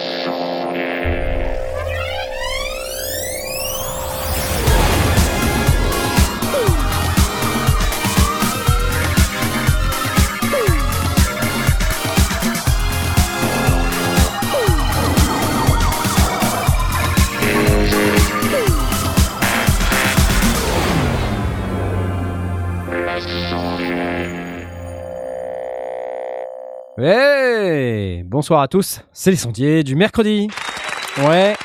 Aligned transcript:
Hey 0.00 0.47
Bonsoir 28.38 28.60
à 28.60 28.68
tous, 28.68 29.00
c'est 29.12 29.32
les 29.32 29.36
sondiers 29.36 29.82
du 29.82 29.96
mercredi. 29.96 30.46
Ouais. 31.24 31.56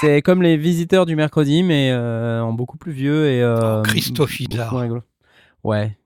C'est 0.00 0.22
comme 0.22 0.40
les 0.40 0.56
visiteurs 0.56 1.04
du 1.04 1.16
mercredi, 1.16 1.64
mais 1.64 1.90
euh, 1.90 2.40
en 2.42 2.52
beaucoup 2.52 2.76
plus 2.76 2.92
vieux 2.92 3.28
et. 3.28 3.42
Euh, 3.42 3.80
Oh, 3.80 3.82
Christophe 3.82 4.38
Isard. 4.38 4.72
Ouais. 5.64 5.98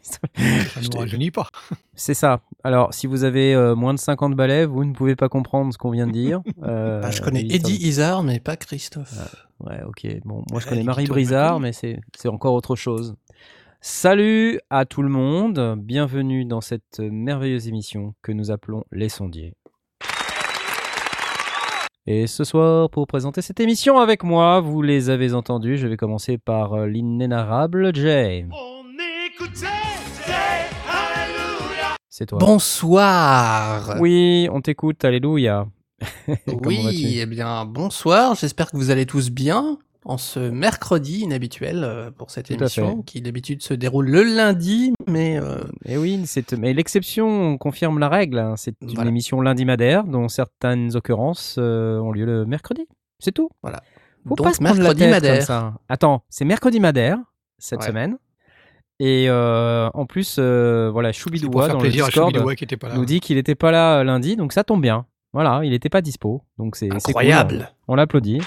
Ça 0.00 0.18
ne 0.40 0.96
rajeunit 0.96 1.32
pas. 1.32 1.48
c'est 1.96 2.14
ça. 2.14 2.42
Alors, 2.62 2.94
si 2.94 3.08
vous 3.08 3.24
avez 3.24 3.52
euh, 3.52 3.74
moins 3.74 3.94
de 3.94 3.98
50 3.98 4.36
balais, 4.36 4.64
vous 4.64 4.84
ne 4.84 4.92
pouvez 4.92 5.16
pas 5.16 5.28
comprendre 5.28 5.72
ce 5.72 5.78
qu'on 5.78 5.90
vient 5.90 6.06
de 6.06 6.12
dire. 6.12 6.40
Euh, 6.62 7.00
Bah, 7.00 7.10
je 7.10 7.20
connais 7.20 7.40
Eddie 7.40 7.84
Izzard, 7.84 8.22
mais 8.22 8.38
pas 8.38 8.54
Christophe. 8.54 9.12
Ouais, 9.58 9.80
ok. 9.84 10.06
Bon, 10.24 10.44
moi 10.52 10.60
je 10.60 10.68
connais 10.68 10.84
Marie 10.84 11.06
Brizard, 11.06 11.58
mais 11.58 11.72
c'est 11.72 11.98
c'est 12.16 12.28
encore 12.28 12.54
autre 12.54 12.76
chose. 12.76 13.16
Salut 13.84 14.60
à 14.70 14.84
tout 14.84 15.02
le 15.02 15.08
monde, 15.08 15.74
bienvenue 15.76 16.44
dans 16.44 16.60
cette 16.60 17.00
merveilleuse 17.00 17.66
émission 17.66 18.14
que 18.22 18.30
nous 18.30 18.52
appelons 18.52 18.84
Les 18.92 19.08
Sondiers. 19.08 19.54
Et 22.06 22.28
ce 22.28 22.44
soir, 22.44 22.90
pour 22.90 23.08
présenter 23.08 23.42
cette 23.42 23.58
émission 23.58 23.98
avec 23.98 24.22
moi, 24.22 24.60
vous 24.60 24.82
les 24.82 25.10
avez 25.10 25.34
entendus, 25.34 25.78
je 25.78 25.88
vais 25.88 25.96
commencer 25.96 26.38
par 26.38 26.74
euh, 26.74 26.86
l'inénarrable 26.86 27.92
Jay. 27.92 28.46
C'est 32.08 32.26
toi. 32.26 32.38
Bonsoir 32.38 33.96
Oui, 33.98 34.48
on 34.52 34.60
t'écoute, 34.60 35.04
alléluia. 35.04 35.66
Comment 36.46 36.60
Oui, 36.64 36.84
vas-tu? 36.84 37.18
eh 37.18 37.26
bien, 37.26 37.64
bonsoir. 37.64 38.36
J'espère 38.36 38.70
que 38.70 38.76
vous 38.76 38.90
allez 38.90 39.06
tous 39.06 39.30
bien 39.30 39.78
en 40.04 40.18
ce 40.18 40.40
mercredi 40.40 41.20
inhabituel 41.20 41.84
euh, 41.84 42.10
pour 42.10 42.30
cette 42.30 42.46
Tout 42.46 42.54
émission 42.54 43.02
qui 43.02 43.22
d'habitude 43.22 43.62
se 43.62 43.72
déroule 43.74 44.08
le 44.08 44.22
lundi, 44.22 44.92
mais 45.08 45.38
euh, 45.38 45.58
Et 45.84 45.96
oui, 45.96 46.22
c'est 46.26 46.52
mais 46.58 46.72
l'exception 46.72 47.56
confirme 47.58 47.98
la 47.98 48.08
règle. 48.08 48.38
hein. 48.38 48.54
C'est 48.56 48.74
une 48.82 48.94
Voilà. 48.94 49.10
émission 49.10 49.40
lundi 49.40 49.64
madère 49.64 50.04
dont 50.04 50.28
certaines 50.28 50.96
occurrences 50.96 51.56
euh, 51.58 51.98
ont 52.00 52.10
lieu 52.12 52.24
le 52.24 52.44
mercredi. 52.46 52.86
C'est 53.20 53.32
tout. 53.32 53.48
Voilà. 53.62 53.82
Faut 54.28 54.34
Donc, 54.34 54.46
pas 54.46 54.52
se 54.52 54.62
la 54.62 54.72
mercredi 54.74 55.00
tête 55.00 55.10
madère. 55.10 55.36
comme 55.38 55.46
ça. 55.46 55.74
Attends, 55.88 56.24
c'est 56.28 56.44
mercredi 56.44 56.80
madère 56.80 57.18
cette 57.58 57.80
Ouais. 57.80 57.86
semaine. 57.88 58.18
Et 59.00 59.26
euh, 59.28 59.88
en 59.94 60.06
plus, 60.06 60.38
voilà, 60.38 61.12
Choubidoua 61.12 61.68
dans 61.68 61.80
le 61.80 61.88
Discord 61.88 62.32
qui 62.56 62.66
pas 62.76 62.88
là. 62.88 62.94
nous 62.94 63.04
dit 63.04 63.18
qu'il 63.20 63.36
n'était 63.36 63.54
pas 63.56 63.70
là 63.72 64.04
lundi, 64.04 64.36
donc 64.36 64.52
ça 64.52 64.62
tombe 64.64 64.80
bien. 64.82 65.06
Voilà, 65.32 65.60
il 65.64 65.70
n'était 65.70 65.88
pas 65.88 66.02
dispo, 66.02 66.42
donc 66.58 66.76
c'est 66.76 66.88
cool. 66.88 66.98
incroyable. 66.98 67.72
On 67.88 67.94
l'applaudit. 67.96 68.40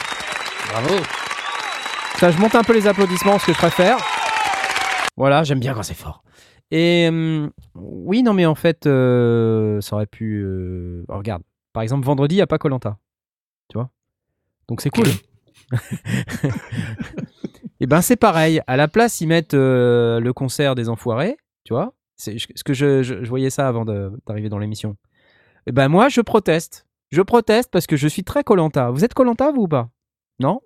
Bravo. 0.72 0.96
Ça, 2.18 2.32
je 2.32 2.40
monte 2.40 2.56
un 2.56 2.64
peu 2.64 2.74
les 2.74 2.88
applaudissements, 2.88 3.38
ce 3.40 3.48
que 3.48 3.54
je 3.54 3.58
préfère. 3.58 3.98
Voilà, 5.18 5.44
j'aime 5.44 5.60
bien 5.60 5.74
quand 5.74 5.84
c'est 5.84 5.94
fort. 5.94 6.24
Et 6.72 7.08
hum, 7.10 7.52
oui, 7.76 8.24
non, 8.24 8.34
mais 8.34 8.46
en 8.46 8.56
fait, 8.56 8.86
euh, 8.86 9.82
ça 9.82 9.96
aurait 9.96 10.06
pu. 10.06 10.42
euh, 10.42 11.04
oh, 11.10 11.18
regarde, 11.18 11.44
par 11.74 11.84
exemple, 11.84 12.06
vendredi, 12.06 12.36
il 12.36 12.38
n'y 12.38 12.42
a 12.42 12.48
pas 12.48 12.58
Colanta. 12.58 12.98
Tu 13.70 13.78
vois? 13.78 13.90
Donc 14.68 14.82
c'est 14.82 14.90
cool. 14.90 15.08
Et 17.80 17.88
ben, 17.88 18.02
c'est 18.02 18.16
pareil. 18.16 18.62
À 18.68 18.78
la 18.78 18.88
place, 18.88 19.20
ils 19.22 19.28
mettent 19.28 19.54
euh, 19.54 20.20
le 20.20 20.34
concert 20.34 20.76
des 20.76 20.90
Enfoirés. 20.90 21.38
Tu 21.66 21.74
vois? 21.74 21.94
C'est 22.16 22.38
ce 22.40 22.64
que 22.64 22.74
je, 22.74 23.26
voyais 23.28 23.50
ça 23.50 23.68
avant 23.68 23.84
d'arriver 23.84 24.48
dans 24.50 24.60
l'émission. 24.60 24.96
Et 25.68 25.72
ben, 25.72 25.90
moi, 25.90 26.08
je 26.10 26.22
proteste. 26.22 26.88
Je 27.12 27.22
proteste 27.22 27.70
parce 27.72 27.88
que 27.88 27.98
je 27.98 28.08
suis 28.08 28.24
très 28.24 28.44
Colanta. 28.44 28.90
Vous 28.92 29.04
êtes 29.04 29.14
Colanta, 29.14 29.52
vous 29.52 29.64
ou 29.64 29.68
pas? 29.68 29.90
Non? 30.40 30.62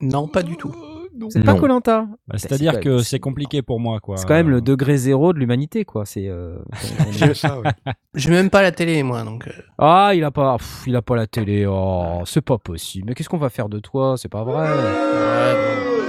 Non, 0.00 0.26
pas 0.28 0.42
du 0.42 0.56
tout. 0.56 0.74
Euh, 1.14 1.18
non. 1.18 1.30
C'est 1.30 1.42
pas. 1.44 1.54
Colanta. 1.54 2.06
Bah, 2.26 2.36
C'est-à-dire 2.38 2.72
C'est 2.74 2.80
que 2.80 2.98
c'est 2.98 3.20
compliqué 3.20 3.62
pour 3.62 3.80
moi, 3.80 4.00
quoi. 4.00 4.16
C'est 4.16 4.26
quand 4.26 4.34
même 4.34 4.48
Euh, 4.48 4.52
le 4.56 4.60
degré 4.60 4.96
zéro 4.96 5.32
de 5.32 5.38
l'humanité, 5.38 5.84
quoi. 5.84 6.04
C'est. 6.04 6.28
euh, 6.28 6.56
on 8.26 8.30
même 8.30 8.50
pas 8.50 8.62
la 8.62 8.72
télé, 8.72 9.02
moi, 9.02 9.22
donc. 9.22 9.46
euh, 9.46 9.52
ah, 9.78 10.12
il 10.14 10.24
a 10.24 10.30
pas, 10.30 10.56
pff, 10.58 10.84
il 10.86 10.96
a 10.96 11.02
pas 11.02 11.16
la 11.16 11.26
télé. 11.26 11.66
Oh, 11.68 12.22
c'est 12.26 12.40
pas 12.42 12.58
possible. 12.58 13.06
Mais 13.08 13.14
qu'est-ce 13.14 13.28
qu'on 13.28 13.38
va 13.38 13.50
faire 13.50 13.68
de 13.68 13.78
toi? 13.78 14.16
C'est 14.16 14.28
pas 14.28 14.44
vrai. 14.44 14.68
ouais, 14.68 15.54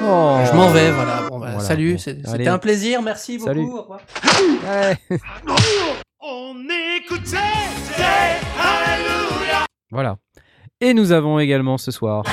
bon. 0.01 0.07
Oh. 0.07 0.37
Je 0.45 0.55
m'en 0.55 0.69
vais, 0.69 0.91
voilà. 0.91 1.21
Bon, 1.29 1.39
bah, 1.39 1.47
Voilà, 1.51 1.59
salut, 1.61 1.93
bon. 1.93 1.97
c'était 1.97 2.47
un 2.47 2.59
plaisir, 2.59 3.01
merci 3.01 3.37
beaucoup. 3.37 3.45
Salut. 3.47 3.63
au 3.65 3.81
revoir. 3.81 3.99
Ouais. 4.67 4.97
Voilà. 9.91 10.17
Et 10.81 10.93
nous 10.93 11.11
avons 11.11 11.39
également 11.39 11.77
ce 11.77 11.89
soir. 11.91 12.23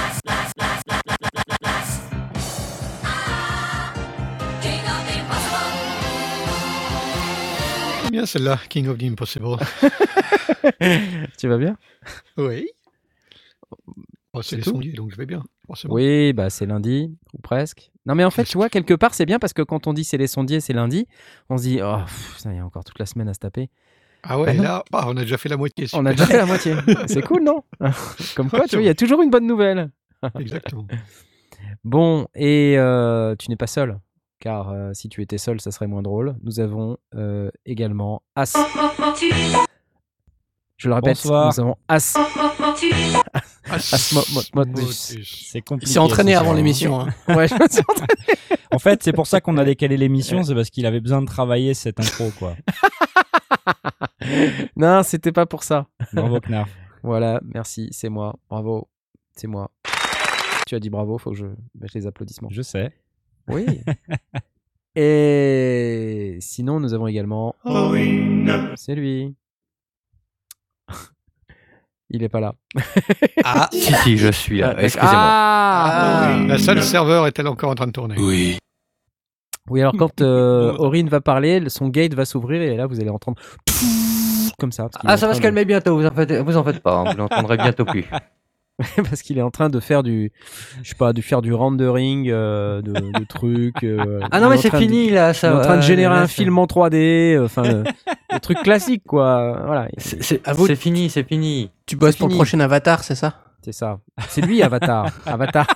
Bien 8.13 8.27
celle-là, 8.27 8.61
King 8.69 8.87
of 8.89 8.99
the 8.99 9.03
Impossible. 9.05 9.57
tu 11.39 11.49
vas 11.49 11.59
bien? 11.59 11.77
Oui. 12.37 12.69
Oh, 14.35 14.43
c'est 14.43 14.57
les 14.57 14.63
sondiers, 14.63 14.93
donc 14.93 15.11
je 15.11 15.17
vais 15.17 15.27
bien. 15.27 15.43
forcément. 15.67 15.95
Oui, 15.95 16.33
bah 16.33 16.49
c'est 16.51 16.67
lundi 16.67 17.15
ou 17.35 17.39
presque. 17.41 17.91
Non, 18.07 18.15
mais 18.15 18.25
en 18.25 18.31
fait, 18.31 18.45
tu 18.45 18.57
vois, 18.57 18.69
quelque 18.69 18.95
part, 18.95 19.15
c'est 19.15 19.27
bien 19.27 19.39
parce 19.39 19.53
que 19.53 19.63
quand 19.63 19.87
on 19.87 19.93
dit 19.93 20.05
c'est 20.05 20.17
les 20.17 20.27
sondiers, 20.27 20.61
c'est 20.61 20.73
lundi, 20.73 21.07
on 21.51 21.59
se 21.59 21.63
dit 21.65 21.81
oh, 21.83 21.97
pff, 22.05 22.39
ça 22.39 22.53
y 22.53 22.57
est 22.57 22.61
encore 22.63 22.85
toute 22.85 22.99
la 22.99 23.07
semaine 23.07 23.29
à 23.29 23.35
se 23.35 23.39
taper. 23.41 23.69
Ah 24.23 24.39
ouais, 24.39 24.51
Ah 24.51 24.55
non. 24.55 24.63
là, 24.63 24.85
bah, 24.93 25.05
on 25.09 25.17
a 25.17 25.23
déjà 25.23 25.37
fait 25.37 25.49
la 25.49 25.57
moitié. 25.57 25.87
On 25.95 26.07
a 26.07 26.13
déjà 26.13 26.27
fait 26.27 26.37
la 26.37 26.47
moitié. 26.47 26.75
C'est 27.09 27.23
cool, 27.23 27.43
non? 27.43 27.65
Comme 28.37 28.49
quoi, 28.51 28.67
tu 28.69 28.77
vois, 28.77 28.83
il 28.83 28.87
y 28.87 28.89
a 28.91 28.95
toujours 28.95 29.21
une 29.23 29.31
bonne 29.31 29.47
nouvelle. 29.47 29.91
Exactement. 30.39 30.87
Bon, 31.85 32.27
et 32.35 32.75
euh, 32.79 33.35
tu 33.37 33.51
n'es 33.51 33.57
pas 33.57 33.67
seul, 33.67 33.99
car 34.43 34.71
euh, 34.71 34.91
si 34.93 35.09
tu 35.09 35.23
étais 35.23 35.39
seul, 35.39 35.61
ça 35.61 35.71
serait 35.71 35.87
moins 35.87 36.03
drôle. 36.03 36.35
Nous 36.43 36.59
avons 36.59 36.97
euh, 37.15 37.49
également 37.65 38.23
As. 38.35 38.55
Je 40.77 40.89
le 40.89 40.95
répète, 40.97 41.15
Bonsoir. 41.23 41.53
nous 41.55 41.61
avons 41.61 41.77
As. 41.87 42.19
Motus. 44.55 45.17
C'est 45.25 45.61
compliqué. 45.63 45.89
Il 45.91 45.93
s'est 45.93 46.01
entraîné 46.01 46.35
ce 46.35 46.39
avant 46.41 46.55
l'émission. 46.55 47.01
hein. 47.01 47.15
Ouais, 47.29 47.47
je 47.47 47.55
entraîné. 47.55 47.79
En 48.73 48.81
fait, 48.81 49.05
c'est 49.05 49.13
pour 49.13 49.29
ça 49.29 49.41
qu'on 49.41 49.57
a 49.59 49.65
décalé 49.65 49.97
l'émission, 49.97 50.43
c'est 50.43 50.57
parce 50.57 50.71
qu'il 50.71 50.87
avait 50.87 51.01
besoin 51.01 51.23
de 51.23 51.27
travailler 51.27 51.73
cette 51.73 52.01
intro, 52.01 52.31
quoi. 52.37 52.57
non, 54.77 55.05
c'était 55.05 55.31
pas 55.31 55.47
pour 55.47 55.63
ça. 55.63 55.87
Bravo, 56.13 56.41
Knarf. 56.41 56.69
Voilà, 57.05 57.41
merci, 57.45 57.91
c'est 57.93 58.09
moi. 58.09 58.35
Bravo, 58.51 58.89
c'est 59.37 59.47
moi. 59.47 59.71
Tu 60.67 60.75
as 60.75 60.81
dit 60.81 60.91
bravo, 60.91 61.17
faut 61.19 61.31
que 61.31 61.37
je 61.37 61.47
mette 61.79 61.95
les 61.95 62.09
applaudissements. 62.09 62.49
Je 62.51 62.63
sais. 62.63 62.93
Oui. 63.49 63.67
Et 64.95 66.37
sinon, 66.41 66.79
nous 66.81 66.93
avons 66.95 67.07
également. 67.07 67.55
C'est 68.77 68.95
lui. 68.95 69.35
Il 72.11 72.23
est 72.23 72.29
pas 72.29 72.41
là. 72.41 72.55
Ah, 73.43 73.71
Si, 73.73 73.93
si, 73.95 74.19
je 74.19 74.31
suis 74.31 74.59
là. 74.61 74.75
Excusez-moi. 74.79 75.13
Ah 75.15 76.37
La 76.47 76.59
salle 76.59 76.83
serveur 76.83 77.27
est-elle 77.27 77.49
encore 77.49 77.71
en 77.71 77.75
train 77.75 77.87
de 77.87 77.93
tourner? 77.93 78.17
Oui. 78.19 78.59
Oui, 79.71 79.81
alors 79.81 79.95
quand 79.97 80.21
euh, 80.21 80.75
Aurine 80.77 81.09
va 81.09 81.21
parler, 81.23 81.63
son 81.71 81.89
gate 81.89 82.13
va 82.15 82.25
s'ouvrir 82.27 82.61
et 82.61 82.77
là, 82.77 82.87
vous 82.87 83.01
allez 83.01 83.09
entendre 83.11 83.41
comme 84.59 84.73
ça. 84.73 84.89
Ah, 85.05 85.17
ça 85.17 85.27
va 85.29 85.33
se 85.35 85.39
de- 85.39 85.43
calmer 85.45 85.65
bientôt, 85.65 85.97
vous 85.97 86.05
en 86.05 86.11
faites, 86.11 86.33
vous 86.33 86.57
en 86.57 86.65
faites 86.65 86.81
pas, 86.81 86.97
hein, 86.99 87.05
vous 87.13 87.17
l'entendrez 87.17 87.57
bientôt 87.57 87.85
plus. 87.85 88.05
parce 88.97 89.23
qu'il 89.23 89.39
est 89.39 89.43
en 89.43 89.51
train 89.51 89.69
de 89.69 89.79
faire 89.81 90.03
du, 90.03 90.33
je 90.83 90.89
sais 90.91 90.95
pas, 90.97 91.13
de 91.13 91.21
faire 91.21 91.43
du 91.43 91.53
rendering, 91.55 92.29
euh, 92.31 92.83
de, 92.83 92.93
de 92.93 93.25
trucs. 93.29 93.85
euh, 93.85 94.21
Ah 94.31 94.39
il 94.39 94.43
non, 94.43 94.49
mais 94.51 94.57
c'est 94.57 94.71
de- 94.71 94.77
fini 94.77 95.11
là, 95.11 95.31
Il 95.31 95.35
ça 95.35 95.51
est 95.51 95.55
en 95.55 95.61
train 95.61 95.77
de 95.77 95.83
générer 95.83 96.15
là, 96.15 96.21
un 96.23 96.27
film 96.27 96.59
en 96.59 96.67
3D, 96.67 97.35
euh, 97.37 97.45
enfin, 97.45 97.63
le, 97.65 97.85
le 98.33 98.41
truc 98.41 98.59
classique, 98.63 99.03
quoi. 99.07 99.63
Voilà, 99.67 99.89
C'est 99.99 100.47
vous- 100.53 100.67
fini, 100.75 101.11
c'est 101.11 101.25
fini. 101.25 101.71
tu 101.87 101.97
bosses 101.97 102.17
pour 102.17 102.29
le 102.29 102.35
prochain 102.35 102.61
Avatar, 102.61 103.05
c'est 103.05 103.15
ça? 103.15 103.45
C'est 103.65 103.73
ça. 103.73 104.01
C'est 104.29 104.41
lui, 104.41 104.63
Avatar. 104.63 105.07
Avatar. 105.27 105.67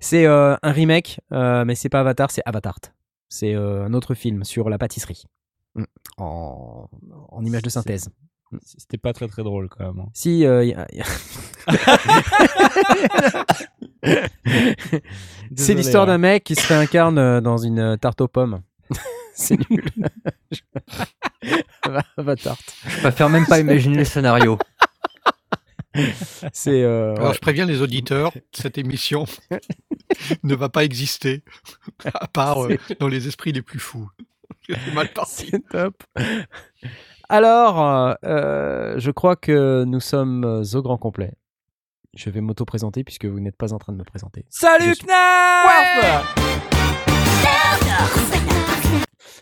c'est 0.00 0.26
euh, 0.26 0.56
un 0.62 0.72
remake, 0.72 1.20
euh, 1.32 1.64
mais 1.64 1.74
c'est 1.74 1.88
pas 1.88 2.00
Avatar, 2.00 2.30
c'est 2.30 2.42
Avatar. 2.44 2.76
C'est 3.28 3.54
euh, 3.54 3.84
un 3.84 3.92
autre 3.94 4.14
film 4.14 4.44
sur 4.44 4.68
la 4.70 4.78
pâtisserie. 4.78 5.24
Mm. 5.74 5.84
En, 6.16 6.88
en 7.30 7.44
image 7.44 7.62
de 7.62 7.68
synthèse. 7.70 8.08
C'était 8.62 8.98
pas 8.98 9.12
très 9.12 9.28
très 9.28 9.42
drôle, 9.42 9.68
quand 9.68 9.84
même. 9.84 10.00
hein. 10.00 10.08
Si, 10.14 10.44
euh, 10.46 10.64
y 10.64 10.72
a- 10.74 10.86
y 10.92 11.00
a- 11.00 11.04
c'est 14.04 15.02
Désolé, 15.50 15.74
l'histoire 15.78 16.04
hein. 16.04 16.06
d'un 16.06 16.18
mec 16.18 16.44
qui 16.44 16.54
se 16.54 16.66
réincarne 16.68 17.18
euh, 17.18 17.40
dans 17.40 17.58
une 17.58 17.78
euh, 17.78 17.96
tarte 17.96 18.20
aux 18.20 18.28
pommes. 18.28 18.62
c'est 19.34 19.58
nul. 19.70 19.84
Avatar. 22.16 22.56
Je 22.86 22.98
préfère 23.00 23.28
même 23.28 23.46
pas 23.46 23.58
imaginer 23.60 23.98
le 23.98 24.04
scénario. 24.04 24.58
C'est. 26.52 26.82
euh, 26.82 27.14
Alors 27.16 27.28
ouais. 27.30 27.34
je 27.34 27.40
préviens 27.40 27.66
les 27.66 27.82
auditeurs, 27.82 28.32
cette 28.52 28.78
émission 28.78 29.24
ne 30.42 30.54
va 30.54 30.68
pas 30.68 30.84
exister, 30.84 31.42
à 32.14 32.28
part 32.28 32.64
euh, 32.66 32.76
dans 33.00 33.08
les 33.08 33.26
esprits 33.26 33.52
les 33.52 33.62
plus 33.62 33.78
fous. 33.80 34.08
C'est 34.68 34.94
mal 34.94 35.12
parti. 35.12 35.48
C'est 35.50 35.68
top. 35.68 36.02
Alors, 37.28 37.82
euh, 37.82 38.14
euh, 38.24 38.94
je 38.98 39.10
crois 39.10 39.36
que 39.36 39.84
nous 39.84 40.00
sommes 40.00 40.44
au 40.74 40.82
grand 40.82 40.96
complet. 40.96 41.34
Je 42.14 42.30
vais 42.30 42.40
m'auto-présenter 42.40 43.04
puisque 43.04 43.26
vous 43.26 43.38
n'êtes 43.40 43.56
pas 43.56 43.74
en 43.74 43.78
train 43.78 43.92
de 43.92 43.98
me 43.98 44.04
présenter. 44.04 44.46
Salut 44.48 44.94
suis- 44.94 45.06
Knarf 45.06 46.34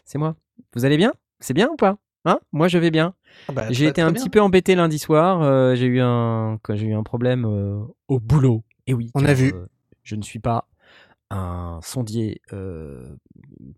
C'est 0.04 0.18
moi. 0.18 0.34
Vous 0.74 0.84
allez 0.84 0.96
bien? 0.96 1.12
C'est 1.38 1.54
bien 1.54 1.68
ou 1.68 1.76
pas? 1.76 1.96
Hein? 2.24 2.40
Moi, 2.52 2.66
je 2.66 2.78
vais 2.78 2.90
bien. 2.90 3.14
Ah 3.48 3.52
bah, 3.52 3.66
J'ai 3.70 3.86
été 3.86 4.02
un 4.02 4.10
bien. 4.10 4.20
petit 4.20 4.30
peu 4.30 4.40
embêté 4.40 4.74
lundi 4.74 4.98
soir. 4.98 5.42
euh, 5.42 5.74
j'ai 5.76 5.86
eu 5.86 6.00
un, 6.00 6.58
j'ai 6.70 6.86
eu 6.86 6.94
un 6.94 7.04
problème 7.04 7.44
euh, 7.44 7.78
au 8.08 8.18
boulot. 8.18 8.64
Et 8.88 8.94
oui. 8.94 9.10
On 9.14 9.24
a 9.24 9.32
vu. 9.32 9.52
je 10.02 10.16
ne 10.16 10.22
suis 10.22 10.40
pas 10.40 10.66
un 11.30 11.80
sondier 11.82 12.40
euh, 12.52 13.16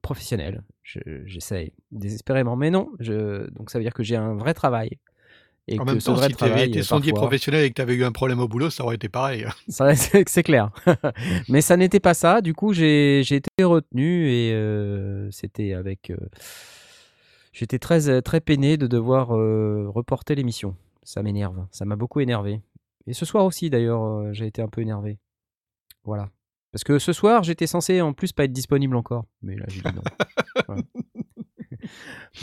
professionnel. 0.02 0.62
Je- 0.82 1.24
J'essaye 1.26 1.72
désespérément, 1.90 2.56
mais 2.56 2.70
non. 2.70 2.90
Je, 3.00 3.48
donc 3.50 3.70
ça 3.70 3.78
veut 3.78 3.84
dire 3.84 3.94
que 3.94 4.02
j'ai 4.02 4.16
un 4.16 4.34
vrai 4.34 4.54
travail. 4.54 4.98
Et 5.70 5.78
En 5.78 5.84
que 5.84 5.90
même 5.90 6.00
ce 6.00 6.06
temps, 6.06 6.14
vrai 6.14 6.28
si 6.28 6.34
tu 6.34 6.44
avais 6.44 6.66
été 6.66 6.82
sondier 6.82 7.12
parfois- 7.12 7.28
professionnel 7.28 7.64
et 7.64 7.68
que 7.68 7.74
tu 7.74 7.82
avais 7.82 7.94
eu 7.94 8.02
un 8.04 8.12
problème 8.12 8.40
au 8.40 8.48
boulot, 8.48 8.70
ça 8.70 8.84
aurait 8.84 8.96
été 8.96 9.10
pareil. 9.10 9.44
c'est 9.68 10.42
clair. 10.42 10.70
Mais 11.48 11.60
ça 11.60 11.76
n'était 11.76 12.00
pas 12.00 12.14
ça. 12.14 12.40
Du 12.40 12.54
coup, 12.54 12.72
j'ai 12.72 13.20
été 13.20 13.50
retenu 13.62 14.30
et 14.30 14.52
euh, 14.54 15.30
c'était 15.30 15.74
avec. 15.74 16.10
euh, 16.10 16.16
J'étais 17.52 17.78
très, 17.78 18.22
très 18.22 18.40
peiné 18.40 18.76
de 18.76 18.86
devoir 18.86 19.28
reporter 19.28 20.34
l'émission. 20.36 20.76
Ça 21.02 21.22
m'énerve. 21.22 21.66
Ça 21.70 21.84
m'a 21.84 21.96
beaucoup 21.96 22.20
énervé. 22.20 22.60
Et 23.06 23.14
ce 23.14 23.24
soir 23.24 23.44
aussi, 23.44 23.68
d'ailleurs, 23.68 24.32
j'ai 24.32 24.46
été 24.46 24.62
un 24.62 24.68
peu 24.68 24.80
énervé. 24.80 25.18
Voilà. 26.04 26.30
Parce 26.78 26.84
que 26.84 27.00
ce 27.00 27.12
soir, 27.12 27.42
j'étais 27.42 27.66
censé 27.66 28.00
en 28.00 28.12
plus 28.12 28.32
pas 28.32 28.44
être 28.44 28.52
disponible 28.52 28.94
encore. 28.94 29.24
Mais 29.42 29.56
là, 29.56 29.64
j'ai 29.66 29.80
dit 29.80 29.96
non. 29.96 30.02
Voilà. 30.68 30.82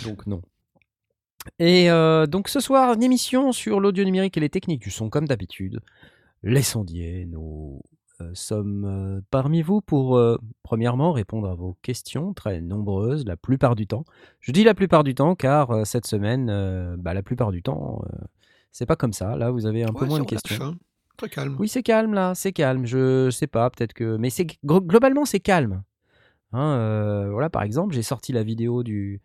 Donc, 0.03 0.27
non. 0.27 0.41
Et 1.57 1.89
euh, 1.89 2.27
donc, 2.27 2.49
ce 2.49 2.59
soir, 2.59 2.95
une 2.95 3.03
émission 3.03 3.53
sur 3.53 3.79
l'audio 3.79 4.03
numérique 4.03 4.35
et 4.35 4.41
les 4.41 4.49
techniques 4.49 4.81
du 4.81 4.91
son, 4.91 5.09
comme 5.09 5.25
d'habitude 5.25 5.79
les 6.43 6.63
sondiers, 6.63 7.25
nous 7.27 7.79
euh, 8.19 8.29
sommes 8.33 8.83
euh, 8.83 9.21
parmi 9.31 9.61
vous 9.61 9.79
pour, 9.79 10.21
premièrement, 10.63 11.13
répondre 11.13 11.47
à 11.47 11.55
vos 11.55 11.77
questions, 11.81 12.33
très 12.33 12.59
nombreuses, 12.59 13.25
la 13.25 13.37
plupart 13.37 13.77
du 13.77 13.87
temps. 13.87 14.03
Je 14.41 14.51
dis 14.51 14.65
la 14.65 14.73
plupart 14.73 15.05
du 15.05 15.15
temps 15.15 15.35
car 15.35 15.87
cette 15.87 16.07
semaine, 16.07 16.97
bah, 16.97 17.13
la 17.13 17.23
plupart 17.23 17.53
du 17.53 17.63
temps, 17.63 18.03
c'est 18.73 18.85
pas 18.85 18.97
comme 18.97 19.13
ça. 19.13 19.37
Là, 19.37 19.49
vous 19.51 19.65
avez 19.65 19.85
un 19.85 19.93
peu 19.93 20.05
moins 20.05 20.19
de 20.19 20.25
questions. 20.25 20.75
Très 21.17 21.29
calme. 21.29 21.55
Oui, 21.59 21.67
c'est 21.69 21.83
calme 21.83 22.13
là, 22.13 22.33
c'est 22.35 22.51
calme. 22.53 22.85
Je 22.85 23.29
sais 23.29 23.47
pas, 23.47 23.69
peut-être 23.69 23.93
que. 23.93 24.17
Mais 24.17 24.29
c'est 24.29 24.45
glo- 24.65 24.85
globalement, 24.85 25.25
c'est 25.25 25.39
calme. 25.39 25.83
Hein, 26.51 26.77
euh, 26.77 27.29
voilà, 27.31 27.49
par 27.49 27.63
exemple, 27.63 27.93
j'ai 27.93 28.03
sorti 28.03 28.31
la 28.31 28.43
vidéo 28.43 28.83
du, 28.83 29.21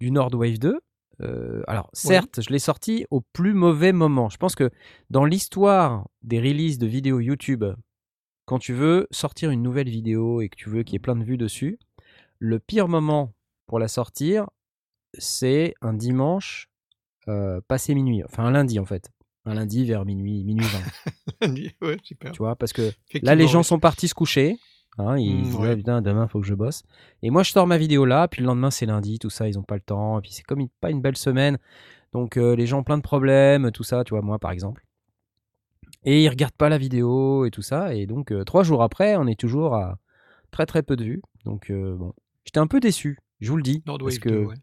du 0.00 0.10
Nord 0.10 0.34
Wave 0.34 0.58
2. 0.58 0.80
Euh, 1.22 1.62
alors, 1.68 1.88
certes, 1.92 2.40
je 2.42 2.50
l'ai 2.50 2.58
sorti 2.58 3.06
au 3.10 3.20
plus 3.20 3.54
mauvais 3.54 3.92
moment. 3.92 4.28
Je 4.28 4.36
pense 4.36 4.54
que 4.54 4.70
dans 5.10 5.24
l'histoire 5.24 6.08
des 6.22 6.40
releases 6.40 6.78
de 6.78 6.86
vidéos 6.86 7.20
YouTube, 7.20 7.64
quand 8.46 8.58
tu 8.58 8.72
veux 8.74 9.06
sortir 9.10 9.50
une 9.50 9.62
nouvelle 9.62 9.88
vidéo 9.88 10.40
et 10.40 10.48
que 10.48 10.56
tu 10.56 10.68
veux 10.68 10.82
qu'il 10.82 10.94
y 10.94 10.96
ait 10.96 10.98
plein 10.98 11.16
de 11.16 11.24
vues 11.24 11.38
dessus, 11.38 11.78
le 12.38 12.58
pire 12.58 12.88
moment 12.88 13.32
pour 13.66 13.78
la 13.78 13.88
sortir, 13.88 14.48
c'est 15.16 15.74
un 15.80 15.94
dimanche 15.94 16.68
euh, 17.28 17.60
passé 17.68 17.94
minuit. 17.94 18.22
Enfin, 18.24 18.44
un 18.44 18.50
lundi 18.50 18.78
en 18.78 18.84
fait. 18.84 19.10
Un 19.46 19.54
lundi 19.54 19.84
vers 19.84 20.04
minuit, 20.04 20.42
minuit 20.44 20.64
20. 21.42 21.48
ouais, 21.82 21.96
super. 22.02 22.32
tu 22.32 22.38
vois, 22.38 22.56
parce 22.56 22.72
que 22.72 22.92
Là, 23.22 23.34
les 23.34 23.46
gens 23.46 23.58
ouais. 23.58 23.64
sont 23.64 23.78
partis 23.78 24.08
se 24.08 24.14
coucher. 24.14 24.56
Hein, 24.96 25.18
ils 25.18 25.34
Mm, 25.40 25.44
se 25.44 25.44
disent, 25.50 25.56
ouais. 25.56 25.70
Ah, 25.72 25.76
putain, 25.76 26.02
demain, 26.02 26.28
faut 26.28 26.40
que 26.40 26.46
je 26.46 26.54
bosse. 26.54 26.82
Et 27.22 27.30
moi, 27.30 27.42
je 27.42 27.50
sors 27.50 27.66
ma 27.66 27.76
vidéo 27.78 28.04
là, 28.04 28.28
puis 28.28 28.40
le 28.40 28.46
lendemain, 28.46 28.70
c'est 28.70 28.86
lundi, 28.86 29.18
tout 29.18 29.28
ça, 29.30 29.48
ils 29.48 29.58
ont 29.58 29.62
pas 29.62 29.74
le 29.74 29.80
temps. 29.80 30.18
Et 30.18 30.22
puis, 30.22 30.30
c'est 30.32 30.44
comme 30.44 30.60
une- 30.60 30.68
pas 30.80 30.90
une 30.90 31.00
belle 31.02 31.16
semaine. 31.16 31.58
Donc, 32.12 32.36
euh, 32.36 32.54
les 32.54 32.66
gens 32.66 32.78
ont 32.78 32.84
plein 32.84 32.96
de 32.96 33.02
problèmes, 33.02 33.70
tout 33.72 33.82
ça, 33.82 34.04
tu 34.04 34.10
vois, 34.14 34.22
moi, 34.22 34.38
par 34.38 34.52
exemple. 34.52 34.84
Et 36.04 36.22
ils 36.22 36.28
regardent 36.28 36.54
pas 36.54 36.68
la 36.68 36.78
vidéo 36.78 37.44
et 37.44 37.50
tout 37.50 37.62
ça. 37.62 37.94
Et 37.94 38.06
donc, 38.06 38.30
euh, 38.30 38.44
trois 38.44 38.62
jours 38.62 38.82
après, 38.82 39.16
on 39.16 39.26
est 39.26 39.38
toujours 39.38 39.74
à 39.74 39.98
très, 40.52 40.64
très 40.66 40.82
peu 40.82 40.96
de 40.96 41.04
vues. 41.04 41.22
Donc, 41.44 41.70
euh, 41.70 41.96
bon, 41.96 42.12
j'étais 42.44 42.60
un 42.60 42.66
peu 42.66 42.78
déçu, 42.78 43.18
je 43.40 43.50
vous 43.50 43.56
le 43.56 43.62
dis. 43.62 43.82
Nord 43.86 43.98
parce 43.98 44.14
Wave 44.14 44.18
que 44.20 44.28
2, 44.28 44.44
ouais. 44.44 44.54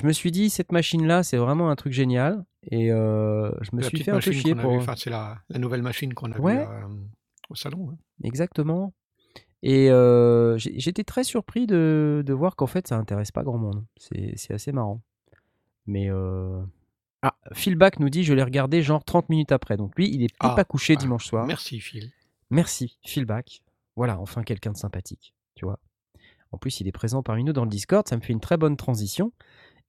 Je 0.00 0.06
me 0.06 0.12
suis 0.12 0.30
dit, 0.30 0.50
cette 0.50 0.72
machine-là, 0.72 1.22
c'est 1.22 1.36
vraiment 1.36 1.70
un 1.70 1.76
truc 1.76 1.92
génial. 1.92 2.44
Et 2.70 2.92
euh, 2.92 3.50
je 3.62 3.70
me 3.74 3.80
La 3.82 3.88
suis 3.88 4.02
fait 4.02 4.10
un 4.10 4.20
peu 4.20 4.32
chier 4.32 4.54
pour. 4.54 4.72
enfin, 4.72 4.94
c'est 4.96 5.10
la, 5.10 5.38
la 5.48 5.58
nouvelle 5.58 5.82
machine 5.82 6.12
qu'on 6.14 6.30
a 6.32 6.36
vue 6.38 6.58
euh, 6.58 6.86
au 7.48 7.54
salon. 7.54 7.90
hein. 7.92 7.96
Exactement. 8.22 8.92
Et 9.62 9.90
euh, 9.90 10.56
j'étais 10.58 11.04
très 11.04 11.22
surpris 11.24 11.66
de, 11.66 12.22
de 12.24 12.32
voir 12.32 12.56
qu'en 12.56 12.66
fait, 12.66 12.86
ça 12.88 12.96
intéresse 12.96 13.30
pas 13.30 13.42
grand 13.42 13.58
monde. 13.58 13.84
C'est 13.96 14.52
assez 14.54 14.72
marrant. 14.72 15.02
Mais. 15.86 16.08
Ah, 17.22 17.36
Philback 17.52 18.00
nous 18.00 18.08
dit 18.08 18.24
je 18.24 18.32
l'ai 18.32 18.42
regardé 18.42 18.80
genre 18.82 19.04
30 19.04 19.28
minutes 19.28 19.52
après. 19.52 19.76
Donc 19.76 19.94
lui, 19.96 20.08
il 20.10 20.22
est 20.24 20.30
Ah, 20.40 20.54
pas 20.54 20.64
couché 20.64 20.94
ah, 20.96 21.00
dimanche 21.00 21.26
soir. 21.26 21.46
Merci 21.46 21.78
Phil. 21.80 22.10
Merci, 22.48 22.98
Philback. 23.04 23.62
Voilà, 23.96 24.18
enfin 24.20 24.42
quelqu'un 24.42 24.72
de 24.72 24.76
sympathique, 24.78 25.34
tu 25.54 25.66
vois. 25.66 25.78
En 26.52 26.56
plus, 26.58 26.80
il 26.80 26.88
est 26.88 26.92
présent 26.92 27.22
parmi 27.22 27.44
nous 27.44 27.52
dans 27.52 27.64
le 27.64 27.70
Discord. 27.70 28.08
Ça 28.08 28.16
me 28.16 28.22
fait 28.22 28.32
une 28.32 28.40
très 28.40 28.56
bonne 28.56 28.76
transition. 28.76 29.32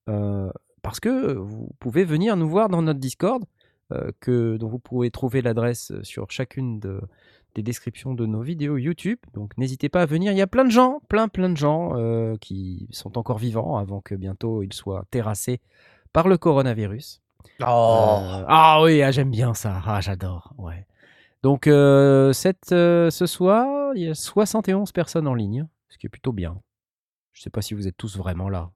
Euh, 0.09 0.51
parce 0.81 0.99
que 0.99 1.33
vous 1.33 1.69
pouvez 1.79 2.03
venir 2.03 2.35
nous 2.37 2.49
voir 2.49 2.69
dans 2.69 2.81
notre 2.81 2.99
Discord, 2.99 3.43
euh, 3.91 4.11
que, 4.19 4.57
dont 4.57 4.67
vous 4.69 4.79
pouvez 4.79 5.11
trouver 5.11 5.41
l'adresse 5.41 5.91
sur 6.03 6.31
chacune 6.31 6.79
de- 6.79 7.01
des 7.55 7.63
descriptions 7.63 8.13
de 8.13 8.25
nos 8.25 8.41
vidéos 8.41 8.77
YouTube. 8.77 9.19
Donc 9.33 9.57
n'hésitez 9.57 9.89
pas 9.89 10.01
à 10.01 10.05
venir. 10.05 10.31
Il 10.31 10.37
y 10.37 10.41
a 10.41 10.47
plein 10.47 10.63
de 10.63 10.71
gens, 10.71 11.01
plein 11.09 11.27
plein 11.27 11.49
de 11.49 11.57
gens 11.57 11.97
euh, 11.97 12.35
qui 12.39 12.87
sont 12.91 13.17
encore 13.17 13.37
vivants 13.39 13.75
avant 13.77 13.99
que 13.99 14.15
bientôt 14.15 14.63
ils 14.63 14.71
soient 14.73 15.03
terrassés 15.11 15.59
par 16.13 16.27
le 16.29 16.37
coronavirus. 16.37 17.21
Oh. 17.59 17.63
Euh, 17.65 18.45
ah 18.47 18.79
oui, 18.83 19.01
ah, 19.01 19.11
j'aime 19.11 19.31
bien 19.31 19.53
ça. 19.53 19.81
Ah, 19.85 19.99
j'adore. 19.99 20.53
Ouais. 20.57 20.85
Donc, 21.43 21.67
euh, 21.67 22.31
cette, 22.33 22.71
euh, 22.71 23.09
ce 23.09 23.25
soir, 23.25 23.93
il 23.95 24.03
y 24.03 24.07
a 24.09 24.13
71 24.15 24.91
personnes 24.91 25.27
en 25.27 25.33
ligne, 25.33 25.67
ce 25.89 25.97
qui 25.97 26.05
est 26.05 26.09
plutôt 26.09 26.31
bien. 26.33 26.61
Je 27.33 27.41
sais 27.41 27.49
pas 27.49 27.61
si 27.61 27.73
vous 27.73 27.87
êtes 27.87 27.97
tous 27.97 28.15
vraiment 28.17 28.47
là. 28.47 28.69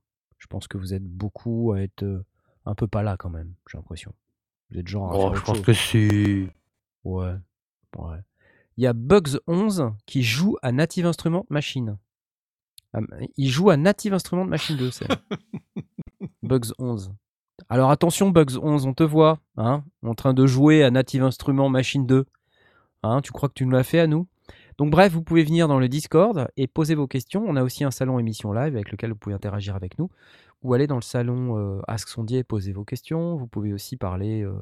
Je 0.45 0.47
pense 0.47 0.67
que 0.67 0.77
vous 0.77 0.93
êtes 0.93 1.03
beaucoup 1.03 1.73
à 1.73 1.81
être 1.81 2.03
euh, 2.03 2.23
un 2.67 2.75
peu 2.75 2.85
pas 2.85 3.01
là 3.01 3.17
quand 3.17 3.31
même, 3.31 3.55
j'ai 3.67 3.79
l'impression. 3.79 4.13
Vous 4.69 4.77
êtes 4.77 4.87
genre 4.87 5.11
à 5.11 5.17
Oh, 5.17 5.35
je 5.35 5.41
pense 5.41 5.57
chose. 5.57 5.65
que 5.65 5.73
si. 5.73 6.47
Ouais. 7.03 7.33
Ouais. 7.97 8.17
Il 8.77 8.83
y 8.83 8.87
a 8.87 8.93
Bugs11 8.93 9.95
qui 10.05 10.21
joue 10.21 10.55
à 10.61 10.71
Native 10.71 11.07
Instruments 11.07 11.47
Machine. 11.49 11.97
Ah, 12.93 12.99
Il 13.37 13.49
joue 13.49 13.71
à 13.71 13.77
Native 13.77 14.13
Instruments 14.13 14.45
Machine 14.45 14.77
2, 14.77 14.91
c'est. 14.91 15.07
Bugs11. 16.43 17.11
Alors 17.69 17.89
attention, 17.89 18.29
Bugs11, 18.31 18.85
on 18.87 18.93
te 18.93 19.01
voit, 19.03 19.39
hein, 19.57 19.83
en 20.03 20.13
train 20.13 20.35
de 20.35 20.45
jouer 20.45 20.83
à 20.83 20.91
Native 20.91 21.23
Instruments 21.23 21.69
Machine 21.69 22.05
2. 22.05 22.25
Hein, 23.01 23.21
tu 23.23 23.31
crois 23.31 23.49
que 23.49 23.55
tu 23.55 23.65
nous 23.65 23.71
l'as 23.71 23.83
fait 23.83 23.99
à 23.99 24.05
nous? 24.05 24.27
Donc 24.77 24.91
bref, 24.91 25.13
vous 25.13 25.21
pouvez 25.21 25.43
venir 25.43 25.67
dans 25.67 25.79
le 25.79 25.87
Discord 25.87 26.49
et 26.57 26.67
poser 26.67 26.95
vos 26.95 27.07
questions. 27.07 27.43
On 27.47 27.55
a 27.55 27.63
aussi 27.63 27.83
un 27.83 27.91
salon 27.91 28.19
émission 28.19 28.51
live 28.51 28.75
avec 28.75 28.91
lequel 28.91 29.11
vous 29.11 29.17
pouvez 29.17 29.35
interagir 29.35 29.75
avec 29.75 29.97
nous. 29.99 30.09
Ou 30.63 30.73
aller 30.73 30.87
dans 30.87 30.95
le 30.95 31.01
salon 31.01 31.57
euh, 31.57 31.81
Ask 31.87 32.09
Sondier 32.09 32.39
et 32.39 32.43
poser 32.43 32.73
vos 32.73 32.83
questions. 32.83 33.35
Vous 33.37 33.47
pouvez 33.47 33.71
aussi 33.71 33.95
parler 33.97 34.41
euh, 34.41 34.53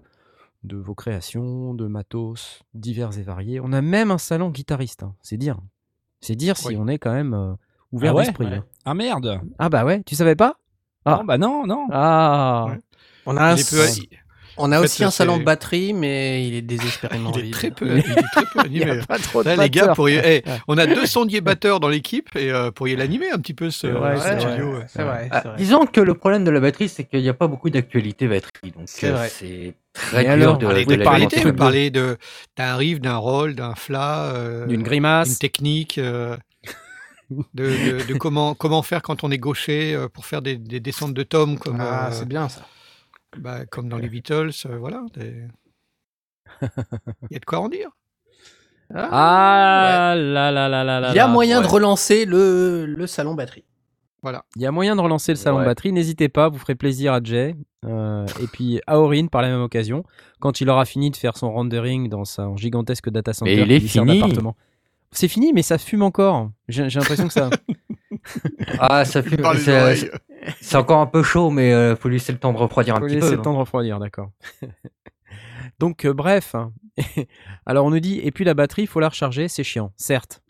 de 0.63 0.77
vos 0.77 0.93
créations, 0.96 1.74
de 1.74 1.88
matos 1.88 2.62
divers 2.74 3.17
et 3.17 3.24
variés. 3.24 3.60
On 3.60 3.72
a 3.74 3.82
même 3.82 4.12
un 4.12 4.17
salon 4.17 4.50
guitariste, 4.50 5.03
hein, 5.03 5.15
c'est 5.22 5.38
dire. 5.38 5.58
C'est 6.22 6.36
dire 6.36 6.58
si 6.58 6.67
Oui. 6.70 6.77
on 6.79 6.88
est 6.88 7.00
quand 7.00 7.13
même 7.13 7.34
euh, 7.34 7.53
ouvert 7.91 8.12
Ah 8.12 8.15
ouais 8.15 8.25
d'esprit. 8.25 8.46
Ouais. 8.46 8.53
hein. 8.55 8.65
Ah 8.86 8.93
merde 8.93 9.41
Ah 9.60 9.70
bah 9.70 9.84
ouais, 9.86 10.03
tu 10.03 10.15
savais 10.15 10.36
pas? 10.36 10.58
Ah. 11.05 11.17
Non, 11.17 11.24
bah 11.25 11.38
non, 11.38 11.65
non. 11.65 11.88
Ah 11.91 12.65
Ouais. 12.70 12.79
On 13.25 13.38
a, 13.38 13.53
un 13.53 13.55
Il 13.55 13.63
on 14.58 14.72
a 14.72 14.78
en 14.78 14.80
fait, 14.80 14.86
aussi 14.86 15.04
un 15.04 15.12
salon 15.12 15.38
de 15.38 15.44
batterie, 15.44 15.94
mais 15.94 16.48
il 16.48 16.54
est 16.56 16.62
désespérément 16.62 17.32
il 17.34 17.40
est 17.40 17.44
vide. 17.44 17.54
très 17.54 17.72
peu, 17.72 17.88
il 17.98 17.98
est 17.98 18.32
très 18.32 18.46
peu 18.46 18.60
Il 18.66 18.78
y 18.78 18.84
animé. 18.84 19.02
a 19.02 19.06
pas 19.06 19.18
trop 19.20 19.44
de 19.44 19.50
Là, 19.50 19.56
les 19.56 19.70
gars, 19.70 19.82
batteurs. 19.82 19.96
pourriez- 19.96 20.22
eh, 20.26 20.44
on 20.68 20.78
a 20.78 20.86
deux 20.86 21.06
sondiers 21.06 21.42
batteurs 21.42 21.80
dans 21.80 21.90
l'équipe 21.90 22.30
et 22.36 22.52
euh, 22.52 22.72
pourriez 22.72 22.96
l'animer 22.96 23.32
un 23.32 23.38
petit 23.40 23.54
peu 23.54 23.70
ce, 23.72 23.88
vrai, 23.88 24.16
vrai. 24.16 24.40
studio. 24.40 24.74
ouais. 24.78 25.04
Vrai, 25.04 25.28
Ah, 25.32 25.44
disons 25.58 25.86
que 25.86 26.02
le 26.02 26.14
problème 26.14 26.44
de 26.44 26.52
la 26.52 26.60
batterie, 26.60 26.90
c'est 26.90 27.04
qu'il 27.04 27.22
n'y 27.22 27.30
a 27.30 27.34
pas 27.34 27.48
beaucoup 27.48 27.70
d'actualité 27.70 28.28
batterie. 28.28 28.72
Donc 28.78 28.84
C'est 28.86 29.08
euh, 29.08 29.72
très 29.94 30.26
alors, 30.28 30.58
de, 30.58 30.66
Parler 30.66 30.86
de 30.86 30.90
vous 30.92 30.98
de 30.98 31.04
parlez 31.04 31.28
qualité, 31.28 31.46
de 31.46 31.52
parlez 31.56 31.90
de- 31.92 32.18
d'un 32.58 32.76
riff, 32.76 33.00
d'un 33.02 33.18
roll, 33.18 33.56
d'un 33.56 33.76
flat, 33.76 34.26
euh, 34.34 34.62
D'une 34.68 34.78
d'une 34.78 34.84
grimace. 34.84 35.40
technique, 35.40 35.98
euh, 35.98 36.36
de, 37.54 37.66
de- 38.00 38.04
de 38.08 38.14
comment, 38.16 38.54
comment 38.54 38.84
faire 38.84 39.02
quand 39.02 39.24
on 39.24 39.32
est 39.32 39.38
gaucher 39.38 39.98
pour 40.14 40.26
faire 40.26 40.42
des, 40.42 40.56
des 40.58 40.80
descentes 40.80 41.14
de 41.14 41.24
tomes 41.24 41.58
comme, 41.58 41.78
Ah, 41.80 42.08
euh, 42.08 42.12
c'est 42.12 42.28
bien 42.28 42.50
ça. 42.50 42.62
Bah, 43.38 43.66
comme 43.66 43.90
dans 43.90 43.98
les 43.98 44.10
Beatles. 44.10 44.52
euh, 44.66 44.78
voilà. 44.78 45.04
des- 45.16 45.48
Il 46.62 47.32
y 47.32 47.36
a 47.36 47.40
de 47.40 47.46
quoi 47.46 47.60
en 47.60 47.70
dire? 47.70 47.90
Ah 48.94 50.13
là 50.16 50.52
là 50.52 50.70
là 50.70 50.84
là 50.84 51.00
là 51.00 51.10
Il 51.12 51.16
y 51.16 51.20
a 51.20 51.28
moyen 51.28 51.62
de 51.62 51.68
relancer 51.68 52.25
le, 52.25 52.86
le 52.86 53.08
salon 53.08 53.34
batterie. 53.34 53.66
Voilà. 54.22 54.46
Il 54.56 54.62
y 54.62 54.66
a 54.66 54.72
moyen 54.72 54.96
de 54.96 55.02
relancer 55.02 55.32
le 55.32 55.36
salon 55.38 55.58
Ouais. 55.60 55.66
batterie. 55.66 55.92
N'hésitez 55.92 56.30
pas, 56.30 56.48
vous 56.50 56.58
ferez 56.60 56.75
plaisir 56.75 57.12
à 57.13 57.20
Jay 57.22 57.56
euh, 57.86 58.25
et 58.42 58.48
puis 58.48 58.80
à 58.88 59.00
Aurine 59.00 59.30
par 59.30 59.42
la 59.42 59.50
même 59.50 59.62
occasion 59.62 60.04
quand 60.40 60.62
il 60.62 60.70
aura 60.70 60.86
fini 60.86 61.12
de 61.12 61.16
faire 61.18 61.36
son 61.38 61.52
rendering 61.52 62.08
dans 62.08 62.24
son 62.24 62.56
gigantesque 62.56 63.10
data 63.10 63.34
center. 63.34 63.56
Mais 63.56 63.62
il 63.63 63.72
est 63.72 63.80
fini. 63.80 64.22
C'est 65.12 65.28
fini, 65.28 65.54
mais 65.54 65.62
ça 65.62 65.78
fume 65.78 66.02
encore. 66.04 66.50
J'ai 66.70 66.90
j'ai 66.90 67.00
l'impression 67.00 67.28
que 67.28 67.34
ça. 67.34 67.50
Ah, 68.80 69.04
ça 69.06 69.22
fume. 69.22 69.42
C'est 70.62 70.78
encore 70.78 71.00
un 71.00 71.06
peu 71.06 71.24
chaud, 71.24 71.50
mais 71.50 71.74
euh, 71.74 71.96
faut 71.96 72.10
lui 72.10 72.16
laisser 72.16 72.32
le 72.32 72.40
temps 72.40 72.54
de 72.54 72.58
refroidir 72.58 72.96
un 72.96 73.00
Faut 73.00 73.06
petit 73.06 73.16
laisser 73.16 73.28
peu. 73.30 73.34
le 73.36 73.40
hein. 73.40 73.44
temps 73.44 73.54
de 73.54 73.58
refroidir, 73.60 74.00
d'accord. 74.00 74.30
Donc, 75.80 76.06
euh, 76.06 76.14
bref. 76.14 76.56
Alors, 77.66 77.86
on 77.86 77.90
nous 77.90 78.00
dit, 78.00 78.20
et 78.24 78.32
puis 78.32 78.46
la 78.46 78.54
batterie, 78.54 78.84
il 78.84 78.88
faut 78.88 79.00
la 79.00 79.10
recharger, 79.10 79.48
c'est 79.48 79.64
chiant, 79.64 79.92
certes. 79.98 80.42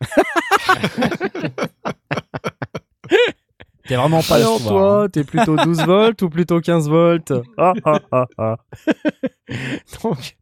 T'es 3.87 3.95
vraiment 3.95 4.21
pas 4.21 4.35
Alors, 4.35 4.59
le 4.59 4.67
toi, 4.67 5.07
t'es 5.11 5.23
plutôt 5.23 5.57
12 5.57 5.85
volts 5.85 6.21
ou 6.21 6.29
plutôt 6.29 6.61
15 6.61 6.89
volts? 6.89 7.33
Ah, 7.57 7.73
ah, 7.83 7.99
ah, 8.11 8.25
ah. 8.37 8.57
Donc, 10.03 10.37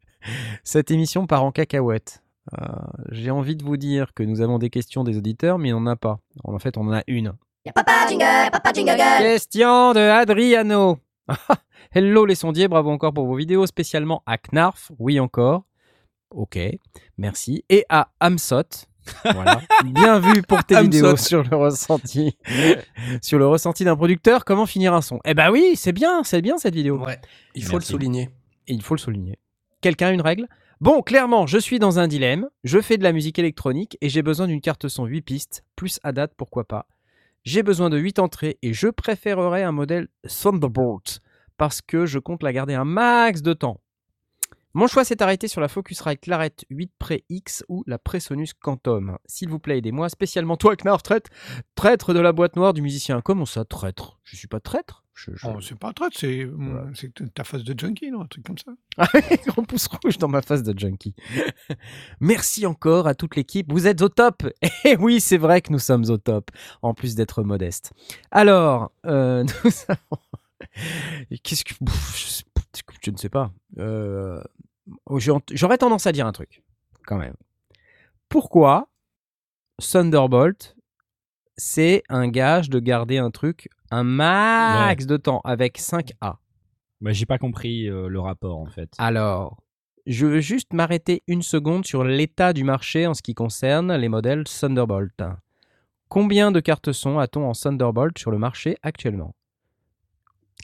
cette 0.64 0.92
émission 0.92 1.26
part 1.26 1.44
en 1.44 1.52
cacahuète. 1.52 2.24
Euh, 2.60 2.66
J'ai 3.10 3.32
envie 3.32 3.56
de 3.56 3.64
vous 3.64 3.78
dire 3.78 4.14
que 4.14 4.24
nous 4.24 4.42
avons 4.42 4.60
des 4.60 4.70
questions 4.70 5.04
des 5.04 5.18
auditeurs, 5.18 5.58
mais 5.58 5.74
on 5.74 5.82
n'en 5.82 5.92
a 5.92 5.96
pas. 5.96 6.20
En 6.44 6.60
fait, 6.60 6.78
on 6.78 6.88
en 6.88 6.94
a 6.94 7.04
une. 7.08 7.34
Papa 7.70 8.08
jingle, 8.10 8.50
papa 8.52 8.74
jingle 8.74 8.98
girl. 8.98 9.22
Question 9.22 9.94
de 9.94 10.00
Adriano. 10.00 10.98
Hello 11.94 12.26
les 12.26 12.34
sondiers, 12.34 12.68
bravo 12.68 12.90
encore 12.90 13.14
pour 13.14 13.28
vos 13.28 13.36
vidéos, 13.36 13.68
spécialement 13.68 14.24
à 14.26 14.40
Knarf, 14.40 14.92
oui 14.98 15.20
encore. 15.20 15.66
Ok, 16.32 16.58
merci. 17.20 17.64
Et 17.70 17.86
à 17.88 18.10
Amsot. 18.20 18.88
Voilà. 19.24 19.62
Bien 19.86 20.20
vu 20.20 20.42
pour 20.42 20.64
tes 20.64 20.82
vidéos 20.82 21.16
sur 21.18 21.44
le 21.44 21.56
ressenti. 21.56 22.36
sur 23.22 23.38
le 23.38 23.46
ressenti 23.46 23.84
d'un 23.84 23.96
producteur, 23.96 24.44
comment 24.44 24.66
finir 24.66 24.96
un 24.96 25.02
son? 25.02 25.20
Eh 25.24 25.36
ben 25.36 25.52
oui, 25.52 25.74
c'est 25.76 25.92
bien, 25.92 26.24
c'est 26.24 26.42
bien 26.42 26.58
cette 26.58 26.74
vidéo. 26.74 26.98
Ouais, 26.98 27.20
il 27.54 27.64
faut 27.64 27.74
Merci. 27.74 27.92
le 27.94 27.98
souligner. 27.98 28.30
Et 28.66 28.74
il 28.74 28.82
faut 28.82 28.96
le 28.96 29.00
souligner. 29.00 29.38
Quelqu'un 29.82 30.08
a 30.08 30.12
une 30.12 30.22
règle? 30.22 30.48
Bon, 30.80 31.04
clairement, 31.04 31.46
je 31.46 31.60
suis 31.60 31.78
dans 31.78 32.00
un 32.00 32.08
dilemme. 32.08 32.50
Je 32.64 32.82
fais 32.82 32.98
de 32.98 33.04
la 33.04 33.12
musique 33.12 33.38
électronique 33.38 34.00
et 34.02 34.10
j'ai 34.10 34.24
besoin 34.24 34.48
d'une 34.48 34.62
carte 34.62 34.88
son 34.88 35.06
8 35.06 35.22
pistes, 35.22 35.64
plus 35.76 36.00
à 36.02 36.12
date, 36.12 36.34
pourquoi 36.36 36.64
pas? 36.64 36.88
J'ai 37.44 37.64
besoin 37.64 37.90
de 37.90 37.98
8 37.98 38.20
entrées 38.20 38.60
et 38.62 38.72
je 38.72 38.88
préférerais 38.88 39.64
un 39.64 39.72
modèle 39.72 40.10
Thunderbolt 40.28 41.22
parce 41.58 41.82
que 41.82 42.06
je 42.06 42.20
compte 42.20 42.44
la 42.44 42.54
garder 42.54 42.76
un 42.76 42.86
max 42.86 43.42
de 43.42 43.54
temps. 43.54 43.82
Mon 44.74 44.88
choix 44.88 45.04
s'est 45.04 45.24
arrêté 45.24 45.48
sur 45.48 45.60
la 45.60 45.68
Focusrite 45.68 46.22
Claret 46.22 46.54
8 46.70 46.92
Pre 47.00 47.14
X 47.30 47.66
ou 47.68 47.84
la 47.88 47.98
Presonus 47.98 48.54
Quantum. 48.54 49.18
S'il 49.26 49.50
vous 49.50 49.60
plaît, 49.60 49.80
aidez-moi, 49.80 50.08
spécialement 50.08 50.56
toi, 50.56 50.76
Knarf, 50.76 51.02
traître, 51.02 51.30
traître 51.76 52.14
de 52.14 52.20
la 52.20 52.32
boîte 52.32 52.56
noire 52.56 52.74
du 52.74 52.82
musicien. 52.84 53.22
Comment 53.22 53.46
ça, 53.46 53.66
traître? 53.66 54.20
Je 54.24 54.38
suis 54.38 54.48
pas 54.48 54.60
traître? 54.60 55.01
Je, 55.14 55.32
je- 55.36 55.46
Oh, 55.48 55.60
c'est 55.62 55.78
pas 55.78 55.90
un 55.90 55.94
traite, 55.94 56.14
c'est 56.16 56.46
Voilà. 56.46 56.88
c'est 56.96 57.14
ta 57.34 57.44
face 57.44 57.64
de 57.64 57.78
junkie, 57.78 58.10
non 58.12 58.22
un 58.22 58.26
truc 58.28 58.46
comme 58.46 58.58
ça. 58.58 58.72
Ah, 58.98 59.08
Grand 59.48 59.64
pouce 59.64 59.88
rouge 59.88 60.18
dans 60.18 60.28
ma 60.30 60.42
face 60.42 60.64
de 60.64 60.78
junkie. 60.78 61.14
Merci 62.20 62.66
encore 62.66 63.08
à 63.08 63.14
toute 63.16 63.36
l'équipe. 63.36 63.72
Vous 63.72 63.88
êtes 63.88 64.02
au 64.02 64.10
top. 64.10 64.44
Et 64.86 64.96
oui, 64.98 65.20
c'est 65.22 65.38
vrai 65.38 65.62
que 65.62 65.72
nous 65.72 65.80
sommes 65.80 66.06
au 66.10 66.18
top, 66.18 66.50
en 66.82 66.94
plus 66.94 67.16
d'être 67.16 67.44
modestes. 67.44 67.92
Alors, 68.32 68.92
euh, 69.06 69.44
nous 69.44 69.72
avons... 69.88 70.22
Qu'est-ce 71.44 71.66
que... 71.66 71.74
Pff, 71.84 72.44
Je, 73.04 73.12
ne 73.12 73.18
sais 73.18 73.30
pas. 73.30 73.52
Euh, 73.80 74.42
J'aurais 75.18 75.78
tendance 75.78 76.08
à 76.08 76.12
dire 76.12 76.26
un 76.26 76.32
truc, 76.32 76.64
quand 77.06 77.18
même. 77.18 77.36
Pourquoi 78.30 78.88
Thunderbolt, 79.82 80.76
c'est 81.58 82.04
un 82.10 82.28
gage 82.28 82.70
de 82.70 82.80
garder 82.80 83.18
un 83.18 83.32
truc 83.32 83.70
un 83.92 84.04
max 84.04 85.06
de 85.06 85.18
temps 85.18 85.42
avec 85.44 85.80
5A 85.80 86.36
Bah, 87.02 87.12
j'ai 87.14 87.26
pas 87.26 87.38
compris 87.38 87.88
euh, 87.90 88.08
le 88.08 88.20
rapport 88.20 88.58
en 88.58 88.66
fait. 88.66 88.90
alors, 88.98 89.58
je 90.08 90.26
veux 90.26 90.40
juste 90.40 90.74
m'arrêter 90.74 91.22
une 91.28 91.42
seconde 91.44 91.86
sur 91.86 92.04
l'état 92.04 92.54
du 92.54 92.64
marché 92.64 93.06
en 93.06 93.14
ce 93.14 93.22
qui 93.22 93.36
concerne 93.36 93.94
les 93.96 94.10
modèles 94.10 94.46
Thunderbolt. 94.46 95.22
Combien 96.10 96.52
de 96.52 96.60
cartes 96.60 96.92
son 96.92 97.20
a-t-on 97.20 97.48
en 97.48 97.54
Thunderbolt 97.54 98.18
sur 98.18 98.32
le 98.32 98.38
marché 98.40 98.78
actuellement? 98.82 99.36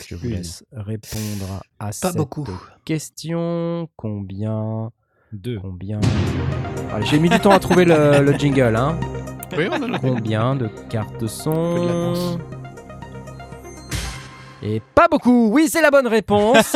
Je 0.08 0.16
vous 0.16 0.28
laisse 0.28 0.64
répondre 0.72 1.62
à 1.80 1.86
Pas 1.88 1.92
cette 1.92 2.18
beaucoup. 2.18 2.48
question. 2.86 3.88
Combien? 3.96 4.92
Deux. 5.32 5.60
Combien? 5.60 6.00
Allez, 6.94 7.06
J'ai 7.06 7.20
mis 7.20 7.30
du 7.30 7.40
temps 7.40 7.52
à 7.52 7.60
trouver 7.60 7.86
le, 7.86 8.22
le 8.24 8.34
jingle. 8.38 8.76
Hein. 8.76 9.00
Oui, 9.58 9.68
on 9.72 9.82
en 9.84 9.94
a 9.94 10.00
Combien 10.00 10.56
de 10.56 10.68
cartes 10.90 11.14
peu 11.14 11.22
de 11.22 11.28
son. 11.28 12.40
Et 14.64 14.82
pas 14.96 15.08
beaucoup. 15.08 15.50
Oui, 15.52 15.68
c'est 15.70 15.82
la 15.82 15.92
bonne 15.92 16.08
réponse. 16.08 16.76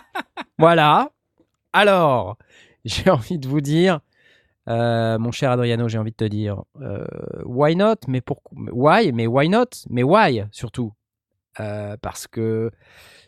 voilà. 0.58 1.10
Alors, 1.72 2.36
j'ai 2.84 3.10
envie 3.10 3.38
de 3.38 3.48
vous 3.48 3.60
dire, 3.60 4.00
euh, 4.68 5.18
mon 5.18 5.32
cher 5.32 5.50
Adriano, 5.50 5.88
j'ai 5.88 5.98
envie 5.98 6.10
de 6.10 6.16
te 6.16 6.24
dire, 6.24 6.62
euh, 6.80 7.04
why 7.44 7.74
not 7.74 7.96
Mais 8.06 8.20
pourquoi 8.20 8.52
Why 8.72 9.12
Mais 9.12 9.26
why 9.26 9.48
not 9.48 9.66
Mais 9.88 10.02
why 10.02 10.44
surtout 10.52 10.92
Euh, 11.60 11.96
Parce 12.02 12.26
que 12.26 12.70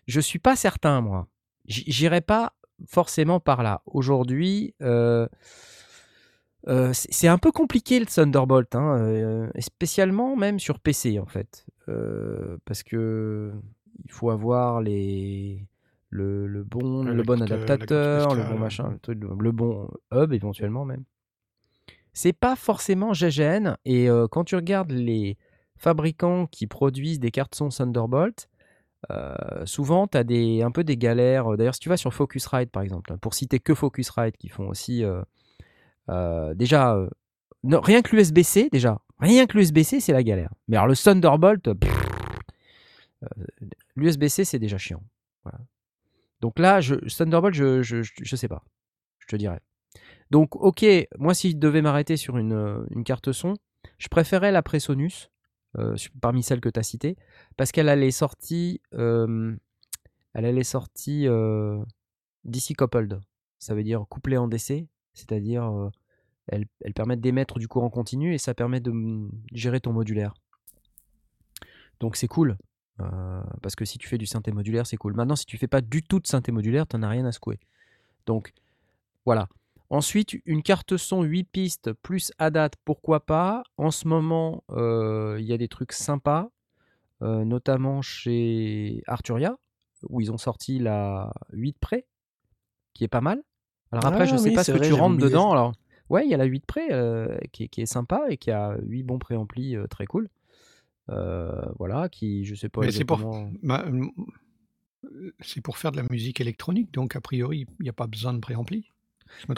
je 0.06 0.20
suis 0.20 0.38
pas 0.38 0.56
certain, 0.56 1.00
moi. 1.00 1.26
J'irai 1.66 2.20
pas 2.20 2.52
forcément 2.86 3.40
par 3.40 3.62
là. 3.62 3.80
Aujourd'hui, 3.86 4.74
euh, 4.82 5.26
c'est 6.92 7.28
un 7.28 7.38
peu 7.38 7.52
compliqué 7.52 7.98
le 8.00 8.06
Thunderbolt, 8.06 8.74
hein, 8.74 8.98
euh, 8.98 9.48
spécialement 9.60 10.36
même 10.36 10.58
sur 10.58 10.78
PC 10.80 11.18
en 11.18 11.26
fait, 11.26 11.64
Euh, 11.88 12.56
parce 12.64 12.82
que 12.82 13.52
il 14.04 14.10
faut 14.10 14.30
avoir 14.30 14.80
les 14.80 15.66
le, 16.10 16.46
le 16.46 16.62
bon 16.62 17.02
le 17.04 17.22
bon 17.22 17.38
carte 17.38 17.52
adaptateur, 17.52 18.34
le 18.34 18.44
bon 18.44 18.58
machin, 18.58 18.90
le, 18.90 18.98
truc, 18.98 19.18
le 19.20 19.52
bon 19.52 19.90
hub 20.12 20.32
éventuellement 20.32 20.84
même. 20.84 21.04
C'est 22.12 22.32
pas 22.32 22.54
forcément 22.54 23.12
GGN 23.12 23.76
et 23.84 24.08
euh, 24.08 24.28
quand 24.28 24.44
tu 24.44 24.54
regardes 24.54 24.92
les 24.92 25.36
fabricants 25.76 26.46
qui 26.46 26.66
produisent 26.68 27.18
des 27.18 27.32
cartes 27.32 27.56
son 27.56 27.68
Thunderbolt, 27.70 28.48
euh, 29.10 29.34
souvent 29.64 30.06
tu 30.06 30.16
as 30.16 30.24
des, 30.24 30.62
un 30.62 30.70
peu 30.70 30.84
des 30.84 30.96
galères. 30.96 31.56
D'ailleurs, 31.56 31.74
si 31.74 31.80
tu 31.80 31.88
vas 31.88 31.96
sur 31.96 32.14
Focusrite 32.14 32.70
par 32.70 32.82
exemple, 32.84 33.12
hein, 33.12 33.18
pour 33.18 33.34
citer 33.34 33.58
que 33.58 33.74
Focusrite 33.74 34.36
qui 34.36 34.48
font 34.48 34.68
aussi 34.68 35.04
euh, 35.04 35.22
euh, 36.10 36.54
déjà, 36.54 36.94
euh, 36.94 37.08
non, 37.62 37.80
rien 37.80 38.02
que 38.02 38.14
l'USB-C, 38.14 38.68
déjà, 38.70 39.00
rien 39.18 39.46
que 39.46 39.56
l'USB-C, 39.56 40.00
c'est 40.00 40.12
la 40.12 40.22
galère. 40.22 40.52
Mais 40.68 40.76
alors 40.76 40.88
le 40.88 40.96
Thunderbolt, 40.96 41.72
pff, 41.72 42.08
euh, 43.22 43.26
l'USB-C, 43.96 44.44
c'est 44.44 44.58
déjà 44.58 44.78
chiant. 44.78 45.02
Donc 46.40 46.58
là, 46.58 46.80
Thunderbolt, 46.82 47.54
je, 47.54 47.82
je 47.82 48.36
sais 48.36 48.48
pas. 48.48 48.64
Je 49.18 49.26
te 49.26 49.36
dirais. 49.36 49.60
Donc, 50.30 50.56
ok, 50.56 50.84
moi, 51.18 51.34
si 51.34 51.52
je 51.52 51.56
devais 51.56 51.82
m'arrêter 51.82 52.16
sur 52.16 52.38
une, 52.38 52.52
euh, 52.52 53.02
carte 53.04 53.32
son, 53.32 53.54
je 53.98 54.08
préférais 54.08 54.52
la 54.52 54.62
Presonus, 54.62 55.30
euh, 55.78 55.96
parmi 56.20 56.42
celles 56.42 56.60
que 56.60 56.68
tu 56.68 56.80
as 56.80 56.82
citées, 56.82 57.16
parce 57.56 57.72
qu'elle 57.72 57.88
a 57.88 57.96
les 57.96 58.10
sorties, 58.10 58.80
euh, 58.94 59.54
elle 60.32 60.60
DC 62.44 62.76
coupled. 62.76 63.20
Ça 63.58 63.74
veut 63.74 63.82
dire 63.82 64.04
couplé 64.08 64.36
en 64.36 64.48
DC, 64.48 64.86
c'est-à-dire 65.14 65.64
euh, 65.64 65.90
elles, 66.48 66.66
elles 66.84 66.94
permettent 66.94 67.20
d'émettre 67.20 67.58
du 67.58 67.68
courant 67.68 67.90
continu 67.90 68.34
et 68.34 68.38
ça 68.38 68.54
permet 68.54 68.80
de 68.80 68.92
gérer 69.52 69.80
ton 69.80 69.92
modulaire. 69.92 70.34
Donc 72.00 72.16
c'est 72.16 72.28
cool. 72.28 72.58
Euh, 73.00 73.42
parce 73.62 73.74
que 73.76 73.84
si 73.84 73.98
tu 73.98 74.08
fais 74.08 74.18
du 74.18 74.26
synthé 74.26 74.52
modulaire, 74.52 74.86
c'est 74.86 74.96
cool. 74.96 75.14
Maintenant, 75.14 75.36
si 75.36 75.46
tu 75.46 75.58
fais 75.58 75.66
pas 75.68 75.80
du 75.80 76.02
tout 76.02 76.20
de 76.20 76.26
synthé 76.26 76.52
modulaire, 76.52 76.86
t'en 76.86 77.02
as 77.02 77.08
rien 77.08 77.24
à 77.26 77.32
secouer. 77.32 77.58
Donc 78.26 78.52
voilà. 79.24 79.48
Ensuite, 79.90 80.34
une 80.46 80.62
carte 80.62 80.96
son 80.96 81.22
8 81.22 81.44
pistes 81.44 81.92
plus 81.92 82.32
ADAT, 82.38 82.70
pourquoi 82.84 83.20
pas? 83.26 83.62
En 83.76 83.90
ce 83.90 84.08
moment, 84.08 84.64
euh, 84.70 85.36
il 85.40 85.46
y 85.46 85.52
a 85.52 85.58
des 85.58 85.68
trucs 85.68 85.92
sympas, 85.92 86.50
euh, 87.22 87.44
notamment 87.44 88.02
chez 88.02 89.02
Arturia, 89.06 89.56
où 90.08 90.20
ils 90.20 90.32
ont 90.32 90.38
sorti 90.38 90.78
la 90.78 91.32
8 91.52 91.76
près, 91.80 92.06
qui 92.94 93.04
est 93.04 93.08
pas 93.08 93.20
mal. 93.20 93.42
Alors 93.92 94.06
après, 94.06 94.24
Ah 94.24 94.26
je 94.26 94.36
sais 94.36 94.50
oui, 94.50 94.54
pas 94.54 94.64
ce 94.64 94.72
que 94.72 94.78
vrai, 94.78 94.86
tu 94.88 94.92
rentres 94.94 95.18
dedans. 95.18 95.52
Alors, 95.52 95.72
ouais, 96.10 96.24
il 96.24 96.30
y 96.30 96.34
a 96.34 96.38
la 96.38 96.44
8 96.44 96.64
près 96.66 96.88
qui, 97.52 97.64
est- 97.64 97.68
qui 97.68 97.82
est 97.82 97.86
sympa 97.86 98.22
et 98.28 98.36
qui 98.36 98.50
a 98.50 98.76
8 98.82 99.02
bons 99.02 99.18
préamplis 99.18 99.76
très 99.90 100.06
cool. 100.06 100.28
Euh, 101.10 101.60
voilà, 101.78 102.08
qui, 102.08 102.44
je 102.44 102.54
sais 102.54 102.68
pas 102.68 102.80
Mais 102.80 102.92
c'est 102.92 103.04
pour-. 103.04 103.48
Bah, 103.62 103.84
c'est 105.40 105.60
pour 105.60 105.76
faire 105.76 105.92
de 105.92 105.98
la 105.98 106.06
musique 106.10 106.40
électronique, 106.40 106.92
donc 106.92 107.14
a 107.14 107.20
priori, 107.20 107.66
il 107.78 107.82
n'y 107.82 107.88
a 107.90 107.94
pas 107.94 108.06
besoin 108.06 108.32
de 108.32 108.38
préampli. 108.38 108.88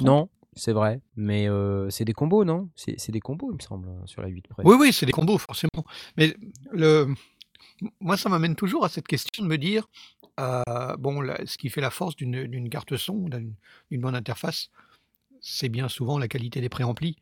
Non, 0.01 0.29
c'est 0.55 0.73
vrai, 0.73 1.01
mais 1.17 1.49
euh, 1.49 1.89
c'est 1.91 2.05
des 2.05 2.13
combos, 2.13 2.45
non? 2.45 2.71
C'est 2.75 3.11
des 3.11 3.21
combos, 3.21 3.51
il 3.53 3.57
me 3.57 3.63
semble, 3.63 3.89
sur 4.07 4.23
la 4.23 4.29
8 4.29 4.49
près. 4.49 4.63
Oui, 4.65 4.77
oui, 4.79 4.93
c'est 4.93 5.07
des 5.07 5.13
combos, 5.13 5.39
forcément. 5.39 5.85
Mais 6.17 6.35
le... 6.73 7.15
moi, 8.01 8.17
ça 8.17 8.29
m'amène 8.29 8.57
toujours 8.57 8.85
à 8.85 8.89
cette 8.89 9.07
question 9.07 9.45
de 9.45 9.49
me 9.49 9.59
dire, 9.59 9.89
euh, 10.41 10.97
bon, 10.99 11.23
ce 11.45 11.59
qui 11.59 11.69
fait 11.69 11.81
la 11.81 11.91
force 11.91 12.17
d'une 12.17 12.69
carte 12.71 12.97
son, 12.97 13.29
d'une 13.29 13.55
d'une 13.91 14.01
bonne 14.01 14.17
interface, 14.17 14.71
c'est 15.41 15.69
bien 15.69 15.89
souvent 15.89 16.19
la 16.19 16.29
qualité 16.29 16.61
des 16.61 16.69
préamplis. 16.69 17.17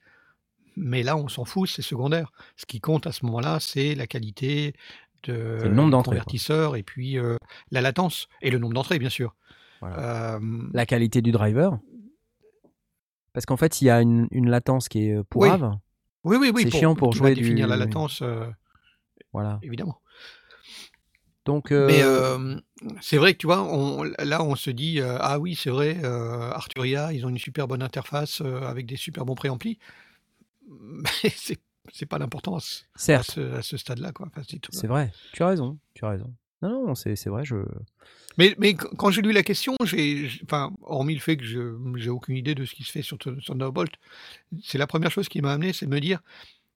Mais 0.76 1.02
là, 1.02 1.16
on 1.16 1.28
s'en 1.28 1.44
fout, 1.44 1.68
c'est 1.68 1.82
secondaire. 1.82 2.32
Ce 2.56 2.66
qui 2.66 2.80
compte 2.80 3.06
à 3.06 3.12
ce 3.12 3.24
moment-là, 3.26 3.60
c'est 3.60 3.94
la 3.94 4.06
qualité 4.06 4.74
de 5.24 5.58
C'est 5.60 5.68
le 5.68 5.74
nombre 5.74 5.90
d'entrées, 5.90 6.16
quoi. 6.16 6.24
convertisseurs 6.24 6.76
et 6.76 6.82
puis 6.82 7.18
euh, 7.18 7.36
la 7.70 7.80
latence 7.80 8.28
et 8.42 8.50
le 8.50 8.58
nombre 8.58 8.74
d'entrées, 8.74 8.98
bien 8.98 9.08
sûr. 9.10 9.34
Voilà. 9.80 10.34
Euh, 10.36 10.40
La 10.72 10.86
qualité 10.86 11.22
du 11.22 11.32
driver? 11.32 11.78
Parce 13.32 13.46
qu'en 13.46 13.56
fait, 13.56 13.74
s'il 13.74 13.86
y 13.88 13.90
a 13.90 14.00
une, 14.00 14.28
une 14.30 14.48
latence 14.48 14.88
qui 14.88 15.08
est 15.08 15.16
euh, 15.16 15.24
pourrave, 15.24 15.76
oui, 16.24 16.36
oui, 16.40 16.50
oui. 16.54 16.62
c'est 16.64 16.70
chiant 16.70 16.94
pour 16.94 17.12
jouer 17.12 17.34
définir 17.34 17.66
du- 17.66 17.70
la 17.70 17.76
latence, 17.76 18.20
euh, 18.22 18.46
voilà. 19.32 19.58
évidemment. 19.62 20.00
Donc, 21.44 21.72
euh, 21.72 21.86
Mais 21.86 22.02
euh, 22.02 22.56
c'est 23.02 23.18
vrai 23.18 23.34
que 23.34 23.38
tu 23.38 23.46
vois, 23.46 23.62
on, 23.62 24.02
là 24.04 24.42
on 24.42 24.54
se 24.56 24.70
dit 24.70 25.00
euh, 25.00 25.18
ah 25.20 25.38
oui 25.38 25.54
c'est 25.54 25.68
vrai, 25.68 26.02
Arturia 26.04 27.12
ils 27.12 27.26
ont 27.26 27.28
une 27.28 27.38
super 27.38 27.68
bonne 27.68 27.82
interface 27.82 28.40
avec 28.40 28.86
des 28.86 28.96
super 28.96 29.26
bons 29.26 29.34
préamplis, 29.34 29.78
mais 30.68 31.30
c'est 31.37 31.59
c'est 31.92 32.06
pas 32.06 32.18
l'importance 32.18 32.87
à 32.94 32.99
certes, 32.99 33.30
ce, 33.33 33.40
à 33.52 33.62
ce 33.62 33.76
stade-là 33.76 34.12
quoi. 34.12 34.26
Enfin, 34.26 34.42
c'est 34.49 34.59
tout. 34.59 34.73
c'est 34.73 34.87
vrai. 34.87 35.12
Tu 35.33 35.42
as 35.42 35.49
raison. 35.49 35.78
Tu 35.92 36.04
as 36.04 36.11
raison. 36.11 36.33
Non, 36.62 36.87
non, 36.87 36.94
c'est 36.94 37.14
c'est 37.14 37.28
vrai. 37.28 37.44
Je... 37.44 37.56
Mais, 38.38 38.54
mais 38.59 38.75
qu- 38.75 38.87
quand 38.97 39.11
j'ai 39.11 39.21
lu 39.21 39.33
la 39.33 39.42
question, 39.42 39.76
j'ai, 39.85 40.28
j'ai- 40.28 40.40
enfin, 40.44 40.73
hormis 40.83 41.14
le 41.14 41.21
fait 41.21 41.37
que 41.37 41.44
je 41.44 41.76
j'ai 41.97 42.09
aucune 42.11 42.37
idée 42.37 42.54
de 42.54 42.64
ce 42.64 42.75
qui 42.75 42.85
se 42.85 42.90
fait 42.90 43.02
sur 43.02 43.18
Thunderbolt, 43.18 43.92
c'est 44.62 44.78
la 44.78 44.87
première 44.87 45.11
chose 45.11 45.28
qui 45.28 45.42
m'a 45.42 45.52
amené, 45.52 45.73
c'est 45.75 45.85
de 45.87 45.90
me 45.90 46.00
dire, 46.00 46.21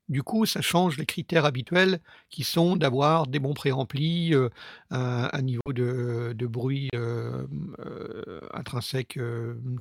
du 0.08 0.22
coup, 0.22 0.46
ça 0.46 0.62
change 0.62 0.96
les 0.96 1.06
critères 1.06 1.44
habituels 1.44 2.00
qui 2.30 2.42
sont 2.44 2.76
d'avoir 2.76 3.26
des 3.26 3.38
bons 3.38 3.54
préamplis, 3.54 4.34
euh, 4.34 4.48
un, 4.90 5.42
niveau 5.42 5.72
de, 5.72 6.46
bruit 6.46 6.88
euh, 6.94 7.46
euh, 7.80 8.40
intrinsèque 8.54 9.18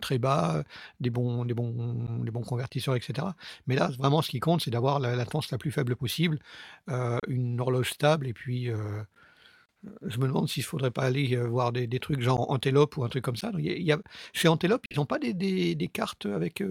très 0.01 0.17
bas, 0.17 0.63
des 0.99 1.09
bons, 1.09 1.45
convertisseurs, 2.45 2.95
etc. 2.95 3.27
Mais 3.67 3.75
là, 3.75 3.89
vraiment, 3.97 4.21
ce 4.21 4.29
qui 4.29 4.39
compte, 4.39 4.61
c'est 4.61 4.71
d'avoir 4.71 4.99
la 4.99 5.15
latence 5.15 5.49
la 5.51 5.57
plus 5.57 5.71
faible 5.71 5.95
possible, 5.95 6.39
une 7.27 7.59
horloge 7.59 7.91
stable, 7.91 8.27
et 8.27 8.33
puis 8.33 8.69
je 10.05 10.17
me 10.19 10.27
demande 10.27 10.49
s'il 10.49 10.61
ne 10.61 10.67
faudrait 10.67 10.91
pas 10.91 11.03
aller 11.03 11.37
voir 11.37 11.71
des, 11.71 11.87
trucs 11.99 12.21
genre 12.21 12.51
Antelope 12.51 12.97
ou 12.97 13.03
un 13.03 13.09
truc 13.09 13.23
comme 13.23 13.35
ça. 13.37 13.51
Chez 14.33 14.47
Antelope, 14.47 14.85
ils 14.91 14.97
n'ont 14.97 15.05
pas 15.05 15.19
des, 15.19 15.89
cartes 15.93 16.25
avec 16.25 16.61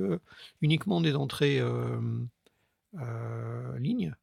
uniquement 0.61 1.01
des 1.01 1.15
entrées 1.15 1.63
euh, 2.95 3.79
lignes. 3.79 4.15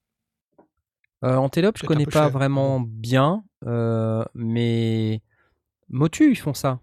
Euh, 1.24 1.36
Antelope, 1.36 1.78
je 1.78 1.86
connais 1.86 2.06
pas 2.06 2.24
cher, 2.24 2.30
vraiment 2.30 2.82
bien, 2.82 3.44
euh, 3.66 4.26
mais 4.34 5.22
Motu, 5.90 6.32
ils 6.32 6.36
font 6.38 6.54
ça. 6.54 6.80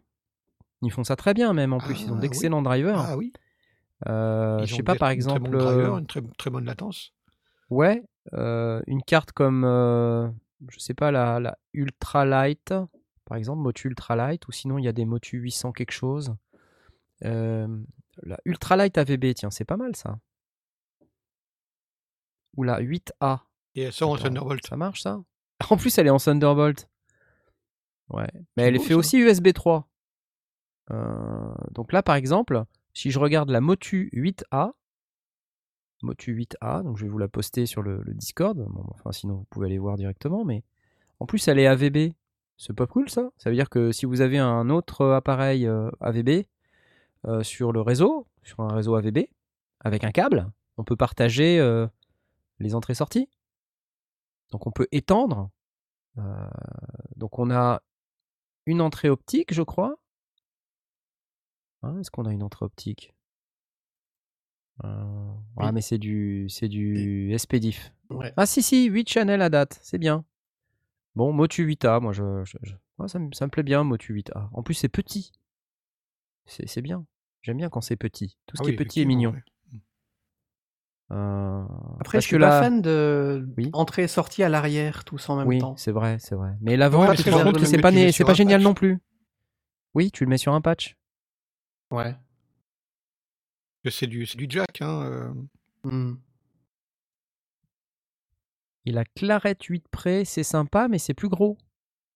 Ils 0.83 0.91
font 0.91 1.05
ça 1.05 1.15
très 1.17 1.35
bien, 1.35 1.53
même 1.53 1.75
en 1.75 1.79
plus. 1.79 2.01
Ils 2.03 2.09
Ah, 2.09 2.13
ont 2.13 2.15
oui. 2.15 2.21
d'excellents 2.21 2.63
drivers. 2.63 2.99
Ah 3.01 3.17
oui, 3.19 3.33
Euh, 4.09 4.65
je 4.65 4.75
sais 4.75 4.83
pas, 4.83 4.95
par 4.95 5.11
exemple, 5.11 5.43
très 5.43 5.51
bon 5.51 5.59
driver, 5.59 5.99
une 5.99 6.07
très, 6.07 6.23
très 6.39 6.49
bonne 6.51 6.65
latence. 6.65 7.13
ouais, 7.69 8.03
euh, 8.33 8.81
une 8.87 9.03
carte 9.03 9.33
comme, 9.33 9.65
euh, 9.65 10.27
je 10.69 10.79
sais 10.79 10.95
pas, 10.95 11.11
la, 11.11 11.39
la 11.39 11.59
Ultra 11.75 12.25
Light, 12.25 12.73
par 13.27 13.37
exemple, 13.37 13.61
Motu 13.61 13.89
Ultra 13.89 14.17
Light, 14.17 14.49
ou 14.49 14.53
sinon 14.53 14.79
il 14.79 14.85
y 14.87 14.89
a 14.89 14.93
des 14.93 15.05
Motu 15.05 15.37
800 15.37 15.73
quelque 15.73 15.93
chose. 15.93 16.35
La 17.21 18.39
Ultra 18.47 18.77
Light 18.77 18.97
AVB, 18.97 19.35
tiens, 19.35 19.51
c'est 19.51 19.65
pas 19.67 19.77
mal 19.77 19.95
ça. 19.97 20.19
Ou 22.57 22.63
la 22.63 22.81
8A. 22.81 23.41
Et 23.75 23.83
elle 23.83 23.93
sort 23.93 24.11
en 24.11 24.17
Thunderbolt. 24.17 24.67
Ça 24.67 24.77
marche 24.77 25.03
ça 25.03 25.23
En 25.71 25.77
plus, 25.77 25.97
elle 25.99 26.07
est 26.07 26.11
en 26.11 26.19
Thunderbolt. 26.19 26.89
Ouais. 28.09 28.29
Mais 28.57 28.65
elle 28.65 28.77
beau, 28.77 28.83
fait 28.83 28.95
ça. 28.95 28.97
aussi 28.97 29.19
USB 29.19 29.53
3. 29.53 29.89
Euh, 30.91 31.55
donc 31.71 31.93
là, 31.93 32.03
par 32.03 32.17
exemple, 32.17 32.65
si 32.95 33.11
je 33.11 33.19
regarde 33.19 33.51
la 33.51 33.61
Motu 33.61 34.11
8A, 34.13 34.73
Motu 36.03 36.35
8A, 36.35 36.83
donc 36.83 36.97
je 36.97 37.05
vais 37.05 37.11
vous 37.11 37.19
la 37.19 37.29
poster 37.29 37.67
sur 37.67 37.83
le, 37.83 38.03
le 38.03 38.15
Discord. 38.15 38.59
Bon, 38.59 38.85
enfin, 38.95 39.13
sinon, 39.13 39.35
vous 39.37 39.47
pouvez 39.51 39.67
aller 39.67 39.79
voir 39.79 39.97
directement. 39.97 40.45
Mais 40.45 40.65
en 41.21 41.27
plus, 41.27 41.47
elle 41.49 41.59
est 41.59 41.67
AVB. 41.67 42.13
C'est 42.57 42.75
pas 42.75 42.87
cool 42.87 43.09
ça 43.09 43.31
Ça 43.39 43.49
veut 43.49 43.57
dire 43.57 43.71
que 43.71 43.91
si 43.91 44.05
vous 44.05 44.21
avez 44.21 44.39
un 44.39 44.69
autre 44.69 45.07
appareil 45.07 45.67
euh, 45.67 45.91
AVB 46.01 46.45
euh, 47.27 47.43
sur 47.43 47.73
le 47.73 47.81
réseau, 47.81 48.27
sur 48.43 48.61
un 48.61 48.75
réseau 48.75 48.97
AVB, 48.97 49.21
avec 49.81 50.05
un 50.05 50.11
câble, 50.11 50.51
on 50.77 50.85
peut 50.85 50.97
partager 50.97 51.59
les 52.61 52.75
entrées-sorties. 52.75 53.29
Donc 54.53 54.67
on 54.67 54.71
peut 54.71 54.89
étendre. 54.93 55.51
Euh, 56.19 56.49
donc 57.17 57.39
on 57.39 57.51
a 57.51 57.83
une 58.67 58.81
entrée 58.81 59.09
optique, 59.11 59.53
je 59.55 59.63
crois. 59.63 59.97
Hein, 61.83 61.99
Est-ce 62.01 62.11
qu'on 62.11 62.27
a 62.27 62.33
une 62.33 62.43
entrée 62.43 62.65
optique? 62.65 63.15
Euh, 64.85 65.33
Ah 65.59 65.73
mais 65.73 65.81
c'est 65.83 65.99
du 65.99 66.47
c'est 66.49 66.69
du 66.69 67.35
SPDIF. 67.37 67.93
Ouais. 68.11 68.33
Ah 68.37 68.47
si 68.47 68.63
si, 68.63 68.87
8 68.87 69.09
channels 69.09 69.43
à 69.43 69.51
date, 69.51 69.79
c'est 69.83 69.99
bien. 69.99 70.25
Bon, 71.17 71.33
Motu 71.33 71.65
8A, 71.67 72.01
moi 72.01 72.13
je, 72.13 72.45
je- 72.45 72.57
je- 72.63 72.75
ouais, 72.99 73.09
ça, 73.09 73.19
me, 73.19 73.33
ça 73.33 73.45
me 73.47 73.51
plaît 73.51 73.63
bien 73.63 73.85
Motu 73.85 74.15
8A. 74.15 74.49
En 74.53 74.63
plus 74.63 74.75
c'est 74.75 74.89
petit. 74.89 75.33
C'est 76.47 76.83
bien. 76.83 77.07
J'aime 77.43 77.59
bien 77.59 77.69
quand 77.69 77.81
c'est 77.81 77.97
petit. 77.97 78.37
Tout 78.47 78.57
ce 78.57 78.63
Ah 78.63 78.65
qui 78.65 78.71
oui, 78.71 78.75
est 78.75 78.79
petit 78.79 79.01
est 79.03 79.05
mignon. 79.05 79.33
ouais. 79.33 79.43
Euh, 81.13 81.65
Après, 81.99 82.19
parce 82.19 82.25
je 82.25 82.29
suis 82.29 82.37
que 82.37 82.41
pas 82.41 82.49
là- 82.51 82.61
fan 82.63 82.81
de 82.83 83.49
Oui. 83.57 83.71
entrée 83.73 84.05
et 84.05 84.09
sortie 84.09 84.43
à 84.45 84.49
l'arrière, 84.49 85.05
tous 85.05 85.29
en 85.29 85.37
même 85.37 85.49
oui, 85.49 85.59
temps. 85.59 85.77
c'est 85.77 85.91
vrai, 85.91 86.19
c'est 86.21 86.37
vrai. 86.37 86.53
Mais 86.61 86.77
l'avant, 86.77 87.01
Ouais, 87.09 87.17
c'est 87.17 87.31
pas, 87.81 87.91
né- 87.91 88.13
pas 88.13 88.35
génial 88.35 88.61
patch. 88.61 88.65
non 88.65 88.75
plus. 88.75 88.99
Oui, 89.95 90.11
tu 90.13 90.25
le 90.25 90.31
mets 90.31 90.39
sur 90.39 90.53
un 90.55 90.61
patch. 90.61 90.97
Ouais. 91.91 92.15
C'est 93.91 94.07
du, 94.07 94.25
c'est 94.27 94.37
du 94.39 94.47
jack. 94.49 94.83
Hein, 94.83 95.03
euh. 95.03 95.33
Hmm. 95.83 96.15
Et 98.87 98.93
la 98.93 99.05
Clarette 99.05 99.63
8 99.65 99.89
Pré, 99.89 100.25
c'est 100.25 100.43
sympa, 100.43 100.89
mais 100.89 100.99
c'est 100.99 101.15
plus 101.15 101.29
gros. 101.29 101.59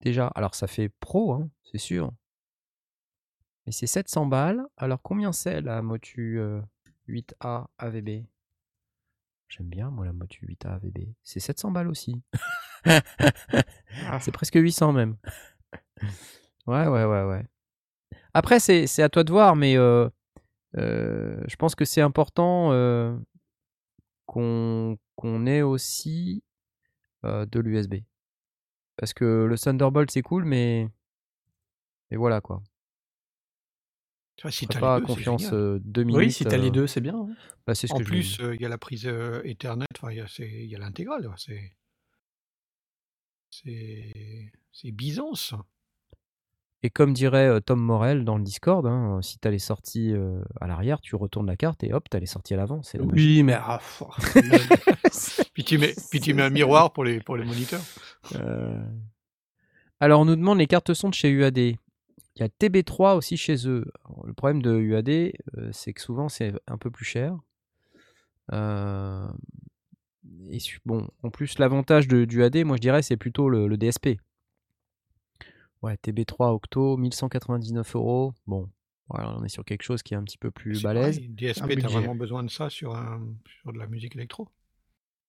Déjà. 0.01 0.29
Alors, 0.35 0.55
ça 0.55 0.67
fait 0.67 0.89
pro, 1.01 1.33
hein, 1.33 1.49
c'est 1.65 1.79
sûr. 1.79 2.13
Mais 3.67 3.73
c'est 3.73 3.87
700 3.87 4.27
balles. 4.27 4.63
Alors, 4.77 5.01
combien 5.03 5.33
c'est 5.33 5.61
la 5.63 5.83
Motu 5.83 6.39
euh, 6.39 6.61
8A 7.09 7.67
AVB 7.79 8.25
J'aime 9.57 9.69
bien, 9.69 9.89
moi, 9.89 10.05
la 10.05 10.13
Motu 10.13 10.45
8A 10.47 10.75
AVB. 10.75 11.15
C'est 11.23 11.39
700 11.39 11.71
balles 11.71 11.89
aussi. 11.89 12.23
Ah. 14.09 14.19
C'est 14.19 14.33
presque 14.33 14.57
800 14.57 14.93
même. 14.93 15.17
ouais, 16.67 16.89
ouais, 16.89 17.05
ouais, 17.05 17.23
ouais. 17.23 17.47
Après, 18.35 18.59
c'est 18.59 18.89
c'est 18.89 19.05
à 19.05 19.09
toi 19.09 19.23
de 19.23 19.31
voir, 19.31 19.55
mais 19.55 19.77
euh, 19.77 20.09
euh, 20.77 21.41
je 21.47 21.55
pense 21.55 21.77
que 21.77 21.85
c'est 21.85 22.01
important 22.01 22.73
euh, 22.73 23.17
qu'on 24.27 24.99
qu'on 25.15 25.47
ait 25.47 25.63
aussi 25.63 26.43
de 27.23 27.61
l'USB. 27.61 28.03
Parce 28.97 29.15
que 29.15 29.47
le 29.49 29.57
Thunderbolt, 29.57 30.11
c'est 30.11 30.23
cool, 30.23 30.45
mais. 30.45 30.89
Mais 32.11 32.17
voilà 32.17 32.41
quoi. 32.41 32.61
Tu 34.37 34.43
vois, 34.43 34.51
si 34.51 34.67
ferai 34.67 34.81
pas 34.81 35.01
deux, 35.01 35.07
confiance 35.07 35.53
euh, 35.53 35.79
deux 35.85 36.03
minutes. 36.03 36.19
Oui, 36.19 36.33
si 36.33 36.45
t'as 36.45 36.57
les 36.57 36.69
euh, 36.69 36.71
deux, 36.71 36.87
c'est 36.87 37.01
bien. 37.01 37.15
hein. 37.15 37.29
bah, 37.67 37.75
c'est 37.75 37.87
ce 37.87 37.95
En 37.95 37.99
que 37.99 38.05
plus, 38.05 38.41
euh, 38.41 38.55
il 38.55 38.61
y 38.61 38.65
a 38.65 38.69
la 38.69 38.79
prise 38.79 39.07
euh, 39.07 39.41
Ethernet, 39.45 39.87
enfin, 39.97 40.11
il 40.13 40.17
y 40.17 40.75
a, 40.75 40.79
l'intégrale. 40.79 41.31
C'est, 41.37 41.73
c'est, 43.51 44.91
Byzance. 44.91 45.55
Et 46.83 46.91
comme 46.91 47.15
dirait 47.15 47.49
euh, 47.49 47.61
Tom 47.61 47.81
Morel 47.81 48.25
dans 48.25 48.37
le 48.37 48.43
Discord, 48.45 48.85
hein, 48.87 49.21
si 49.23 49.39
t'as 49.39 49.51
les 49.51 49.59
sorties 49.59 50.13
euh, 50.13 50.43
à 50.61 50.67
l'arrière, 50.67 51.01
tu 51.01 51.17
retournes 51.17 51.47
la 51.47 51.57
carte 51.57 51.83
et 51.83 51.95
hop, 51.95 52.09
t'as 52.11 52.19
les 52.19 52.27
sorties 52.27 52.53
à 52.55 52.59
l'avant. 52.59 52.83
Oui, 52.99 53.43
mais 53.43 53.55
ah, 53.55 53.79
pff, 53.79 54.03
Puis 55.55 55.65
tu 55.65 55.79
mets, 55.79 55.95
puis 56.11 56.21
tu 56.21 56.35
mets 56.35 56.43
un 56.43 56.51
miroir 56.51 56.93
pour 56.93 57.05
les, 57.05 57.21
pour 57.21 57.37
les 57.37 57.45
moniteurs. 57.45 57.81
Euh, 58.35 58.85
Alors, 60.01 60.21
on 60.21 60.25
nous 60.27 60.37
demande 60.37 60.59
les 60.59 60.67
cartes 60.67 60.93
son 60.93 61.09
de 61.09 61.15
chez 61.15 61.31
UAD. 61.31 61.77
Il 62.37 62.41
y 62.41 62.43
a 62.43 62.49
TB3 62.49 63.17
aussi 63.17 63.37
chez 63.37 63.69
eux. 63.69 63.85
Alors, 64.05 64.27
le 64.27 64.35
problème 64.35 64.61
de 64.61 64.77
UAD, 64.77 65.09
euh, 65.09 65.71
c'est 65.73 65.93
que 65.93 66.01
souvent 66.01 66.29
c'est 66.29 66.53
un 66.67 66.79
peu 66.79 66.91
plus 66.91 67.05
cher. 67.05 67.39
Euh, 68.53 69.29
et 70.51 70.59
bon, 70.85 71.09
en 71.23 71.31
plus, 71.31 71.59
l'avantage 71.59 72.09
de, 72.09 72.25
du 72.25 72.41
UAD, 72.41 72.65
moi 72.65 72.77
je 72.77 72.81
dirais, 72.81 73.03
c'est 73.03 73.17
plutôt 73.17 73.49
le, 73.49 73.69
le 73.69 73.77
DSP. 73.77 74.19
Ouais, 75.83 75.97
TB3 76.03 76.55
Octo, 76.55 76.97
1199 76.97 77.95
euros. 77.95 78.35
Bon, 78.47 78.69
voilà, 79.09 79.37
on 79.37 79.45
est 79.45 79.49
sur 79.49 79.65
quelque 79.65 79.83
chose 79.83 80.03
qui 80.03 80.15
est 80.15 80.17
un 80.17 80.25
petit 80.25 80.39
peu 80.39 80.51
plus 80.51 80.83
balèze. 80.83 81.21
DSP, 81.21 81.79
t'as 81.81 81.89
vraiment 81.89 82.15
besoin 82.15 82.43
de 82.43 82.51
ça 82.51 82.71
sur, 82.71 82.97
un, 82.97 83.23
sur 83.61 83.73
de 83.73 83.79
la 83.79 83.87
musique 83.87 84.17
électro? 84.17 84.49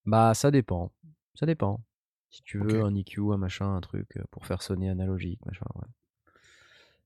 Bah, 0.05 0.33
ça 0.33 0.51
dépend. 0.51 0.91
Ça 1.35 1.45
dépend. 1.45 1.81
Si 2.29 2.41
tu 2.43 2.57
veux 2.57 2.83
un 2.83 2.95
EQ, 2.95 3.33
un 3.33 3.37
machin, 3.37 3.75
un 3.75 3.81
truc 3.81 4.07
euh, 4.17 4.23
pour 4.31 4.45
faire 4.45 4.61
sonner 4.61 4.89
analogique, 4.89 5.39
machin, 5.45 5.65
ouais. 5.75 5.87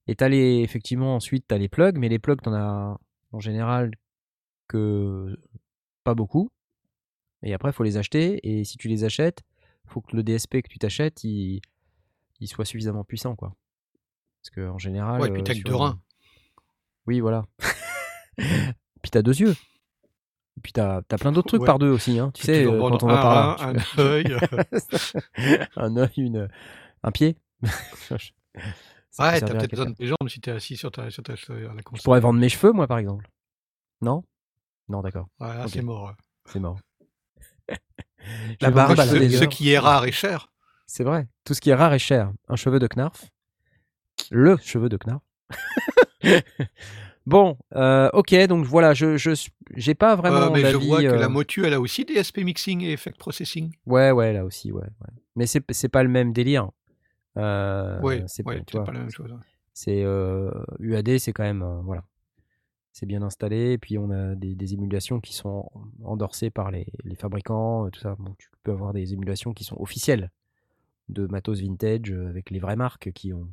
Et 0.10 0.16
t'as 0.16 0.28
les, 0.28 0.62
effectivement, 0.62 1.16
ensuite, 1.16 1.46
t'as 1.48 1.58
les 1.58 1.70
plugs, 1.70 1.98
mais 1.98 2.10
les 2.10 2.18
plugs, 2.20 2.42
t'en 2.42 2.54
as 2.54 2.98
en 3.32 3.40
général 3.40 3.92
que 4.68 5.38
pas 6.04 6.16
beaucoup. 6.16 6.50
Et 7.44 7.54
après, 7.54 7.72
faut 7.72 7.84
les 7.84 7.98
acheter. 7.98 8.40
Et 8.44 8.64
si 8.64 8.78
tu 8.78 8.88
les 8.88 9.04
achètes, 9.04 9.44
faut 9.86 10.02
que 10.02 10.16
le 10.16 10.24
DSP 10.24 10.62
que 10.64 10.68
tu 10.70 10.80
t'achètes, 10.80 11.24
il, 11.24 11.62
il 12.40 12.48
soit 12.48 12.66
suffisamment 12.66 13.04
puissant, 13.04 13.36
quoi. 13.36 13.54
Parce 14.42 14.50
que 14.50 14.68
en 14.68 14.78
général. 14.80 15.22
Ouais, 15.22 15.28
et 15.28 15.32
puis 15.32 15.42
euh, 15.42 15.44
t'as 15.46 15.54
que 15.54 15.60
sur- 15.60 15.70
deux 15.70 15.76
reins. 15.76 16.00
Oui, 17.06 17.20
voilà. 17.20 17.46
Puis 18.38 19.12
t'as 19.12 19.22
deux 19.22 19.40
yeux. 19.40 19.52
Et 20.58 20.62
puis 20.62 20.72
t'as 20.74 20.98
as 21.10 21.18
plein 21.18 21.32
d'autres 21.32 21.48
trucs 21.50 21.62
Ouais. 21.62 21.66
par 21.68 21.80
deux 21.80 21.90
aussi, 21.90 22.20
hein. 22.20 22.32
Tu 22.34 22.44
sais, 22.44 22.66
euh, 22.66 22.80
quand 22.80 23.04
on 23.04 23.08
va 23.08 23.22
par 23.22 23.58
là. 23.58 23.74
un, 23.98 24.00
œil. 24.02 24.26
euh, 24.34 25.66
un 25.76 25.98
œil, 25.98 26.10
une, 26.18 26.50
un 27.04 27.12
pied. 27.12 27.36
Ouais, 29.18 29.40
t'as 29.40 29.48
peut-être 29.48 29.72
besoin 29.72 29.86
de 29.90 29.96
tes 29.96 30.06
jambes 30.06 30.30
si 30.30 30.40
t'es 30.40 30.52
assis 30.52 30.78
sur 30.78 30.92
ta, 30.92 31.10
sur 31.10 31.24
ta 31.24 31.36
sur 31.36 31.54
la 31.56 31.62
Je 31.78 31.82
console. 31.82 32.04
pourrais 32.04 32.20
vendre 32.20 32.40
mes 32.40 32.50
cheveux, 32.50 32.72
moi, 32.72 32.86
par 32.88 33.00
exemple. 33.00 33.28
Non? 34.02 34.24
Non, 34.88 35.02
d'accord, 35.02 35.28
Voilà, 35.40 35.64
Ok. 35.66 35.72
c'est 35.74 35.82
mort. 35.82 36.14
c'est 36.46 36.60
mort. 36.60 36.80
La 38.62 38.70
barbe 38.72 38.96
la 38.98 39.06
Ce, 39.08 39.30
ce 39.30 39.44
qui 39.46 39.72
est 39.72 39.80
rare 39.80 40.06
et 40.06 40.12
cher. 40.12 40.52
C'est 40.86 41.04
vrai. 41.04 41.28
Tout 41.46 41.54
ce 41.54 41.62
qui 41.62 41.70
est 41.72 41.76
rare 41.76 41.94
est 41.94 42.00
cher. 42.00 42.32
Un 42.48 42.56
cheveu 42.56 42.78
de 42.80 42.88
Knarf. 42.88 43.26
Le 44.32 44.58
cheveu 44.58 44.90
de 44.90 44.98
Knarf. 44.98 45.22
bon, 47.26 47.58
euh, 47.76 48.10
ok, 48.14 48.34
donc 48.48 48.66
voilà, 48.66 48.94
je 48.94 49.18
je 49.18 49.32
j'ai 49.76 49.96
pas 49.96 50.16
vraiment 50.16 50.48
Euh, 50.48 50.50
mais 50.52 50.72
je 50.72 50.78
vois 50.78 51.02
que 51.02 51.08
euh, 51.08 51.18
la 51.20 51.30
Motu, 51.30 51.66
elle 51.66 51.74
a 51.74 51.80
aussi 51.80 52.06
des 52.06 52.22
SP 52.22 52.40
mixing 52.44 52.82
et 52.82 52.92
effect 52.92 53.18
processing. 53.18 53.74
Ouais, 53.86 54.12
ouais, 54.12 54.34
là 54.34 54.46
aussi, 54.46 54.72
ouais. 54.72 54.82
ouais. 54.84 55.14
Mais 55.36 55.48
c'est 55.48 55.64
c'est 55.72 55.90
pas 55.90 56.04
le 56.04 56.10
même 56.10 56.34
délire. 56.34 56.70
Euh, 57.38 58.00
ouais, 58.02 58.24
c'est 58.28 58.46
ouais, 58.46 58.62
pas, 58.64 58.84
la 58.86 58.92
même 59.00 59.10
chose. 59.12 59.34
c'est 59.74 60.04
euh, 60.04 60.52
UAD, 60.80 61.20
c'est 61.20 61.32
quand 61.32 61.44
même 61.44 61.62
euh, 61.62 61.80
voilà, 61.82 62.04
c'est 62.92 63.06
bien 63.06 63.22
installé. 63.22 63.74
Et 63.74 63.78
puis 63.78 63.98
on 63.98 64.10
a 64.12 64.36
des, 64.36 64.56
des 64.56 64.74
émulations 64.74 65.20
qui 65.20 65.34
sont 65.34 65.70
endorsées 66.04 66.50
par 66.50 66.72
les, 66.72 66.88
les 67.04 67.16
fabricants, 67.16 67.86
euh, 67.86 67.90
tout 67.90 68.00
ça. 68.00 68.16
Bon, 68.20 68.34
tu 68.38 68.50
peux 68.64 68.72
avoir 68.72 68.94
des 68.94 69.14
émulations 69.14 69.54
qui 69.54 69.64
sont 69.64 69.80
officielles 69.80 70.32
de 71.08 71.28
matos 71.28 71.62
vintage 71.62 72.12
euh, 72.12 72.28
avec 72.30 72.50
les 72.50 72.60
vraies 72.60 72.76
marques 72.76 73.12
qui 73.14 73.32
ont 73.34 73.48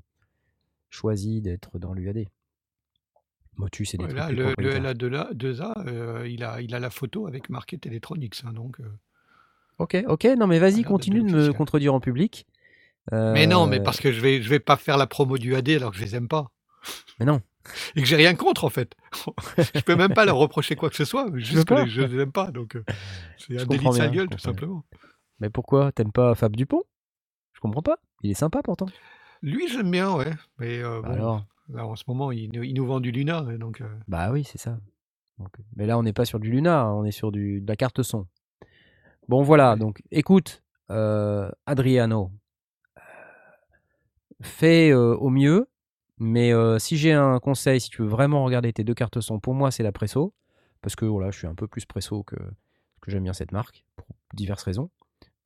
choisi 0.91 1.41
d'être 1.43 1.79
dans 1.79 1.93
l'UAD. 1.93 2.27
Motus, 3.57 3.91
c'est 3.91 3.97
des 3.97 4.05
Ouais, 4.05 4.09
trucs 4.11 4.21
là, 4.21 4.31
le, 4.31 4.37
le 4.37 4.43
propriétaires. 4.53 4.83
LA2A, 4.95 5.87
euh, 5.89 6.29
il, 6.29 6.45
a, 6.45 6.61
il 6.61 6.75
a 6.75 6.79
la 6.79 6.91
photo 6.91 7.27
avec 7.27 7.49
marqué 7.49 7.79
Teletronics. 7.79 8.43
hein, 8.45 8.53
donc, 8.53 8.81
euh. 8.81 8.85
Ok, 9.79 9.97
ok, 10.09 10.25
non 10.39 10.47
mais 10.47 10.59
vas-y, 10.59 10.83
continue 10.83 11.23
de 11.23 11.31
me 11.33 11.53
contredire 11.53 11.95
en 11.95 12.01
public. 12.01 12.47
Mais 13.13 13.47
non, 13.47 13.67
mais 13.67 13.81
Euh, 13.81 13.83
parce 13.85 14.01
que 14.01 14.13
je 14.13 14.21
vais, 14.21 14.43
je 14.43 14.49
vais 14.49 14.59
pas 14.61 14.77
faire 14.77 14.97
la 14.97 15.07
promo 15.07 15.39
du 15.39 15.55
AD 15.55 15.69
alors 15.71 15.93
que 15.93 15.97
je 15.99 16.03
les 16.05 16.17
aime 16.17 16.29
pas. 16.29 16.51
Mais 17.21 17.27
non. 17.27 17.41
Et 17.97 18.01
que 18.01 18.07
j'ai 18.07 18.17
rien 18.17 18.35
contre 18.35 18.65
en 18.65 18.69
fait. 18.71 18.95
je 19.75 19.81
peux 19.81 19.97
même 19.97 20.15
pas 20.15 20.25
leur 20.25 20.37
reprocher 20.37 20.77
quoi 20.77 20.89
que 20.91 20.97
ce 20.97 21.05
soit, 21.05 21.29
juste 21.35 21.65
que 21.65 21.75
pas 21.75 21.83
les- 21.85 21.91
je 21.91 22.03
les 22.03 22.23
aime 22.23 22.33
pas. 22.33 22.51
Donc 22.53 22.77
euh, 22.77 22.85
c'est 23.39 23.59
Je 23.59 23.65
un 23.65 23.67
délit 23.67 23.85
de 23.85 23.91
bien, 23.93 24.09
gueule 24.11 24.29
je 24.31 24.37
tout 24.37 24.43
simplement. 24.43 24.85
Mais 25.41 25.51
pourquoi 25.51 25.93
T'aimes 25.93 26.13
pas 26.13 26.35
Fab 26.35 26.55
Dupont? 26.57 26.83
Je 27.53 27.61
comprends 27.61 27.83
pas. 27.83 27.97
Il 28.23 28.31
est 28.31 28.35
sympa 28.35 28.63
pourtant. 28.63 28.87
Lui 29.43 29.69
j'aime 29.69 29.91
bien, 29.91 30.15
ouais. 30.15 30.31
Mais 30.59 30.81
euh, 30.83 31.03
bon, 31.03 31.09
Alors? 31.11 31.45
là, 31.69 31.87
en 31.87 31.97
ce 31.97 32.05
moment 32.07 32.31
il, 32.33 32.51
nous- 32.53 32.63
il 32.63 32.75
nous 32.75 32.87
vend 32.87 33.01
du 33.01 33.11
Luna, 33.11 33.43
donc 33.59 33.81
euh, 33.81 33.89
Bah 34.09 34.31
oui, 34.31 34.45
c'est 34.45 34.59
ça. 34.59 34.79
Donc, 35.39 35.51
mais 35.77 35.87
là, 35.87 35.99
on 35.99 36.03
n'est 36.03 36.13
pas 36.15 36.25
sur 36.25 36.39
du 36.41 36.51
Luna, 36.51 36.83
hein, 36.83 36.93
on 36.95 37.05
est 37.05 37.11
sur 37.11 37.31
du, 37.33 37.61
de 37.61 37.67
la 37.69 37.77
carte 37.77 38.03
son. 38.03 38.27
Bon, 39.29 39.43
voilà. 39.43 39.73
Ouais. 39.75 39.79
Donc, 39.79 40.03
écoute, 40.11 40.63
euh, 40.91 41.51
Adriano, 41.67 42.31
fais 44.43 44.91
euh, 44.91 45.15
au 45.17 45.31
mieux. 45.31 45.69
Mais 46.19 46.53
euh, 46.53 46.79
si 46.79 46.97
j'ai 46.97 47.13
un 47.13 47.39
conseil, 47.39 47.81
si 47.81 47.91
tu 47.91 48.03
veux 48.03 48.09
vraiment 48.09 48.45
regarder 48.45 48.73
tes 48.73 48.85
deux 48.85 48.95
cartes 48.95 49.21
son, 49.21 49.39
pour 49.39 49.55
moi, 49.55 49.71
c'est 49.71 49.83
la 49.83 49.93
Presso. 49.93 50.33
Parce 50.81 50.97
que 50.97 51.05
voilà, 51.05 51.31
je 51.31 51.39
suis 51.39 51.47
un 51.47 51.55
peu 51.55 51.67
plus 51.67 51.85
Presso 51.85 52.23
que, 52.23 52.37
que 53.01 53.11
j'aime 53.11 53.25
bien 53.25 53.33
cette 53.33 53.53
marque, 53.53 53.85
pour 53.97 54.07
diverses 54.35 54.63
raisons. 54.63 54.91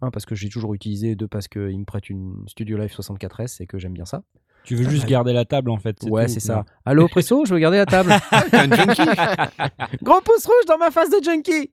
Un, 0.03 0.11
parce 0.11 0.25
que 0.27 0.35
j'ai 0.35 0.49
toujours 0.49 0.75
utilisé. 0.75 1.15
Deux, 1.17 1.29
parce 1.29 1.49
qu'il 1.49 1.79
me 1.79 1.85
prête 1.85 2.09
une 2.09 2.45
Studio 2.47 2.79
Live 2.79 2.95
64S 2.95 3.63
et 3.63 3.67
que 3.67 3.79
j'aime 3.79 3.93
bien 3.93 4.05
ça. 4.07 4.23
Tu 4.65 4.75
veux 4.77 4.89
juste 4.89 5.07
garder 5.07 5.33
la 5.33 5.47
table 5.47 5.71
en 5.71 5.79
fait. 5.79 5.97
Ouais, 6.05 6.29
c'est 6.29 6.41
ça. 6.41 6.67
Allô, 6.85 7.09
Presso, 7.09 7.45
je 7.47 7.55
veux 7.55 7.61
garder 7.61 7.79
la 7.79 7.87
table. 7.87 8.13
t'es 8.51 8.57
un 8.59 8.71
junkie. 8.71 9.03
Gros 10.03 10.21
pouce 10.21 10.45
rouge 10.45 10.67
dans 10.69 10.77
ma 10.79 10.91
face 10.91 11.09
de 11.11 11.23
junkie. 11.25 11.71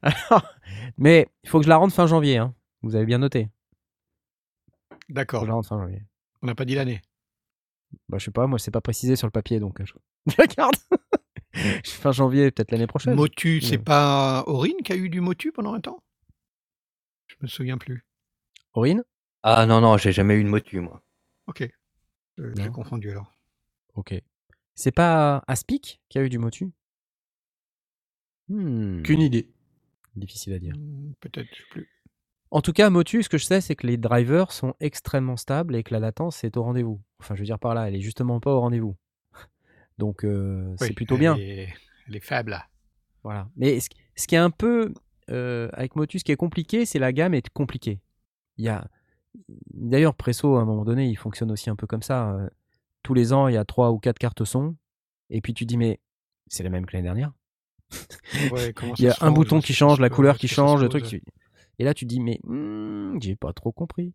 Alors, 0.00 0.46
mais 0.96 1.28
il 1.42 1.50
faut 1.50 1.58
que 1.58 1.64
je 1.64 1.68
la 1.68 1.76
rende 1.76 1.92
fin 1.92 2.06
janvier. 2.06 2.38
hein. 2.38 2.54
Vous 2.82 2.94
avez 2.94 3.04
bien 3.04 3.18
noté. 3.18 3.48
D'accord. 5.08 5.40
que 5.40 5.46
je 5.46 5.50
la 5.50 5.54
rende 5.54 5.66
fin 5.66 5.78
janvier. 5.78 6.02
On 6.42 6.46
n'a 6.46 6.54
pas 6.54 6.64
dit 6.64 6.74
l'année. 6.74 7.02
Bah, 8.08 8.18
je 8.18 8.26
sais 8.26 8.30
pas, 8.30 8.46
moi, 8.46 8.58
c'est 8.58 8.70
pas 8.70 8.80
précisé 8.80 9.16
sur 9.16 9.26
le 9.26 9.32
papier, 9.32 9.58
donc 9.60 9.80
euh, 9.80 9.84
je, 9.84 9.94
je 10.32 10.34
la 10.38 10.46
garde. 10.46 10.74
fin 11.84 12.12
janvier, 12.12 12.50
peut-être 12.50 12.70
l'année 12.70 12.86
prochaine. 12.86 13.14
Motu, 13.14 13.60
c'est 13.60 13.78
Ouais. 13.78 13.82
pas 13.82 14.44
Aurine 14.46 14.76
qui 14.84 14.92
a 14.92 14.96
eu 14.96 15.08
du 15.08 15.20
Motu 15.20 15.52
pendant 15.52 15.74
un 15.74 15.80
temps? 15.80 16.02
Je 17.26 17.34
me 17.42 17.46
souviens 17.48 17.78
plus. 17.78 18.04
Aurine? 18.74 19.02
Ah 19.42 19.66
non, 19.66 19.80
non, 19.80 19.96
j'ai 19.96 20.12
jamais 20.12 20.34
eu 20.36 20.44
de 20.44 20.48
motu, 20.48 20.80
moi. 20.80 21.02
Ok. 21.46 21.62
Euh, 22.38 22.52
J'ai 22.56 22.68
confondu 22.70 23.10
alors. 23.10 23.32
Ok. 23.94 24.14
C'est 24.74 24.92
pas 24.92 25.42
Aspic 25.46 26.00
qui 26.08 26.18
a 26.18 26.22
eu 26.22 26.28
du 26.28 26.38
motu? 26.38 26.70
Hmm, 28.48 29.02
Qu'une 29.02 29.20
idée. 29.22 29.48
Difficile 30.16 30.52
à 30.54 30.58
dire. 30.58 30.74
Hmm, 30.76 31.12
Peut-être, 31.20 31.48
je 31.52 31.56
sais 31.62 31.68
plus. 31.70 31.88
En 32.52 32.62
tout 32.62 32.72
cas, 32.72 32.90
Motu, 32.90 33.22
ce 33.22 33.28
que 33.28 33.38
je 33.38 33.44
sais, 33.44 33.60
c'est 33.60 33.76
que 33.76 33.86
les 33.86 33.96
drivers 33.96 34.50
sont 34.50 34.74
extrêmement 34.80 35.36
stables 35.36 35.76
et 35.76 35.82
que 35.84 35.94
la 35.94 36.00
latence 36.00 36.42
est 36.42 36.56
au 36.56 36.62
rendez-vous. 36.64 37.00
Enfin, 37.20 37.34
je 37.36 37.40
veux 37.40 37.46
dire 37.46 37.58
par 37.60 37.74
là, 37.74 37.86
elle 37.88 37.94
est 37.94 38.00
justement 38.00 38.40
pas 38.40 38.52
au 38.52 38.60
rendez-vous. 38.60 38.96
Donc, 39.98 40.24
euh, 40.24 40.74
c'est 40.78 40.92
plutôt 40.94 41.14
elle 41.14 41.20
bien. 41.20 41.36
est- 41.36 41.72
elle 42.08 42.16
est 42.16 42.24
faible 42.24 42.50
là. 42.50 42.66
Voilà. 43.22 43.48
Mais 43.56 43.78
ce, 43.78 43.88
ce 44.16 44.26
qui 44.26 44.34
est 44.34 44.38
un 44.38 44.50
peu 44.50 44.92
euh, 45.30 45.68
avec 45.74 45.94
Motus, 45.94 46.20
ce 46.20 46.24
qui 46.24 46.32
est 46.32 46.36
compliqué, 46.36 46.86
c'est 46.86 46.98
la 46.98 47.12
gamme 47.12 47.34
est 47.34 47.48
compliquée. 47.50 48.00
Il 48.56 48.64
y 48.64 48.68
a 48.68 48.88
d'ailleurs 49.72 50.14
Presso 50.16 50.56
à 50.56 50.60
un 50.62 50.64
moment 50.64 50.84
donné, 50.84 51.06
il 51.08 51.16
fonctionne 51.16 51.52
aussi 51.52 51.70
un 51.70 51.76
peu 51.76 51.86
comme 51.86 52.02
ça. 52.02 52.32
euh, 52.32 52.48
tous 53.02 53.14
les 53.14 53.32
ans, 53.32 53.46
il 53.48 53.54
y 53.54 53.58
a 53.58 53.64
trois 53.64 53.92
ou 53.92 53.98
quatre 53.98 54.18
cartes 54.18 54.44
son, 54.44 54.74
et 55.30 55.40
puis 55.40 55.54
tu 55.54 55.64
dis 55.66 55.76
mais 55.78 56.00
c'est 56.48 56.62
la 56.64 56.68
même 56.70 56.84
que 56.84 56.92
l'année 56.94 57.04
dernière. 57.04 57.32
Ouais, 58.50 58.74
Il 58.98 59.04
y 59.04 59.08
a 59.08 59.16
un 59.20 59.30
bouton 59.30 59.60
qui 59.60 59.72
change, 59.72 60.00
la 60.00 60.10
couleur 60.10 60.36
qui 60.36 60.48
change, 60.48 60.82
le 60.82 60.88
truc. 60.88 61.04
qui- 61.04 61.22
Et 61.80 61.84
là, 61.84 61.94
tu 61.94 62.04
dis 62.04 62.20
mais 62.20 62.38
hmm, 62.44 63.18
j'ai 63.22 63.36
pas 63.36 63.54
trop 63.54 63.72
compris. 63.72 64.12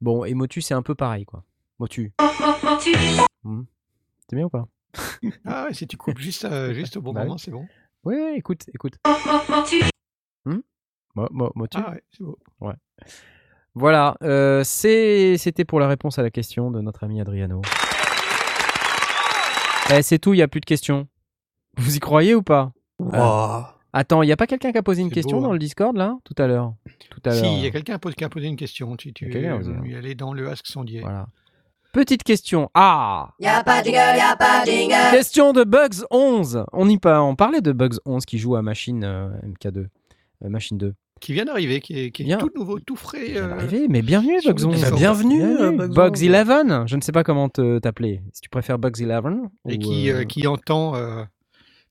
Bon, 0.00 0.24
et 0.24 0.34
Motu, 0.34 0.60
c'est 0.60 0.74
un 0.74 0.82
peu 0.82 0.96
pareil 0.96 1.24
quoi. 1.24 1.44
Motu. 1.78 2.12
Hmm. 3.44 3.62
C'est 4.28 4.36
bien 4.36 4.46
ou 4.46 4.48
pas? 4.48 4.66
Ah 5.44 5.64
ouais, 5.66 5.74
si 5.74 5.86
tu 5.86 5.96
coupes 5.96 6.18
juste, 6.18 6.44
euh, 6.44 6.72
juste 6.74 6.96
au 6.96 7.02
bon 7.02 7.12
Bah 7.12 7.22
moment, 7.22 7.38
c'est 7.38 7.50
bon. 7.52 7.66
Oui, 8.04 8.16
oui, 8.16 8.34
écoute, 8.36 8.62
écoute. 8.74 8.94
Hmm? 10.44 10.58
Mo- 11.14 11.28
mo- 11.30 11.52
Motu? 11.54 11.78
Ah 11.80 11.90
ouais, 11.92 12.02
c'est 12.12 12.22
beau. 12.24 12.36
Voilà, 13.74 14.16
euh, 14.22 14.62
c'est- 14.64 15.36
c'était 15.38 15.64
pour 15.64 15.78
la 15.80 15.86
réponse 15.88 16.18
à 16.18 16.22
la 16.22 16.30
question 16.30 16.70
de 16.72 16.80
notre 16.80 17.04
ami 17.04 17.20
Adriano. 17.20 17.62
Eh, 19.90 20.02
c'est 20.02 20.18
tout, 20.18 20.34
il 20.34 20.38
n'y 20.38 20.42
a 20.42 20.48
plus 20.48 20.60
de 20.60 20.66
questions. 20.66 21.06
Vous 21.76 21.96
y 21.96 22.00
croyez 22.00 22.34
ou 22.34 22.42
pas? 22.42 22.72
Wow. 22.98 23.66
Attends, 23.92 24.22
il 24.22 24.26
n'y 24.26 24.32
a 24.32 24.36
pas 24.36 24.46
quelqu'un 24.46 24.72
qui 24.72 24.78
a 24.78 24.82
posé 24.82 25.02
une 25.02 25.10
question 25.10 25.36
beau, 25.38 25.42
dans 25.44 25.50
hein. 25.50 25.54
le 25.54 25.58
Discord 25.58 25.96
là? 25.96 26.16
Tout 26.24 26.34
à 26.38 26.46
l'heure. 26.46 26.74
Tout 27.10 27.20
à 27.26 27.32
Si, 27.32 27.44
il 27.44 27.62
y 27.62 27.66
a 27.66 27.70
quelqu'un 27.70 27.98
qui 27.98 28.24
a 28.24 28.28
posé 28.28 28.46
une 28.46 28.56
question. 28.56 28.96
Tu, 28.96 29.12
tu 29.12 29.26
Il 29.26 29.34
y 29.34 29.46
a 29.46 29.60
y 29.60 29.94
aller 29.94 30.14
dans 30.14 30.32
le 30.32 30.48
Ask 30.48 30.66
Sondier. 30.66 31.00
Voilà. 31.00 31.26
Petite 31.92 32.22
question. 32.22 32.70
Ah 32.72 33.32
Y'a 33.38 33.62
pas 33.62 33.80
de 33.82 33.86
jingle, 33.86 33.98
y'a 34.16 34.34
pas 34.36 34.64
de 34.64 34.70
jingle. 34.70 34.94
Question 35.10 35.52
de 35.52 35.62
Bugs 35.62 36.06
11. 36.10 36.64
On 36.72 36.88
y 36.88 36.98
on 37.04 37.36
parlait 37.36 37.60
de 37.60 37.72
Bugs 37.72 37.98
11 38.06 38.24
qui 38.24 38.38
joue 38.38 38.56
à 38.56 38.62
Machine 38.62 39.04
euh, 39.04 39.28
MK2. 39.46 39.78
euh, 39.78 39.88
Machine 40.48 40.78
2. 40.78 40.94
Qui 41.20 41.34
vient 41.34 41.44
d'arriver, 41.44 41.80
qui 41.80 42.00
est, 42.00 42.10
qui 42.10 42.22
est 42.22 42.24
Bien. 42.24 42.38
tout 42.38 42.50
nouveau, 42.56 42.80
tout 42.80 42.96
frais. 42.96 43.26
Vient 43.32 43.44
euh, 43.44 43.48
d'arriver, 43.48 43.88
mais 43.88 44.00
bienvenue 44.00 44.38
Bugs 44.42 44.54
le 44.58 44.66
11. 44.68 44.74
Discord. 44.74 44.98
bienvenue, 44.98 45.42
euh, 45.42 45.70
Bugs 45.70 45.88
Bugs 45.88 46.10
11. 46.14 46.70
11. 46.70 46.82
Je 46.86 46.96
ne 46.96 47.00
sais 47.02 47.12
pas 47.12 47.24
comment 47.24 47.50
te- 47.50 47.78
t'appeler. 47.78 48.22
Si 48.32 48.40
tu 48.40 48.48
préfères 48.48 48.78
Bugs 48.78 48.90
11. 48.98 49.48
et 49.68 49.76
ou, 49.76 49.78
qui, 49.78 50.10
euh, 50.10 50.20
euh, 50.20 50.24
qui 50.24 50.46
entend, 50.46 50.96
euh, 50.96 51.24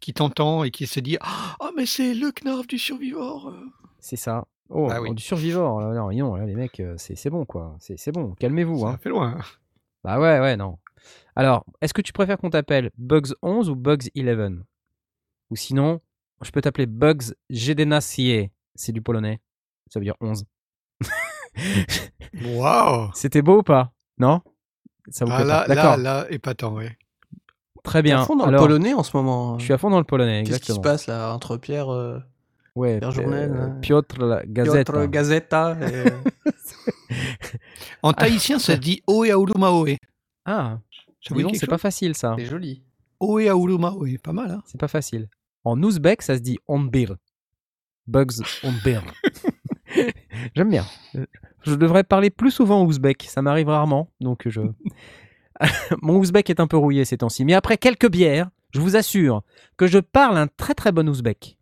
qui 0.02 0.14
t'entend 0.14 0.66
et 0.66 0.72
qui 0.72 0.86
se 0.88 1.00
dit 1.00 1.18
Ah, 1.22 1.56
mais 1.78 1.86
c'est 1.86 2.14
le 2.14 2.32
Knarf 2.34 2.68
du 2.68 2.78
survivor. 2.78 3.48
euh. 3.50 3.66
C'est 4.00 4.18
ça. 4.18 4.46
Oh, 4.70 4.88
Ah 4.92 5.02
oui. 5.02 5.10
oh, 5.12 5.14
du 5.14 5.24
survivant. 5.24 5.80
là, 5.80 5.94
non, 5.94 6.12
non, 6.12 6.36
là, 6.36 6.46
les 6.46 6.56
mecs, 6.56 6.80
euh, 6.80 6.96
c'est 6.98 7.30
bon, 7.30 7.46
quoi. 7.46 7.76
C'est 7.80 8.12
bon. 8.12 8.36
Calmez-vous. 8.40 8.80
Ça 8.80 8.88
Hein. 8.88 8.98
fait 8.98 9.10
loin. 9.10 9.38
Bah 10.04 10.20
ouais, 10.20 10.40
ouais, 10.40 10.58
non. 10.58 10.78
Alors, 11.36 11.64
est-ce 11.82 11.94
que 11.94 12.02
tu 12.02 12.12
préfères 12.14 12.38
qu'on 12.38 12.50
t'appelle 12.50 12.90
Bugs 12.98 13.34
11 13.42 13.70
ou 13.70 13.76
Bugs 13.76 14.10
11 14.18 14.64
Ou 15.52 15.56
sinon, 15.56 16.02
je 16.42 16.52
peux 16.52 16.62
t'appeler 16.62 16.88
Bugs 16.88 17.34
Jedenacie. 17.50 18.50
C'est 18.76 18.92
du 18.92 19.02
polonais. 19.02 19.40
Ça 19.90 20.00
veut 20.00 20.06
dire 20.06 20.16
11. 20.22 20.46
Waouh 22.44 23.12
C'était 23.16 23.42
beau 23.42 23.60
ou 23.60 23.64
pas? 23.64 23.92
Non? 24.18 24.42
Ça 25.10 25.26
vous 25.26 25.32
Ah 25.34 25.44
là, 25.44 25.66
là, 25.68 25.98
là, 25.98 26.26
épatant, 26.30 26.74
ouais. 26.74 26.98
Très 27.84 28.02
bien. 28.02 28.22
à 28.22 28.26
fond 28.26 28.36
dans 28.36 28.46
Alors, 28.46 28.62
le 28.62 28.68
polonais 28.68 28.94
en 28.94 29.04
ce 29.04 29.16
moment. 29.16 29.58
Je 29.60 29.64
suis 29.66 29.74
à 29.74 29.78
fond 29.78 29.90
dans 29.90 29.98
le 30.00 30.04
polonais, 30.04 30.44
Qu'est-ce 30.44 30.60
qui 30.60 30.74
se 30.74 30.80
passe 30.80 31.08
là 31.08 31.34
entre 31.34 31.58
Pierre, 31.58 31.90
euh, 31.92 32.20
Ouais, 32.76 33.00
Pierre 33.00 33.12
Journel, 33.12 33.52
euh, 33.52 33.64
hein. 33.64 33.78
Piotr 33.82 34.44
Gazeta. 34.46 34.92
Piotr 34.94 35.08
Gazeta 35.10 35.78
et, 35.82 36.08
euh, 36.08 36.10
En 38.04 38.14
tahitien, 38.14 38.60
ça 38.60 38.76
se 38.76 38.80
dit 38.80 39.02
Oe 39.08 39.32
Aulumaoe. 39.34 39.96
Ah, 40.46 40.80
Ça 41.22 41.36
vous 41.36 41.38
dis 41.38 41.44
donc, 41.44 41.56
c'est 41.56 41.68
pas 41.68 41.78
facile 41.78 42.16
ça. 42.16 42.36
c'est 42.38 42.46
joli. 42.46 42.82
Oe 43.20 43.48
Aulumaoe, 43.52 44.18
pas 44.24 44.34
mal, 44.34 44.50
hein 44.52 44.64
C'est 44.66 44.80
pas 44.80 44.88
facile. 44.88 45.30
En 45.64 45.82
ouzbek, 45.84 46.24
ça 46.24 46.36
se 46.36 46.42
dit 46.42 46.58
onbir. 46.68 47.16
Bugs 48.08 48.42
onbir. 48.64 49.04
J'aime 50.56 50.70
bien. 50.70 50.86
Je 51.64 51.76
devrais 51.76 52.04
parler 52.04 52.32
plus 52.32 52.50
souvent 52.50 52.84
ouzbek. 52.84 53.24
Ça 53.30 53.44
m'arrive 53.44 53.68
rarement. 53.70 54.10
Donc 54.20 54.48
je. 54.48 54.62
Mon 56.02 56.18
ouzbek 56.18 56.50
est 56.50 56.60
un 56.60 56.68
peu 56.68 56.78
rouillé 56.78 57.06
ces 57.06 57.18
temps-ci. 57.18 57.46
Mais 57.46 57.54
après 57.54 57.78
quelques 57.78 58.10
bières, 58.10 58.50
je 58.72 58.80
vous 58.80 58.96
assure 58.96 59.44
que 59.78 59.88
je 59.88 60.00
parle 60.00 60.38
un 60.38 60.48
très 60.48 60.74
très 60.74 60.92
bon 60.92 61.08
ouzbek. 61.08 61.58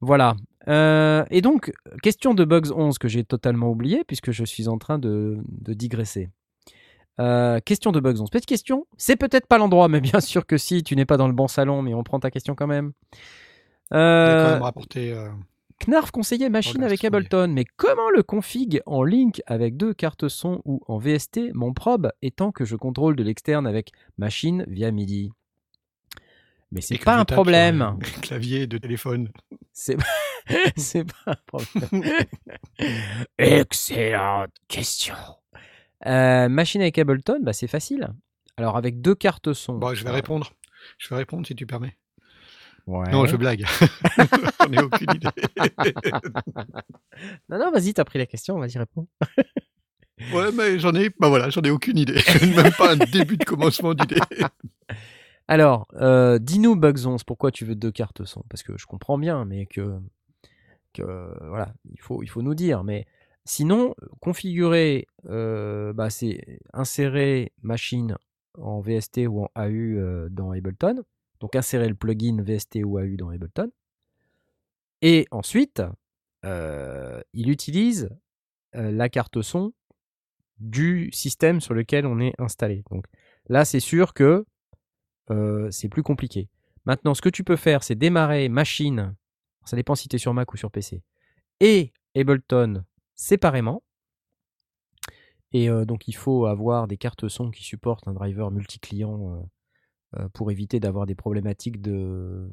Voilà. 0.00 0.34
Euh, 0.68 1.24
et 1.30 1.40
donc, 1.40 1.72
question 2.02 2.34
de 2.34 2.44
Bugs 2.44 2.72
11 2.74 2.98
que 2.98 3.08
j'ai 3.08 3.24
totalement 3.24 3.70
oublié 3.70 4.04
puisque 4.06 4.30
je 4.30 4.44
suis 4.44 4.68
en 4.68 4.78
train 4.78 4.98
de, 4.98 5.38
de 5.48 5.74
digresser. 5.74 6.30
Euh, 7.20 7.60
question 7.60 7.92
de 7.92 8.00
Bugs 8.00 8.20
11. 8.20 8.30
Petite 8.30 8.46
question, 8.46 8.86
c'est 8.96 9.16
peut-être 9.16 9.46
pas 9.46 9.58
l'endroit, 9.58 9.88
mais 9.88 10.00
bien 10.00 10.20
sûr 10.20 10.46
que 10.46 10.56
si, 10.56 10.82
tu 10.82 10.96
n'es 10.96 11.04
pas 11.04 11.16
dans 11.16 11.28
le 11.28 11.34
bon 11.34 11.48
salon, 11.48 11.82
mais 11.82 11.94
on 11.94 12.02
prend 12.02 12.20
ta 12.20 12.30
question 12.30 12.54
quand 12.54 12.66
même. 12.66 12.92
Euh. 13.92 14.58
Euh, 15.80 15.84
Knarf 15.86 16.10
conseillait 16.10 16.48
machine 16.48 16.84
Regarde 16.84 16.92
avec. 16.92 17.04
Ableton, 17.04 17.48
mais 17.48 17.64
comment 17.76 18.10
le 18.10 18.22
config 18.22 18.80
en 18.86 19.02
link 19.02 19.42
avec 19.46 19.76
deux 19.76 19.94
cartes 19.94 20.28
son 20.28 20.62
ou 20.64 20.80
en 20.86 20.98
VST, 20.98 21.52
mon 21.54 21.72
probe 21.72 22.12
étant 22.22 22.52
que 22.52 22.64
je 22.64 22.76
contrôle 22.76 23.16
de 23.16 23.22
l'externe 23.22 23.66
avec 23.66 23.92
machine 24.18 24.64
via 24.68 24.90
MIDI? 24.90 25.30
Mais 26.70 26.80
et 26.80 26.82
c'est 26.82 26.98
pas 26.98 27.16
un 27.16 27.24
problème. 27.24 27.98
Clavier 28.22 28.66
de 28.66 28.78
téléphone. 28.78 29.30
C'est 29.72 29.96
c'est 30.76 31.04
pas 31.04 31.32
un 31.32 31.36
problème. 31.46 32.04
Excellente 33.38 34.50
question. 34.68 35.14
Euh, 36.06 36.48
machine 36.48 36.80
avec 36.80 36.98
Ableton, 36.98 37.40
bah 37.42 37.52
c'est 37.52 37.68
facile. 37.68 38.08
Alors 38.56 38.76
avec 38.76 39.00
deux 39.00 39.14
cartes 39.14 39.52
son. 39.52 39.78
Bon, 39.78 39.94
je 39.94 40.02
vais 40.04 40.10
euh, 40.10 40.14
répondre. 40.14 40.52
Je 40.98 41.08
vais 41.08 41.16
répondre 41.16 41.46
si 41.46 41.54
tu 41.54 41.66
permets. 41.66 41.96
Ouais. 42.86 43.10
Non, 43.10 43.26
je 43.26 43.36
blague. 43.36 43.64
J'en 44.60 44.72
ai 44.72 44.82
aucune 44.82 45.14
idée. 45.14 45.28
non, 47.48 47.58
non, 47.58 47.70
vas-y, 47.70 47.94
t'as 47.94 48.04
pris 48.04 48.18
la 48.18 48.26
question, 48.26 48.58
vas-y, 48.58 48.78
réponds. 48.78 49.08
ouais, 50.34 50.52
mais 50.52 50.78
j'en 50.78 50.94
ai. 50.94 51.10
Bah 51.18 51.28
voilà, 51.28 51.50
j'en 51.50 51.62
ai 51.62 51.70
aucune 51.70 51.98
idée. 51.98 52.20
Même 52.56 52.72
pas 52.72 52.92
un 52.92 52.96
début 52.96 53.36
de 53.36 53.44
commencement 53.44 53.94
d'idée. 53.94 54.20
Alors, 55.48 55.88
euh, 55.94 56.38
dis-nous, 56.38 56.76
Bugs11, 56.76 57.24
pourquoi 57.26 57.50
tu 57.50 57.64
veux 57.64 57.74
deux 57.74 57.90
cartes 57.90 58.24
son 58.24 58.42
Parce 58.48 58.62
que 58.62 58.78
je 58.78 58.86
comprends 58.86 59.18
bien, 59.18 59.44
mais 59.44 59.66
que, 59.66 59.98
que 60.92 61.02
voilà, 61.48 61.74
il 61.92 62.00
faut, 62.00 62.22
il 62.22 62.28
faut 62.28 62.42
nous 62.42 62.54
dire. 62.54 62.84
Mais 62.84 63.06
sinon, 63.44 63.94
configurer, 64.20 65.06
euh, 65.28 65.92
bah, 65.92 66.10
c'est 66.10 66.60
insérer 66.72 67.52
machine 67.62 68.16
en 68.58 68.80
VST 68.80 69.26
ou 69.28 69.44
en 69.44 69.50
AU 69.56 69.98
euh, 69.98 70.28
dans 70.30 70.52
Ableton. 70.52 71.02
Donc 71.42 71.56
insérer 71.56 71.88
le 71.88 71.96
plugin 71.96 72.40
VST 72.40 72.84
ou 72.84 73.00
AU 73.00 73.16
dans 73.16 73.30
Ableton. 73.30 73.68
Et 75.02 75.26
ensuite, 75.32 75.82
euh, 76.44 77.20
il 77.32 77.50
utilise 77.50 78.10
euh, 78.76 78.92
la 78.92 79.08
carte 79.08 79.42
son 79.42 79.72
du 80.58 81.10
système 81.12 81.60
sur 81.60 81.74
lequel 81.74 82.06
on 82.06 82.20
est 82.20 82.32
installé. 82.38 82.84
Donc 82.92 83.06
là, 83.48 83.64
c'est 83.64 83.80
sûr 83.80 84.14
que 84.14 84.46
euh, 85.30 85.68
c'est 85.72 85.88
plus 85.88 86.04
compliqué. 86.04 86.48
Maintenant, 86.84 87.12
ce 87.12 87.20
que 87.22 87.28
tu 87.28 87.42
peux 87.42 87.56
faire, 87.56 87.82
c'est 87.82 87.96
démarrer 87.96 88.48
machine, 88.48 89.16
ça 89.64 89.74
dépend 89.74 89.96
si 89.96 90.08
tu 90.08 90.14
es 90.14 90.18
sur 90.20 90.34
Mac 90.34 90.52
ou 90.52 90.56
sur 90.56 90.70
PC, 90.70 91.02
et 91.58 91.92
Ableton 92.16 92.84
séparément. 93.16 93.82
Et 95.52 95.68
donc, 95.68 96.08
il 96.08 96.14
faut 96.14 96.46
avoir 96.46 96.88
des 96.88 96.96
cartes 96.96 97.28
son 97.28 97.50
qui 97.50 97.62
supportent 97.62 98.08
un 98.08 98.14
driver 98.14 98.50
multi-client 98.50 99.46
pour 100.34 100.50
éviter 100.50 100.80
d'avoir 100.80 101.06
des 101.06 101.14
problématiques 101.14 101.80
de, 101.80 102.48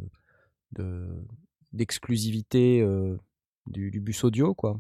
de- 0.74 1.26
d'exclusivité 1.74 2.82
euh, 2.82 3.18
du, 3.68 3.92
du 3.92 4.00
bus 4.00 4.24
audio. 4.24 4.54
Quoi. 4.54 4.80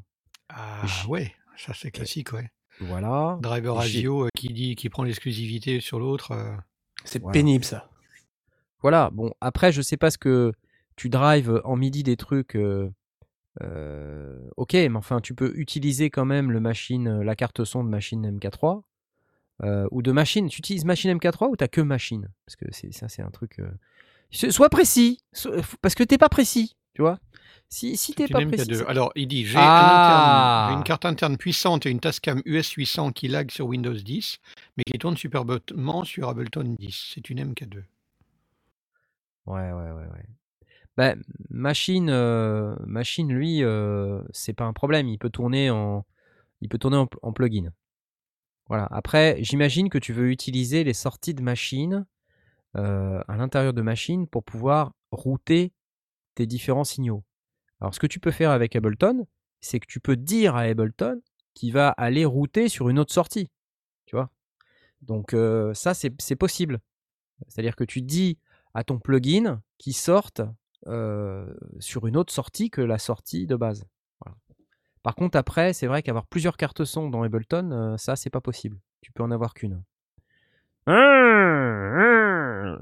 Ah 0.49 0.85
ouais, 1.07 1.33
ça 1.57 1.73
c'est 1.73 1.91
classique, 1.91 2.33
ouais. 2.33 2.49
Voilà. 2.81 3.37
Driver 3.41 3.75
radio 3.75 4.25
euh, 4.25 4.29
qui 4.35 4.47
dit 4.49 4.75
qui 4.75 4.89
prend 4.89 5.03
l'exclusivité 5.03 5.79
sur 5.81 5.99
l'autre. 5.99 6.31
euh, 6.31 6.55
C'est 7.03 7.21
Voilà. 7.21 7.33
pénible 7.33 7.63
ça. 7.65 7.89
Voilà, 8.81 9.09
bon, 9.11 9.33
après, 9.41 9.71
je 9.73 9.81
sais 9.81 9.97
pas 9.97 10.09
ce 10.09 10.17
que 10.17 10.53
tu 10.95 11.09
drives 11.09 11.61
en 11.65 11.75
MIDI 11.75 12.03
des 12.03 12.15
trucs. 12.17 12.55
euh, 12.55 12.89
euh, 13.61 14.39
ok, 14.55 14.73
mais 14.73 14.95
enfin, 14.95 15.19
tu 15.19 15.35
peux 15.35 15.51
utiliser 15.57 16.09
quand 16.09 16.23
même 16.25 16.49
le 16.51 16.59
machine, 16.61 17.07
euh, 17.07 17.23
la 17.23 17.35
carte 17.35 17.65
son 17.65 17.83
de 17.83 17.89
machine 17.89 18.25
MK3 18.37 18.83
euh, 19.63 19.87
ou 19.91 20.01
de 20.01 20.11
machine. 20.11 20.47
Tu 20.49 20.59
utilises 20.59 20.85
machine 20.85 21.11
MK3 21.17 21.49
ou 21.49 21.55
t'as 21.55 21.67
que 21.67 21.81
machine? 21.81 22.29
Parce 22.45 22.55
que 22.55 22.65
c'est 22.71 22.93
ça, 22.93 23.07
c'est 23.09 23.21
un 23.21 23.31
truc. 23.31 23.59
euh, 23.59 23.69
so- 24.31 24.51
Sois 24.51 24.69
précis, 24.69 25.21
so- 25.33 25.51
parce 25.81 25.95
que 25.95 26.03
t'es 26.03 26.17
pas 26.17 26.29
précis, 26.29 26.75
tu 26.93 27.01
vois. 27.01 27.19
Si, 27.71 27.97
si 27.97 28.13
t'es 28.15 28.27
pas 28.27 28.39
précis. 28.45 28.63
MK2. 28.63 28.75
c'est- 28.79 28.85
Alors, 28.87 29.11
il 29.15 29.27
dit 29.27 29.45
j'ai 29.45 29.57
Ah. 29.59 29.61
un 29.61 30.65
interne- 30.65 30.69
j'ai 30.73 30.77
une 30.79 30.83
carte 30.83 31.05
interne 31.05 31.37
puissante 31.37 31.85
et 31.85 31.91
une 31.91 31.99
Tascam 31.99 32.41
US 32.45 32.71
800 32.71 33.11
qui 33.11 33.27
lag 33.27 33.51
sur 33.51 33.67
Windows 33.67 33.93
10, 33.93 34.39
mais 34.75 34.83
qui 34.83 34.97
tourne 34.97 35.15
superbement 35.17 36.03
sur 36.03 36.29
Ableton 36.29 36.75
10. 36.79 37.11
C'est 37.13 37.29
une 37.29 37.39
MK2. 37.39 37.83
Ouais, 39.45 39.71
ouais, 39.71 39.91
ouais, 39.91 40.07
ouais. 40.11 40.25
Bah, 40.97 41.15
machine, 41.49 42.09
euh, 42.09 42.75
machine, 42.85 43.31
lui, 43.31 43.63
euh, 43.63 44.21
c'est 44.31 44.53
pas 44.53 44.65
un 44.65 44.73
problème. 44.73 45.07
Il 45.07 45.17
peut 45.17 45.29
tourner 45.29 45.69
en, 45.69 46.05
il 46.61 46.69
peut 46.69 46.77
tourner 46.77 46.97
en, 46.97 47.07
en 47.21 47.31
plugin. 47.33 47.69
Voilà. 48.69 48.87
Après, 48.91 49.37
j'imagine 49.41 49.89
que 49.89 49.97
tu 49.97 50.13
veux 50.13 50.29
utiliser 50.29 50.83
les 50.83 50.93
sorties 50.93 51.33
de 51.33 51.41
machine 51.41 52.05
euh, 52.77 53.19
à 53.27 53.35
l'intérieur 53.35 53.73
de 53.73 53.81
machine 53.81 54.27
pour 54.27 54.43
pouvoir 54.43 54.93
router 55.11 55.73
tes 56.35 56.45
différents 56.45 56.83
signaux. 56.83 57.23
Alors, 57.81 57.95
ce 57.95 57.99
que 57.99 58.07
tu 58.07 58.19
peux 58.19 58.31
faire 58.31 58.51
avec 58.51 58.75
Ableton, 58.75 59.25
c'est 59.59 59.79
que 59.79 59.87
tu 59.87 59.99
peux 59.99 60.15
dire 60.15 60.55
à 60.55 60.61
Ableton 60.61 61.19
qu'il 61.55 61.73
va 61.73 61.89
aller 61.89 62.25
router 62.25 62.69
sur 62.69 62.89
une 62.89 62.99
autre 62.99 63.13
sortie. 63.13 63.49
Tu 64.05 64.15
Donc, 65.01 65.33
euh, 65.33 65.73
ça, 65.73 65.93
c'est 65.95 66.35
possible. 66.35 66.79
C'est-à-dire 67.47 67.75
que 67.75 67.83
tu 67.83 68.01
dis 68.01 68.37
à 68.75 68.83
ton 68.83 68.99
plugin 68.99 69.61
qui 69.79 69.93
sorte 69.93 70.41
euh, 70.87 71.51
sur 71.79 72.05
une 72.05 72.17
autre 72.17 72.31
sortie 72.31 72.69
que 72.69 72.81
la 72.81 72.99
sortie 72.99 73.47
de 73.47 73.55
base. 73.55 73.85
Par 75.03 75.15
contre, 75.15 75.37
après, 75.37 75.73
c'est 75.73 75.87
vrai 75.87 76.03
qu'avoir 76.03 76.27
plusieurs 76.27 76.57
cartes 76.57 76.83
son 76.83 77.09
dans 77.09 77.23
Ableton, 77.23 77.71
euh, 77.71 77.97
ça, 77.97 78.15
c'est 78.15 78.29
pas 78.29 78.41
possible. 78.41 78.77
Tu 79.01 79.11
peux 79.11 79.23
en 79.23 79.31
avoir 79.31 79.53
qu'une. 79.53 79.81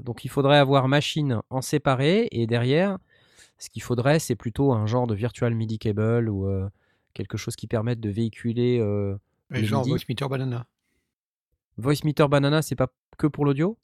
Donc, 0.02 0.24
il 0.24 0.28
faudrait 0.28 0.58
avoir 0.58 0.88
machine 0.88 1.40
en 1.50 1.60
séparé 1.60 2.28
et 2.32 2.46
derrière, 2.46 2.98
ce 3.58 3.68
qu'il 3.70 3.82
faudrait, 3.82 4.18
c'est 4.18 4.36
plutôt 4.36 4.72
un 4.72 4.86
genre 4.86 5.06
de 5.06 5.14
virtual 5.14 5.54
MIDI 5.54 5.78
cable 5.78 6.28
ou 6.28 6.46
euh, 6.46 6.68
quelque 7.12 7.36
chose 7.36 7.56
qui 7.56 7.66
permette 7.66 8.00
de 8.00 8.08
véhiculer 8.08 8.78
euh, 8.80 9.16
Et 9.52 9.64
genre 9.64 9.82
MIDI. 9.82 9.90
Voice 9.90 10.04
Meter 10.08 10.28
Banana. 10.28 10.66
Voice 11.76 12.04
Meter 12.04 12.26
Banana. 12.28 12.62
C'est 12.62 12.76
pas 12.76 12.88
que 13.18 13.26
pour 13.26 13.44
l'audio? 13.44 13.76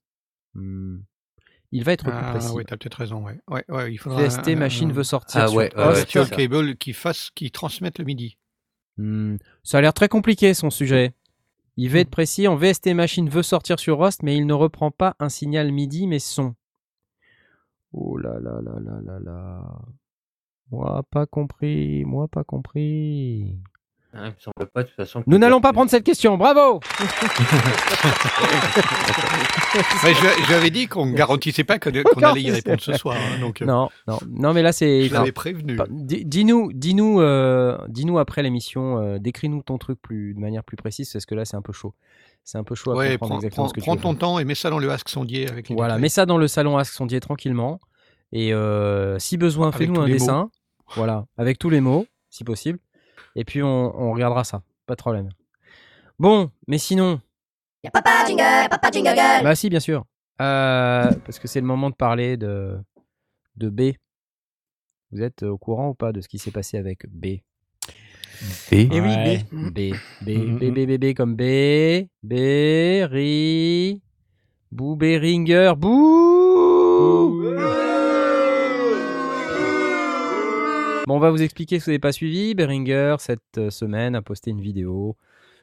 Hmm. 0.54 1.00
Il 1.76 1.82
va 1.84 1.92
être 1.92 2.04
plus 2.04 2.12
Ah 2.14 2.30
précis. 2.30 2.52
oui, 2.54 2.64
t'as 2.64 2.76
peut-être 2.76 2.94
raison. 2.94 3.24
Ouais. 3.24 3.40
Ouais, 3.50 3.64
ouais, 3.68 3.92
il 3.92 3.98
faudra 3.98 4.22
VST 4.22 4.48
un- 4.52 4.56
machine 4.56 4.90
un- 4.90 4.92
veut 4.94 5.02
sortir 5.02 5.40
Ah 5.42 5.48
sur 5.48 5.56
ouais, 5.56 5.74
ouais, 5.76 5.94
ça. 6.06 6.24
cable 6.24 6.76
qui 6.76 6.92
fasse, 6.92 7.30
qui 7.34 7.50
transmette 7.50 7.98
le 7.98 8.04
MIDI. 8.04 8.38
Hmm, 8.96 9.36
Ça 9.64 9.78
a 9.78 9.80
l'air 9.80 9.92
très 9.92 10.08
compliqué 10.08 10.54
son 10.54 10.70
sujet. 10.70 11.14
Il 11.76 11.90
va 11.90 11.96
Hmm. 11.98 12.02
être 12.02 12.10
précis, 12.10 12.46
en 12.46 12.54
VST 12.54 12.94
machine 12.94 13.28
veut 13.28 13.42
sortir 13.42 13.80
sur 13.80 13.98
host, 13.98 14.22
mais 14.22 14.36
il 14.36 14.46
ne 14.46 14.52
reprend 14.54 14.92
pas 14.92 15.16
un 15.18 15.28
signal 15.28 15.72
MIDI 15.72 16.06
mais 16.06 16.20
son. 16.20 16.54
Oh 17.92 18.16
là 18.18 18.38
là 18.40 18.60
là 18.62 18.78
là 18.80 19.00
là 19.04 19.18
là. 19.18 19.78
Moi 20.70 21.02
pas 21.10 21.26
compris, 21.26 22.04
moi 22.04 22.28
pas 22.28 22.44
compris. 22.44 23.58
Il 24.16 24.20
me 24.20 24.30
semble 24.38 24.70
pas 24.72 24.82
de 24.82 24.88
toute 24.88 24.96
façon. 24.96 25.20
que 25.22 25.24
Nous 25.30 25.38
n'allons 25.38 25.60
pas 25.60 25.72
prendre 25.72 25.90
cette 25.90 26.04
question, 26.04 26.36
bravo 26.38 26.80
Ouais, 30.04 30.14
je, 30.14 30.42
je 30.42 30.46
lui 30.48 30.54
avais 30.54 30.70
dit 30.70 30.86
qu'on 30.86 31.06
ne 31.06 31.14
garantissait 31.14 31.64
pas 31.64 31.78
que- 31.78 31.90
qu'on 31.90 32.20
allait 32.22 32.42
y 32.42 32.50
répondre 32.50 32.80
ce 32.80 32.92
soir. 32.92 33.16
hein, 33.16 33.40
donc, 33.40 33.60
euh, 33.60 33.64
Non, 33.64 33.88
non, 34.06 34.18
non 34.30 34.52
mais 34.52 34.62
là 34.62 34.72
c'est... 34.72 35.08
je 35.08 35.12
l'avais 35.14 35.32
prévenu. 35.32 35.76
Dis-nous, 35.90 36.72
dis-nous, 36.72 37.20
euh, 37.20 37.76
dis-nous 37.88 38.18
après 38.18 38.42
l'émission, 38.42 38.98
euh, 38.98 39.18
décris-nous 39.18 39.62
ton 39.62 39.78
truc 39.78 40.00
plus, 40.00 40.34
de 40.34 40.40
manière 40.40 40.62
plus 40.62 40.76
précise, 40.76 41.12
parce 41.12 41.26
que 41.26 41.34
là 41.34 41.44
c'est 41.44 41.56
un 41.56 41.62
peu 41.62 41.72
chaud. 41.72 41.94
C'est 42.44 42.58
un 42.58 42.64
peu 42.64 42.74
chaud 42.74 42.92
à 42.92 42.96
Ouais, 42.96 43.10
comprendre 43.12 43.30
prends, 43.30 43.36
exactement 43.38 43.64
prends- 43.64 43.68
ce 43.68 43.74
que 43.74 43.80
tu 43.80 43.84
prends 43.86 43.94
veux 43.96 44.00
ton 44.02 44.14
temps 44.14 44.38
et 44.38 44.44
mets 44.44 44.54
ça 44.54 44.70
dans 44.70 44.78
le 44.78 44.90
Ask 44.90 45.08
Sondier 45.08 45.50
avec 45.50 45.68
les 45.70 45.74
Voilà, 45.74 45.94
détails. 45.94 46.02
mets 46.02 46.08
ça 46.10 46.26
dans 46.26 46.38
le 46.38 46.46
salon 46.46 46.76
Ask 46.78 46.92
Sondier 46.92 47.18
tranquillement. 47.20 47.80
Et 48.32 48.52
euh, 48.52 49.18
si 49.18 49.36
besoin, 49.36 49.72
fais-nous 49.72 49.96
un 50.00 50.06
mots. 50.06 50.12
dessin. 50.12 50.50
Voilà, 50.96 51.24
avec 51.38 51.58
tous 51.58 51.70
les 51.70 51.80
mots, 51.80 52.06
si 52.30 52.44
possible. 52.44 52.78
Et 53.36 53.44
puis 53.44 53.62
on, 53.62 53.92
on 54.00 54.12
regardera 54.12 54.44
ça, 54.44 54.62
pas 54.86 54.94
de 54.94 55.00
problème. 55.00 55.28
Bon, 56.18 56.50
mais 56.68 56.78
sinon, 56.78 57.20
papa 57.92 58.24
jingle, 58.26 58.68
papa 58.70 58.90
jingle 58.92 59.14
girl. 59.14 59.42
bah 59.42 59.54
si, 59.54 59.68
bien 59.68 59.80
sûr. 59.80 60.04
Euh, 60.40 61.16
parce 61.24 61.38
que 61.38 61.48
c'est 61.48 61.60
le 61.60 61.66
moment 61.66 61.90
de 61.90 61.94
parler 61.94 62.36
de, 62.36 62.78
de 63.56 63.68
B. 63.68 63.92
Vous 65.12 65.22
êtes 65.22 65.42
au 65.44 65.58
courant 65.58 65.90
ou 65.90 65.94
pas 65.94 66.12
de 66.12 66.20
ce 66.20 66.28
qui 66.28 66.38
s'est 66.38 66.50
passé 66.50 66.76
avec 66.76 67.06
B? 67.08 67.26
Eh 68.70 68.88
oui, 69.00 69.00
oui, 69.00 69.44
B, 69.62 69.94
B, 70.20 70.28
Mhm. 70.30 70.58
B, 70.58 70.70
B, 70.70 70.86
B, 70.86 70.98
B 70.98 71.14
comme 71.14 71.34
B, 71.36 71.42
B, 72.22 72.34
Ri, 73.10 74.02
Bou, 74.72 74.96
Bon, 81.06 81.16
on 81.16 81.18
va 81.18 81.30
vous 81.30 81.42
expliquer 81.42 81.78
si 81.78 81.84
vous 81.84 81.90
n'avez 81.90 81.98
pas 81.98 82.12
suivi. 82.12 82.54
Beringer, 82.54 83.16
cette 83.18 83.58
euh, 83.58 83.68
semaine, 83.70 84.14
a 84.14 84.22
posté 84.22 84.50
une 84.50 84.60
vidéo 84.62 85.16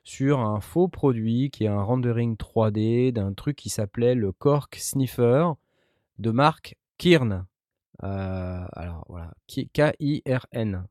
sur 0.04 0.40
un 0.40 0.60
faux 0.62 0.88
produit 0.88 1.50
qui 1.50 1.64
est 1.64 1.68
un 1.68 1.82
rendering 1.82 2.36
3D 2.36 3.12
d'un 3.12 3.34
truc 3.34 3.56
qui 3.56 3.70
s'appelait 3.70 4.14
le 4.14 4.32
Cork 4.32 4.76
Sniffer 4.76 5.48
de 6.20 6.32
marque 6.32 6.76
Kirn. 7.00 7.46
Euh, 8.04 8.66
alors 8.74 9.04
voilà, 9.10 9.34
Ki- 9.48 9.70
K-I-R-N. 9.74 10.86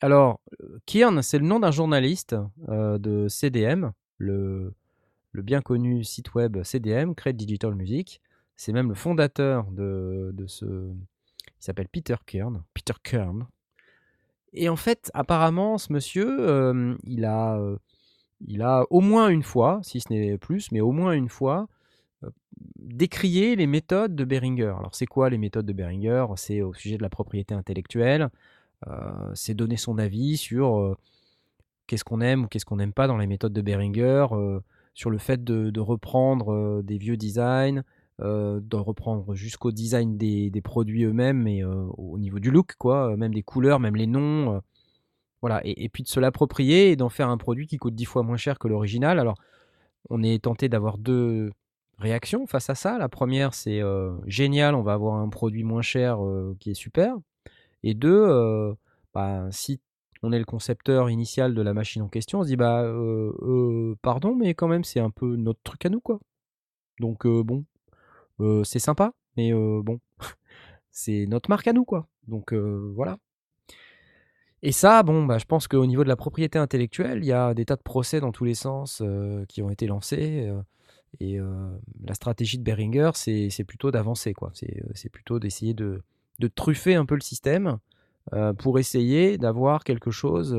Alors, 0.00 0.40
Kiern, 0.86 1.22
c'est 1.22 1.38
le 1.38 1.46
nom 1.46 1.60
d'un 1.60 1.70
journaliste 1.70 2.34
euh, 2.68 2.98
de 2.98 3.28
CDM, 3.28 3.92
le, 4.18 4.74
bien 5.34 5.60
connu 5.60 6.02
site 6.04 6.34
web 6.34 6.62
CDM, 6.62 7.14
Create 7.14 7.36
Digital 7.36 7.74
Music. 7.74 8.22
C'est 8.56 8.72
même 8.72 8.88
le 8.88 8.94
fondateur 8.94 9.70
de, 9.70 10.32
ce. 10.46 10.64
Il 10.64 11.64
s'appelle 11.64 11.88
Peter 11.88 12.16
Kern. 12.24 12.62
Peter 12.72 12.94
Kern. 13.02 13.46
Et 14.52 14.68
en 14.68 14.76
fait, 14.76 15.10
apparemment, 15.14 15.78
ce 15.78 15.92
monsieur, 15.92 16.36
euh, 16.40 16.96
il, 17.04 17.24
a, 17.24 17.58
euh, 17.58 17.76
il 18.46 18.62
a 18.62 18.84
au 18.90 19.00
moins 19.00 19.28
une 19.28 19.42
fois, 19.42 19.80
si 19.82 20.00
ce 20.00 20.12
n'est 20.12 20.38
plus, 20.38 20.72
mais 20.72 20.80
au 20.80 20.92
moins 20.92 21.12
une 21.12 21.28
fois, 21.28 21.68
euh, 22.24 22.30
décrié 22.78 23.56
les 23.56 23.66
méthodes 23.66 24.14
de 24.14 24.24
Behringer. 24.24 24.74
Alors, 24.78 24.94
c'est 24.94 25.06
quoi 25.06 25.30
les 25.30 25.38
méthodes 25.38 25.66
de 25.66 25.72
Behringer 25.72 26.26
C'est 26.36 26.62
au 26.62 26.72
sujet 26.74 26.96
de 26.96 27.02
la 27.02 27.10
propriété 27.10 27.54
intellectuelle. 27.54 28.30
c'est 29.34 29.54
donner 29.54 29.76
son 29.76 29.98
avis 29.98 30.36
sur 30.36 30.96
qu'est-ce 31.86 32.04
qu'on 32.04 32.20
aime 32.20 32.44
ou 32.44 32.48
qu'est-ce 32.48 32.64
qu'on 32.64 32.76
n'aime 32.76 32.92
pas 32.92 33.06
dans 33.06 33.16
les 33.16 33.26
méthodes 33.26 33.52
de 33.52 33.62
Behringer, 33.62 34.26
euh, 34.32 34.60
sur 34.94 35.10
le 35.10 35.18
fait 35.18 35.44
de, 35.44 35.80
reprendre 35.80 36.82
des 36.82 36.98
vieux 36.98 37.16
designs, 37.16 37.82
euh, 38.22 38.60
de 38.62 38.76
reprendre 38.76 39.34
jusqu'au 39.34 39.72
design 39.72 40.16
des, 40.16 40.50
des 40.50 40.60
produits 40.62 41.04
eux-mêmes, 41.04 41.42
mais 41.42 41.62
euh, 41.64 41.86
au 41.96 42.18
niveau 42.18 42.38
du 42.38 42.50
look, 42.50 42.74
quoi, 42.78 43.12
euh, 43.12 43.16
même 43.16 43.34
des 43.34 43.42
couleurs, 43.42 43.80
même 43.80 43.96
les 43.96 44.06
noms. 44.06 44.54
euh, 44.54 44.60
voilà, 45.42 45.60
et, 45.64 45.84
et 45.84 45.88
puis 45.88 46.02
de 46.02 46.08
se 46.08 46.18
l'approprier 46.20 46.90
et 46.90 46.96
d'en 46.96 47.08
faire 47.10 47.28
un 47.28 47.36
produit 47.36 47.66
qui 47.66 47.76
coûte 47.76 47.94
dix 47.94 48.06
fois 48.06 48.22
moins 48.22 48.38
cher 48.38 48.58
que 48.58 48.68
l'original. 48.68 49.18
Alors, 49.18 49.36
on 50.10 50.22
est 50.22 50.42
tenté 50.42 50.68
d'avoir 50.68 50.98
deux 50.98 51.50
réactions 51.98 52.46
face 52.46 52.70
à 52.70 52.74
ça. 52.74 52.98
La 52.98 53.08
première, 53.08 53.54
c'est 53.54 53.82
génial, 54.26 54.74
on 54.74 54.82
va 54.82 54.94
avoir 54.94 55.16
un 55.16 55.28
produit 55.28 55.62
moins 55.64 55.82
cher 55.82 56.18
qui 56.58 56.70
est 56.70 56.74
super. 56.74 57.16
Et 57.82 57.94
deux, 57.94 58.74
bah, 59.14 59.46
si 59.50 59.80
on 60.22 60.32
est 60.32 60.38
le 60.38 60.44
concepteur 60.44 61.10
initial 61.10 61.54
de 61.54 61.62
la 61.62 61.74
machine 61.74 62.02
en 62.02 62.08
question, 62.08 62.40
on 62.40 62.42
se 62.42 62.48
dit 62.48 62.56
bah 62.56 62.84
pardon, 64.02 64.34
mais 64.34 64.54
quand 64.54 64.68
même 64.68 64.84
c'est 64.84 65.00
un 65.00 65.10
peu 65.10 65.36
notre 65.36 65.60
truc 65.62 65.84
à 65.86 65.90
nous 65.90 66.00
quoi. 66.00 66.18
Donc 67.00 67.26
bon, 67.26 67.64
c'est 68.64 68.78
sympa, 68.78 69.12
mais 69.36 69.52
bon, 69.52 70.00
c'est 70.90 71.26
notre 71.26 71.50
marque 71.50 71.66
à 71.68 71.72
nous 71.72 71.84
quoi. 71.84 72.08
Donc 72.28 72.52
voilà. 72.52 73.18
Et 74.62 74.72
ça, 74.72 75.02
bon, 75.02 75.24
bah, 75.24 75.38
je 75.38 75.44
pense 75.44 75.68
qu'au 75.68 75.86
niveau 75.86 76.02
de 76.02 76.08
la 76.08 76.16
propriété 76.16 76.58
intellectuelle, 76.58 77.18
il 77.22 77.26
y 77.26 77.32
a 77.32 77.54
des 77.54 77.64
tas 77.66 77.76
de 77.76 77.82
procès 77.82 78.20
dans 78.20 78.32
tous 78.32 78.44
les 78.44 78.54
sens 78.54 79.02
qui 79.48 79.62
ont 79.62 79.70
été 79.70 79.86
lancés. 79.86 80.52
et 81.20 81.38
la 82.04 82.14
stratégie 82.14 82.58
de 82.58 82.64
Behringer, 82.64 83.10
c'est 83.14 83.64
plutôt 83.64 83.90
d'avancer, 83.90 84.34
quoi. 84.34 84.50
C'est 84.94 85.08
plutôt 85.10 85.38
d'essayer 85.38 85.74
de, 85.74 86.02
de 86.40 86.48
truffer 86.48 86.94
un 86.94 87.06
peu 87.06 87.14
le 87.14 87.20
système 87.20 87.78
pour 88.58 88.78
essayer 88.78 89.38
d'avoir 89.38 89.84
quelque 89.84 90.10
chose 90.10 90.58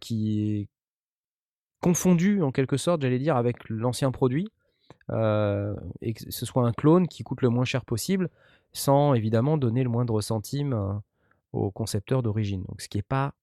qui 0.00 0.60
est 0.60 0.68
confondu, 1.80 2.40
en 2.42 2.50
quelque 2.50 2.78
sorte, 2.78 3.02
j'allais 3.02 3.18
dire, 3.18 3.36
avec 3.36 3.68
l'ancien 3.68 4.10
produit. 4.10 4.48
Euh, 5.10 5.74
et 6.00 6.14
que 6.14 6.30
ce 6.30 6.46
soit 6.46 6.66
un 6.66 6.72
clone 6.72 7.06
qui 7.08 7.22
coûte 7.22 7.42
le 7.42 7.48
moins 7.50 7.64
cher 7.64 7.84
possible, 7.84 8.30
sans 8.72 9.14
évidemment 9.14 9.56
donner 9.56 9.82
le 9.82 9.90
moindre 9.90 10.20
centime 10.20 10.72
euh, 10.72 10.92
au 11.52 11.70
concepteur 11.70 12.22
d'origine. 12.22 12.62
Donc, 12.64 12.80
ce 12.80 12.88
qui 12.88 12.98
n'est 12.98 13.02
pas 13.02 13.34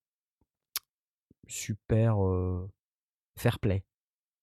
super 1.48 2.24
euh, 2.26 2.70
fair 3.38 3.60
play. 3.60 3.84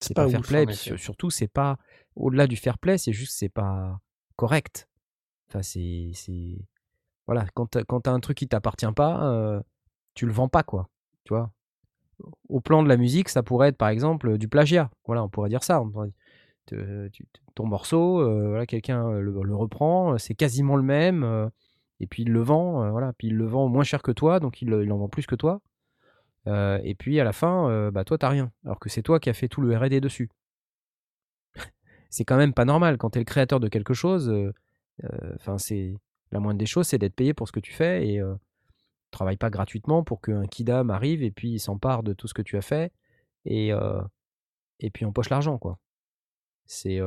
C'est 0.00 0.14
pas 0.14 0.24
pas, 0.24 0.30
fair 0.30 0.40
ouf, 0.40 0.48
play, 0.48 0.66
puis 0.66 0.76
sur- 0.76 0.98
surtout, 0.98 1.30
c'est 1.30 1.48
pas 1.48 1.76
au-delà 2.14 2.46
du 2.46 2.56
fair 2.56 2.78
play, 2.78 2.98
c'est 2.98 3.12
juste 3.12 3.32
que 3.32 3.38
c'est 3.38 3.48
pas 3.48 3.98
correct. 4.36 4.88
Enfin, 5.48 5.62
c'est. 5.62 6.12
Voilà, 7.26 7.46
quand 7.54 7.66
t'as 7.66 7.82
quand 7.84 8.02
t'as 8.02 8.12
un 8.12 8.20
truc 8.20 8.38
qui 8.38 8.48
t'appartient 8.48 8.90
pas, 8.94 9.24
euh, 9.32 9.60
tu 10.14 10.24
le 10.26 10.32
vends 10.32 10.48
pas, 10.48 10.62
quoi. 10.62 10.88
Tu 11.24 11.34
vois 11.34 11.50
Au 12.48 12.60
plan 12.60 12.82
de 12.82 12.88
la 12.88 12.96
musique, 12.96 13.28
ça 13.28 13.42
pourrait 13.42 13.68
être 13.68 13.76
par 13.76 13.88
exemple 13.88 14.38
du 14.38 14.48
plagiat. 14.48 14.90
Voilà, 15.06 15.22
on 15.24 15.28
pourrait 15.28 15.48
dire 15.50 15.64
ça. 15.64 15.80
On 15.82 15.90
pourrait- 15.90 16.12
ton 17.54 17.66
morceau, 17.66 18.20
euh, 18.20 18.48
voilà, 18.48 18.66
quelqu'un 18.66 19.10
le, 19.20 19.32
le 19.42 19.54
reprend, 19.56 20.14
euh, 20.14 20.18
c'est 20.18 20.34
quasiment 20.34 20.76
le 20.76 20.82
même, 20.82 21.24
euh, 21.24 21.48
et 22.00 22.06
puis 22.06 22.22
il 22.22 22.30
le 22.30 22.40
vend, 22.40 22.82
euh, 22.84 22.90
voilà, 22.90 23.12
puis 23.14 23.28
il 23.28 23.36
le 23.36 23.46
vend 23.46 23.68
moins 23.68 23.84
cher 23.84 24.02
que 24.02 24.12
toi, 24.12 24.40
donc 24.40 24.62
il, 24.62 24.72
en 24.92 24.98
vend 24.98 25.08
plus 25.08 25.26
que 25.26 25.34
toi. 25.34 25.60
Euh, 26.46 26.78
et 26.84 26.94
puis 26.94 27.20
à 27.20 27.24
la 27.24 27.32
fin, 27.32 27.68
euh, 27.70 27.90
bah 27.90 28.04
toi 28.04 28.18
t'as 28.18 28.28
rien, 28.30 28.52
alors 28.64 28.78
que 28.78 28.88
c'est 28.88 29.02
toi 29.02 29.20
qui 29.20 29.28
as 29.30 29.34
fait 29.34 29.48
tout 29.48 29.60
le 29.60 29.76
R&D 29.76 30.00
dessus. 30.00 30.30
c'est 32.10 32.24
quand 32.24 32.36
même 32.36 32.54
pas 32.54 32.64
normal 32.64 32.98
quand 32.98 33.10
tu 33.10 33.18
es 33.18 33.20
le 33.20 33.24
créateur 33.24 33.60
de 33.60 33.68
quelque 33.68 33.94
chose. 33.94 34.28
euh, 34.30 34.52
euh, 35.04 35.32
Enfin, 35.36 35.58
c'est 35.58 35.94
la 36.32 36.40
moindre 36.40 36.58
des 36.58 36.66
choses, 36.66 36.86
c'est 36.88 36.98
d'être 36.98 37.14
payé 37.14 37.34
pour 37.34 37.46
ce 37.48 37.52
que 37.52 37.60
tu 37.60 37.72
fais 37.72 38.06
et 38.08 38.20
euh, 38.20 38.34
travaille 39.10 39.36
pas 39.36 39.50
gratuitement 39.50 40.04
pour 40.04 40.20
qu'un 40.20 40.46
kidam 40.46 40.90
arrive 40.90 41.22
et 41.22 41.30
puis 41.30 41.52
il 41.52 41.58
s'empare 41.60 42.02
de 42.02 42.12
tout 42.12 42.28
ce 42.28 42.34
que 42.34 42.42
tu 42.42 42.56
as 42.56 42.62
fait 42.62 42.92
et 43.44 43.72
euh, 43.72 44.00
et 44.80 44.90
puis 44.90 45.04
empoche 45.04 45.30
l'argent 45.30 45.58
quoi. 45.58 45.78
C'est 46.68 47.00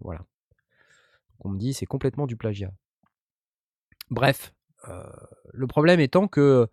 voilà. 0.00 0.24
On 1.40 1.50
me 1.50 1.58
dit 1.58 1.74
c'est 1.74 1.86
complètement 1.86 2.26
du 2.26 2.36
plagiat. 2.36 2.72
Bref, 4.10 4.54
le 5.52 5.66
problème 5.66 6.00
étant 6.00 6.26
que 6.26 6.66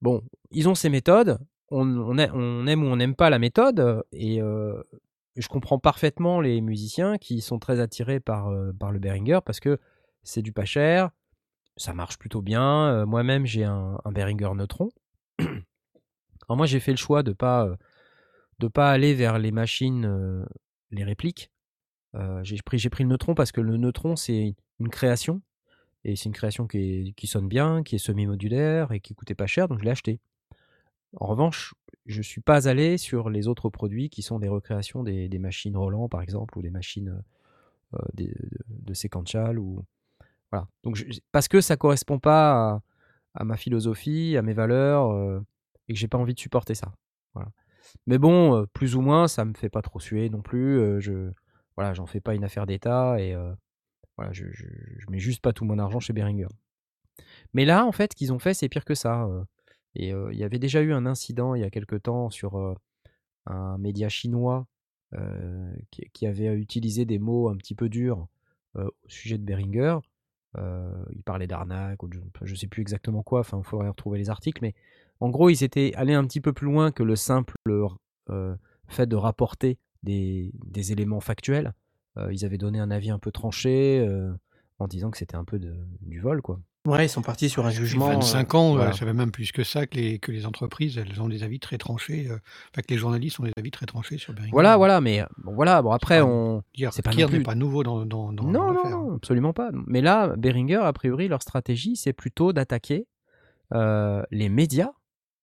bon, 0.00 0.22
ils 0.50 0.68
ont 0.68 0.74
ces 0.74 0.88
méthodes, 0.88 1.38
on, 1.68 1.86
on 1.86 2.18
on 2.18 2.66
aime 2.66 2.82
ou 2.82 2.86
on 2.86 2.96
n'aime 2.96 3.14
pas 3.14 3.30
la 3.30 3.38
méthode, 3.38 4.02
et 4.12 4.40
je 4.40 5.48
comprends 5.48 5.78
parfaitement 5.78 6.40
les 6.40 6.62
musiciens 6.62 7.18
qui 7.18 7.42
sont 7.42 7.58
très 7.58 7.80
attirés 7.80 8.18
par, 8.18 8.50
le 8.50 8.98
Behringer 8.98 9.40
parce 9.44 9.60
que 9.60 9.78
c'est 10.22 10.42
du 10.42 10.52
pas 10.52 10.64
cher, 10.64 11.10
ça 11.76 11.92
marche 11.92 12.18
plutôt 12.18 12.40
bien. 12.40 13.04
Moi-même, 13.04 13.44
j'ai 13.44 13.64
un, 13.64 13.98
un 14.04 14.12
Behringer 14.12 14.54
Neutron. 14.54 14.88
Alors 15.38 16.56
moi, 16.56 16.66
j'ai 16.66 16.80
fait 16.80 16.92
le 16.92 16.96
choix 16.96 17.22
de 17.22 17.32
pas 17.32 17.68
de 18.58 18.68
pas 18.68 18.90
aller 18.90 19.14
vers 19.14 19.38
les 19.38 19.52
machines, 19.52 20.46
les 20.90 21.04
répliques. 21.04 21.50
Euh, 22.14 22.40
j'ai 22.42 22.58
pris 22.62 23.02
le 23.02 23.08
Neutron 23.08 23.34
parce 23.34 23.52
que 23.52 23.60
le 23.60 23.76
Neutron 23.76 24.16
c'est 24.16 24.56
une 24.80 24.88
création 24.88 25.42
et 26.04 26.16
c'est 26.16 26.26
une 26.26 26.34
création 26.34 26.66
qui, 26.66 27.14
sonne 27.24 27.48
bien, 27.48 27.82
qui 27.82 27.96
est 27.96 27.98
semi-modulaire 27.98 28.92
et 28.92 29.00
qui 29.00 29.14
coûtait 29.14 29.34
pas 29.34 29.46
cher, 29.46 29.68
donc 29.68 29.80
je 29.80 29.84
l'ai 29.84 29.90
acheté. 29.90 30.18
En 31.16 31.26
revanche, 31.26 31.74
je 32.06 32.22
suis 32.22 32.40
pas 32.40 32.68
allé 32.68 32.96
sur 32.96 33.28
les 33.28 33.48
autres 33.48 33.68
produits 33.68 34.08
qui 34.08 34.22
sont 34.22 34.38
des 34.38 34.48
recréations 34.48 35.02
des, 35.02 35.38
machines 35.38 35.76
Roland, 35.76 36.08
par 36.08 36.22
exemple, 36.22 36.56
ou 36.56 36.62
des 36.62 36.70
machines 36.70 37.22
euh, 37.94 37.98
de, 38.14 38.94
Sequential. 38.94 39.58
Ou... 39.58 39.84
Voilà. 40.50 40.68
Donc, 40.84 41.04
parce 41.32 41.48
que 41.48 41.60
ça 41.60 41.76
correspond 41.76 42.18
pas 42.18 42.52
à, 42.52 42.82
à 43.34 43.44
ma 43.44 43.56
philosophie, 43.56 44.36
à 44.36 44.42
mes 44.42 44.54
valeurs, 44.54 45.10
euh, 45.10 45.40
et 45.88 45.92
que 45.92 45.98
j'ai 45.98 46.08
pas 46.08 46.18
envie 46.18 46.34
de 46.34 46.40
supporter 46.40 46.74
ça. 46.74 46.94
Voilà. 47.34 47.50
Mais 48.06 48.18
bon, 48.18 48.56
euh, 48.56 48.66
plus 48.72 48.96
ou 48.96 49.00
moins, 49.00 49.28
ça 49.28 49.44
me 49.44 49.54
fait 49.54 49.68
pas 49.70 49.82
trop 49.82 50.00
suer 50.00 50.28
non 50.30 50.42
plus. 50.42 50.78
euh, 50.78 51.00
je 51.00 51.30
voilà, 51.76 51.94
j'en 51.94 52.06
fais 52.06 52.20
pas 52.20 52.34
une 52.34 52.44
affaire 52.44 52.66
d'État 52.66 53.18
et 53.20 53.34
euh, 53.34 53.52
voilà, 54.16 54.32
je, 54.32 54.46
je, 54.52 54.66
mets 55.08 55.18
juste 55.18 55.40
pas 55.40 55.52
tout 55.52 55.64
mon 55.64 55.78
argent 55.78 56.00
chez 56.00 56.12
Behringer. 56.12 56.48
Mais 57.54 57.64
là, 57.64 57.86
en 57.86 57.92
fait, 57.92 58.14
qu'ils 58.14 58.32
ont 58.32 58.38
fait, 58.38 58.54
c'est 58.54 58.68
pire 58.68 58.84
que 58.84 58.94
ça. 58.94 59.26
Et 59.94 60.10
il 60.10 60.38
y 60.38 60.44
avait 60.44 60.58
déjà 60.58 60.82
eu 60.82 60.92
un 60.92 61.06
incident 61.06 61.54
il 61.54 61.62
y 61.62 61.64
a 61.64 61.70
quelque 61.70 61.96
temps 61.96 62.30
sur 62.30 62.76
un 63.46 63.78
média 63.78 64.08
chinois 64.08 64.66
qui, 65.90 66.26
avait 66.26 66.54
utilisé 66.54 67.06
des 67.06 67.18
mots 67.18 67.48
un 67.48 67.56
petit 67.56 67.74
peu 67.74 67.88
durs 67.88 68.26
au 68.74 68.90
sujet 69.08 69.38
de 69.38 69.44
Behringer. 69.44 69.98
Euh, 70.58 71.04
il 71.12 71.22
parlait 71.22 71.46
d'arnaque, 71.46 72.02
ou 72.02 72.10
je 72.42 72.54
sais 72.54 72.66
plus 72.66 72.82
exactement 72.82 73.22
quoi, 73.22 73.40
enfin, 73.40 73.58
il 73.58 73.64
faudrait 73.64 73.88
retrouver 73.88 74.18
les 74.18 74.30
articles, 74.30 74.60
mais 74.62 74.74
en 75.20 75.28
gros, 75.30 75.48
ils 75.50 75.62
étaient 75.64 75.92
allés 75.96 76.14
un 76.14 76.24
petit 76.24 76.40
peu 76.40 76.52
plus 76.52 76.66
loin 76.66 76.90
que 76.92 77.02
le 77.02 77.16
simple 77.16 77.54
euh, 78.30 78.54
fait 78.88 79.06
de 79.06 79.16
rapporter 79.16 79.78
des, 80.02 80.50
des 80.66 80.92
éléments 80.92 81.20
factuels. 81.20 81.74
Euh, 82.16 82.32
ils 82.32 82.44
avaient 82.44 82.58
donné 82.58 82.78
un 82.80 82.90
avis 82.90 83.10
un 83.10 83.18
peu 83.18 83.30
tranché 83.30 84.00
euh, 84.00 84.32
en 84.78 84.88
disant 84.88 85.10
que 85.10 85.18
c'était 85.18 85.36
un 85.36 85.44
peu 85.44 85.58
de- 85.58 85.76
du 86.00 86.20
vol, 86.20 86.42
quoi. 86.42 86.60
Ouais, 86.86 87.04
ils 87.04 87.10
sont 87.10 87.20
partis 87.20 87.50
sur 87.50 87.66
un 87.66 87.70
jugement. 87.70 88.06
25 88.08 88.54
euh, 88.54 88.58
ans, 88.58 88.72
euh, 88.72 88.76
voilà. 88.76 88.92
ça 88.94 89.04
va 89.04 89.12
même 89.12 89.30
plus 89.30 89.52
que 89.52 89.62
ça, 89.64 89.86
que 89.86 89.96
les, 89.96 90.18
que 90.18 90.32
les 90.32 90.46
entreprises, 90.46 90.96
elles 90.96 91.20
ont 91.20 91.28
des 91.28 91.42
avis 91.42 91.60
très 91.60 91.76
tranchés, 91.76 92.26
euh, 92.30 92.38
enfin 92.72 92.80
que 92.80 92.86
les 92.88 92.96
journalistes 92.96 93.38
ont 93.38 93.42
des 93.44 93.52
avis 93.58 93.70
très 93.70 93.84
tranchés 93.84 94.16
sur 94.16 94.32
Behringer. 94.32 94.52
Voilà, 94.52 94.78
voilà, 94.78 95.02
mais 95.02 95.22
bon, 95.36 95.52
voilà, 95.54 95.82
bon 95.82 95.90
après 95.90 96.22
on. 96.22 96.62
C'est 96.90 97.02
pas 97.02 97.10
Kier 97.10 97.24
non 97.24 97.28
plus- 97.28 97.38
n'est 97.38 97.44
pas 97.44 97.54
nouveau 97.54 97.82
dans, 97.82 98.06
dans, 98.06 98.32
dans 98.32 98.44
non, 98.44 98.50
non, 98.68 98.72
l'affaire. 98.72 98.90
non, 98.92 99.16
absolument 99.16 99.52
pas. 99.52 99.70
Mais 99.86 100.00
là, 100.00 100.34
Behringer, 100.38 100.76
a 100.82 100.92
priori, 100.94 101.28
leur 101.28 101.42
stratégie, 101.42 101.96
c'est 101.96 102.14
plutôt 102.14 102.54
d'attaquer 102.54 103.06
euh, 103.74 104.22
les 104.30 104.48
médias, 104.48 104.92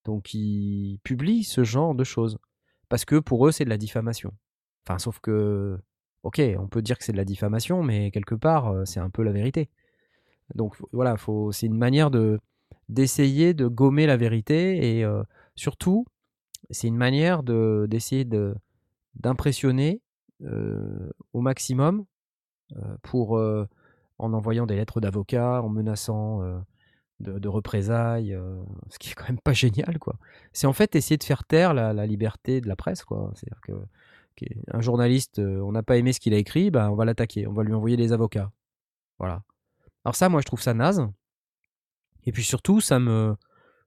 donc 0.08 0.24
qui 0.24 1.02
publient 1.04 1.44
ce 1.44 1.66
genre 1.66 1.94
de 1.94 2.06
choses, 2.06 2.40
parce 2.88 3.04
que 3.04 3.18
pour 3.18 3.46
eux, 3.46 3.52
c'est 3.52 3.66
de 3.66 3.70
la 3.70 3.78
diffamation. 3.78 4.34
Enfin, 4.86 5.00
sauf 5.00 5.20
que, 5.20 5.78
ok, 6.24 6.42
on 6.58 6.68
peut 6.68 6.82
dire 6.82 6.98
que 6.98 7.04
c'est 7.04 7.12
de 7.12 7.18
la 7.18 7.26
diffamation, 7.26 7.84
mais 7.84 8.10
quelque 8.10 8.34
part, 8.34 8.70
euh, 8.70 8.86
c'est 8.86 9.02
un 9.02 9.10
peu 9.10 9.22
la 9.22 9.34
vérité. 9.34 9.70
Donc 10.56 10.78
voilà, 10.94 11.18
c'est 11.52 11.66
une 11.68 11.78
manière 11.78 12.10
de 12.10 12.40
d'essayer 12.88 13.54
de 13.54 13.68
gommer 13.68 14.06
la 14.08 14.16
vérité 14.16 14.98
et 14.98 15.04
euh, 15.04 15.22
surtout, 15.56 16.06
c'est 16.70 16.88
une 16.88 16.96
manière 16.96 17.44
de 17.44 17.86
d'essayer 17.90 18.24
de 18.24 18.56
d'impressionner 19.16 20.02
euh, 20.44 21.10
au 21.34 21.42
maximum 21.42 22.06
pour 23.02 23.40
en 24.20 24.34
envoyant 24.34 24.66
des 24.66 24.76
lettres 24.76 25.02
d'avocat, 25.02 25.62
en 25.62 25.70
menaçant 25.70 26.42
de, 27.20 27.48
représailles, 27.48 28.34
euh, 28.34 28.62
ce 28.90 29.00
qui 29.00 29.10
est 29.10 29.14
quand 29.14 29.28
même 29.28 29.40
pas 29.40 29.54
génial, 29.54 29.98
quoi. 30.00 30.18
C'est 30.54 30.68
en 30.68 30.74
fait 30.74 30.96
essayer 30.96 31.18
de 31.18 31.24
faire 31.24 31.44
taire 31.44 31.74
la, 31.74 32.06
liberté 32.06 32.62
de 32.62 32.68
la 32.68 32.76
presse, 32.76 33.04
quoi. 33.04 33.32
C'est-à-dire 33.36 33.62
que 33.62 33.74
qu'un 34.36 34.82
journaliste, 34.82 35.40
euh, 35.40 35.60
on 35.62 35.72
n'a 35.72 35.82
pas 35.82 35.98
aimé 35.98 36.14
ce 36.14 36.20
qu'il 36.20 36.34
a 36.36 36.38
écrit, 36.38 36.70
bah, 36.70 36.92
on 36.92 36.96
va 36.96 37.06
l'attaquer, 37.06 37.48
on 37.48 37.54
va 37.54 37.64
lui 37.64 37.74
envoyer 37.74 37.98
des 37.98 38.14
avocats. 38.14 38.52
Voilà. 39.18 39.42
Alors 40.06 40.16
ça, 40.16 40.30
moi, 40.30 40.42
je 40.42 40.46
trouve 40.46 40.62
ça 40.62 40.76
naze. 40.76 41.08
Et 42.28 42.32
puis 42.32 42.44
surtout, 42.44 42.80
ça 42.80 43.00
me, 43.00 43.36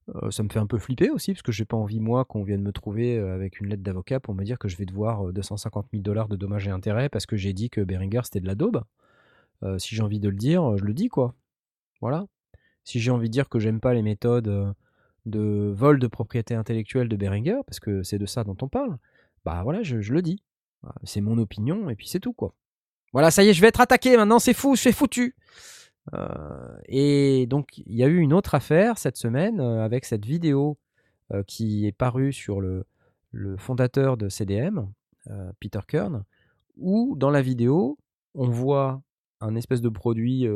euh, 0.09 0.31
ça 0.33 0.43
me 0.43 0.49
fait 0.49 0.59
un 0.59 0.67
peu 0.67 0.79
flipper 0.79 1.11
aussi, 1.11 1.33
parce 1.33 1.43
que 1.43 1.53
j'ai 1.53 1.65
pas 1.65 1.77
envie, 1.77 2.01
moi, 2.01 2.25
qu'on 2.25 2.43
vienne 2.43 2.63
me 2.63 2.73
trouver 2.73 3.17
avec 3.19 3.61
une 3.61 3.69
lettre 3.69 3.85
d'avocat 3.85 4.19
pour 4.19 4.35
me 4.35 4.43
dire 4.45 4.59
que 4.59 4.67
je 4.67 4.77
vais 4.77 4.87
devoir 4.87 5.29
euh, 5.29 5.33
250 5.33 5.87
000 5.93 6.03
dollars 6.03 6.29
de 6.29 6.35
dommages 6.35 6.67
et 6.67 6.71
intérêts 6.71 7.09
parce 7.09 7.27
que 7.27 7.37
j'ai 7.37 7.53
dit 7.53 7.71
que 7.71 7.81
Behringer 7.81 8.23
c'était 8.25 8.41
de 8.41 8.47
la 8.47 8.57
daube. 8.57 8.83
Si 9.77 9.95
j'ai 9.95 10.03
envie 10.03 10.21
de 10.21 10.31
le 10.31 10.37
dire, 10.37 10.79
je 10.79 10.85
le 10.85 10.95
dis, 10.95 11.09
quoi. 11.09 11.35
Voilà. 12.01 12.25
Si 12.91 12.99
j'ai 12.99 13.13
envie 13.13 13.29
de 13.29 13.33
dire 13.33 13.49
que 13.49 13.61
j'aime 13.61 13.79
pas 13.79 13.95
les 13.95 14.03
méthodes 14.03 14.49
euh, 14.49 14.73
de 15.25 15.73
vol 15.73 16.01
de 16.01 16.09
propriété 16.09 16.57
intellectuelle 16.57 17.09
de 17.09 17.15
Behringer, 17.15 17.59
parce 17.65 17.79
que 17.79 18.03
c'est 18.03 18.19
de 18.19 18.27
ça 18.27 18.43
dont 18.43 18.57
on 18.63 18.69
parle, 18.69 18.99
bah 19.45 19.61
voilà, 19.63 19.85
je, 19.85 20.13
le 20.13 20.23
dis. 20.23 20.43
C'est 21.05 21.21
mon 21.21 21.39
opinion, 21.39 21.89
et 21.89 21.95
puis 21.95 22.09
c'est 22.09 22.19
tout, 22.19 22.33
quoi. 22.33 22.53
Voilà, 23.13 23.31
ça 23.31 23.45
y 23.45 23.49
est, 23.49 23.53
je 23.53 23.61
vais 23.61 23.69
être 23.69 23.81
attaqué 23.81 24.17
maintenant, 24.17 24.41
c'est 24.41 24.55
fou, 24.55 24.75
je 24.75 24.81
suis 24.81 24.93
foutu. 24.93 25.37
Euh, 26.15 26.77
et 26.87 27.47
donc, 27.47 27.79
il 27.79 27.95
y 27.95 28.03
a 28.03 28.09
eu 28.09 28.19
une 28.19 28.33
autre 28.33 28.57
affaire 28.57 28.99
cette 28.99 29.17
semaine 29.17 29.61
euh, 29.61 29.85
avec 29.85 30.05
cette 30.05 30.27
vidéo 30.27 30.77
qui 31.47 31.87
est 31.87 31.93
parue 31.93 32.33
sur 32.33 32.61
le, 32.61 32.85
fondateur 33.57 34.17
de 34.17 34.29
CDM, 34.29 34.89
Peter 35.61 35.79
Kern, 35.87 36.25
où 36.77 37.15
dans 37.17 37.31
la 37.31 37.41
vidéo, 37.41 37.99
on 38.35 38.49
voit 38.49 39.01
un 39.41 39.55
espèce 39.55 39.81
de 39.81 39.89
produit 39.89 40.49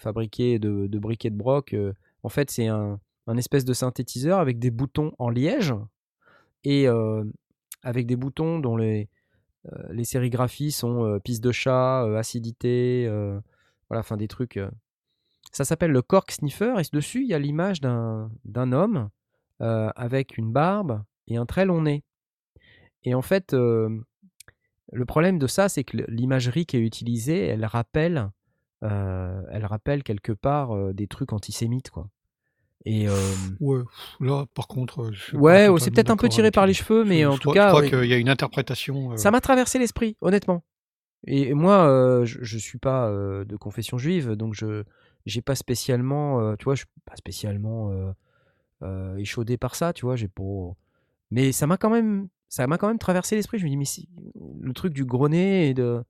fabriqué 0.00 0.58
de, 0.58 0.86
de 0.86 0.98
briquet 0.98 1.30
de 1.30 1.36
broc. 1.36 1.72
euh, 1.74 1.92
en 2.22 2.28
fait, 2.28 2.50
c'est 2.50 2.66
un, 2.66 2.98
espèce 3.36 3.64
de 3.64 3.72
synthétiseur 3.72 4.40
avec 4.40 4.58
des 4.58 4.72
boutons 4.72 5.12
en 5.20 5.30
liège 5.30 5.72
et 6.64 6.88
euh, 6.88 7.22
avec 7.84 8.06
des 8.06 8.16
boutons 8.16 8.58
dont 8.58 8.76
les, 8.76 9.08
euh, 9.72 10.02
sérigraphies 10.02 10.72
sont 10.72 11.20
pisse 11.22 11.40
de 11.40 11.52
chat, 11.52 12.02
acidité, 12.18 13.06
voilà, 13.88 14.00
enfin 14.00 14.16
des 14.16 14.26
trucs. 14.26 14.58
Ça 15.52 15.64
s'appelle 15.64 15.92
le 15.92 16.02
cork 16.02 16.32
sniffer 16.32 16.74
et 16.80 16.82
dessus 16.92 17.22
il 17.22 17.28
y 17.28 17.34
a 17.34 17.38
l'image 17.38 17.80
d'un 17.80 18.72
homme 18.72 19.10
avec 19.60 20.36
une 20.36 20.50
barbe 20.50 21.00
et 21.28 21.36
un 21.36 21.46
très 21.46 21.64
long 21.64 21.82
nez. 21.82 22.02
Et 23.04 23.14
en 23.14 23.22
fait, 23.22 23.52
le 23.52 25.04
problème 25.06 25.38
de 25.38 25.46
ça, 25.46 25.68
c'est 25.68 25.84
que 25.84 25.98
l'imagerie 26.08 26.66
qui 26.66 26.76
est 26.76 26.80
utilisée, 26.80 27.46
elle 27.46 27.64
rappelle, 27.64 28.30
euh, 28.82 29.42
elle 29.50 29.66
rappelle 29.66 30.02
quelque 30.02 30.32
part 30.32 30.74
euh, 30.74 30.92
des 30.92 31.06
trucs 31.06 31.32
antisémites, 31.32 31.90
quoi. 31.90 32.08
Et 32.86 33.06
euh, 33.08 33.14
Ouais, 33.60 33.82
là, 34.20 34.46
par 34.54 34.66
contre, 34.66 35.02
euh, 35.02 35.10
je 35.12 35.36
ouais, 35.36 35.58
totalement 35.66 35.78
c'est 35.78 35.90
peut-être 35.90 36.10
un 36.10 36.16
peu 36.16 36.28
tiré 36.30 36.50
par 36.50 36.66
les 36.66 36.72
cheveux, 36.72 37.04
mais 37.04 37.22
Je- 37.22 37.26
en 37.26 37.32
je 37.32 37.36
tout 37.40 37.50
crois- 37.50 37.54
cas, 37.54 37.68
je 37.68 37.74
crois 37.74 37.80
oui. 37.82 37.90
qu'il 37.90 38.10
y 38.10 38.14
a 38.14 38.16
une 38.16 38.30
interprétation. 38.30 39.12
euh, 39.12 39.16
Ça 39.16 39.30
m'a 39.30 39.40
traversé 39.42 39.78
l'esprit, 39.78 40.16
honnêtement. 40.22 40.64
Et 41.26 41.48
et 41.48 41.54
moi, 41.54 41.86
euh, 41.86 42.24
je, 42.24 42.56
suis 42.58 42.78
pas 42.78 43.08
euh, 43.08 43.44
de 43.44 43.56
confession 43.56 43.98
juive, 43.98 44.32
donc 44.32 44.54
je 44.54 44.84
j'ai 45.26 45.42
pas 45.42 45.54
spécialement, 45.54 46.40
euh, 46.40 46.56
tu 46.56 46.64
vois, 46.64 46.74
je 46.74 46.80
suis 46.80 46.88
pas 47.04 47.16
spécialement 47.16 47.90
euh, 47.90 48.12
euh, 48.82 49.16
échaudé 49.18 49.58
par 49.58 49.74
ça, 49.74 49.92
tu 49.92 50.06
vois. 50.06 50.16
J'ai 50.16 50.28
pas. 50.28 50.42
Mais 51.30 51.52
ça 51.52 51.66
m'a 51.66 51.76
quand 51.76 51.90
même, 51.90 52.28
ça 52.48 52.66
m'a 52.66 52.78
quand 52.78 52.88
même 52.88 52.98
traversé 52.98 53.36
l'esprit. 53.36 53.58
Je 53.58 53.64
me 53.64 53.68
dis, 53.68 53.76
mais 53.76 53.84
si 53.84 54.08
le 54.62 54.72
truc 54.72 54.94
du 54.94 55.04
gros 55.04 55.28
nez 55.28 55.68
et 55.68 55.74
de, 55.74 56.02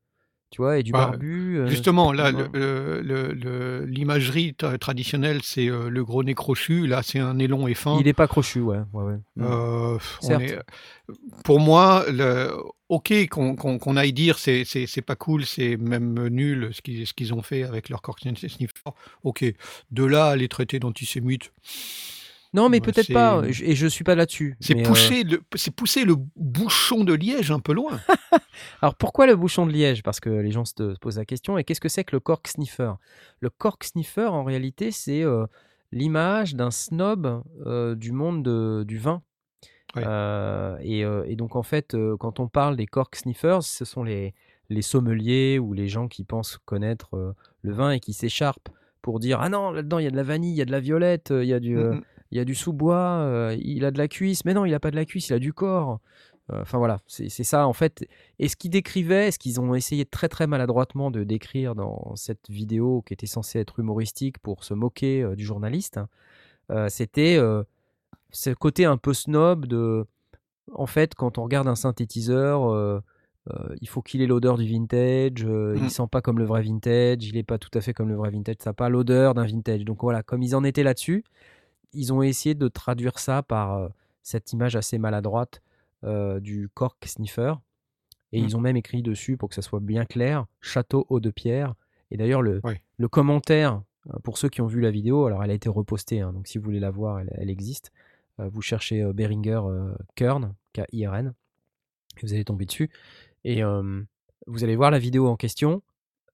tu 0.50 0.62
vois, 0.62 0.78
et 0.78 0.82
du 0.82 0.92
Bah, 0.92 1.06
barbu. 1.06 1.58
euh, 1.58 1.66
Justement, 1.68 2.12
là, 2.12 2.32
l'imagerie 3.86 4.54
tra- 4.58 4.78
traditionnelle, 4.78 5.40
c'est 5.42 5.68
euh, 5.68 5.88
le 5.88 6.04
gros 6.04 6.22
nez 6.22 6.34
crochu. 6.34 6.86
Là, 6.86 7.02
c'est 7.02 7.18
un 7.18 7.34
nez 7.34 7.46
long 7.46 7.68
et 7.68 7.74
fin. 7.74 7.98
il 8.00 8.08
est 8.08 8.12
pas 8.12 8.26
crochu, 8.26 8.60
ouais, 8.60 8.78
ouais, 8.92 9.04
ouais. 9.04 9.16
Mm. 9.36 9.42
Euh, 9.44 9.94
on 9.94 9.98
Certes. 10.26 10.42
est- 10.42 10.58
Pour 11.44 11.60
moi, 11.60 12.04
le... 12.10 12.50
ok 12.88 13.28
qu'on 13.28 13.96
aille 13.96 14.12
dire 14.12 14.38
c'est 14.38 15.02
pas 15.06 15.16
cool, 15.16 15.44
c'est 15.46 15.76
même 15.76 16.28
nul 16.28 16.70
ce 16.72 17.12
qu'ils 17.14 17.34
ont 17.34 17.42
fait 17.42 17.62
avec 17.62 17.88
leur 17.88 18.02
cork 18.02 18.20
sniffer. 18.20 18.68
Ok, 19.22 19.44
de 19.90 20.04
là 20.04 20.26
à 20.26 20.36
les 20.36 20.48
traiter 20.48 20.78
d'antisémites, 20.78 21.52
Non, 22.52 22.68
mais 22.68 22.78
Ouais, 22.78 22.80
peut-être 22.80 23.06
c'est- 23.06 23.12
pas. 23.12 23.42
Et 23.46 23.74
je, 23.74 23.86
suis 23.86 24.02
pas 24.02 24.14
là-dessus. 24.16 24.56
c'est 24.60 24.74
mais, 24.74 24.80
euh, 24.84 24.88
pousser 24.88 25.22
le 25.22 25.40
c'est 25.54 25.70
pousser 25.74 26.04
le 26.04 26.16
bouchon 26.36 27.04
de 27.04 27.12
liège 27.14 27.50
un 27.52 27.60
peu 27.60 27.72
loin. 27.72 28.00
Alors 28.82 28.96
pourquoi 28.96 29.26
le 29.26 29.36
bouchon 29.36 29.66
de 29.66 29.72
liège? 29.72 30.02
Parce 30.02 30.18
que 30.20 30.30
les 30.30 30.50
gens 30.50 30.64
se, 30.64 30.74
te- 30.74 30.94
se 30.94 30.98
posent 30.98 31.18
la 31.18 31.24
question. 31.24 31.58
Et 31.58 31.64
qu'est-ce 31.64 31.80
que 31.80 31.88
c'est 31.88 32.02
que 32.04 32.16
le 32.16 32.20
cork 32.20 32.48
sniffer? 32.48 32.92
Le 33.40 33.50
cork 33.50 33.84
sniffer, 33.84 34.26
en 34.26 34.42
réalité, 34.42 34.90
c'est 34.90 35.22
euh, 35.22 35.46
l'image 35.92 36.54
d'un 36.56 36.70
snob 36.72 37.42
euh, 37.66 37.94
du 37.94 38.10
monde 38.12 38.42
de- 38.42 38.84
du 38.86 38.98
vin. 38.98 39.22
Ouais. 39.96 40.04
Et, 40.82 41.00
et 41.00 41.36
donc 41.36 41.56
en 41.56 41.62
fait, 41.64 41.96
quand 42.20 42.38
on 42.40 42.48
parle 42.48 42.76
des 42.76 42.86
cork 42.86 43.14
sniffers, 43.16 43.62
ce 43.64 43.84
sont 43.84 44.04
les, 44.04 44.34
les 44.68 44.82
sommeliers 44.82 45.58
ou 45.58 45.72
les 45.72 45.88
gens 45.88 46.06
qui 46.08 46.22
pensent 46.24 46.58
connaître 46.64 47.34
le 47.62 47.72
vin 47.72 47.90
et 47.90 48.00
qui 48.00 48.12
s'écharpent 48.12 48.68
pour 49.02 49.18
dire 49.18 49.40
ah 49.40 49.48
non 49.48 49.70
là-dedans 49.72 49.98
il 49.98 50.04
y 50.04 50.06
a 50.06 50.10
de 50.12 50.16
la 50.16 50.22
vanille, 50.22 50.52
il 50.52 50.56
y 50.58 50.62
a 50.62 50.64
de 50.64 50.70
la 50.70 50.78
violette, 50.80 51.30
il 51.36 51.46
y 51.48 51.52
a 51.52 51.58
du 51.58 51.76
euh, 51.76 51.94
Mm, 51.94 51.96
mm. 51.96 52.02
Il 52.30 52.38
y 52.38 52.40
a 52.40 52.44
du 52.44 52.54
sous-bois, 52.54 52.96
euh, 52.96 53.56
il 53.60 53.84
a 53.84 53.90
de 53.90 53.98
la 53.98 54.08
cuisse, 54.08 54.44
mais 54.44 54.54
non, 54.54 54.64
il 54.64 54.74
a 54.74 54.80
pas 54.80 54.90
de 54.90 54.96
la 54.96 55.04
cuisse, 55.04 55.28
il 55.28 55.34
a 55.34 55.38
du 55.38 55.52
corps. 55.52 56.00
Euh, 56.52 56.62
Enfin 56.62 56.78
voilà, 56.78 56.98
c'est 57.06 57.28
ça 57.30 57.66
en 57.66 57.72
fait. 57.72 58.04
Et 58.38 58.48
ce 58.48 58.56
qu'ils 58.56 58.70
décrivaient, 58.72 59.30
ce 59.30 59.38
qu'ils 59.38 59.60
ont 59.60 59.74
essayé 59.74 60.04
très 60.04 60.28
très 60.28 60.46
maladroitement 60.46 61.10
de 61.10 61.22
décrire 61.24 61.74
dans 61.76 62.14
cette 62.16 62.48
vidéo 62.50 63.02
qui 63.06 63.14
était 63.14 63.26
censée 63.26 63.60
être 63.60 63.78
humoristique 63.78 64.38
pour 64.38 64.64
se 64.64 64.74
moquer 64.74 65.22
euh, 65.22 65.36
du 65.36 65.44
journaliste, 65.44 66.00
euh, 66.70 66.88
c'était 66.88 67.38
ce 68.30 68.50
côté 68.50 68.84
un 68.84 68.96
peu 68.96 69.12
snob 69.14 69.66
de. 69.66 70.06
En 70.72 70.86
fait, 70.86 71.14
quand 71.14 71.38
on 71.38 71.42
regarde 71.44 71.66
un 71.68 71.74
synthétiseur, 71.74 72.72
euh, 73.48 73.74
il 73.80 73.88
faut 73.88 74.02
qu'il 74.02 74.20
ait 74.22 74.26
l'odeur 74.26 74.56
du 74.58 74.66
vintage, 74.66 75.44
euh, 75.44 75.74
Mm. 75.76 75.84
il 75.84 75.90
sent 75.90 76.06
pas 76.10 76.20
comme 76.20 76.38
le 76.38 76.44
vrai 76.44 76.62
vintage, 76.62 77.24
il 77.26 77.36
est 77.36 77.42
pas 77.42 77.58
tout 77.58 77.70
à 77.74 77.80
fait 77.80 77.92
comme 77.94 78.08
le 78.08 78.14
vrai 78.14 78.30
vintage, 78.30 78.56
ça 78.60 78.70
n'a 78.70 78.74
pas 78.74 78.88
l'odeur 78.88 79.34
d'un 79.34 79.46
vintage. 79.46 79.84
Donc 79.84 80.02
voilà, 80.02 80.22
comme 80.22 80.42
ils 80.42 80.54
en 80.54 80.62
étaient 80.64 80.82
là-dessus, 80.82 81.24
ils 81.92 82.12
ont 82.12 82.22
essayé 82.22 82.54
de 82.54 82.68
traduire 82.68 83.18
ça 83.18 83.42
par 83.42 83.74
euh, 83.76 83.88
cette 84.22 84.52
image 84.52 84.76
assez 84.76 84.98
maladroite 84.98 85.62
euh, 86.04 86.40
du 86.40 86.68
cork 86.74 87.04
sniffer. 87.06 87.54
Et 88.32 88.40
Mm. 88.40 88.44
ils 88.44 88.56
ont 88.56 88.60
même 88.60 88.76
écrit 88.76 89.02
dessus, 89.02 89.36
pour 89.36 89.48
que 89.48 89.54
ça 89.54 89.62
soit 89.62 89.80
bien 89.80 90.04
clair, 90.04 90.46
Château 90.60 91.06
Haut 91.08 91.20
de 91.20 91.30
Pierre. 91.30 91.74
Et 92.10 92.16
d'ailleurs, 92.16 92.42
le, 92.42 92.60
le 92.98 93.08
commentaire, 93.08 93.82
pour 94.24 94.38
ceux 94.38 94.48
qui 94.48 94.60
ont 94.60 94.66
vu 94.66 94.80
la 94.80 94.90
vidéo, 94.90 95.26
alors 95.26 95.42
elle 95.44 95.50
a 95.50 95.54
été 95.54 95.68
repostée, 95.68 96.20
hein, 96.20 96.32
donc 96.32 96.46
si 96.46 96.58
vous 96.58 96.64
voulez 96.64 96.80
la 96.80 96.90
voir, 96.90 97.18
elle, 97.20 97.30
elle 97.34 97.50
existe. 97.50 97.90
Vous 98.38 98.62
cherchez 98.62 99.04
Behringer 99.12 99.60
euh, 99.64 99.92
Kern, 100.14 100.54
K-I-R-N, 100.72 101.34
et 102.16 102.20
vous 102.26 102.32
allez 102.32 102.44
tomber 102.44 102.64
dessus. 102.64 102.88
Et 103.44 103.62
vous 104.46 104.64
allez 104.64 104.76
voir 104.76 104.90
la 104.90 104.98
vidéo 104.98 105.26
en 105.28 105.36
question. 105.36 105.82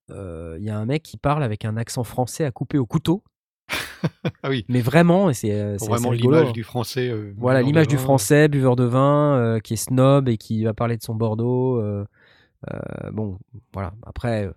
Il 0.09 0.59
y 0.63 0.69
a 0.69 0.77
un 0.77 0.85
mec 0.85 1.03
qui 1.03 1.17
parle 1.17 1.43
avec 1.43 1.65
un 1.65 1.75
accent 1.77 2.03
français 2.03 2.45
à 2.45 2.51
couper 2.51 2.77
au 2.77 2.85
couteau. 2.85 3.23
Ah 4.43 4.49
oui, 4.49 4.65
Mais 4.69 4.81
vraiment, 4.81 5.31
c'est 5.33 5.51
euh, 5.51 5.77
c'est 5.77 5.87
vraiment 5.87 6.09
rigolo. 6.09 6.37
l'image 6.37 6.53
du 6.53 6.63
français. 6.63 7.09
euh, 7.09 7.33
Voilà, 7.37 7.61
l'image 7.61 7.87
du 7.87 7.97
français, 7.97 8.47
buveur 8.47 8.75
de 8.75 8.83
vin, 8.83 9.35
euh, 9.37 9.59
qui 9.59 9.73
est 9.73 9.77
snob 9.77 10.29
et 10.29 10.37
qui 10.37 10.63
va 10.63 10.73
parler 10.73 10.97
de 10.97 11.03
son 11.03 11.15
Bordeaux. 11.15 11.77
euh, 11.81 12.05
euh, 12.71 13.11
bon, 13.11 13.37
voilà. 13.73 13.93
Après, 14.05 14.45
euh, 14.47 14.51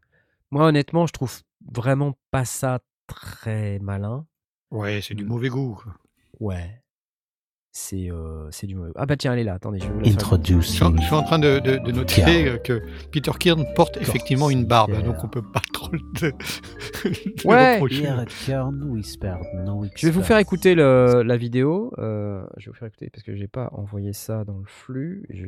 moi, 0.50 0.66
honnêtement, 0.66 1.06
je 1.06 1.12
trouve 1.12 1.40
vraiment 1.72 2.14
pas 2.30 2.44
ça 2.44 2.80
très 3.06 3.78
malin. 3.80 4.26
Ouais, 4.70 5.00
c'est 5.02 5.14
du 5.14 5.24
Mm. 5.24 5.28
mauvais 5.28 5.48
goût. 5.48 5.78
quoi. 5.82 5.94
Ouais. 6.38 6.80
C'est 7.72 8.10
euh, 8.10 8.50
du 8.64 8.74
mauvais. 8.74 8.90
Ah 8.96 9.06
bah 9.06 9.16
tiens, 9.16 9.32
elle 9.32 9.38
est 9.38 9.44
là. 9.44 9.54
Attendez, 9.54 9.78
je 9.78 9.84
vais 9.86 9.92
vous 9.92 10.00
la 10.00 10.04
faire. 10.06 10.12
Je 10.12 10.18
suis, 10.18 10.24
Introducing 10.24 10.82
en- 10.88 10.96
je 10.96 11.02
suis 11.06 11.14
en 11.14 11.22
train 11.22 11.38
de, 11.38 11.60
de, 11.60 11.76
de 11.78 11.92
noter 11.92 12.48
euh, 12.48 12.58
que 12.58 12.82
Peter 13.12 13.30
Kern 13.38 13.64
porte 13.76 13.96
effectivement 13.98 14.50
une 14.50 14.64
barbe, 14.64 14.90
Pierre. 14.90 15.04
donc 15.04 15.22
on 15.22 15.28
peut 15.28 15.40
pas 15.42 15.62
trop 15.72 15.88
le, 15.92 16.00
Ouais. 17.44 17.80
Je 19.96 20.06
vais 20.06 20.10
vous 20.12 20.22
faire 20.22 20.38
écouter 20.38 20.74
le, 20.74 21.22
la 21.22 21.36
vidéo. 21.36 21.92
euh, 21.98 22.42
je 22.56 22.66
vais 22.66 22.72
vous 22.72 22.76
faire 22.78 22.88
écouter 22.88 23.08
parce 23.10 23.22
que 23.22 23.34
j'ai 23.34 23.48
pas 23.48 23.68
envoyé 23.72 24.12
ça 24.12 24.44
dans 24.44 24.58
le 24.58 24.66
flux. 24.66 25.24
Je... 25.30 25.46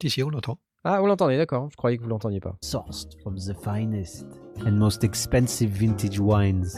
Si, 0.00 0.10
si, 0.10 0.22
on 0.22 0.30
l'entend. 0.30 0.58
Ah, 0.84 1.00
vous 1.00 1.06
l'entendez, 1.06 1.36
d'accord. 1.36 1.68
Je 1.70 1.76
croyais 1.76 1.98
que 1.98 2.02
vous 2.02 2.08
l'entendiez 2.08 2.40
pas. 2.40 2.56
Sourced 2.62 3.08
from 3.22 3.36
the 3.36 3.52
finest 3.62 4.24
and 4.64 4.72
most 4.72 5.04
expensive 5.04 5.70
vintage 5.70 6.18
wines. 6.18 6.76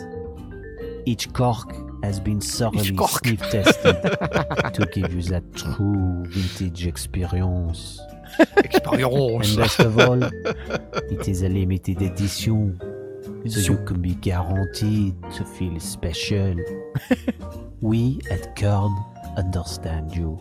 Each 1.06 1.28
cork 1.32 1.70
has 2.02 2.20
been 2.20 2.40
thoroughly 2.40 2.96
sniff 2.96 3.40
tested 3.50 4.02
to 4.74 4.88
give 4.92 5.12
you 5.12 5.22
that 5.22 5.42
true 5.54 6.24
vintage 6.26 6.86
experience. 6.86 8.00
Expérience. 8.38 9.48
And 9.48 9.56
best 9.56 9.80
of 9.80 9.98
all, 9.98 10.22
it 10.22 11.28
is 11.28 11.42
a 11.42 11.48
limited 11.48 12.00
edition, 12.00 12.80
so 13.48 13.72
you 13.72 13.84
can 13.84 14.00
be 14.00 14.14
guaranteed 14.14 15.14
to 15.34 15.44
feel 15.44 15.78
special. 15.80 16.56
we 17.80 18.20
at 18.30 18.56
Kern 18.56 18.96
understand 19.36 20.14
you. 20.14 20.38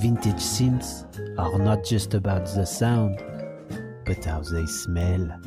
Vintage 0.00 0.36
synths 0.36 1.04
are 1.38 1.58
not 1.58 1.84
just 1.84 2.14
about 2.14 2.44
the 2.54 2.64
sound, 2.64 3.22
but 4.06 4.24
how 4.24 4.40
they 4.40 4.66
smell. 4.66 5.40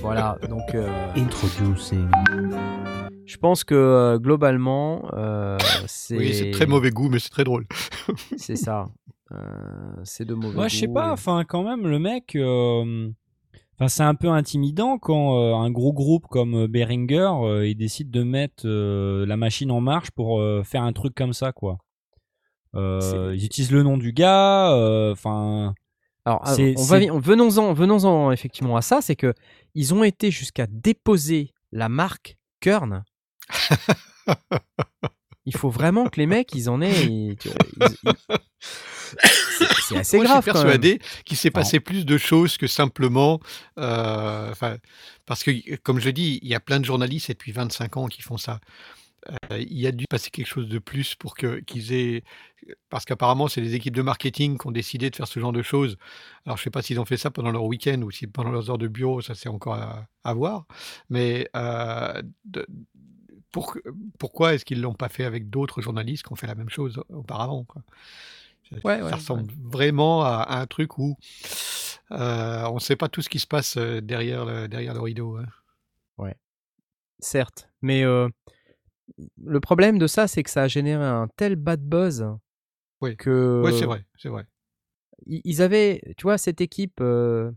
Voilà, 0.00 0.38
donc 0.48 0.74
euh, 0.74 0.88
Introducing. 1.16 2.08
je 3.26 3.36
pense 3.36 3.62
que 3.64 3.74
euh, 3.74 4.18
globalement, 4.18 5.02
euh, 5.12 5.58
c'est. 5.86 6.16
Oui, 6.16 6.34
c'est 6.34 6.50
très 6.50 6.66
mauvais 6.66 6.90
goût, 6.90 7.08
mais 7.08 7.18
c'est 7.18 7.30
très 7.30 7.44
drôle. 7.44 7.66
C'est 8.36 8.56
ça. 8.56 8.88
Euh, 9.32 9.36
c'est 10.04 10.24
de 10.26 10.34
mauvais 10.34 10.54
Moi, 10.54 10.68
je 10.68 10.76
sais 10.76 10.86
goût 10.88 10.92
pas. 10.94 11.08
et- 11.08 11.12
Enfin, 11.12 11.44
quand 11.48 11.62
même, 11.62 11.86
le 11.86 11.98
mec. 11.98 12.34
euh, 12.36 13.08
Enfin, 13.78 13.88
c'est 13.88 14.02
un 14.02 14.14
peu 14.14 14.28
intimidant 14.28 14.98
quand 14.98 15.38
euh, 15.38 15.54
un 15.54 15.70
gros 15.70 15.92
groupe 15.94 16.26
comme 16.28 16.66
Behringer 16.66 17.30
euh, 17.42 17.66
il 17.66 17.74
décide 17.74 18.10
de 18.10 18.22
mettre 18.22 18.64
euh, 18.66 19.24
la 19.26 19.36
machine 19.38 19.70
en 19.70 19.80
marche 19.80 20.10
pour 20.10 20.40
euh, 20.40 20.62
faire 20.62 20.82
un 20.82 20.92
truc 20.92 21.14
comme 21.14 21.32
ça, 21.32 21.52
quoi. 21.52 21.78
Euh, 22.74 23.32
ils 23.34 23.44
utilisent 23.44 23.72
le 23.72 23.82
nom 23.82 23.96
du 23.96 24.12
gars. 24.12 24.70
euh, 24.72 25.12
Enfin, 25.12 25.74
Alors, 26.24 26.40
ah, 26.44 26.54
on 26.76 26.84
va, 26.84 26.98
venons-en, 26.98 27.72
venons-en 27.72 28.30
effectivement 28.30 28.76
à 28.76 28.82
ça, 28.82 29.00
c'est 29.02 29.16
que 29.16 29.34
ils 29.74 29.92
ont 29.94 30.04
été 30.04 30.30
jusqu'à 30.30 30.66
déposer 30.68 31.52
la 31.72 31.88
marque 31.88 32.36
Kern. 32.60 33.02
Il 35.44 35.56
faut 35.56 35.70
vraiment 35.70 36.08
que 36.08 36.20
les 36.20 36.26
mecs, 36.26 36.54
ils 36.54 36.70
en 36.70 36.80
aient. 36.80 37.04
ils- 37.04 37.36
tu- 37.36 37.48
ils- 37.48 37.96
ils- 38.04 38.12
C'est 39.88 39.98
assez 39.98 40.16
Moi, 40.16 40.24
grave 40.26 40.36
je 40.38 40.42
suis 40.42 40.52
persuadé 40.52 41.00
qu'il 41.26 41.36
s'est 41.36 41.50
passé 41.50 41.80
plus 41.80 42.06
de 42.06 42.16
choses 42.16 42.56
que 42.56 42.66
simplement. 42.68 43.40
euh, 43.78 44.54
parce 45.26 45.42
que, 45.42 45.76
comme 45.76 45.98
je 45.98 46.08
dis, 46.10 46.38
il 46.42 46.48
y 46.48 46.54
a 46.54 46.60
plein 46.60 46.78
de 46.80 46.84
journalistes 46.84 47.28
depuis 47.28 47.52
25 47.52 47.96
ans 47.96 48.06
qui 48.06 48.22
font 48.22 48.38
ça. 48.38 48.60
Euh, 49.28 49.58
il 49.58 49.78
y 49.78 49.86
a 49.86 49.92
dû 49.92 50.06
passer 50.08 50.30
quelque 50.30 50.46
chose 50.48 50.68
de 50.68 50.78
plus 50.78 51.14
pour 51.14 51.34
que 51.36 51.60
qu'ils 51.60 51.92
aient. 51.92 52.24
Parce 52.90 53.04
qu'apparemment, 53.04 53.48
c'est 53.48 53.60
les 53.60 53.74
équipes 53.74 53.94
de 53.96 54.02
marketing 54.02 54.58
qui 54.58 54.66
ont 54.66 54.70
décidé 54.72 55.10
de 55.10 55.16
faire 55.16 55.28
ce 55.28 55.40
genre 55.40 55.52
de 55.52 55.62
choses. 55.62 55.96
Alors, 56.46 56.56
je 56.56 56.62
ne 56.62 56.64
sais 56.64 56.70
pas 56.70 56.82
s'ils 56.82 57.00
ont 57.00 57.04
fait 57.04 57.16
ça 57.16 57.30
pendant 57.30 57.50
leur 57.52 57.64
week-end 57.64 58.00
ou 58.02 58.10
si 58.10 58.26
pendant 58.26 58.50
leurs 58.50 58.70
heures 58.70 58.78
de 58.78 58.88
bureau, 58.88 59.20
ça 59.20 59.34
c'est 59.34 59.48
encore 59.48 59.74
à, 59.74 60.06
à 60.24 60.34
voir. 60.34 60.66
Mais 61.10 61.48
euh, 61.56 62.22
de- 62.44 62.66
pour- 63.52 63.76
pourquoi 64.18 64.54
est-ce 64.54 64.64
qu'ils 64.64 64.78
ne 64.78 64.82
l'ont 64.84 64.94
pas 64.94 65.08
fait 65.08 65.24
avec 65.24 65.50
d'autres 65.50 65.82
journalistes 65.82 66.24
qui 66.26 66.32
ont 66.32 66.36
fait 66.36 66.46
la 66.46 66.54
même 66.54 66.70
chose 66.70 67.02
auparavant 67.10 67.64
quoi? 67.64 67.82
Ça, 68.70 68.76
Ouais, 68.84 69.02
ça 69.02 69.02
ouais, 69.02 69.12
ressemble 69.16 69.52
vraiment 69.62 70.22
à, 70.24 70.36
à 70.42 70.60
un 70.60 70.66
truc 70.66 70.98
où 70.98 71.16
euh, 72.12 72.64
on 72.66 72.74
ne 72.74 72.80
sait 72.80 72.96
pas 72.96 73.08
tout 73.08 73.22
ce 73.22 73.28
qui 73.28 73.38
se 73.38 73.46
passe 73.46 73.76
derrière 73.78 74.44
le, 74.44 74.68
derrière 74.68 74.94
le 74.94 75.00
rideau. 75.00 75.36
hein. 75.38 75.46
Certes, 77.20 77.68
mais 77.80 78.02
euh, 78.04 78.28
le 79.44 79.60
problème 79.60 79.98
de 79.98 80.06
ça, 80.06 80.26
c'est 80.28 80.42
que 80.42 80.50
ça 80.50 80.62
a 80.62 80.68
généré 80.68 81.04
un 81.04 81.28
tel 81.36 81.56
bad 81.56 81.80
buzz 81.82 82.26
Oui. 83.00 83.16
que 83.16 83.62
Oui, 83.64 83.72
c'est 83.78 83.84
vrai, 83.86 84.04
c'est 84.16 84.28
vrai. 84.28 84.46
ils 85.26 85.62
avaient, 85.62 86.00
tu 86.16 86.22
vois, 86.24 86.38
cette 86.38 86.60
équipe 86.60 87.00
euh, 87.00 87.50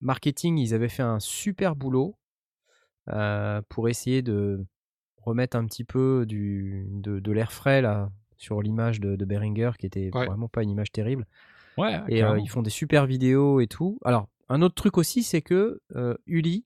marketing, 0.00 0.58
ils 0.58 0.74
avaient 0.74 0.88
fait 0.88 1.02
un 1.02 1.20
super 1.20 1.76
boulot 1.76 2.16
euh, 3.08 3.60
pour 3.68 3.88
essayer 3.88 4.22
de 4.22 4.64
remettre 5.18 5.56
un 5.56 5.64
petit 5.66 5.84
peu 5.84 6.24
du, 6.26 6.86
de, 6.90 7.18
de 7.18 7.32
l'air 7.32 7.52
frais 7.52 7.80
là 7.82 8.10
sur 8.36 8.60
l'image 8.60 9.00
de, 9.00 9.16
de 9.16 9.24
Behringer, 9.24 9.72
qui 9.78 9.86
était 9.86 10.10
Ouais. 10.12 10.26
vraiment 10.26 10.48
pas 10.48 10.62
une 10.62 10.70
image 10.70 10.92
terrible. 10.92 11.26
ouais. 11.78 12.00
Et 12.08 12.22
euh, 12.22 12.38
ils 12.38 12.48
font 12.48 12.62
des 12.62 12.70
super 12.70 13.06
vidéos 13.06 13.60
et 13.60 13.66
tout. 13.66 13.98
Alors, 14.04 14.28
un 14.48 14.60
autre 14.60 14.74
truc 14.74 14.98
aussi, 14.98 15.22
c'est 15.22 15.40
que 15.42 15.80
Uli, 16.26 16.64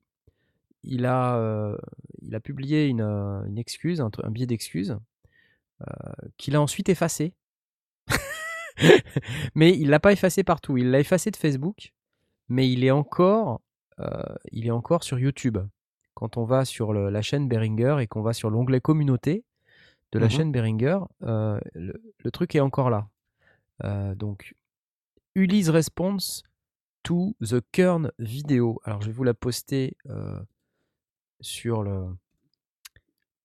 il 0.83 1.05
a, 1.05 1.37
euh, 1.37 1.77
il 2.21 2.35
a 2.35 2.39
publié 2.39 2.87
une, 2.87 3.01
euh, 3.01 3.43
une 3.45 3.57
excuse, 3.57 4.01
un, 4.01 4.09
billet 4.29 4.45
d'excuse, 4.47 4.97
euh, 5.81 5.85
qu'il 6.37 6.55
a 6.55 6.61
ensuite 6.61 6.89
effacé. 6.89 7.33
mais 9.55 9.77
il 9.77 9.89
l'a 9.89 9.99
pas 9.99 10.11
effacé 10.13 10.43
partout. 10.43 10.77
Il 10.77 10.91
l'a 10.91 10.99
effacé 10.99 11.31
de 11.31 11.35
Facebook, 11.35 11.93
mais 12.47 12.69
il 12.71 12.83
est 12.83 12.91
encore, 12.91 13.61
il 14.51 14.67
est 14.67 14.71
encore 14.71 15.03
sur 15.03 15.19
YouTube. 15.19 15.57
Quand 16.13 16.37
on 16.37 16.45
va 16.45 16.63
sur 16.65 16.93
le- 16.93 17.09
la 17.09 17.21
chaîne 17.21 17.47
Behringer 17.49 17.97
et 17.99 18.07
qu'on 18.07 18.21
va 18.21 18.33
sur 18.33 18.49
l'onglet 18.49 18.79
communauté 18.81 19.43
de 20.11 20.19
la 20.19 20.25
Mhm. 20.25 20.31
chaîne 20.31 20.51
Behringer, 20.51 20.99
euh, 21.23 21.59
le, 21.75 22.01
le 22.17 22.31
truc 22.31 22.55
est 22.55 22.59
encore 22.61 22.89
là. 22.89 23.07
Donc, 24.15 24.55
Uli's 25.35 25.69
response 25.69 26.43
to 27.03 27.35
the 27.41 27.61
Kern 27.71 28.11
video. 28.19 28.81
Alors, 28.83 29.01
je 29.01 29.07
vais 29.07 29.13
vous 29.13 29.23
la 29.23 29.33
poster 29.33 29.95
euh, 30.09 30.39
sur 31.41 31.83
le, 31.83 32.05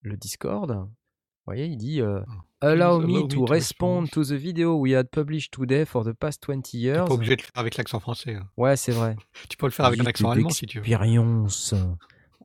le 0.02 0.16
Discord. 0.16 0.70
Vous 0.70 1.50
voyez, 1.52 1.66
il 1.66 1.76
dit 1.76 2.00
euh, 2.00 2.20
Allow 2.62 3.00
Please 3.00 3.06
me 3.12 3.16
allow 3.18 3.28
to 3.28 3.44
respond 3.44 4.06
to 4.12 4.24
the 4.24 4.32
video 4.32 4.76
we 4.76 4.94
had 4.94 5.10
published 5.10 5.50
today 5.52 5.84
for 5.84 6.02
the 6.04 6.12
past 6.14 6.40
20 6.42 6.62
Tu 6.70 6.78
years. 6.78 7.04
pas 7.06 7.12
obligé 7.14 7.36
de 7.36 7.42
le 7.42 7.46
faire 7.46 7.52
avec 7.60 7.76
l'accent 7.76 8.00
français. 8.00 8.34
hein. 8.36 8.48
Ouais, 8.56 8.76
c'est 8.76 8.92
vrai. 8.92 9.14
Tu 9.50 9.56
peux 9.58 9.66
le 9.66 9.72
faire 9.72 9.84
avec 9.84 10.00
un 10.00 10.06
accent 10.06 10.30
allemand 10.30 10.48
si 10.50 10.66
tu 10.66 10.78
veux. 10.78 10.84
Expérience, 10.88 11.74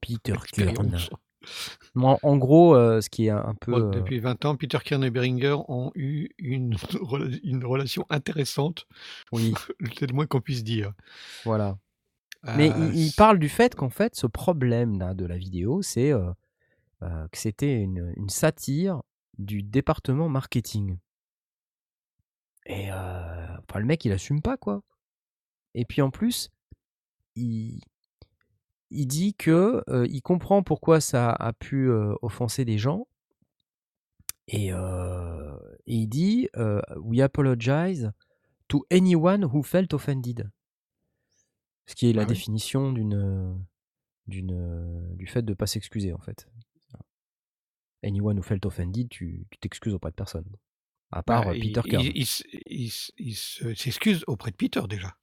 Peter 0.02 0.36
Kern. 0.52 0.98
Moi, 1.96 2.18
en 2.24 2.36
gros, 2.38 2.76
euh, 2.76 3.00
ce 3.00 3.10
qui 3.10 3.28
est 3.28 3.30
un, 3.30 3.56
peu. 3.62 3.72
Bon, 3.72 3.88
euh, 3.88 3.90
depuis 3.92 4.20
20 4.20 4.44
ans, 4.44 4.58
Peter 4.58 4.78
Kern 4.84 5.02
et 5.06 5.10
Beringer 5.10 5.56
ont 5.70 5.92
eu 5.96 6.30
une, 6.38 6.76
une 7.44 7.64
relation 7.64 8.06
intéressante, 8.10 8.86
oui, 9.32 9.54
c'est 9.98 10.08
le 10.10 10.14
moins 10.14 10.26
qu'on 10.28 10.42
puisse 10.42 10.64
dire. 10.66 10.92
voilà. 11.46 11.78
Mais 12.44 12.72
Euh, 12.72 12.92
il, 12.94 13.08
il 13.08 13.14
parle 13.14 13.38
du 13.40 13.50
fait 13.50 13.76
qu'en 13.76 13.90
fait, 13.90 14.16
ce 14.16 14.28
problème-là 14.28 15.14
de 15.14 15.26
la 15.26 15.38
vidéo, 15.38 15.82
c'est 15.82 16.12
euh, 16.12 16.32
euh, 17.04 17.28
que 17.30 17.38
c'était 17.38 17.82
une, 17.82 18.14
une 18.16 18.30
satire 18.30 19.02
du 19.38 19.62
département 19.64 20.30
marketing. 20.30 20.98
Et 22.66 22.92
euh, 22.92 23.58
enfin, 23.68 23.80
le 23.80 23.86
mec, 23.86 24.06
il 24.06 24.12
assume 24.12 24.42
pas, 24.42 24.58
quoi. 24.58 24.82
Et 25.74 25.86
puis 25.86 26.02
en 26.02 26.12
plus, 26.12 26.50
il, 27.36 27.82
il 28.90 29.06
dit 29.08 29.34
que 29.34 29.84
euh, 29.90 30.06
il 30.10 30.22
comprend 30.22 30.64
pourquoi 30.64 31.02
ça 31.02 31.32
a 31.32 31.54
pu 31.54 31.90
euh, 31.90 32.14
offenser 32.22 32.66
des 32.66 32.78
gens. 32.78 33.08
Et, 34.48 34.70
et 34.70 34.74
il 35.86 36.08
dit 36.08 36.50
We 36.98 37.20
apologize 37.22 38.12
to 38.68 38.84
anyone 38.92 39.44
who 39.46 39.62
felt 39.62 39.94
offended. 39.94 40.50
Ce 41.90 41.96
qui 41.96 42.08
est 42.10 42.14
la 42.14 42.22
Ah 42.22 42.26
oui. 42.26 42.34
définition 42.36 42.92
d'une, 42.94 43.58
d'une, 44.28 45.16
du 45.16 45.26
fait 45.26 45.42
de 45.42 45.50
ne 45.50 45.56
pas 45.56 45.66
s'excuser, 45.66 46.14
en 46.14 46.20
fait. 46.20 46.48
Anyone 48.04 48.38
who 48.38 48.44
felt 48.44 48.66
offended, 48.66 49.10
tu 49.10 49.46
t'excuses 49.60 49.94
auprès 49.94 50.12
de 50.12 50.16
personne. 50.16 50.46
À 51.12 51.24
part 51.24 51.46
bah, 51.46 51.52
euh, 51.52 51.60
Peter 51.60 51.82
il, 51.84 51.90
Kern. 51.92 52.04
il- 52.06 52.26
il 52.68 52.92
il 53.18 53.76
s'excuse 53.76 54.24
auprès 54.28 54.52
de 54.52 54.56
Peter 54.56 54.82
déjà. 54.88 55.18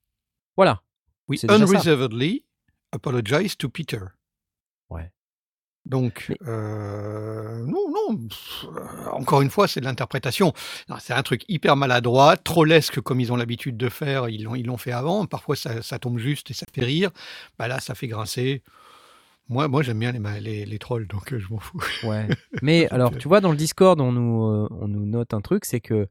Voilà. 0.56 0.82
We 1.28 1.40
ça. 1.40 1.46
unreservedly 1.54 2.44
apologize 2.92 3.56
to 3.56 3.68
Peter. 3.70 4.00
Ouais. 4.90 5.10
Donc, 5.87 6.26
Mais- 6.28 6.37
euh, 6.49 7.64
non, 7.64 7.89
non, 7.91 8.16
pff, 8.16 8.66
encore 9.12 9.41
une 9.41 9.51
fois, 9.51 9.68
c'est 9.68 9.80
de 9.80 9.84
l'interprétation. 9.84 10.53
C'est 10.99 11.12
un 11.14 11.22
truc 11.22 11.45
hyper 11.49 11.76
maladroit, 11.76 12.37
trollesque 12.37 13.01
comme 13.01 13.20
ils 13.20 13.32
ont 13.32 13.37
l'habitude 13.37 13.76
de 13.76 13.89
faire, 13.89 14.28
ils 14.28 14.43
l'ont, 14.43 14.57
ils 14.57 14.66
l'ont 14.66 14.76
fait 14.76 14.93
avant. 14.93 15.26
Parfois, 15.26 15.55
ça, 15.55 15.82
ça 15.82 15.99
tombe 16.01 16.18
juste 16.18 16.51
et 16.51 16.55
ça 16.55 16.66
fait 16.72 16.84
rire. 16.84 17.11
Bah 17.59 17.68
là, 17.68 17.78
ça 17.78 17.95
fait 17.95 18.09
grincer. 18.09 18.62
Moi, 19.49 19.68
moi 19.68 19.82
j'aime 19.82 20.01
bien 20.01 20.11
les, 20.11 20.41
les, 20.41 20.66
les 20.66 20.78
trolls, 20.80 21.07
donc 21.07 21.32
euh, 21.32 21.39
je 21.39 21.49
m'en 21.51 21.61
fous. 21.61 21.80
Ouais. 22.03 22.26
Mais 22.62 22.89
alors, 22.89 23.12
euh, 23.12 23.16
tu 23.16 23.28
vois, 23.28 23.41
dans 23.41 23.53
le 23.53 23.57
Discord, 23.57 24.01
on 24.01 24.11
nous, 24.11 24.45
euh, 24.45 24.68
on 24.72 24.89
nous 24.89 25.07
note 25.07 25.34
un 25.34 25.41
truc, 25.41 25.64
c'est 25.64 25.80
que 25.80 26.09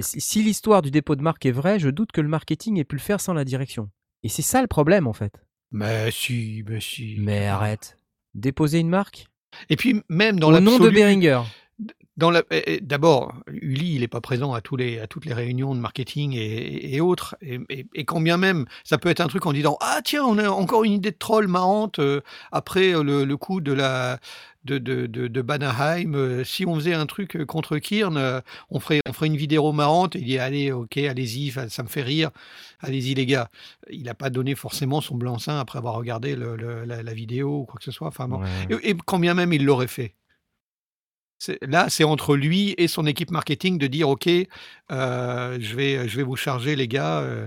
si 0.00 0.42
l'histoire 0.42 0.82
du 0.82 0.90
dépôt 0.90 1.14
de 1.14 1.22
marque 1.22 1.46
est 1.46 1.52
vraie, 1.52 1.78
je 1.78 1.88
doute 1.88 2.10
que 2.10 2.20
le 2.20 2.26
marketing 2.26 2.78
ait 2.80 2.84
pu 2.84 2.96
le 2.96 3.00
faire 3.00 3.20
sans 3.20 3.32
la 3.32 3.44
direction. 3.44 3.90
Et 4.24 4.28
c'est 4.28 4.42
ça 4.42 4.60
le 4.60 4.66
problème, 4.66 5.06
en 5.06 5.12
fait. 5.12 5.40
Mais 5.70 6.10
si, 6.10 6.64
mais 6.68 6.80
si. 6.80 7.16
Mais 7.18 7.46
arrête. 7.46 7.96
Déposer 8.34 8.78
une 8.78 8.88
marque? 8.88 9.26
Et 9.70 9.76
puis, 9.76 10.02
même 10.08 10.40
dans 10.40 10.48
Au 10.48 10.60
nom 10.60 10.78
de 10.78 10.86
l'absolu, 10.86 11.30
d'abord, 12.80 13.34
Uli, 13.48 13.94
il 13.96 14.00
n'est 14.00 14.08
pas 14.08 14.20
présent 14.20 14.52
à, 14.54 14.60
tous 14.60 14.76
les, 14.76 14.98
à 15.00 15.06
toutes 15.06 15.24
les 15.26 15.34
réunions 15.34 15.74
de 15.74 15.80
marketing 15.80 16.32
et, 16.36 16.94
et 16.94 17.00
autres. 17.00 17.36
Et, 17.42 17.58
et- 17.70 17.86
et 17.94 18.04
quand 18.04 18.20
bien 18.20 18.36
même, 18.36 18.66
ça 18.84 18.98
peut 18.98 19.08
être 19.08 19.20
un 19.20 19.26
truc 19.26 19.46
en 19.46 19.52
disant 19.52 19.76
Ah, 19.80 20.00
tiens, 20.04 20.24
on 20.24 20.38
a 20.38 20.48
encore 20.48 20.84
une 20.84 20.92
idée 20.92 21.10
de 21.10 21.16
troll 21.18 21.48
marrante 21.48 21.98
euh, 21.98 22.20
après 22.52 22.94
euh, 22.94 23.02
le, 23.02 23.24
le 23.24 23.36
coup 23.36 23.60
de 23.60 23.72
la. 23.72 24.18
De, 24.64 24.78
de, 24.78 25.04
de, 25.06 25.28
de 25.28 25.42
Banaheim, 25.42 26.14
euh, 26.14 26.42
si 26.42 26.64
on 26.64 26.74
faisait 26.76 26.94
un 26.94 27.04
truc 27.04 27.44
contre 27.44 27.76
Kirn, 27.76 28.16
euh, 28.16 28.40
on, 28.70 28.80
ferait, 28.80 29.02
on 29.06 29.12
ferait 29.12 29.26
une 29.26 29.36
vidéo 29.36 29.72
marrante. 29.72 30.14
Il 30.14 30.24
dit 30.24 30.38
Allez, 30.38 30.72
ok, 30.72 30.96
allez-y, 30.96 31.50
ça, 31.50 31.82
me 31.82 31.88
fait 31.88 32.00
rire, 32.00 32.30
allez-y, 32.80 33.12
les 33.12 33.26
gars. 33.26 33.50
Il 33.90 34.04
n'a 34.04 34.14
pas 34.14 34.30
donné 34.30 34.54
forcément 34.54 35.02
son 35.02 35.16
blanc-seing 35.16 35.58
après 35.60 35.78
avoir 35.78 35.96
regardé 35.96 36.34
le- 36.34 36.56
le- 36.56 36.86
la, 36.86 37.02
la 37.02 37.12
vidéo 37.12 37.58
ou 37.58 37.64
quoi 37.66 37.76
que 37.76 37.84
ce 37.84 37.90
soit. 37.90 38.08
Enfin, 38.08 38.26
bon. 38.26 38.40
Ouais. 38.40 38.78
Et, 38.82 38.88
et 38.92 38.96
quand 39.04 39.18
bien 39.18 39.34
même 39.34 39.52
il 39.52 39.66
l'aurait 39.66 39.86
fait. 39.86 40.14
C'est- 41.44 41.58
Là, 41.66 41.90
c'est 41.90 42.04
entre 42.04 42.36
lui 42.36 42.74
et 42.78 42.88
son 42.88 43.04
équipe 43.06 43.30
marketing 43.30 43.76
de 43.76 43.86
dire 43.86 44.08
OK, 44.08 44.28
euh, 44.28 45.58
je, 45.60 45.76
vais, 45.76 46.08
je 46.08 46.16
vais 46.16 46.22
vous 46.22 46.36
charger, 46.36 46.74
les 46.76 46.88
gars. 46.88 47.20
euh, 47.20 47.46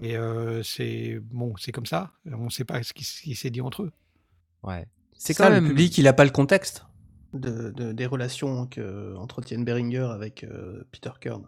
mais 0.00 0.16
euh, 0.16 0.62
c'est 0.64 1.18
bon, 1.20 1.54
c'est 1.56 1.70
comme 1.70 1.86
ça. 1.86 2.12
On 2.32 2.46
ne 2.46 2.50
sait 2.50 2.64
pas 2.64 2.82
ce 2.82 2.92
qui, 2.92 3.04
s'est 3.04 3.50
dit 3.50 3.60
entre 3.60 3.84
eux. 3.84 3.92
Ouais. 4.64 4.86
C'est 5.16 5.34
ça, 5.34 5.44
quand 5.44 5.50
même. 5.50 5.64
le 5.64 5.70
public, 5.70 5.96
il 5.98 6.08
a 6.08 6.12
pas 6.12 6.24
le 6.24 6.30
contexte 6.32 6.84
de, 7.32 7.70
de- 7.70 7.92
des 7.92 8.06
relations 8.06 8.66
que 8.66 9.14
entretiennent 9.16 9.64
Beringer 9.64 10.08
avec 10.12 10.42
euh, 10.42 10.82
Peter 10.90 11.10
Kern. 11.20 11.46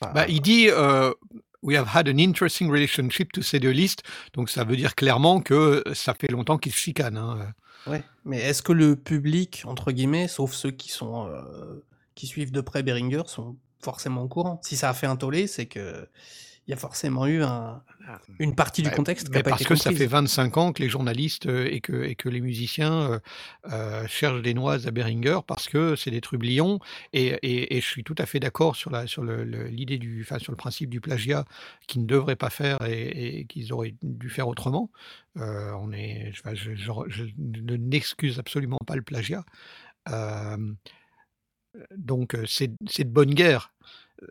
Enfin, 0.00 0.12
Bah, 0.14 0.26
il 0.28 0.40
dit 0.40 0.68
euh, 0.70 1.12
we 1.62 1.76
have 1.76 1.88
had 1.94 2.08
an 2.08 2.18
interesting 2.18 2.70
relationship 2.70 3.32
to 3.32 3.42
ces 3.42 3.60
deux 3.60 3.70
listes. 3.70 4.02
Donc 4.32 4.48
ça 4.48 4.64
veut 4.64 4.76
dire 4.76 4.94
clairement 4.94 5.40
que 5.42 5.82
ça 5.92 6.14
fait 6.14 6.28
longtemps 6.30 6.56
qu'ils 6.58 6.72
se 6.72 6.78
chicanent. 6.78 7.18
hein. 7.18 7.52
Ouais, 7.86 8.04
mais 8.24 8.38
est-ce 8.38 8.62
que 8.62 8.72
le 8.72 8.96
public, 8.96 9.62
entre 9.66 9.92
guillemets, 9.92 10.28
sauf 10.28 10.52
ceux 10.52 10.70
qui 10.70 10.90
sont 10.90 11.26
euh, 11.28 11.84
qui 12.14 12.26
suivent 12.26 12.52
de 12.52 12.60
près 12.60 12.82
Beringer, 12.82 13.22
sont 13.26 13.56
forcément 13.80 14.22
au 14.22 14.28
courant? 14.28 14.60
Si 14.62 14.76
ça 14.76 14.90
a 14.90 14.94
fait 14.94 15.06
un 15.06 15.16
tollé, 15.16 15.46
c'est 15.46 15.66
que 15.66 16.08
il 16.66 16.70
y 16.70 16.74
a 16.74 16.76
forcément 16.76 17.26
eu 17.26 17.42
un, 17.42 17.82
une 18.38 18.54
partie 18.54 18.82
du 18.82 18.88
Ouais, 18.90 18.96
contexte 18.96 19.26
qui 19.26 19.32
mais 19.32 19.42
parce 19.42 19.64
que 19.64 19.74
ça 19.74 19.90
fait 19.92 20.06
25 20.06 20.56
ans 20.58 20.72
que 20.72 20.82
les 20.82 20.88
journalistes 20.88 21.46
euh, 21.46 21.68
et 21.70 21.80
que, 21.80 22.04
et 22.04 22.14
que 22.14 22.28
les 22.28 22.40
musiciens 22.40 22.92
euh, 23.12 23.18
euh, 23.70 24.06
cherchent 24.06 24.42
des 24.42 24.54
noises 24.54 24.86
à 24.86 24.90
Beringer 24.90 25.40
parce 25.46 25.68
que 25.68 25.96
c'est 25.96 26.10
des 26.10 26.20
trublions 26.20 26.78
et, 27.12 27.26
et, 27.42 27.76
et 27.76 27.80
je 27.80 27.86
suis 27.86 28.04
tout 28.04 28.14
à 28.18 28.26
fait 28.26 28.40
d'accord 28.40 28.76
sur 28.76 28.90
la 28.90 29.04
l'idée 29.70 29.98
du 29.98 30.22
enfin 30.22 30.38
sur 30.38 30.52
le 30.52 30.56
principe 30.56 30.90
du 30.90 31.00
plagiat 31.00 31.44
qu'ils 31.86 32.02
ne 32.02 32.06
devraient 32.06 32.36
pas 32.36 32.50
faire 32.50 32.78
et, 32.86 33.44
qu'ils 33.48 33.72
auraient 33.72 33.94
dû 34.02 34.30
faire 34.30 34.48
autrement. 34.48 34.90
Euh, 35.38 35.72
on 35.80 35.92
est 35.92 36.30
je, 36.32 36.40
enfin, 36.40 36.54
je- 36.54 36.74
je- 36.74 36.90
je 37.08 37.24
ne 37.38 37.76
n'excuse 37.76 38.38
absolument 38.38 38.78
pas 38.86 38.96
le 38.96 39.02
plagiat. 39.02 39.44
Euh, 40.10 40.56
donc 41.96 42.36
c'est 42.46 42.70
c'est 42.88 43.04
de 43.04 43.10
bonne 43.10 43.34
guerre. 43.34 43.72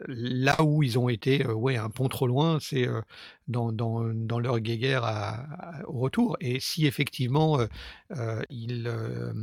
Là 0.08 0.62
où 0.64 0.84
ils 0.84 0.98
ont 0.98 1.10
été 1.10 1.46
euh, 1.46 1.54
ouais, 1.54 1.78
un 1.78 1.89
pont 1.89 2.08
trop 2.08 2.28
loin, 2.28 2.60
c'est 2.62 2.88
euh, 2.88 3.02
dans, 3.48 3.72
dans, 3.72 4.04
dans 4.14 4.39
leur 4.39 4.60
guéguerre 4.60 5.04
à- 5.04 5.36
à- 5.80 5.86
au 5.88 6.00
retour. 6.00 6.38
Et 6.39 6.60
si 6.60 6.86
effectivement 6.86 7.60
euh, 7.60 7.68
euh, 8.16 8.42
ils, 8.50 8.88
euh, 8.88 9.34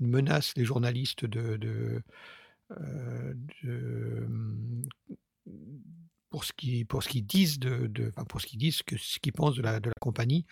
ils 0.00 0.08
menacent 0.08 0.54
les 0.56 0.64
journalistes 0.64 1.24
de, 1.24 1.56
de, 1.56 2.02
euh, 2.72 3.34
de, 3.64 4.28
pour 6.30 6.44
ce 6.44 6.52
qu'ils 6.52 6.86
pour 6.86 7.02
ce 7.02 7.08
qu'ils 7.08 7.24
disent 7.26 7.58
de, 7.58 7.86
de- 7.86 8.08
enfin, 8.14 8.24
pour 8.24 8.40
ce 8.40 8.46
qu'ils 8.46 8.58
disent 8.58 8.82
que 8.82 8.96
ce 8.98 9.18
qu'ils 9.18 9.32
pensent 9.32 9.56
de 9.56 9.62
la, 9.62 9.80
de 9.80 9.88
la 9.88 9.94
compagnie, 10.00 10.44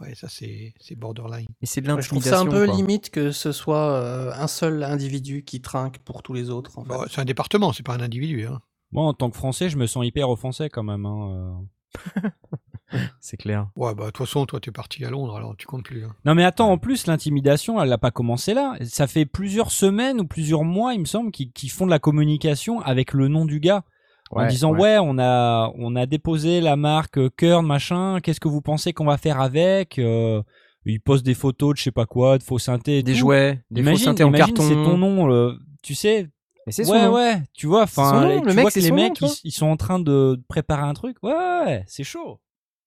ouais, 0.00 0.14
ça 0.14 0.28
c'est 0.28 0.74
c'est 0.80 0.96
borderline. 0.96 1.46
Mais 1.60 1.66
c'est 1.66 1.80
de 1.80 1.92
Ouais, 1.92 2.02
je 2.02 2.08
trouve 2.08 2.24
ça 2.24 2.40
un 2.40 2.46
peu 2.46 2.66
quoi. 2.66 2.74
limite 2.74 3.10
que 3.10 3.30
ce 3.30 3.52
soit 3.52 3.92
euh, 3.92 4.32
un 4.34 4.48
seul 4.48 4.82
individu 4.82 5.44
qui 5.44 5.60
trinque 5.60 5.98
pour 5.98 6.22
tous 6.22 6.32
les 6.32 6.50
autres. 6.50 6.78
En 6.78 6.84
fait. 6.84 6.88
Bon, 6.90 7.04
c'est 7.08 7.20
un 7.20 7.24
département, 7.24 7.72
c'est 7.72 7.84
pas 7.84 7.94
un 7.94 8.00
individu. 8.00 8.46
Hein. 8.46 8.60
Moi, 8.92 9.04
en 9.04 9.14
tant 9.14 9.30
que 9.30 9.36
Français, 9.36 9.68
je 9.68 9.76
me 9.76 9.86
sens 9.86 10.04
hyper 10.06 10.28
offensé 10.30 10.68
quand 10.68 10.82
même. 10.82 11.06
hein, 11.06 11.64
euh. 11.96 12.28
C'est 13.20 13.38
clair. 13.38 13.68
Ouais, 13.74 13.94
bah 13.94 14.06
de 14.06 14.10
toute 14.10 14.26
façon, 14.26 14.44
toi 14.44 14.60
t'es 14.60 14.70
parti 14.70 15.02
à 15.04 15.10
Londres, 15.10 15.34
alors 15.36 15.56
tu 15.56 15.66
comptes 15.66 15.84
plus. 15.84 16.04
hein. 16.04 16.14
Non 16.26 16.34
mais 16.34 16.44
attends, 16.44 16.70
en 16.70 16.76
plus 16.76 17.06
l'intimidation, 17.06 17.80
elle 17.82 17.88
n'a 17.88 17.96
pas 17.96 18.10
commencé 18.10 18.52
là. 18.52 18.76
Ça 18.82 19.06
fait 19.06 19.24
plusieurs 19.24 19.70
semaines 19.72 20.20
ou 20.20 20.26
plusieurs 20.26 20.62
mois, 20.64 20.92
il 20.92 21.00
me 21.00 21.04
semble, 21.06 21.30
qu'ils 21.32 21.70
font 21.70 21.86
de 21.86 21.90
la 21.90 21.98
communication 21.98 22.80
avec 22.80 23.14
le 23.14 23.28
nom 23.28 23.46
du 23.46 23.60
gars. 23.60 23.84
en 24.30 24.46
disant 24.46 24.74
ouais. 24.74 24.98
on 25.00 25.18
a 25.18 25.72
on 25.76 25.96
a 25.96 26.04
déposé 26.04 26.60
la 26.60 26.76
marque 26.76 27.16
euh, 27.18 27.30
Kern 27.34 27.66
machin. 27.66 28.20
Qu'est-ce 28.22 28.40
que 28.40 28.48
vous 28.48 28.60
pensez 28.62 28.92
qu'on 28.92 29.06
va 29.06 29.16
faire 29.16 29.40
avec 29.40 29.98
euh, 29.98 30.42
Ils 30.84 31.00
postent 31.00 31.24
des 31.24 31.34
photos 31.34 31.72
de 31.72 31.78
je 31.78 31.84
sais 31.84 31.92
pas 31.92 32.04
quoi, 32.06 32.36
de 32.36 32.42
faux 32.42 32.58
synthés, 32.58 32.98
et 32.98 33.02
Des 33.02 33.12
tout. 33.12 33.18
jouets, 33.20 33.62
des 33.70 33.80
faux 33.82 33.88
Imagine, 33.88 34.04
synthés 34.04 34.24
en 34.24 34.28
imagine, 34.28 34.46
carton. 34.54 34.68
C'est 34.68 34.74
ton 34.74 34.98
nom, 34.98 35.26
le- 35.26 35.56
tu 35.82 35.94
sais. 35.94 36.28
Mais 36.66 36.72
c'est 36.72 36.84
son 36.84 36.92
ouais 36.92 37.04
nom. 37.06 37.14
ouais, 37.14 37.42
tu 37.54 37.66
vois. 37.66 37.82
Enfin, 37.82 38.20
nom, 38.20 38.40
tu 38.40 38.46
le 38.48 38.54
mec, 38.54 38.62
vois 38.62 38.70
c'est 38.70 38.80
que 38.80 38.84
les 38.84 38.88
son 38.90 38.94
mecs 38.94 39.20
ils, 39.20 39.30
ils 39.44 39.52
sont 39.52 39.66
en 39.66 39.76
train 39.76 39.98
de 39.98 40.40
préparer 40.48 40.82
un 40.82 40.94
truc. 40.94 41.16
Ouais 41.22 41.32
ouais, 41.32 41.64
ouais, 41.66 41.84
c'est 41.88 42.04
chaud. 42.04 42.38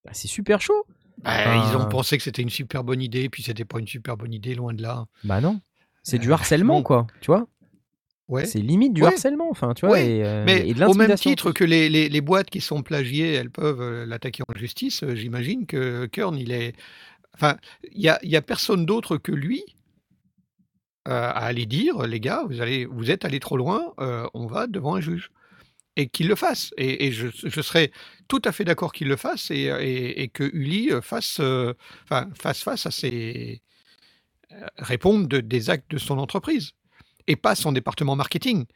Bah, 0.04 0.10
c'est 0.14 0.28
super 0.28 0.60
chaud. 0.60 0.84
Bah, 1.22 1.30
Enfin, 1.40 1.70
Ils 1.70 1.76
ont 1.76 1.88
pensé 1.88 2.16
que 2.16 2.22
c'était 2.22 2.42
une 2.42 2.50
super 2.50 2.84
bonne 2.84 3.02
idée, 3.02 3.28
puis 3.28 3.42
c'était 3.42 3.64
pas 3.64 3.78
une 3.78 3.86
super 3.88 4.16
bonne 4.16 4.32
idée, 4.32 4.54
loin 4.54 4.72
de 4.74 4.82
là. 4.82 5.06
Bah 5.24 5.40
non. 5.40 5.60
C'est 6.02 6.18
du 6.18 6.30
Euh, 6.30 6.34
harcèlement, 6.34 6.76
bon. 6.78 6.82
quoi. 6.82 7.06
Tu 7.20 7.26
vois 7.26 7.46
Ouais. 8.28 8.44
C'est 8.44 8.58
limite 8.58 8.92
du 8.92 9.02
Ouais. 9.02 9.08
harcèlement, 9.08 9.48
enfin, 9.50 9.72
tu 9.74 9.86
vois. 9.86 9.94
Ouais, 9.94 10.08
et, 10.16 10.24
euh, 10.24 10.44
Mais 10.44 10.68
et 10.68 10.74
de 10.74 10.84
au 10.84 10.94
même 10.94 11.14
titre 11.14 11.52
que 11.52 11.62
les, 11.64 11.88
les, 11.88 12.08
les 12.08 12.20
boîtes 12.20 12.50
qui 12.50 12.60
sont 12.60 12.82
plagiées, 12.82 13.32
elles 13.34 13.50
peuvent 13.50 13.80
euh, 13.80 14.04
l'attaquer 14.06 14.42
en 14.48 14.58
justice, 14.58 15.02
euh, 15.04 15.14
j'imagine 15.14 15.64
que 15.66 16.06
Kern, 16.06 16.36
il 16.36 16.50
est. 16.50 16.74
Enfin, 17.34 17.56
il 17.92 18.00
y 18.02 18.08
a, 18.08 18.18
il 18.22 18.30
y 18.30 18.36
a 18.36 18.42
personne 18.42 18.84
d'autre 18.86 19.16
que 19.16 19.30
lui 19.32 19.62
euh, 19.62 19.75
à 21.10 21.44
aller 21.46 21.66
dire, 21.66 22.02
les 22.06 22.20
gars, 22.20 22.42
vous, 22.48 22.60
allez, 22.60 22.84
vous 22.86 23.10
êtes 23.10 23.24
allés 23.24 23.40
trop 23.40 23.56
loin, 23.56 23.92
euh, 24.00 24.26
on 24.34 24.46
va 24.46 24.66
devant 24.66 24.94
un 24.96 25.00
juge. 25.00 25.30
Et 25.98 26.08
qu'il 26.08 26.28
le 26.28 26.34
fasse. 26.34 26.72
Et, 26.76 27.06
et 27.06 27.12
je, 27.12 27.28
je 27.32 27.60
serais 27.62 27.90
tout 28.28 28.42
à 28.44 28.52
fait 28.52 28.64
d'accord 28.64 28.92
qu'il 28.92 29.08
le 29.08 29.16
fasse 29.16 29.50
et, 29.50 29.70
et, 29.80 30.22
et 30.22 30.28
que 30.28 30.44
Uli 30.44 30.90
euh, 30.92 31.00
fasse, 31.00 31.38
euh, 31.40 31.72
enfin, 32.04 32.28
fasse 32.34 32.62
face 32.62 32.84
à 32.86 32.90
ses. 32.90 33.62
euh, 34.52 34.66
réponde 34.78 35.26
de- 35.28 35.40
des 35.40 35.70
actes 35.70 35.90
de 35.90 35.98
son 35.98 36.18
entreprise. 36.18 36.72
Et 37.28 37.36
pas 37.36 37.54
son 37.54 37.72
département 37.72 38.14
marketing. 38.14 38.66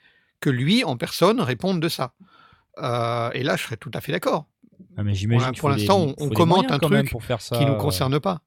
Que 0.40 0.48
lui, 0.50 0.82
en 0.84 0.96
personne, 0.96 1.40
réponde 1.40 1.80
de 1.80 1.88
ça. 1.90 2.14
Euh, 2.78 3.30
et 3.34 3.42
là, 3.42 3.56
je 3.56 3.64
serais 3.64 3.76
tout 3.76 3.90
à 3.92 4.00
fait 4.00 4.12
d'accord. 4.12 4.46
Ah, 4.96 5.02
mais 5.02 5.14
j'imagine 5.14 5.52
Pour- 5.54 5.68
l'instant, 5.68 6.14
on- 6.16 6.30
commente 6.30 6.70
un 6.70 6.78
truc 6.78 7.10
pour 7.10 7.22
faire 7.22 7.42
ça. 7.42 7.58
qui 7.58 7.64
ne 7.66 7.70
nous 7.72 7.76
concerne 7.76 8.18
pas. 8.18 8.40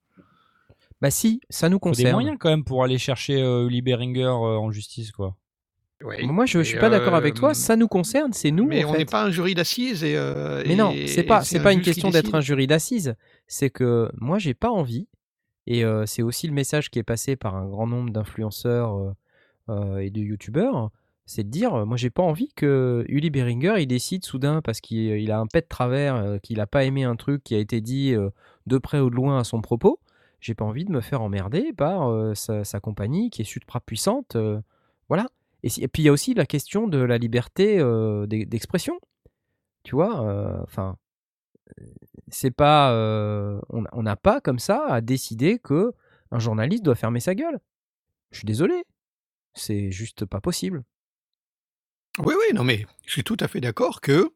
Bah 1.04 1.12
si, 1.12 1.42
ça 1.50 1.68
nous 1.70 1.76
faut 1.84 1.90
des 1.92 1.98
concerne. 1.98 2.12
moyens 2.14 2.38
quand 2.40 2.50
même 2.50 2.64
pour 2.64 2.84
aller 2.84 2.98
chercher 2.98 3.42
euh, 3.42 3.68
Uli 3.68 3.82
Beringer 3.82 4.24
euh, 4.24 4.58
en 4.58 4.72
justice 4.72 5.12
quoi. 5.12 5.36
Oui. 6.04 6.26
Moi, 6.26 6.46
je, 6.46 6.60
je 6.60 6.64
suis 6.64 6.80
pas 6.80 6.90
d'accord 6.90 7.14
avec 7.16 7.36
euh, 7.36 7.40
toi. 7.40 7.54
Ça 7.54 7.76
nous 7.76 7.88
concerne, 7.88 8.34
c'est 8.34 8.52
nous. 8.52 8.66
Mais 8.66 8.84
en 8.84 8.92
on 8.92 8.98
n'est 8.98 9.06
pas 9.06 9.24
un 9.24 9.30
jury 9.30 9.54
d'assises 9.54 10.04
et. 10.04 10.16
euh, 10.18 10.64
Mais 10.66 10.76
non, 10.76 10.94
c'est 11.08 11.24
pas, 11.24 11.44
c'est 11.44 11.60
un 11.60 11.64
pas 11.64 11.72
une 11.74 11.82
question 11.82 12.10
d'être 12.10 12.34
un 12.36 12.42
jury 12.42 12.68
d'assises. 12.68 13.16
C'est 13.48 13.70
que 13.70 14.10
moi, 14.20 14.38
j'ai 14.40 14.54
pas 14.54 14.70
envie. 14.70 15.08
Et 15.68 15.86
euh, 15.86 16.06
c'est 16.06 16.22
aussi 16.22 16.48
le 16.48 16.54
message 16.54 16.90
qui 16.90 17.00
est 17.00 17.04
passé 17.04 17.36
par 17.38 17.56
un 17.56 17.68
grand 17.68 17.88
nombre 17.88 18.10
d'influenceurs 18.12 18.98
euh, 18.98 19.12
euh, 19.70 19.98
et 20.00 20.10
de 20.10 20.20
youtubeurs. 20.22 20.90
C'est 21.26 21.46
de 21.46 21.50
dire, 21.50 21.74
euh, 21.74 21.86
moi, 21.86 21.96
j'ai 21.96 22.10
pas 22.10 22.24
envie 22.24 22.50
que 22.54 23.06
Uli 23.08 23.30
Beringer, 23.30 23.76
il 23.80 23.88
décide 23.88 24.26
soudain 24.26 24.62
parce 24.62 24.82
qu'il 24.82 24.98
il 25.00 25.32
a 25.32 25.40
un 25.40 25.48
pet 25.48 25.62
de 25.62 25.68
travers, 25.70 26.16
euh, 26.16 26.38
qu'il 26.38 26.60
a 26.60 26.68
pas 26.68 26.84
aimé 26.84 27.06
un 27.06 27.16
truc 27.16 27.46
qui 27.46 27.56
a 27.56 27.60
été 27.60 27.80
dit 27.80 28.14
euh, 28.14 28.30
de 28.68 28.78
près 28.78 29.00
ou 29.00 29.10
de 29.10 29.16
loin 29.16 29.40
à 29.40 29.46
son 29.46 29.62
propos. 29.62 30.00
J'ai 30.44 30.56
pas 30.56 30.66
envie 30.66 30.84
de 30.84 30.92
me 30.92 31.00
faire 31.00 31.22
emmerder 31.22 31.72
par 31.72 32.36
sa, 32.36 32.80
compagnie 32.82 33.30
qui 33.30 33.44
est 33.44 33.46
supra 33.46 33.80
puissante. 33.80 34.36
voilà. 35.08 35.28
Et, 35.64 35.88
puis 35.88 36.04
il 36.04 36.06
y 36.06 36.10
a 36.10 36.12
aussi 36.12 36.34
la 36.34 36.46
question 36.46 36.88
de 36.88 36.98
la 36.98 37.18
liberté 37.18 37.78
d'e- 37.78 38.46
d'expression. 38.46 39.00
Tu 39.84 39.96
vois, 39.96 40.62
enfin, 40.64 40.98
c'est 42.28 42.52
pas, 42.52 42.92
on 43.70 44.04
n'a 44.04 44.18
pas 44.18 44.42
comme 44.42 44.60
ça 44.60 44.86
à 44.86 45.00
décider 45.00 45.60
que 45.60 45.94
un 46.32 46.40
journaliste 46.40 46.84
doit 46.84 46.96
fermer 46.96 47.22
sa 47.22 47.36
gueule. 47.36 47.60
Je 48.32 48.40
suis 48.40 48.46
désolé, 48.46 48.84
c'est 49.54 49.92
juste 49.92 50.26
pas 50.26 50.42
possible. 50.42 50.84
Oui, 52.20 52.34
oui, 52.38 52.54
non, 52.54 52.64
mais 52.64 52.86
je 53.06 53.12
suis 53.12 53.24
tout 53.24 53.38
à 53.40 53.48
fait 53.48 53.62
d'accord 53.62 54.02
que, 54.02 54.34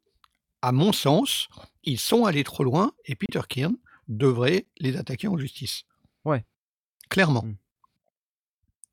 à 0.62 0.72
mon 0.72 0.92
sens, 0.94 1.50
ils 1.84 2.00
sont 2.00 2.26
allés 2.26 2.44
trop 2.44 2.64
loin 2.64 2.94
et 3.06 3.16
Peter 3.16 3.42
Kern 3.48 3.76
devrait 4.08 4.66
les 4.80 4.98
attaquer 4.98 5.28
en 5.28 5.38
justice. 5.38 5.84
Ouais. 7.08 7.10
Clairement. 7.10 7.44
Mm. 7.44 7.56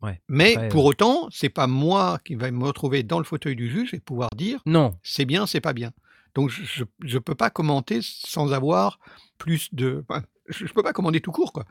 Ouais. 0.02 0.20
Mais 0.28 0.68
pour 0.68 0.84
autant, 0.84 1.28
c'est 1.30 1.48
pas 1.48 1.66
moi 1.66 2.18
qui 2.24 2.34
vais 2.34 2.50
me 2.50 2.64
retrouver 2.64 3.02
dans 3.02 3.18
le 3.18 3.24
fauteuil 3.24 3.56
du 3.56 3.70
juge 3.70 3.94
et 3.94 4.00
pouvoir 4.00 4.28
dire 4.36 4.60
Non, 4.66 4.98
c'est 5.02 5.24
bien, 5.24 5.46
c'est 5.46 5.62
pas 5.62 5.72
bien. 5.72 5.92
Donc 6.34 6.50
je 6.50 6.84
ne 7.02 7.18
peux 7.18 7.34
pas 7.34 7.48
commenter 7.50 8.00
sans 8.02 8.52
avoir 8.52 8.98
plus 9.38 9.72
de. 9.72 10.04
enfin, 10.08 10.22
je, 10.48 10.66
je 10.66 10.72
peux 10.72 10.82
pas 10.82 10.92
commander 10.92 11.20
tout 11.20 11.32
court, 11.32 11.52
quoi. 11.52 11.64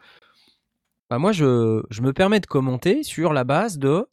Bah, 1.09 1.19
moi 1.19 1.31
je, 1.31 1.83
je 1.91 2.01
me 2.01 2.11
permets 2.13 2.39
de 2.39 2.47
commenter 2.47 3.03
sur 3.03 3.33
la 3.33 3.43
base 3.43 3.77
de, 3.77 4.07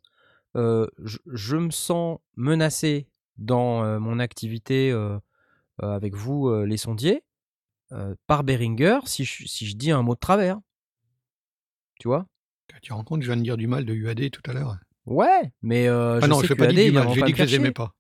euh, 0.57 0.87
je, 1.03 1.18
je 1.26 1.57
me 1.57 1.70
sens 1.70 2.18
menacé 2.37 3.09
dans 3.39 3.83
euh, 3.85 3.99
mon 3.99 4.18
activité 4.18 4.91
euh, 4.91 5.16
euh, 5.83 5.95
avec 5.95 6.14
vous, 6.14 6.49
euh, 6.49 6.66
les 6.66 6.76
sondiers, 6.76 7.22
euh, 7.93 8.14
par 8.26 8.45
Beringer 8.45 8.99
si 9.07 9.24
je, 9.24 9.47
si 9.47 9.66
je 9.66 9.76
dis 9.76 9.93
un 9.93 10.03
mot 10.03 10.14
de 10.14 10.20
travers. 10.20 10.59
Tu 12.01 12.09
vois? 12.09 12.24
Tu 12.82 12.88
te 12.88 12.94
rends 12.94 13.05
compte, 13.05 13.20
je 13.20 13.26
viens 13.26 13.36
de 13.36 13.42
dire 13.42 13.59
du 13.59 13.66
mal 13.66 13.84
de 13.84 13.92
UAD 13.92 14.30
tout 14.30 14.42
à 14.51 14.55
l'heure. 14.55 14.78
Ouais, 15.05 15.53
mais 15.61 15.86
euh, 15.86 16.16
ah 16.16 16.20
je 16.24 16.30
non, 16.30 16.40
sais 16.40 16.46
je 16.46 16.55
pas 16.55 16.66
dit 16.66 16.76
UAD, 16.76 16.82
du 16.82 16.88
ils 16.88 16.94
mal, 16.94 17.09
j'ai 17.12 17.22
dit 17.22 17.32
que 17.32 17.38
je 17.38 17.44
les 17.44 17.55
aimais 17.57 17.72
pas. 17.72 17.92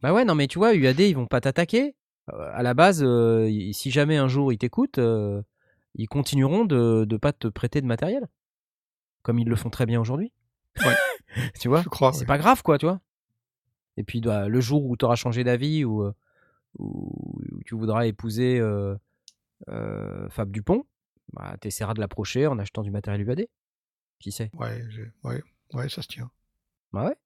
Bah 0.00 0.12
ouais, 0.12 0.24
non, 0.24 0.36
mais 0.36 0.46
tu 0.46 0.58
vois, 0.58 0.72
UAD, 0.72 1.00
ils 1.00 1.16
vont 1.16 1.26
pas 1.26 1.40
t'attaquer. 1.40 1.96
Euh, 2.32 2.50
à 2.52 2.62
la 2.62 2.74
base, 2.74 3.02
euh, 3.02 3.50
si 3.72 3.90
jamais 3.90 4.16
un 4.16 4.28
jour 4.28 4.52
ils 4.52 4.58
t'écoutent, 4.58 4.98
euh, 4.98 5.42
ils 5.96 6.06
continueront 6.06 6.64
de 6.64 7.06
ne 7.10 7.16
pas 7.16 7.32
te 7.32 7.48
prêter 7.48 7.80
de 7.80 7.86
matériel. 7.86 8.28
Comme 9.22 9.40
ils 9.40 9.48
le 9.48 9.56
font 9.56 9.70
très 9.70 9.84
bien 9.84 10.00
aujourd'hui. 10.00 10.32
Ouais. 10.84 10.94
tu 11.60 11.66
vois? 11.66 11.82
Je 11.82 11.88
crois. 11.88 12.12
C'est 12.12 12.20
ouais. 12.20 12.26
pas 12.26 12.38
grave, 12.38 12.62
quoi, 12.62 12.78
tu 12.78 12.86
vois? 12.86 13.00
Et 13.96 14.04
puis, 14.04 14.20
bah, 14.20 14.46
le 14.46 14.60
jour 14.60 14.84
où 14.84 14.96
tu 14.96 15.04
auras 15.04 15.16
changé 15.16 15.42
d'avis 15.42 15.84
ou, 15.84 16.04
euh, 16.04 16.14
ou 16.78 17.40
où 17.50 17.62
tu 17.64 17.74
voudras 17.74 18.06
épouser 18.06 18.62
Fab 19.66 20.52
Dupont, 20.52 20.84
bah, 21.32 21.56
tu 21.60 21.68
essaieras 21.68 21.94
de 21.94 22.00
l'approcher 22.00 22.46
en 22.46 22.58
achetant 22.58 22.82
du 22.82 22.90
matériel 22.90 23.26
UAD. 23.26 23.46
Qui 24.20 24.32
sait? 24.32 24.50
Ouais, 24.54 24.82
ouais, 25.24 25.42
ouais, 25.74 25.88
ça 25.88 26.02
se 26.02 26.08
tient. 26.08 26.30
Bah 26.92 27.04
ouais. 27.06 27.16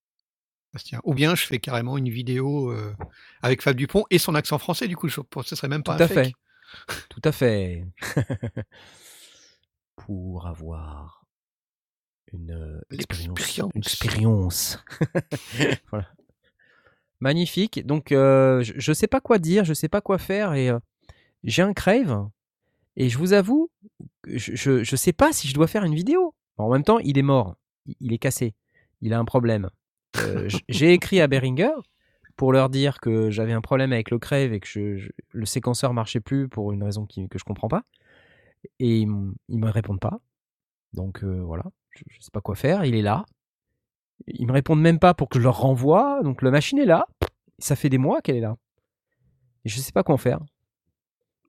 Ça 0.72 0.78
se 0.78 0.84
tient. 0.84 1.00
Ou 1.04 1.14
bien 1.14 1.34
je 1.34 1.44
fais 1.46 1.58
carrément 1.58 1.96
une 1.98 2.08
vidéo 2.08 2.70
euh, 2.70 2.94
avec 3.42 3.62
Fab 3.62 3.76
Dupont 3.76 4.04
et 4.10 4.18
son 4.18 4.34
accent 4.34 4.58
français, 4.58 4.88
du 4.88 4.96
coup, 4.96 5.08
je 5.08 5.20
ce 5.44 5.56
serait 5.56 5.68
même 5.68 5.82
pas 5.82 5.96
Tout 5.96 6.02
un 6.02 6.06
à 6.06 6.08
fake. 6.08 6.26
fait. 6.86 7.06
Tout 7.08 7.20
à 7.24 7.32
fait. 7.32 7.84
Pour 9.96 10.46
avoir 10.46 11.26
une 12.32 12.50
euh, 12.50 12.80
expérience. 12.90 13.58
Une 13.74 13.80
expérience. 13.82 14.78
voilà. 15.90 16.08
Magnifique. 17.20 17.86
Donc, 17.86 18.10
euh, 18.10 18.62
je, 18.62 18.72
je 18.76 18.92
sais 18.92 19.06
pas 19.06 19.20
quoi 19.20 19.38
dire, 19.38 19.64
je 19.64 19.74
sais 19.74 19.88
pas 19.88 20.00
quoi 20.00 20.18
faire 20.18 20.54
et 20.54 20.70
euh, 20.70 20.78
j'ai 21.44 21.62
un 21.62 21.72
crave 21.74 22.28
et 22.96 23.08
je 23.08 23.18
vous 23.18 23.32
avoue, 23.32 23.70
je, 24.26 24.82
je 24.84 24.96
sais 24.96 25.12
pas 25.12 25.32
si 25.32 25.48
je 25.48 25.54
dois 25.54 25.66
faire 25.66 25.84
une 25.84 25.94
vidéo. 25.94 26.34
En 26.58 26.70
même 26.70 26.84
temps, 26.84 26.98
il 26.98 27.18
est 27.18 27.22
mort, 27.22 27.56
il- 28.00 28.12
est 28.12 28.18
cassé, 28.18 28.54
il 29.00 29.12
a 29.14 29.18
un 29.18 29.24
problème. 29.24 29.70
Euh, 30.18 30.48
j'ai 30.68 30.92
écrit 30.92 31.20
à 31.20 31.26
Behringer 31.26 31.72
pour 32.36 32.52
leur 32.52 32.68
dire 32.68 33.00
que 33.00 33.30
j'avais 33.30 33.52
un 33.52 33.60
problème 33.62 33.92
avec 33.92 34.10
le 34.10 34.18
crave 34.18 34.52
et 34.52 34.60
que 34.60 34.98
le 35.30 35.46
séquenceur 35.46 35.94
marchait 35.94 36.20
plus 36.20 36.48
pour 36.48 36.72
une 36.72 36.82
raison 36.82 37.06
que 37.06 37.38
je 37.38 37.44
comprends 37.44 37.68
pas. 37.68 37.82
Et 38.78 39.00
ils, 39.00 39.08
ils 39.48 39.58
me 39.58 39.70
répondent 39.70 40.00
pas. 40.00 40.20
Donc 40.92 41.24
euh, 41.24 41.42
voilà, 41.42 41.64
je, 41.90 42.02
je 42.08 42.20
sais 42.20 42.30
pas 42.32 42.40
quoi 42.42 42.54
faire. 42.54 42.84
Il 42.84 42.94
est 42.94 43.02
là. 43.02 43.24
Ils 44.26 44.46
me 44.46 44.52
répondent 44.52 44.80
même 44.80 44.98
pas 44.98 45.14
pour 45.14 45.28
que 45.28 45.38
je 45.38 45.44
leur 45.44 45.58
renvoie. 45.58 46.22
Donc 46.22 46.42
la 46.42 46.50
machine 46.50 46.78
est 46.78 46.84
là. 46.86 47.06
Ça 47.58 47.74
fait 47.76 47.88
des 47.88 47.98
mois 47.98 48.20
qu'elle 48.20 48.36
est 48.36 48.40
là. 48.40 48.56
Et 49.64 49.68
je 49.68 49.80
sais 49.80 49.92
pas 49.92 50.02
quoi 50.02 50.14
en 50.14 50.18
faire. 50.18 50.40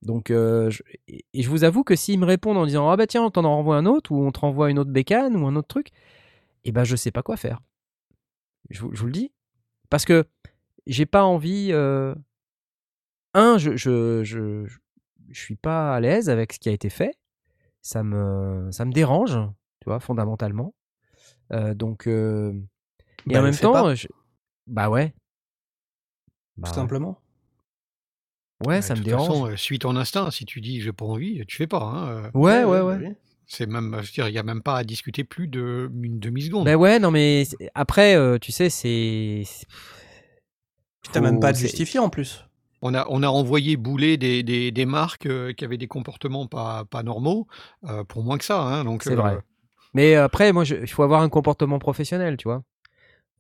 Donc, 0.04 0.32
euh, 0.32 0.70
je, 0.70 0.84
et 1.08 1.24
je 1.42 1.50
vous 1.50 1.64
avoue 1.64 1.84
que 1.84 1.96
s'ils 1.96 2.20
me 2.20 2.26
répondent 2.26 2.58
en 2.58 2.66
disant 2.66 2.90
Ah 2.90 2.98
bah 2.98 3.08
tiens, 3.08 3.24
on 3.24 3.32
t'en 3.32 3.44
renvoie 3.44 3.78
un 3.78 3.86
autre, 3.86 4.12
ou 4.12 4.26
on 4.26 4.32
te 4.32 4.40
renvoie 4.42 4.70
une 4.70 4.80
autre 4.80 4.92
bécane, 4.92 5.36
ou 5.36 5.48
un 5.48 5.56
autre 5.56 5.68
truc, 5.70 5.90
et 6.66 6.72
ben 6.72 6.84
je 6.84 6.96
sais 6.96 7.12
pas 7.12 7.24
quoi 7.24 7.38
faire. 7.38 7.60
Je 8.70 8.82
vous, 8.82 8.94
je 8.94 9.00
vous 9.00 9.06
le 9.08 9.12
dis. 9.12 9.32
Parce 9.90 10.06
que 10.06 10.26
j'ai 10.88 11.06
pas 11.06 11.24
envie. 11.24 11.70
euh, 11.72 12.16
Un, 13.34 13.58
je, 13.58 13.76
je, 13.76 14.24
je, 14.24 14.66
je- 14.66 14.78
suis 15.32 15.56
pas 15.56 15.96
à 15.96 16.00
l'aise 16.00 16.30
avec 16.30 16.54
ce 16.54 16.60
qui 16.60 16.70
a 16.70 16.72
été 16.72 16.90
fait. 16.90 17.16
Ça 17.82 18.04
me, 18.04 18.70
ça 18.72 18.86
me 18.86 18.92
dérange, 18.92 19.40
tu 19.80 19.86
vois, 19.86 20.00
fondamentalement. 20.00 20.76
Euh, 21.54 21.74
donc, 21.74 22.08
euh, 22.08 22.54
et 23.30 23.34
Bah, 23.34 23.40
en 23.40 23.44
même 23.44 23.56
temps, 23.58 23.74
bah 24.68 24.90
ouais. 24.90 25.14
Bah 26.58 26.68
Tout 26.70 26.74
ouais. 26.74 26.76
simplement. 26.76 27.18
Ouais, 28.66 28.82
ça 28.82 28.94
de 28.94 29.00
me 29.00 29.04
toute 29.04 29.10
dérange. 29.10 29.28
façon, 29.28 29.48
euh, 29.48 29.56
suis 29.56 29.80
ton 29.80 29.96
instinct. 29.96 30.30
Si 30.32 30.46
tu 30.46 30.62
dis 30.62 30.80
j'ai 30.82 30.94
pas 30.94 31.06
envie, 31.06 31.44
tu 31.48 31.58
fais 31.58 31.68
pas. 31.68 31.82
hein, 31.82 32.08
euh. 32.10 32.30
ouais, 32.34 32.64
ouais, 32.64 32.80
bah 32.80 32.86
ouais. 32.86 32.98
oui. 33.08 33.14
C'est 33.46 33.66
même, 33.68 33.92
je 34.02 34.08
veux 34.08 34.12
dire, 34.14 34.30
il 34.30 34.34
y 34.34 34.38
a 34.40 34.44
même 34.44 34.62
pas 34.62 34.78
à 34.78 34.84
discuter 34.84 35.24
plus 35.26 35.48
de 35.48 35.92
une 36.02 36.18
demi-seconde. 36.20 36.66
Ben 36.66 36.76
ouais, 36.76 36.98
non, 37.00 37.12
mais 37.12 37.44
c'est- 37.46 37.70
après, 37.76 38.16
euh, 38.16 38.38
tu 38.40 38.52
sais, 38.52 38.70
c'est. 38.70 39.44
c'est- 39.46 39.66
Puis 41.02 41.12
T'as 41.12 41.20
même 41.22 41.36
faut- 41.36 41.40
pas 41.42 41.50
à 41.50 41.54
te 41.54 41.58
c'est- 41.58 41.64
justifier 41.68 42.00
en 42.00 42.10
plus. 42.10 42.46
On 42.82 42.94
a, 42.94 43.06
on 43.10 43.22
a 43.24 43.28
renvoyé 43.28 43.78
bouler 43.78 44.18
des, 44.18 44.44
des, 44.44 44.72
des 44.72 44.86
marques 44.86 45.26
euh, 45.26 45.54
qui 45.54 45.64
avaient 45.66 45.78
des 45.78 45.88
comportements 45.88 46.48
pas, 46.48 46.84
pas 46.86 47.04
normaux 47.04 47.48
euh, 47.86 48.04
pour 48.04 48.24
moins 48.24 48.38
que 48.38 48.44
ça. 48.46 48.62
hein, 48.62 48.84
donc, 48.86 49.04
C'est 49.04 49.12
euh, 49.14 49.16
vrai. 49.16 49.38
Mais 49.94 50.16
après, 50.16 50.52
moi, 50.54 50.64
je- 50.64 50.76
il 50.76 50.88
faut 50.88 51.04
avoir 51.04 51.22
un 51.22 51.30
comportement 51.30 51.80
professionnel, 51.80 52.38
tu 52.38 52.48
vois. 52.48 52.64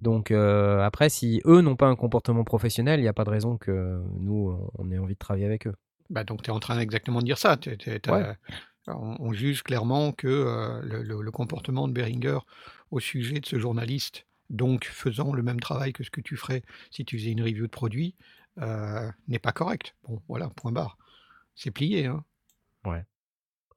Donc 0.03 0.31
euh, 0.31 0.81
après, 0.81 1.09
si 1.09 1.41
eux 1.45 1.61
n'ont 1.61 1.75
pas 1.77 1.87
un 1.87 1.95
comportement 1.95 2.43
professionnel, 2.43 2.99
il 2.99 3.03
n'y 3.03 3.07
a 3.09 3.13
pas 3.13 3.23
de 3.23 3.29
raison 3.29 3.57
que 3.57 4.01
nous, 4.19 4.55
on 4.77 4.91
ait 4.91 4.97
envie 4.97 5.13
de 5.13 5.19
travailler 5.19 5.45
avec 5.45 5.65
eux. 5.65 5.73
Bah, 6.09 6.23
donc 6.23 6.41
tu 6.43 6.49
es 6.49 6.53
en 6.53 6.59
train 6.59 6.77
exactement 6.79 7.19
de 7.19 7.25
dire 7.25 7.37
ça. 7.37 7.57
Ouais. 7.65 8.35
on, 8.87 9.15
on 9.19 9.31
juge 9.33 9.63
clairement 9.63 10.11
que 10.11 10.27
euh, 10.27 10.81
le, 10.83 11.01
le- 11.03 11.21
le 11.21 11.31
comportement 11.31 11.87
de 11.87 11.93
Beringer 11.93 12.37
au 12.91 12.99
sujet 12.99 13.39
de 13.39 13.45
ce 13.45 13.57
journaliste, 13.57 14.25
donc 14.49 14.85
faisant 14.85 15.33
le 15.33 15.41
même 15.41 15.59
travail 15.61 15.93
que 15.93 16.03
ce 16.03 16.11
que 16.11 16.21
tu 16.21 16.35
ferais 16.35 16.61
si 16.91 17.05
tu 17.05 17.17
faisais 17.17 17.31
une 17.31 17.41
review 17.41 17.65
de 17.65 17.71
produit, 17.71 18.13
euh, 18.61 19.09
n'est 19.29 19.39
pas 19.39 19.53
correct. 19.53 19.95
Bon, 20.07 20.21
voilà, 20.27 20.49
point 20.49 20.71
barre. 20.73 20.97
C'est 21.55 21.71
plié. 21.71 22.05
Hein. 22.07 22.23
Ouais. 22.85 23.03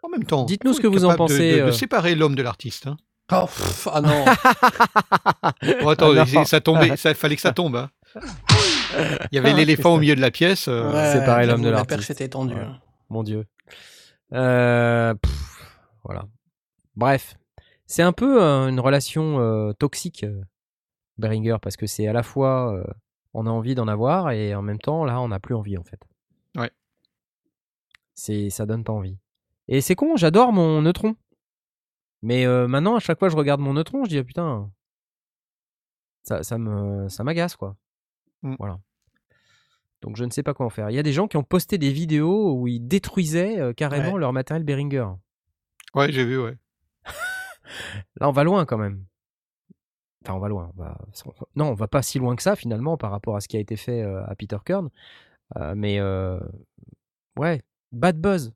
En 0.02 0.08
même 0.08 0.24
temps, 0.24 0.44
Dites-nous 0.44 0.72
ce 0.74 0.80
que 0.80 0.86
vous 0.88 1.04
en 1.04 1.12
de- 1.12 1.16
pensez, 1.16 1.60
De, 1.60 1.66
de 1.66 1.70
séparer 1.70 2.14
l'homme 2.16 2.34
de 2.34 2.42
l'artiste. 2.42 2.88
Hein. 2.88 2.96
Oh, 3.32 3.46
pff, 3.46 3.88
ah 3.92 4.00
non. 4.00 4.24
Bon, 5.82 5.88
attends, 5.88 6.12
Ah 6.16 6.24
non. 6.32 6.44
ça 6.44 6.60
tombait, 6.60 6.96
ça 6.96 7.12
fallait 7.14 7.34
que 7.36 7.42
ça 7.42 7.52
tombe. 7.52 7.74
hein. 7.76 7.90
Il 9.32 9.36
y 9.36 9.38
avait 9.38 9.52
l'éléphant 9.52 9.94
au 9.94 9.98
milieu 9.98 10.14
de 10.14 10.20
la 10.20 10.30
pièce. 10.30 10.68
euh, 10.68 10.92
Ouais, 10.92 11.12
c'est 11.12 11.24
pareil, 11.24 11.46
l'homme 11.48 11.58
de 11.60 11.64
j'avoue, 11.64 11.72
La 11.72 11.78
l'artiste. 11.78 11.98
perche 11.98 12.10
était 12.10 12.28
tendue. 12.28 12.54
Ouais. 12.54 12.60
hein. 12.60 12.80
Mon 13.10 13.22
Dieu. 13.24 13.44
Euh, 14.32 15.14
pff, 15.14 15.32
voilà. 16.04 16.26
Bref, 16.94 17.34
c'est 17.86 18.02
un 18.02 18.12
peu 18.12 18.42
euh, 18.42 18.68
une 18.68 18.78
relation 18.80 19.40
euh, 19.40 19.72
toxique, 19.72 20.24
Beringer, 21.18 21.56
parce 21.60 21.76
que 21.76 21.86
c'est 21.86 22.06
à 22.06 22.12
la 22.12 22.22
fois 22.22 22.72
euh, 22.74 22.84
on 23.34 23.46
a 23.46 23.50
envie 23.50 23.74
d'en 23.74 23.88
avoir 23.88 24.30
et 24.30 24.54
en 24.54 24.62
même 24.62 24.78
temps 24.78 25.04
là 25.04 25.20
on 25.20 25.28
n'a 25.28 25.40
plus 25.40 25.54
envie 25.54 25.76
en 25.78 25.84
fait. 25.84 26.00
Ouais. 26.56 26.70
C'est 28.14 28.50
ça 28.50 28.66
donne 28.66 28.84
pas 28.84 28.92
envie. 28.92 29.18
Et 29.68 29.80
c'est 29.80 29.94
con, 29.96 30.16
j'adore 30.16 30.52
mon 30.52 30.80
neutron. 30.82 31.16
Mais 32.26 32.44
euh, 32.44 32.66
maintenant 32.66 32.96
à 32.96 32.98
chaque 32.98 33.18
fois 33.20 33.28
que 33.28 33.32
je 33.32 33.36
regarde 33.38 33.60
mon 33.60 33.74
neutron, 33.74 34.04
je 34.04 34.08
dis 34.10 34.18
ah, 34.18 34.24
putain, 34.24 34.68
ça, 36.24 36.42
ça 36.42 36.58
me 36.58 37.08
ça 37.08 37.22
m'agace 37.22 37.54
quoi. 37.54 37.76
Mm. 38.42 38.56
Voilà. 38.58 38.80
Donc 40.02 40.16
je 40.16 40.24
ne 40.24 40.30
sais 40.30 40.42
pas 40.42 40.52
quoi 40.52 40.66
en 40.66 40.70
faire. 40.70 40.90
Il 40.90 40.96
y 40.96 40.98
a 40.98 41.02
des 41.04 41.12
gens 41.12 41.28
qui 41.28 41.36
ont 41.36 41.44
posté 41.44 41.78
des 41.78 41.92
vidéos 41.92 42.52
où 42.58 42.66
ils 42.66 42.80
détruisaient 42.80 43.60
euh, 43.60 43.72
carrément 43.72 44.14
Ouais. 44.14 44.20
leur 44.20 44.32
matériel 44.32 44.64
Behringer. 44.64 45.06
Ouais, 45.94 46.10
j'ai 46.10 46.24
vu, 46.24 46.38
ouais. 46.42 46.56
Là, 48.20 48.28
on 48.28 48.32
va 48.32 48.42
loin 48.44 48.66
quand 48.66 48.76
même. 48.78 49.04
Enfin, 50.24 50.34
on 50.34 50.40
va 50.40 50.48
loin. 50.48 50.72
on 50.76 50.82
va- 50.82 50.98
Non, 51.54 51.66
on 51.70 51.74
va 51.74 51.86
pas 51.86 52.02
si 52.02 52.18
loin 52.18 52.34
que 52.34 52.42
ça 52.42 52.56
finalement 52.56 52.96
par 52.96 53.12
rapport 53.12 53.36
à 53.36 53.40
ce 53.40 53.46
qui 53.46 53.56
a 53.56 53.60
été 53.60 53.76
fait 53.76 54.02
euh, 54.02 54.24
à 54.26 54.34
Peter 54.34 54.58
Kern. 54.64 54.90
Euh, 55.56 55.74
mais 55.76 56.00
ouais, 57.38 57.62
bad 57.92 58.20
buzz. 58.20 58.52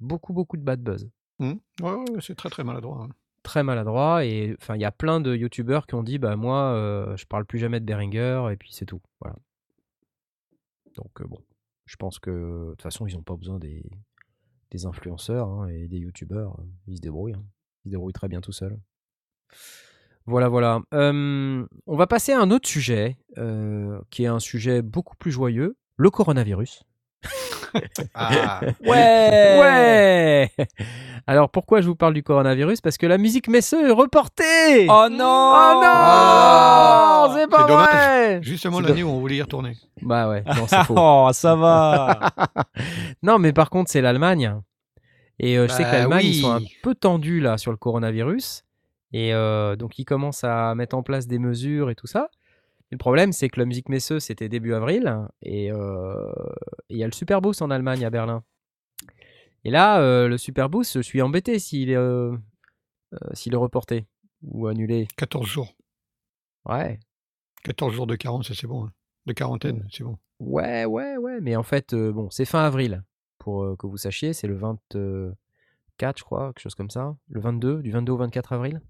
Beaucoup, 0.00 0.32
beaucoup 0.32 0.56
de 0.56 0.62
bad 0.62 0.80
buzz. 0.82 1.08
Hmm. 1.38 1.54
Ouais, 1.80 1.92
ouais, 1.92 2.04
c'est 2.20 2.34
très 2.34 2.50
très 2.50 2.64
maladroit. 2.64 3.04
hein. 3.04 3.08
Très 3.42 3.62
maladroit. 3.62 4.24
Et 4.24 4.56
enfin, 4.60 4.74
il 4.74 4.80
y 4.80 4.84
a 4.84 4.92
plein 4.92 5.20
de 5.20 5.34
youtubeurs 5.34 5.86
qui 5.86 5.94
ont 5.94 6.02
dit 6.02 6.18
bah 6.18 6.36
moi, 6.36 6.72
euh, 6.74 7.16
je 7.16 7.26
parle 7.26 7.44
plus 7.46 7.58
jamais 7.58 7.80
de 7.80 7.84
Behringer 7.84 8.48
et 8.52 8.56
puis 8.56 8.72
c'est 8.72 8.86
tout. 8.86 9.00
Voilà. 9.20 9.36
Donc 10.96 11.20
euh, 11.20 11.26
bon, 11.26 11.38
je 11.86 11.96
pense 11.96 12.18
que 12.18 12.30
de 12.30 12.70
toute 12.70 12.82
façon, 12.82 13.06
ils 13.06 13.14
n'ont 13.14 13.22
pas 13.22 13.36
besoin 13.36 13.58
des, 13.58 13.84
des 14.72 14.84
influenceurs 14.86 15.48
hein, 15.48 15.68
et 15.68 15.86
des 15.86 15.98
youtubeurs. 15.98 16.58
Ils 16.88 16.96
se 16.96 17.00
débrouillent. 17.00 17.34
hein. 17.34 17.44
Ils 17.84 17.88
se 17.88 17.92
débrouillent 17.92 18.12
très 18.12 18.28
bien 18.28 18.40
tout 18.40 18.52
seuls. 18.52 18.76
Voilà, 20.26 20.48
voilà. 20.48 20.80
On 20.92 21.66
va 21.96 22.06
passer 22.06 22.32
à 22.32 22.40
un 22.40 22.50
autre 22.50 22.68
sujet, 22.68 23.16
euh, 23.38 23.98
qui 24.10 24.24
est 24.24 24.26
un 24.26 24.40
sujet 24.40 24.82
beaucoup 24.82 25.16
plus 25.16 25.30
joyeux, 25.30 25.76
le 25.96 26.10
coronavirus. 26.10 26.82
Ah, 28.14 28.60
Ouais 28.84 29.58
Ouais 29.60 30.50
Alors 31.26 31.50
pourquoi 31.50 31.80
je 31.80 31.88
vous 31.88 31.94
parle 31.96 32.14
du 32.14 32.22
coronavirus? 32.22 32.80
Parce 32.80 32.96
que 32.96 33.06
la 33.06 33.18
musique 33.18 33.48
Messeux 33.48 33.88
est 33.88 33.92
reportée 33.92 34.86
Oh 34.88 35.08
non 35.10 35.18
Oh 35.18 35.72
non 35.74 35.82
Ah, 35.84 37.28
C'est 37.36 37.48
pas 37.48 37.62
c'est 37.62 37.68
dommage. 37.68 37.88
vrai 37.88 38.38
justement 38.42 38.80
l'année 38.80 39.02
où 39.02 39.08
on 39.10 39.20
voulait 39.20 39.36
y 39.36 39.42
retourner. 39.42 39.72
Bah 40.02 40.28
ouais, 40.28 40.42
non 40.46 40.66
c'est 40.66 40.82
faux. 40.84 40.94
Oh, 40.96 41.28
ça 41.32 41.54
va 41.56 42.20
non 43.22 43.38
mais 43.38 43.52
par 43.52 43.70
contre 43.70 43.90
c'est 43.90 44.00
l'Allemagne. 44.00 44.54
Et 45.40 45.56
euh, 45.58 45.68
je 45.68 45.72
sais 45.72 45.84
que 45.84 45.90
Bah 45.90 45.98
l'Allemagne 45.98 46.24
ils 46.26 46.40
sont 46.40 46.52
un 46.52 46.60
peu 46.82 46.94
tendus 46.94 47.40
là 47.40 47.58
sur 47.58 47.70
le 47.70 47.76
coronavirus. 47.76 48.64
Et 49.12 49.32
euh, 49.32 49.76
donc 49.76 49.98
ils 49.98 50.04
commencent 50.04 50.44
à 50.44 50.74
mettre 50.74 50.96
en 50.96 51.02
place 51.02 51.26
des 51.26 51.38
mesures 51.38 51.90
et 51.90 51.94
tout 51.94 52.06
ça. 52.06 52.28
Et 52.90 52.94
le 52.94 52.98
problème 52.98 53.32
c'est 53.32 53.48
que 53.48 53.60
la 53.60 53.66
musique 53.66 53.88
Messeux 53.88 54.20
c'était 54.20 54.48
début 54.48 54.74
avril. 54.74 55.14
Et 55.42 55.70
euh, 55.70 56.32
et 56.88 56.94
il 56.94 56.98
y 56.98 57.02
a 57.04 57.06
le 57.06 57.12
Super 57.12 57.40
Boost 57.40 57.62
en 57.62 57.70
Allemagne 57.70 58.04
à 58.04 58.10
Berlin. 58.10 58.42
Et 59.64 59.70
là 59.70 60.00
euh, 60.00 60.28
le 60.28 60.38
Super 60.38 60.68
Boost 60.68 60.94
je 60.94 61.00
suis 61.00 61.20
embêté 61.22 61.58
s'il 61.58 61.90
est, 61.90 61.96
euh, 61.96 62.36
s'il 63.32 63.52
est 63.52 63.58
reporté 63.58 64.06
ou 64.42 64.66
annulé. 64.68 65.06
14 65.16 65.46
jours. 65.46 65.74
Ouais. 66.64 67.00
14 67.64 67.92
jours 67.92 68.06
de 68.06 68.14
carence, 68.14 68.48
ça, 68.48 68.54
c'est 68.54 68.66
bon. 68.68 68.86
hein. 68.86 68.92
De 69.26 69.32
quarantaine, 69.32 69.86
c'est 69.90 70.04
bon. 70.04 70.16
Ouais, 70.38 70.84
ouais, 70.84 71.16
ouais. 71.16 71.40
Mais 71.40 71.56
en 71.56 71.64
fait, 71.64 71.94
bon, 71.94 72.30
c'est 72.30 72.44
fin 72.44 72.64
avril, 72.64 73.02
pour 73.38 73.76
que 73.76 73.86
vous 73.86 73.96
sachiez. 73.96 74.32
C'est 74.32 74.46
le 74.46 74.54
24, 74.54 76.18
je 76.18 76.22
crois, 76.24 76.52
quelque 76.52 76.60
chose 76.60 76.76
comme 76.76 76.88
ça. 76.88 77.16
Le 77.28 77.40
22, 77.40 77.82
du 77.82 77.90
22 77.90 78.12
au 78.12 78.16
24 78.16 78.52
avril. 78.52 78.80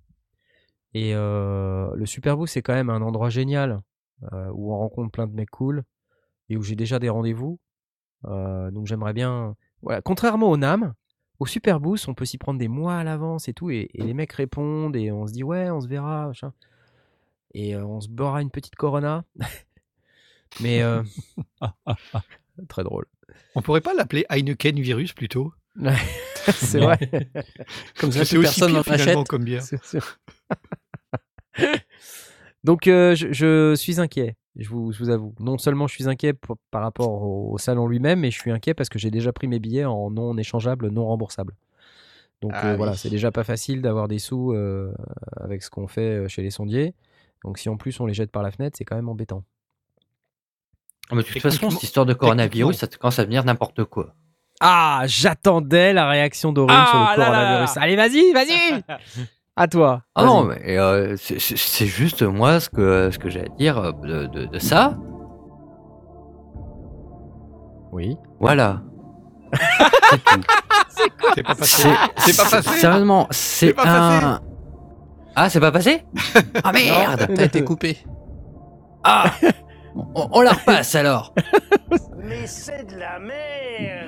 Et 0.95 1.15
euh, 1.15 1.91
le 1.95 2.07
Superboost, 2.07 2.55
c'est 2.55 2.63
quand 2.63 2.75
même 2.75 2.91
un 2.91 3.03
endroit 3.03 3.31
génial 3.31 3.81
euh, 4.33 4.51
où 4.53 4.73
on 4.73 4.79
rencontre 4.79 5.11
plein 5.11 5.27
de 5.27 5.35
mecs 5.35 5.51
cool 5.51 5.85
et 6.49 6.57
où 6.57 6.63
j'ai 6.63 6.77
déjà 6.77 6.99
des 6.99 7.09
rendez-vous. 7.09 7.59
Euh, 8.25 8.71
donc 8.71 8.87
j'aimerais 8.87 9.13
bien. 9.13 9.55
Voilà. 9.83 10.03
Contrairement 10.03 10.51
au 10.51 10.57
NAM, 10.57 10.95
au 11.39 11.47
Superboost, 11.47 12.09
on 12.09 12.15
peut 12.15 12.25
s'y 12.25 12.39
prendre 12.39 12.59
des 12.59 12.69
mois 12.69 12.97
à 12.97 13.05
l'avance 13.05 13.49
et 13.49 13.55
tout. 13.55 13.71
Et, 13.71 13.91
et 13.95 14.03
les 14.03 14.15
mecs 14.15 14.33
répondent 14.33 14.97
et 14.97 15.13
on 15.13 15.27
se 15.27 15.33
dit, 15.33 15.45
ouais, 15.45 15.71
on 15.71 15.81
se 15.81 15.89
verra. 15.89 16.27
machin. 16.29 16.53
Et 17.55 17.75
euh, 17.75 17.85
on 17.85 18.01
se 18.01 18.09
boira 18.09 18.43
une 18.43 18.51
petite 18.51 18.77
Corona. 18.77 19.25
Mais. 20.61 20.83
Très 22.69 22.83
drôle. 22.83 23.05
On 23.55 23.63
pourrait 23.63 23.81
pas 23.81 23.95
l'appeler 23.95 24.25
Heineken 24.31 24.81
virus 24.81 25.13
plutôt? 25.13 25.53
C'est 26.53 26.81
vrai. 26.81 26.99
Comme 27.99 28.11
ça, 28.11 28.25
c'est 28.25 28.37
aussi 28.39 28.59
personne 28.61 28.83
pire 28.83 28.85
n'en 28.85 28.95
achète. 28.95 29.29
comme 29.29 29.45
bière. 29.45 29.63
Donc, 32.65 32.87
euh, 32.87 33.15
je, 33.15 33.33
je 33.33 33.75
suis 33.77 34.01
inquiet, 34.01 34.37
je 34.57 34.69
vous, 34.69 34.93
je 34.93 34.99
vous 34.99 35.11
avoue. 35.11 35.35
Non 35.39 35.59
seulement 35.59 35.87
je 35.87 35.95
suis 35.95 36.09
inquiet 36.09 36.33
pour- 36.33 36.57
par 36.71 36.83
rapport 36.83 37.23
au, 37.23 37.53
au 37.53 37.59
salon 37.59 37.87
lui-même, 37.87 38.21
mais 38.21 38.31
je 38.31 38.39
suis 38.39 38.51
inquiet 38.51 38.75
parce 38.75 38.89
que 38.89 38.99
j'ai 38.99 39.11
déjà 39.11 39.33
pris 39.33 39.47
mes 39.47 39.59
billets 39.61 39.85
en 39.85 40.11
non 40.11 40.37
échangeable, 40.37 40.89
non 40.89 41.07
remboursable. 41.07 41.55
Donc 42.43 42.53
Ah 42.55 42.67
euh, 42.73 42.77
voilà, 42.77 42.95
c'est 42.95 43.11
déjà 43.11 43.31
pas 43.33 43.45
facile 43.45 43.81
d'avoir 43.83 44.07
des 44.09 44.19
sous 44.19 44.53
euh, 44.53 44.93
avec 45.41 45.63
ce 45.63 45.71
qu'on 45.71 45.87
fait 45.89 46.29
chez 46.29 46.43
les 46.43 46.51
sondiers. 46.51 46.95
Donc 47.45 47.59
si 47.59 47.69
en 47.69 47.77
plus 47.77 47.99
on 48.01 48.07
les 48.07 48.15
jette 48.15 48.31
par 48.33 48.43
la 48.43 48.51
fenêtre, 48.51 48.77
c'est 48.77 48.85
quand 48.85 48.97
même 48.97 49.09
embêtant. 49.09 49.45
Ah, 51.11 51.15
mais 51.15 51.23
de 51.23 51.27
toute 51.29 51.41
façon, 51.41 51.71
cette 51.71 51.83
histoire 51.85 52.07
de 52.07 52.13
coronavirus, 52.13 52.77
ça 52.77 52.87
commence 52.87 53.19
à 53.19 53.23
devenir 53.23 53.45
n'importe 53.45 53.85
quoi. 53.85 54.15
Ah, 54.61 55.03
j'attendais 55.07 55.93
la 55.93 56.09
réaction 56.09 56.53
d'Aurine 56.53 56.75
sur 56.75 56.97
Ah 56.97 57.15
le 57.17 57.21
là 57.21 57.27
coronavirus. 57.27 57.77
là. 57.77 57.83
Allez, 57.83 57.97
vas-y, 57.97 58.33
vas-y 58.33 58.83
À 59.59 59.67
toi. 59.69 60.03
Ah 60.15 60.25
non, 60.25 60.45
mais 60.45 60.79
euh, 60.79 61.17
c'est- 61.17 61.87
juste 61.87 62.23
moi 62.23 62.61
ce 62.61 62.69
que, 62.71 63.11
ce 63.11 63.19
que 63.19 63.29
j'ai 63.29 63.41
à 63.41 63.49
dire 63.59 63.77
euh, 63.79 63.93
de, 63.93 64.27
de- 64.27 64.47
de 64.47 64.59
ça. 64.59 64.97
Oui. 67.93 68.17
Voilà. 68.41 68.83
C'est 70.11 70.25
tout. 70.25 70.41
C'est 71.35 71.43
pas 71.43 71.55
passé. 71.55 71.89
C'est 72.19 72.37
pas 72.37 72.51
passé. 72.51 72.79
Sérieusement, 72.81 73.27
c'est 73.31 73.73
passé. 73.73 73.89
un. 73.89 74.41
Ah, 75.37 75.49
c'est 75.49 75.61
pas 75.61 75.71
passé 75.71 76.05
Ah 76.65 76.73
merde 76.73 77.29
T'as 77.35 77.45
été 77.45 77.63
coupé. 77.65 77.99
Ah 79.05 79.25
on, 80.15 80.29
on 80.33 80.41
la 80.41 80.53
repasse 80.53 80.95
alors 80.95 81.33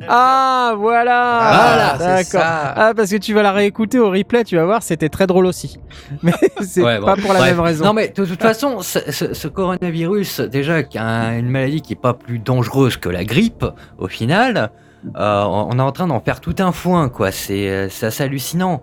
Ah, 0.09 0.75
voilà 0.77 1.51
Voilà, 1.53 1.95
c'est 1.99 2.33
D'accord. 2.33 2.49
ça. 2.49 2.75
Ah, 2.77 2.93
parce 2.97 3.11
que 3.11 3.17
tu 3.17 3.33
vas 3.35 3.43
la 3.43 3.53
réécouter 3.53 3.99
au 3.99 4.11
replay, 4.11 4.45
tu 4.45 4.57
vas 4.57 4.65
voir, 4.65 4.83
c'était 4.83 5.09
très 5.09 5.27
drôle 5.27 5.47
aussi. 5.47 5.79
Mais 6.23 6.33
c'est 6.63 6.83
Ouais, 6.83 6.99
bon, 6.99 7.07
pas 7.07 7.17
pour 7.17 7.33
la 7.33 7.39
bref. 7.41 7.51
même 7.53 7.61
raison. 7.61 7.85
Non 7.85 7.93
mais 7.93 8.09
de 8.09 8.25
toute 8.25 8.41
façon, 8.43 8.81
ce, 8.81 8.99
ce- 9.11 9.35
ce 9.35 9.49
coronavirus, 9.49 10.41
déjà 10.41 10.83
qui 10.83 10.99
a 10.99 11.35
une 11.39 11.49
maladie 11.49 11.81
qui 11.83 11.93
est 11.95 12.01
pas 12.01 12.15
plus 12.15 12.39
dangereuse 12.39 12.97
que 12.97 13.09
la 13.09 13.25
grippe, 13.25 13.65
au 13.99 14.09
final, 14.09 14.71
euh, 15.17 15.45
on 15.45 15.79
est 15.79 15.83
en 15.83 15.93
train 15.93 16.07
d'en 16.07 16.21
faire 16.21 16.41
tout 16.41 16.55
un 16.59 16.73
foin, 16.73 17.09
quoi. 17.09 17.31
C'est 17.31 17.69
euh, 17.69 17.87
assez 17.87 18.23
hallucinant. 18.23 18.83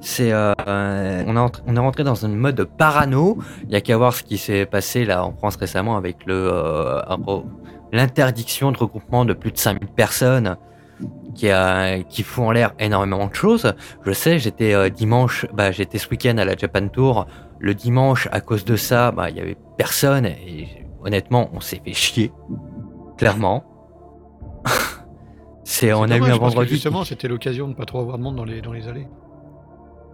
C'est 0.00 0.32
euh, 0.32 0.52
on, 0.66 1.36
est 1.36 1.62
on 1.66 1.76
est 1.76 1.78
rentré 1.78 2.04
dans 2.04 2.24
un 2.24 2.28
mode 2.28 2.64
parano. 2.64 3.38
Il 3.64 3.70
y 3.70 3.76
a 3.76 3.80
qu'à 3.80 3.96
voir 3.96 4.12
ce 4.12 4.22
qui 4.22 4.36
s'est 4.38 4.66
passé 4.66 5.04
là 5.04 5.24
en 5.24 5.32
France 5.32 5.56
récemment 5.56 5.96
avec 5.96 6.26
le 6.26 6.52
l'interdiction 7.92 8.72
de 8.72 8.78
regroupement 8.78 9.24
de 9.24 9.32
plus 9.32 9.52
de 9.52 9.58
5000 9.58 9.88
personnes. 9.90 10.56
Qui, 11.34 11.50
a, 11.50 12.04
qui 12.04 12.22
fout 12.22 12.44
en 12.44 12.52
l'air 12.52 12.72
énormément 12.78 13.26
de 13.26 13.34
choses. 13.34 13.74
Je 14.06 14.12
sais, 14.12 14.38
j'étais 14.38 14.90
dimanche, 14.92 15.44
bah, 15.52 15.72
j'étais 15.72 15.98
ce 15.98 16.08
week-end 16.08 16.38
à 16.38 16.44
la 16.44 16.56
Japan 16.56 16.86
Tour 16.86 17.26
le 17.58 17.74
dimanche, 17.74 18.28
à 18.30 18.40
cause 18.40 18.64
de 18.64 18.76
ça, 18.76 19.10
bah, 19.10 19.28
il 19.28 19.36
y 19.36 19.40
avait 19.40 19.56
personne 19.76 20.28
honnêtement, 21.04 21.50
on 21.52 21.60
s'est 21.60 21.80
fait 21.84 21.92
chier. 21.92 22.32
Clairement. 23.16 23.64
C'est, 25.64 25.92
on 25.92 26.04
a 26.04 26.16
eu 26.16 26.22
un 26.22 26.36
vendredi. 26.36 26.70
Justement, 26.74 27.04
c'était 27.04 27.28
l'occasion 27.28 27.68
de 27.68 27.74
pas 27.74 27.84
trop 27.86 28.00
avoir 28.00 28.18
de 28.18 28.22
monde 28.22 28.36
dans 28.36 28.44
les, 28.44 28.60
dans 28.60 28.72
les 28.72 28.86
allées. 28.86 29.08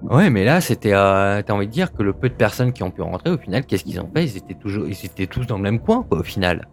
Ouais, 0.02 0.30
mais 0.30 0.44
là, 0.44 0.60
c'était, 0.62 0.94
euh, 0.94 1.42
t'as 1.42 1.52
envie 1.52 1.66
de 1.66 1.72
dire 1.72 1.92
que 1.92 2.02
le 2.02 2.14
peu 2.14 2.28
de 2.30 2.34
personnes 2.34 2.72
qui 2.72 2.82
ont 2.82 2.90
pu 2.90 3.02
rentrer, 3.02 3.30
au 3.30 3.36
final, 3.36 3.66
qu'est-ce 3.66 3.84
qu'ils 3.84 4.00
ont 4.00 4.08
fait? 4.14 4.24
Ils 4.24 4.36
étaient 4.38 4.54
toujours, 4.54 4.86
ils 4.86 5.04
étaient 5.04 5.26
tous 5.26 5.46
dans 5.46 5.56
le 5.56 5.62
même 5.62 5.78
coin, 5.80 6.04
quoi, 6.08 6.20
au 6.20 6.22
final. 6.22 6.68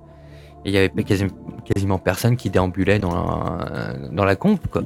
Et 0.63 0.69
il 0.69 0.73
y 0.73 0.77
avait 0.77 0.89
pas 0.89 1.01
quasi- 1.01 1.27
quasiment 1.65 1.99
personne 1.99 2.37
qui 2.37 2.49
déambulait 2.49 2.99
dans 2.99 3.13
la, 3.13 3.93
dans 4.11 4.23
la 4.25 4.35
comp, 4.35 4.65
quoi. 4.67 4.83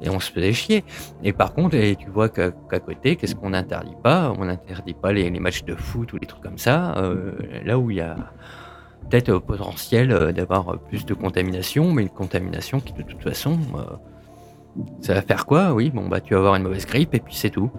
Et 0.00 0.08
on 0.08 0.20
se 0.20 0.32
faisait 0.32 0.52
chier. 0.52 0.84
Et 1.22 1.32
par 1.32 1.52
contre, 1.52 1.76
et 1.76 1.96
tu 1.96 2.08
vois 2.08 2.28
qu'à, 2.28 2.50
côté, 2.50 3.16
qu'est-ce 3.16 3.34
qu'on 3.34 3.50
n'interdit 3.50 3.96
pas? 4.02 4.32
On 4.38 4.46
n'interdit 4.46 4.94
pas 4.94 5.12
les, 5.12 5.28
les 5.28 5.40
matchs 5.40 5.64
de 5.64 5.74
foot 5.74 6.12
ou 6.14 6.16
les 6.20 6.26
trucs 6.26 6.42
comme 6.42 6.58
ça. 6.58 6.96
euh, 6.96 7.32
là 7.64 7.78
où 7.78 7.90
il 7.90 7.98
y 7.98 8.00
a 8.00 8.16
peut-être 9.08 9.30
euh, 9.30 9.40
potentiel 9.40 10.12
euh, 10.12 10.32
d'avoir 10.32 10.68
euh, 10.74 10.76
plus 10.76 11.04
de 11.06 11.14
contamination, 11.14 11.92
mais 11.92 12.02
une 12.02 12.10
contamination 12.10 12.80
qui, 12.80 12.92
de 12.92 13.02
toute 13.02 13.22
façon, 13.22 13.58
ça 15.00 15.14
va 15.14 15.22
faire 15.22 15.46
quoi? 15.46 15.72
Oui, 15.72 15.90
bon, 15.90 16.08
bah, 16.08 16.20
tu 16.20 16.34
vas 16.34 16.40
avoir 16.40 16.54
une 16.56 16.62
mauvaise 16.62 16.86
grippe 16.86 17.14
et 17.14 17.20
puis 17.20 17.34
c'est 17.34 17.50
tout. 17.50 17.70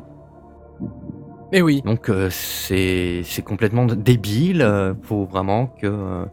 Mais 1.51 1.61
oui. 1.61 1.81
Donc 1.85 2.09
euh, 2.09 2.29
c'est 2.31 3.23
complètement 3.45 3.85
débile. 3.85 4.61
euh, 4.61 4.93
faut 5.03 5.25
vraiment 5.25 5.67
que 5.67 5.85
euh, 5.87 6.25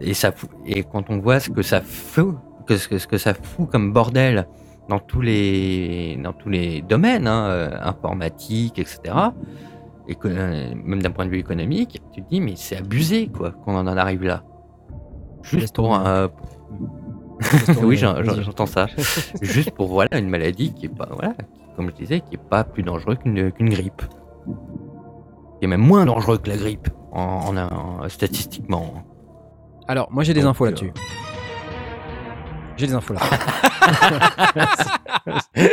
et 0.00 0.14
ça 0.14 0.32
et 0.66 0.84
quand 0.84 1.10
on 1.10 1.18
voit 1.18 1.40
ce 1.40 1.50
que 1.50 1.62
ça 1.62 1.80
fout, 1.80 2.36
que 2.66 2.76
ce 2.76 2.88
que, 2.88 2.98
ce 2.98 3.06
que 3.06 3.18
ça 3.18 3.34
fout 3.34 3.68
comme 3.70 3.92
bordel 3.92 4.46
dans 4.88 5.00
tous 5.00 5.20
les 5.20 6.16
dans 6.22 6.32
tous 6.32 6.50
les 6.50 6.82
domaines, 6.82 7.26
hein, 7.26 7.46
euh, 7.48 7.70
informatique, 7.82 8.78
etc. 8.78 9.14
Même 10.06 11.02
d'un 11.02 11.10
point 11.10 11.24
de 11.26 11.30
vue 11.30 11.38
économique, 11.38 12.00
tu 12.12 12.22
te 12.22 12.28
dis 12.28 12.40
mais 12.40 12.54
c'est 12.56 12.76
abusé 12.76 13.28
quoi 13.28 13.52
qu'on 13.52 13.76
en 13.76 13.86
arrive 13.86 14.24
là. 14.24 14.42
Juste 15.42 15.74
pour 15.76 15.94
un, 15.94 16.30
oui, 17.82 17.96
j'entends 17.96 18.66
ça. 18.66 18.86
Juste 19.42 19.70
pour 19.72 19.88
voilà 19.88 20.18
une 20.18 20.28
maladie 20.28 20.72
qui 20.74 20.86
est 20.86 20.94
pas 20.94 21.08
voilà, 21.10 21.32
qui, 21.34 21.60
comme 21.76 21.90
je 21.90 21.94
disais, 21.96 22.20
qui 22.20 22.34
est 22.34 22.48
pas 22.50 22.64
plus 22.64 22.82
dangereux 22.82 23.16
qu'une 23.16 23.50
qu'une 23.52 23.68
grippe. 23.70 24.02
Qui 25.58 25.64
est 25.64 25.68
même 25.68 25.80
moins 25.82 26.04
dangereux 26.06 26.38
que 26.38 26.48
la 26.50 26.56
grippe 26.56 26.88
en, 27.12 27.54
en- 27.56 28.02
en- 28.04 28.08
statistiquement. 28.08 29.04
Alors, 29.88 30.10
moi 30.10 30.22
j'ai 30.24 30.34
des 30.34 30.40
Donc, 30.42 30.50
infos 30.50 30.64
euh, 30.64 30.68
là-dessus. 30.70 30.92
J'ai 32.76 32.86
des 32.88 32.94
infos 32.94 33.14
là. 33.14 33.20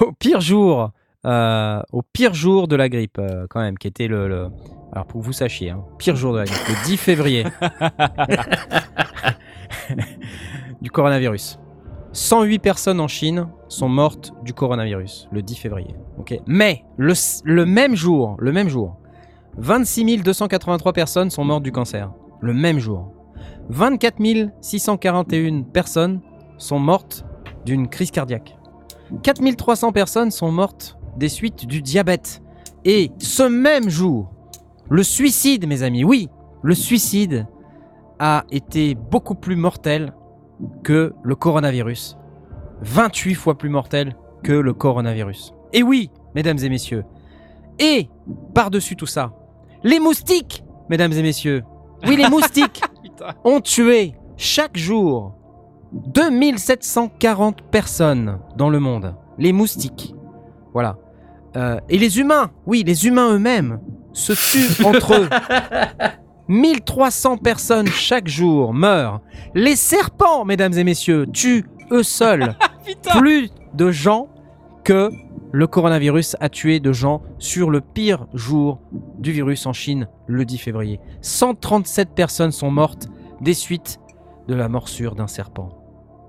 au 0.00 0.12
pire 0.12 0.40
jour, 0.40 0.90
euh, 1.28 1.80
au 1.92 2.02
pire 2.02 2.34
jour 2.34 2.68
de 2.68 2.76
la 2.76 2.88
grippe, 2.88 3.18
euh, 3.18 3.46
quand 3.50 3.60
même, 3.60 3.76
qui 3.78 3.86
était 3.86 4.08
le, 4.08 4.28
le- 4.28 4.48
alors 4.92 5.06
pour 5.06 5.20
que 5.20 5.26
vous 5.26 5.32
sachiez, 5.32 5.70
hein, 5.70 5.84
pire 5.98 6.16
jour 6.16 6.32
de 6.32 6.38
la 6.38 6.44
grippe, 6.44 6.68
le 6.68 6.84
10 6.86 6.96
février 6.96 7.44
du 10.80 10.90
coronavirus. 10.90 11.58
108 12.12 12.58
personnes 12.58 13.00
en 13.00 13.08
Chine 13.08 13.48
sont 13.68 13.88
mortes 13.88 14.32
du 14.42 14.54
coronavirus 14.54 15.28
le 15.30 15.42
10 15.42 15.56
février. 15.56 15.94
Mais 16.46 16.84
le, 16.96 17.12
le 17.44 17.66
même 17.66 17.94
jour, 17.94 18.36
le 18.38 18.52
même 18.52 18.68
jour, 18.68 18.96
26 19.58 20.22
283 20.22 20.92
personnes 20.92 21.30
sont 21.30 21.44
mortes 21.44 21.62
du 21.62 21.72
cancer. 21.72 22.10
Le 22.40 22.54
même 22.54 22.78
jour. 22.78 23.12
24 23.70 24.16
641 24.60 25.62
personnes 25.64 26.20
sont 26.56 26.78
mortes 26.78 27.24
d'une 27.66 27.88
crise 27.88 28.10
cardiaque. 28.10 28.56
4300 29.22 29.92
personnes 29.92 30.30
sont 30.30 30.50
mortes 30.50 30.97
des 31.18 31.28
suites 31.28 31.66
du 31.66 31.82
diabète. 31.82 32.42
Et 32.84 33.10
ce 33.18 33.42
même 33.42 33.88
jour, 33.88 34.30
le 34.88 35.02
suicide, 35.02 35.66
mes 35.66 35.82
amis, 35.82 36.04
oui, 36.04 36.28
le 36.62 36.74
suicide 36.74 37.46
a 38.18 38.44
été 38.50 38.94
beaucoup 38.94 39.34
plus 39.34 39.56
mortel 39.56 40.14
que 40.82 41.12
le 41.22 41.34
coronavirus. 41.34 42.16
28 42.82 43.34
fois 43.34 43.58
plus 43.58 43.68
mortel 43.68 44.16
que 44.42 44.52
le 44.52 44.72
coronavirus. 44.72 45.52
Et 45.72 45.82
oui, 45.82 46.10
mesdames 46.34 46.58
et 46.58 46.68
messieurs. 46.68 47.04
Et, 47.78 48.08
par-dessus 48.54 48.96
tout 48.96 49.06
ça, 49.06 49.32
les 49.84 50.00
moustiques, 50.00 50.64
mesdames 50.88 51.12
et 51.12 51.22
messieurs. 51.22 51.62
Oui, 52.06 52.16
les 52.16 52.28
moustiques 52.28 52.82
ont 53.44 53.60
tué 53.60 54.14
chaque 54.36 54.76
jour 54.76 55.34
2740 55.92 57.62
personnes 57.62 58.38
dans 58.56 58.70
le 58.70 58.80
monde. 58.80 59.14
Les 59.38 59.52
moustiques. 59.52 60.14
Voilà. 60.72 60.96
Euh, 61.56 61.78
et 61.88 61.98
les 61.98 62.18
humains, 62.18 62.50
oui, 62.66 62.82
les 62.86 63.06
humains 63.06 63.32
eux-mêmes 63.32 63.80
se 64.12 64.32
tuent 64.32 64.84
entre 64.84 65.14
eux. 65.14 65.28
1300 66.48 67.38
personnes 67.38 67.88
chaque 67.88 68.28
jour 68.28 68.72
meurent. 68.72 69.20
Les 69.54 69.76
serpents, 69.76 70.44
mesdames 70.44 70.72
et 70.74 70.84
messieurs, 70.84 71.26
tuent 71.32 71.66
eux 71.90 72.02
seuls 72.02 72.56
plus 73.18 73.50
de 73.74 73.90
gens 73.90 74.28
que 74.84 75.10
le 75.52 75.66
coronavirus 75.66 76.36
a 76.40 76.48
tué 76.48 76.80
de 76.80 76.92
gens 76.92 77.22
sur 77.38 77.70
le 77.70 77.80
pire 77.80 78.26
jour 78.34 78.80
du 79.18 79.32
virus 79.32 79.66
en 79.66 79.72
Chine, 79.72 80.08
le 80.26 80.44
10 80.44 80.58
février. 80.58 81.00
137 81.22 82.10
personnes 82.14 82.52
sont 82.52 82.70
mortes 82.70 83.08
des 83.40 83.54
suites 83.54 83.98
de 84.46 84.54
la 84.54 84.68
morsure 84.68 85.14
d'un 85.14 85.26
serpent. 85.26 85.70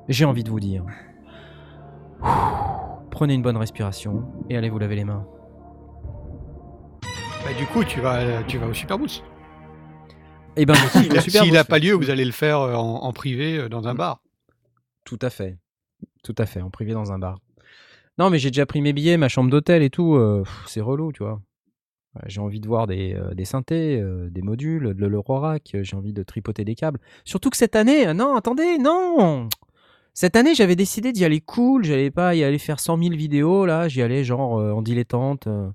J'ai 0.08 0.26
envie 0.26 0.44
de 0.44 0.50
vous 0.50 0.60
dire. 0.60 0.86
Prenez 3.20 3.34
une 3.34 3.42
bonne 3.42 3.58
respiration 3.58 4.24
et 4.50 4.56
allez 4.56 4.70
vous 4.70 4.80
laver 4.80 4.96
les 4.96 5.04
mains. 5.04 5.28
Bah, 7.02 7.54
du 7.58 7.66
coup, 7.66 7.84
tu 7.84 8.00
vas, 8.00 8.44
tu 8.44 8.58
vas 8.58 8.68
au 8.68 8.74
Superboost. 8.74 9.26
Eh 10.56 10.66
ben, 10.66 10.74
S'il 11.28 11.52
n'a 11.52 11.66
pas 11.66 11.80
lieu, 11.80 11.92
vous 11.96 12.10
allez 12.12 12.24
le 12.24 12.32
faire 12.32 12.62
euh, 12.62 12.76
en, 12.76 13.04
en 13.04 13.12
privé 13.12 13.58
euh, 13.58 13.68
dans 13.68 13.90
un 13.90 13.94
bar. 13.94 14.22
Tout 15.04 15.20
à 15.22 15.30
fait. 15.30 15.58
Tout 16.24 16.36
à 16.38 16.46
fait, 16.46 16.62
en 16.62 16.70
privé 16.70 16.94
dans 16.94 17.12
un 17.12 17.20
bar. 17.20 17.40
Non, 18.18 18.30
mais 18.30 18.40
j'ai 18.40 18.52
déjà 18.52 18.66
pris 18.66 18.80
mes 18.80 18.94
billets, 18.94 19.18
ma 19.18 19.28
chambre 19.28 19.50
d'hôtel 19.50 19.84
et 19.84 19.90
tout. 19.90 20.16
euh, 20.16 20.46
c'est 20.66 20.80
relou, 20.80 21.12
tu 21.12 21.22
vois. 21.22 21.42
J'ai 22.26 22.40
envie 22.40 22.62
de 22.62 22.68
voir 22.68 22.88
des, 22.88 23.16
euh, 23.16 23.34
des 23.34 23.44
synthés, 23.44 24.00
euh, 24.00 24.30
des 24.30 24.42
modules, 24.42 24.94
de 24.96 25.06
l'Eurorack. 25.08 25.76
J'ai 25.82 25.96
envie 25.98 26.14
de 26.14 26.24
tripoter 26.24 26.64
des 26.64 26.76
câbles. 26.76 27.02
Surtout 27.26 27.50
que 27.50 27.58
cette 27.58 27.76
année, 27.76 28.14
non, 28.14 28.34
attendez, 28.36 28.78
non 28.78 29.50
Cette 30.20 30.36
année, 30.36 30.54
j'avais 30.54 30.76
décidé 30.76 31.14
d'y 31.14 31.24
aller 31.24 31.40
cool. 31.40 31.86
J'allais 31.86 32.12
pas 32.12 32.36
y 32.36 32.44
aller 32.44 32.60
faire 32.60 32.82
100 32.82 33.02
000 33.02 33.16
vidéos, 33.16 33.66
là. 33.66 33.88
J'y 33.88 34.02
allais 34.02 34.26
genre 34.26 34.60
euh, 34.60 34.74
en 34.74 34.82
dilettante 34.82 35.48
euh, 35.48 35.72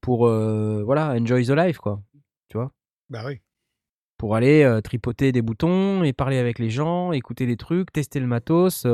pour, 0.00 0.26
euh, 0.26 0.82
voilà, 0.82 1.10
enjoy 1.10 1.44
the 1.44 1.50
life, 1.50 1.76
quoi. 1.76 2.00
Tu 2.48 2.56
vois? 2.56 2.72
Bah 3.10 3.22
oui. 3.26 3.42
pour 4.16 4.34
aller 4.34 4.80
tripoter 4.82 5.30
des 5.30 5.42
boutons 5.42 6.02
et 6.04 6.14
parler 6.14 6.38
avec 6.38 6.58
les 6.58 6.70
gens, 6.70 7.12
écouter 7.12 7.44
des 7.44 7.58
trucs, 7.58 7.92
tester 7.92 8.18
le 8.18 8.26
matos, 8.26 8.86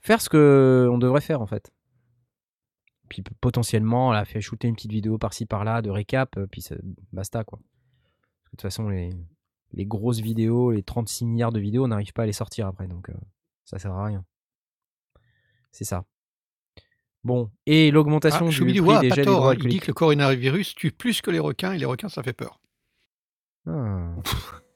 faire 0.00 0.20
ce 0.20 0.28
que 0.28 0.88
on 0.90 0.98
devrait 0.98 1.20
faire 1.20 1.40
en 1.40 1.46
fait. 1.46 1.70
Puis 3.08 3.22
potentiellement, 3.40 4.10
là, 4.10 4.24
faire 4.24 4.42
shooter 4.42 4.66
une 4.66 4.74
petite 4.74 4.90
vidéo 4.90 5.16
par-ci 5.16 5.46
par-là 5.46 5.80
de 5.80 5.90
récap, 5.90 6.36
puis 6.50 6.60
ça- 6.60 6.74
basta 7.12 7.44
quoi. 7.44 7.60
Parce 7.60 8.46
que 8.46 8.46
de 8.46 8.50
toute 8.50 8.62
façon, 8.62 8.88
les, 8.88 9.10
les 9.74 9.86
grosses 9.86 10.20
vidéos, 10.20 10.72
les 10.72 10.82
36 10.82 11.24
milliards 11.26 11.52
de 11.52 11.60
vidéos, 11.60 11.84
on 11.84 11.88
n'arrive 11.88 12.12
pas 12.12 12.24
à 12.24 12.26
les 12.26 12.32
sortir 12.32 12.66
après. 12.66 12.88
Donc, 12.88 13.12
Ça 13.66 13.78
sert 13.78 13.92
à 13.92 14.06
rien. 14.06 14.24
C'est 15.72 15.84
ça. 15.84 16.04
Bon, 17.22 17.50
et 17.66 17.88
Ah, 17.88 17.92
l'augmentation 17.92 18.46
du 18.46 18.52
Choubidou 18.52 18.84
prix 18.86 18.94
a 18.96 19.00
des 19.00 19.08
pas 19.10 19.14
gels 19.16 19.24
tort, 19.26 19.48
hein, 19.50 19.54
il 19.58 19.68
dit 19.68 19.80
que 19.80 19.88
le 19.88 19.94
coronavirus 19.94 20.74
tue 20.76 20.92
plus 20.92 21.20
que 21.20 21.30
les 21.30 21.40
requins 21.40 21.72
et 21.72 21.78
les 21.78 21.84
requins 21.84 22.08
ça 22.08 22.22
fait 22.22 22.32
peur. 22.32 22.60
Ah, 23.66 24.14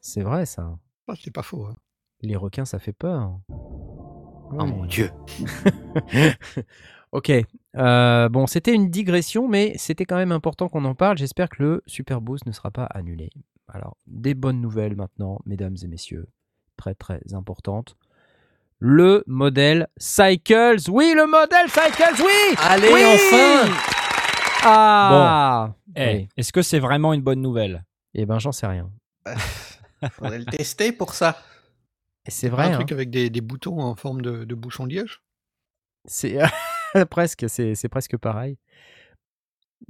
c'est 0.00 0.22
vrai 0.22 0.44
ça. 0.46 0.76
Ah, 1.08 1.14
c'est 1.18 1.30
pas 1.32 1.42
faux. 1.42 1.64
hein. 1.66 1.76
Les 2.22 2.36
requins, 2.36 2.64
ça 2.66 2.78
fait 2.78 2.92
peur. 2.92 3.38
Oh 3.48 4.48
Oui. 4.50 4.66
mon 4.66 4.84
dieu. 4.84 5.10
ok. 7.12 7.32
Euh, 7.76 8.28
bon, 8.28 8.46
c'était 8.46 8.74
une 8.74 8.90
digression, 8.90 9.48
mais 9.48 9.74
c'était 9.78 10.04
quand 10.04 10.16
même 10.16 10.32
important 10.32 10.68
qu'on 10.68 10.84
en 10.84 10.94
parle. 10.94 11.16
J'espère 11.18 11.48
que 11.48 11.62
le 11.62 11.82
Super 11.86 12.20
Boost 12.20 12.46
ne 12.46 12.52
sera 12.52 12.70
pas 12.70 12.84
annulé. 12.84 13.30
Alors, 13.68 13.96
des 14.06 14.34
bonnes 14.34 14.60
nouvelles 14.60 14.96
maintenant, 14.96 15.38
mesdames 15.46 15.76
et 15.82 15.86
messieurs. 15.86 16.28
Très, 16.76 16.94
très 16.94 17.20
importantes. 17.32 17.96
Le 18.82 19.22
modèle 19.26 19.88
Cycles. 19.98 20.88
Oui, 20.90 21.12
le 21.14 21.26
modèle 21.26 21.68
Cycles, 21.68 22.22
oui 22.22 22.56
Allez, 22.58 22.88
Oui 22.92 23.02
enfin 23.04 23.70
Ah 24.62 25.74
Eh, 25.96 26.14
Oui. 26.14 26.28
Est-ce 26.36 26.52
que 26.52 26.62
c'est 26.62 26.78
vraiment 26.78 27.12
une 27.12 27.20
bonne 27.22 27.40
nouvelle? 27.42 27.84
Eh 28.14 28.24
ben, 28.26 28.38
j'en 28.38 28.52
sais 28.52 28.66
rien. 28.66 28.90
Faudrait 30.12 30.38
le 30.38 30.46
tester 30.46 30.92
pour 30.92 31.12
ça. 31.14 31.36
C'est 32.26 32.48
Un 32.48 32.50
vrai, 32.50 32.64
hein. 32.68 32.72
truc 32.72 32.92
avec 32.92 33.10
des, 33.10 33.28
des 33.28 33.40
boutons 33.40 33.80
en 33.80 33.94
forme 33.94 34.22
de, 34.22 34.44
de 34.44 34.54
bouchon 34.54 34.86
de 34.86 34.94
liège. 34.94 35.22
C'est 36.06 36.38
presque, 37.10 37.46
c'est 37.48 37.88
presque 37.90 38.16
pareil. 38.16 38.56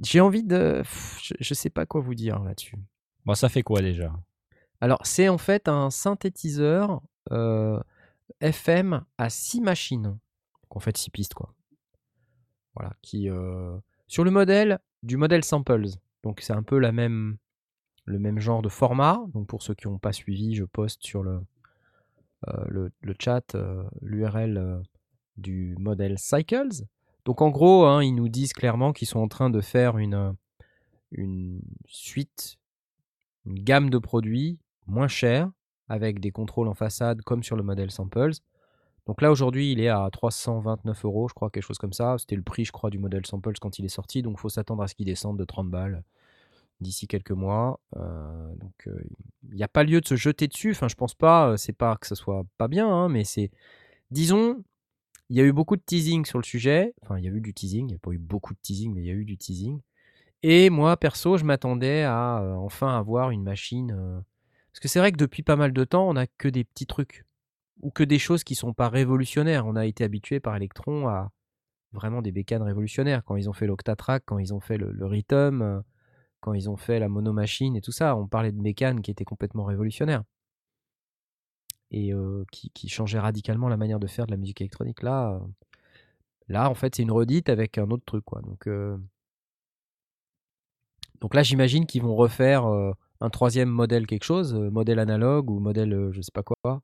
J'ai 0.03 0.19
envie 0.19 0.43
de... 0.43 0.83
Je, 1.21 1.33
je 1.39 1.53
sais 1.53 1.69
pas 1.69 1.85
quoi 1.85 2.01
vous 2.01 2.15
dire 2.15 2.39
là-dessus. 2.39 2.75
Bon, 3.25 3.35
ça 3.35 3.49
fait 3.49 3.61
quoi 3.63 3.81
déjà? 3.81 4.11
Alors, 4.81 4.99
c'est 5.03 5.29
en 5.29 5.37
fait 5.37 5.67
un 5.67 5.89
synthétiseur 5.91 7.01
euh, 7.31 7.79
FM 8.39 9.03
à 9.17 9.29
6 9.29 9.61
machines. 9.61 10.03
Donc, 10.03 10.75
en 10.75 10.79
fait, 10.79 10.97
6 10.97 11.09
pistes, 11.09 11.33
quoi. 11.33 11.53
Voilà, 12.75 12.93
qui... 13.01 13.29
euh, 13.29 13.77
sur 14.07 14.23
le 14.23 14.31
modèle 14.31 14.79
du 15.03 15.17
modèle 15.17 15.43
Samples. 15.43 15.89
Donc, 16.23 16.41
c'est 16.41 16.53
un 16.53 16.63
peu 16.63 16.79
la 16.79 16.91
même, 16.91 17.37
le 18.05 18.19
même 18.19 18.39
genre 18.39 18.61
de 18.61 18.69
format. 18.69 19.19
Donc, 19.33 19.47
pour 19.47 19.61
ceux 19.61 19.73
qui 19.73 19.87
n'ont 19.87 19.99
pas 19.99 20.13
suivi, 20.13 20.55
je 20.55 20.63
poste 20.63 21.03
sur 21.03 21.23
le, 21.23 21.41
euh, 22.47 22.89
chat 23.19 23.55
euh, 23.55 23.83
l'URL 24.01 24.81
du 25.37 25.75
modèle 25.79 26.17
Cycles. 26.17 26.85
Donc, 27.25 27.41
en 27.41 27.49
gros, 27.49 27.85
hein, 27.85 28.03
ils 28.03 28.13
nous 28.15 28.29
disent 28.29 28.53
clairement 28.53 28.93
qu'ils 28.93 29.07
sont 29.07 29.19
en 29.19 29.27
train 29.27 29.49
de 29.49 29.61
faire 29.61 29.97
une, 29.97 30.35
une 31.11 31.61
suite 31.85 32.57
une 33.45 33.63
gamme 33.63 33.89
de 33.89 33.97
produits 33.97 34.59
moins 34.87 35.07
chers 35.07 35.49
avec 35.91 36.19
des 36.19 36.31
contrôles 36.31 36.69
en 36.69 36.73
façade 36.73 37.21
comme 37.23 37.43
sur 37.43 37.55
le 37.57 37.63
modèle 37.63 37.91
Samples. 37.91 38.31
Donc 39.07 39.21
là 39.21 39.31
aujourd'hui 39.31 39.71
il 39.73 39.79
est 39.81 39.89
à 39.89 40.07
329 40.11 41.05
euros, 41.05 41.27
je 41.27 41.33
crois, 41.33 41.49
quelque 41.49 41.63
chose 41.63 41.77
comme 41.79 41.93
ça. 41.93 42.15
C'était 42.17 42.35
le 42.37 42.43
prix, 42.43 42.65
je 42.65 42.71
crois, 42.71 42.89
du 42.89 42.97
modèle 42.99 43.25
Samples 43.25 43.57
quand 43.59 43.77
il 43.79 43.85
est 43.85 43.89
sorti. 43.89 44.21
Donc 44.21 44.35
il 44.37 44.41
faut 44.41 44.49
s'attendre 44.49 44.83
à 44.83 44.87
ce 44.87 44.95
qu'il 44.95 45.05
descende 45.05 45.37
de 45.37 45.43
30 45.45 45.69
balles 45.69 46.03
d'ici 46.79 47.07
quelques 47.07 47.31
mois. 47.31 47.79
Euh, 47.97 48.55
donc 48.55 48.73
euh, 48.87 48.99
il 49.49 49.55
n'y 49.55 49.63
a 49.63 49.67
pas 49.67 49.83
lieu 49.83 50.01
de 50.01 50.07
se 50.07 50.15
jeter 50.15 50.47
dessus. 50.47 50.71
Enfin, 50.71 50.87
je 50.87 50.95
pense 50.95 51.13
pas. 51.15 51.49
euh, 51.51 51.57
C'est 51.57 51.73
pas 51.73 51.97
que 51.97 52.07
ce 52.07 52.15
soit 52.15 52.43
pas 52.57 52.67
bien, 52.67 52.87
hein, 52.89 53.09
mais 53.09 53.23
c'est, 53.23 53.51
disons, 54.11 54.63
il 55.29 55.37
y 55.37 55.41
a 55.41 55.43
eu 55.43 55.53
beaucoup 55.53 55.75
de 55.77 55.83
teasing 55.85 56.25
sur 56.25 56.39
le 56.39 56.43
sujet. 56.45 56.93
Enfin, 57.03 57.17
il 57.19 57.25
y 57.25 57.27
a 57.27 57.31
eu 57.31 57.41
du 57.41 57.53
teasing. 57.53 57.85
Il 57.87 57.93
n'y 57.93 57.95
a 57.95 57.99
pas 57.99 58.11
eu 58.11 58.17
beaucoup 58.19 58.53
de 58.53 58.59
teasing, 58.61 58.93
mais 58.93 59.01
il 59.01 59.07
y 59.07 59.11
a 59.11 59.13
eu 59.13 59.25
du 59.25 59.37
teasing. 59.37 59.81
Et 60.43 60.69
moi, 60.69 60.97
perso, 60.97 61.37
je 61.37 61.45
m'attendais 61.45 62.03
à 62.03 62.41
enfin 62.59 62.97
avoir 62.97 63.31
une 63.31 63.43
machine. 63.43 64.23
Parce 64.71 64.79
que 64.79 64.87
c'est 64.87 64.99
vrai 64.99 65.11
que 65.11 65.17
depuis 65.17 65.43
pas 65.43 65.55
mal 65.55 65.73
de 65.73 65.83
temps, 65.83 66.07
on 66.09 66.13
n'a 66.13 66.27
que 66.27 66.47
des 66.47 66.63
petits 66.63 66.85
trucs. 66.85 67.25
Ou 67.81 67.91
que 67.91 68.03
des 68.03 68.19
choses 68.19 68.43
qui 68.43 68.55
sont 68.55 68.73
pas 68.73 68.89
révolutionnaires. 68.89 69.65
On 69.65 69.75
a 69.75 69.85
été 69.85 70.03
habitué 70.03 70.39
par 70.39 70.55
Electron 70.55 71.07
à 71.07 71.31
vraiment 71.93 72.21
des 72.21 72.31
bécanes 72.31 72.61
révolutionnaires. 72.61 73.23
Quand 73.25 73.35
ils 73.35 73.49
ont 73.49 73.53
fait 73.53 73.67
l'Octatrack, 73.67 74.23
quand 74.25 74.39
ils 74.39 74.53
ont 74.53 74.59
fait 74.59 74.77
le, 74.77 75.05
Rhythm, 75.05 75.61
euh, 75.61 75.81
quand 76.39 76.53
ils 76.53 76.69
ont 76.69 76.77
fait 76.77 76.99
la 76.99 77.09
monomachine 77.09 77.75
et 77.75 77.81
tout 77.81 77.91
ça, 77.91 78.15
on 78.15 78.27
parlait 78.27 78.51
de 78.51 78.61
bécanes 78.61 79.01
qui 79.01 79.11
étaient 79.11 79.25
complètement 79.25 79.65
révolutionnaires. 79.65 80.23
Et 81.91 82.13
euh, 82.13 82.45
qui, 82.51 82.87
changeaient 82.87 83.19
radicalement 83.19 83.67
la 83.67 83.75
manière 83.75 83.99
de 83.99 84.07
faire 84.07 84.25
de 84.25 84.31
la 84.31 84.37
musique 84.37 84.61
électronique. 84.61 85.01
Là, 85.01 85.33
euh, 85.33 85.39
là 86.47 86.69
en 86.69 86.75
fait, 86.75 86.95
c'est 86.95 87.03
une 87.03 87.11
redite 87.11 87.49
avec 87.49 87.77
un 87.77 87.89
autre 87.91 88.05
truc. 88.05 88.23
Quoi. 88.23 88.41
Donc. 88.41 88.69
donc 91.19 91.35
là, 91.35 91.43
j'imagine 91.43 91.85
qu'ils 91.85 92.01
vont 92.01 92.15
refaire 92.15 92.63
un 93.21 93.29
troisième 93.29 93.69
modèle 93.69 94.07
quelque 94.07 94.23
chose, 94.25 94.53
euh, 94.55 94.69
modèle 94.69 94.99
analogue 94.99 95.49
ou 95.49 95.59
modèle 95.59 95.93
euh, 95.93 96.11
je 96.11 96.21
sais 96.21 96.31
pas 96.33 96.43
quoi. 96.43 96.81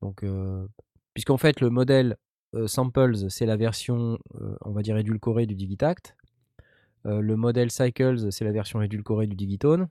Donc, 0.00 0.22
euh, 0.24 0.66
puisqu'en 1.14 1.36
fait, 1.36 1.60
le 1.60 1.70
modèle 1.70 2.16
euh, 2.54 2.66
Samples, 2.66 3.30
c'est 3.30 3.46
la 3.46 3.56
version, 3.56 4.18
on 4.62 4.72
va 4.72 4.82
dire, 4.82 4.96
édulcorée 4.96 5.46
du 5.46 5.54
Digitact. 5.54 6.16
Le 7.04 7.34
modèle 7.36 7.70
Cycles, 7.72 8.30
c'est 8.30 8.44
la 8.44 8.52
version 8.52 8.80
édulcorée 8.80 9.26
du 9.26 9.34
Digitone, 9.34 9.88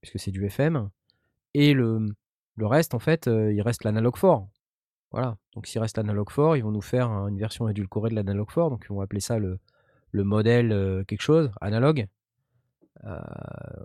puisque 0.00 0.18
c'est 0.18 0.32
du 0.32 0.44
FM. 0.46 0.88
Et 1.54 1.74
le, 1.74 2.08
le 2.56 2.66
reste, 2.66 2.92
en 2.94 2.98
fait, 2.98 3.26
il 3.28 3.62
reste 3.62 3.84
l'analogue 3.84 4.16
fort. 4.16 4.48
Voilà. 5.12 5.36
Donc 5.54 5.66
s'il 5.68 5.80
reste 5.80 5.96
l'analogue 5.96 6.30
fort, 6.30 6.56
ils 6.56 6.62
vont 6.64 6.72
nous 6.72 6.80
faire 6.82 7.08
un- 7.10 7.28
une 7.28 7.38
version 7.38 7.68
édulcorée 7.68 8.10
de 8.10 8.16
l'analogue 8.16 8.50
fort. 8.50 8.70
Donc 8.70 8.84
ils 8.88 8.92
vont 8.92 9.00
appeler 9.00 9.20
ça 9.20 9.38
le, 9.38 9.58
le 10.10 10.24
modèle 10.24 11.04
quelque 11.06 11.22
chose, 11.22 11.50
analogue 11.60 12.06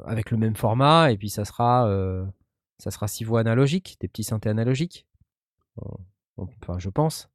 avec 0.06 0.32
le 0.32 0.38
même 0.38 0.56
format 0.56 1.12
et 1.12 1.18
puis 1.18 1.30
ça 1.30 1.46
sera 1.46 1.88
euh, 1.88 2.26
ça 2.78 2.92
sera 2.92 3.08
six 3.08 3.24
voix 3.24 3.40
analogiques, 3.40 3.98
des 4.02 4.08
petits 4.08 4.24
synthés 4.26 4.50
analogiques. 4.50 5.08
On- 5.78 5.98
on- 6.38 6.48
Enfin, 6.62 6.78
je 6.80 6.90
pense. 6.90 7.30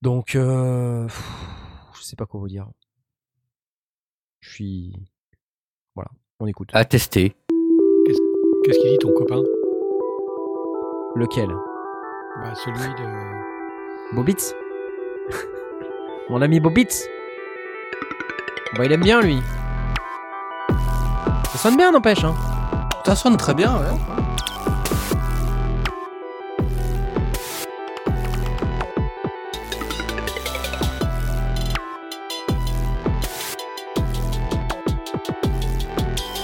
Donc, 0.00 0.34
euh, 0.36 1.04
pff, 1.06 1.32
je 1.98 2.02
sais 2.02 2.16
pas 2.16 2.24
quoi 2.26 2.40
vous 2.40 2.48
dire. 2.48 2.68
Je 4.40 4.50
suis 4.54 4.92
voilà, 5.94 6.10
on 6.40 6.46
écoute. 6.46 6.70
À 6.72 6.84
tester. 6.84 7.34
Qu'est-ce 8.64 8.78
qu'il 8.80 8.90
dit 8.90 8.98
ton 8.98 9.12
copain? 9.12 9.42
Lequel? 11.16 11.48
Bah, 12.42 12.54
Celui 12.54 12.78
de. 12.94 14.14
Bobitz 14.14 14.54
Mon 16.30 16.40
ami 16.40 16.60
Bobitz 16.60 17.06
Bah, 18.76 18.84
il 18.86 18.92
aime 18.92 19.02
bien 19.02 19.20
lui. 19.20 19.38
Ça 21.52 21.58
sonne 21.58 21.76
bien, 21.76 21.90
n'empêche. 21.90 22.24
Hein. 22.24 22.34
Ça 23.04 23.16
sonne 23.16 23.36
très 23.36 23.54
bien, 23.54 23.74
ouais. 23.78 23.86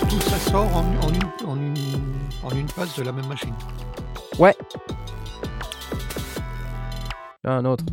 Tout 0.09 0.21
ça 0.21 0.39
sort 0.51 0.77
en, 0.77 0.85
en 1.03 1.13
une, 1.13 1.47
en, 1.47 1.57
une, 1.57 1.75
en 2.43 2.51
une 2.51 2.69
phase 2.69 2.95
de 2.97 3.03
la 3.03 3.13
même 3.13 3.27
machine. 3.27 3.55
Ouais. 4.39 4.57
Un 7.45 7.65
autre. 7.67 7.85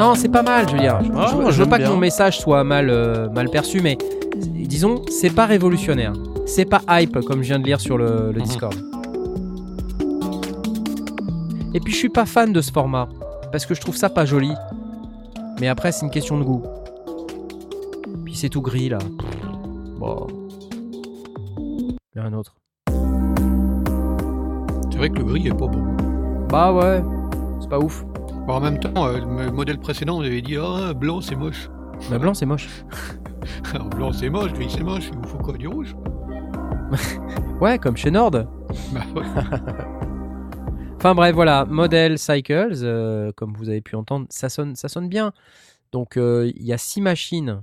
Non, 0.00 0.14
c'est 0.14 0.30
pas 0.30 0.42
mal, 0.42 0.66
je 0.66 0.72
veux 0.74 0.80
dire. 0.80 0.98
Je, 1.04 1.10
Ah, 1.14 1.26
je- 1.30 1.34
moi, 1.36 1.44
je 1.50 1.56
veux 1.58 1.64
j'aime 1.64 1.68
pas 1.68 1.78
que 1.78 1.86
mon 1.88 1.98
message 1.98 2.38
soit 2.40 2.64
mal, 2.64 2.88
euh, 2.88 3.28
mal 3.28 3.50
perçu, 3.50 3.80
mais 3.82 3.98
disons, 4.36 5.02
c'est 5.10 5.28
pas 5.28 5.44
révolutionnaire. 5.44 6.14
C'est 6.46 6.64
pas 6.64 6.80
hype, 6.88 7.20
comme 7.20 7.42
je 7.42 7.48
viens 7.48 7.58
de 7.58 7.66
lire 7.66 7.80
sur 7.80 7.98
le, 7.98 8.32
le 8.32 8.38
Mhm. 8.40 8.42
Discord. 8.46 8.74
Et 11.74 11.80
puis, 11.80 11.92
je 11.92 11.98
suis 11.98 12.08
pas 12.08 12.24
fan 12.24 12.50
de 12.52 12.60
ce 12.62 12.72
format, 12.72 13.08
parce 13.52 13.66
que 13.66 13.74
je 13.74 13.80
trouve 13.82 13.94
ça 13.96 14.08
pas 14.08 14.24
joli. 14.24 14.52
Mais 15.60 15.68
après, 15.68 15.92
c'est 15.92 16.06
une 16.06 16.10
question 16.10 16.38
de 16.38 16.44
goût. 16.44 16.62
Puis 18.24 18.34
c'est 18.34 18.48
tout 18.48 18.62
gris 18.62 18.88
là. 18.88 18.98
Bon. 19.98 20.26
Il 21.58 21.96
y 22.16 22.18
a 22.18 22.24
un 22.24 22.32
autre. 22.32 22.54
C'est 24.90 24.96
vrai 24.98 25.10
que 25.10 25.18
le 25.18 25.24
gris 25.24 25.46
est 25.46 25.50
pas 25.50 25.66
beau. 25.66 25.80
Bah 26.48 26.72
ouais, 26.72 27.02
c'est 27.60 27.68
pas 27.68 27.78
ouf. 27.78 28.04
Bon, 28.50 28.56
en 28.56 28.60
même 28.60 28.80
temps, 28.80 29.06
euh, 29.06 29.20
le 29.20 29.52
modèle 29.52 29.78
précédent, 29.78 30.18
on 30.18 30.22
avait 30.22 30.42
dit 30.42 30.56
Ah, 30.56 30.92
blanc 30.92 31.20
c'est 31.20 31.36
moche. 31.36 31.70
Mais 32.10 32.18
blanc 32.18 32.34
c'est 32.34 32.46
moche. 32.46 32.68
Alors, 33.72 33.88
blanc 33.90 34.12
c'est 34.12 34.28
moche, 34.28 34.52
gris 34.54 34.68
c'est 34.68 34.82
moche, 34.82 35.06
il 35.12 35.18
vous 35.18 35.28
faut 35.28 35.38
quoi 35.38 35.56
Du 35.56 35.68
rouge 35.68 35.94
Ouais, 37.60 37.78
comme 37.78 37.96
chez 37.96 38.10
Nord. 38.10 38.32
Bah 38.32 39.06
ouais. 39.14 39.22
Enfin 40.96 41.14
bref, 41.14 41.32
voilà, 41.32 41.64
modèle 41.64 42.18
Cycles, 42.18 42.80
euh, 42.82 43.30
comme 43.36 43.54
vous 43.54 43.68
avez 43.68 43.82
pu 43.82 43.94
entendre, 43.94 44.26
ça 44.30 44.48
sonne, 44.48 44.74
ça 44.74 44.88
sonne 44.88 45.08
bien. 45.08 45.32
Donc 45.92 46.16
euh, 46.16 46.50
il 46.56 46.64
y 46.64 46.72
a 46.72 46.78
six 46.78 47.00
machines 47.00 47.62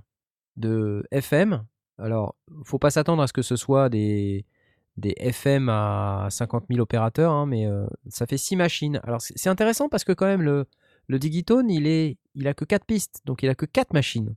de 0.56 1.04
FM. 1.12 1.66
Alors, 1.98 2.36
faut 2.64 2.80
pas 2.80 2.92
s'attendre 2.92 3.22
à 3.22 3.28
ce 3.28 3.34
que 3.34 3.42
ce 3.42 3.58
soit 3.58 3.90
des, 3.90 4.46
des 4.98 5.14
FM 5.18 5.70
à 5.70 6.28
50 6.30 6.66
000 6.70 6.80
opérateurs, 6.82 7.32
hein, 7.32 7.46
mais 7.46 7.66
euh, 7.68 7.86
ça 8.10 8.26
fait 8.26 8.38
six 8.38 8.56
machines. 8.56 9.00
Alors 9.04 9.22
c'est 9.22 9.50
intéressant 9.50 9.90
parce 9.90 10.04
que 10.04 10.12
quand 10.12 10.26
même 10.26 10.42
le, 10.42 10.66
le 11.08 11.20
Digitone, 11.20 11.70
il 11.70 11.88
est, 11.88 12.18
il 12.36 12.48
a 12.48 12.54
que 12.54 12.66
quatre 12.66 12.86
pistes, 12.86 13.22
donc 13.26 13.44
il 13.44 13.50
a 13.50 13.56
que 13.56 13.66
quatre 13.66 13.94
machines. 13.94 14.36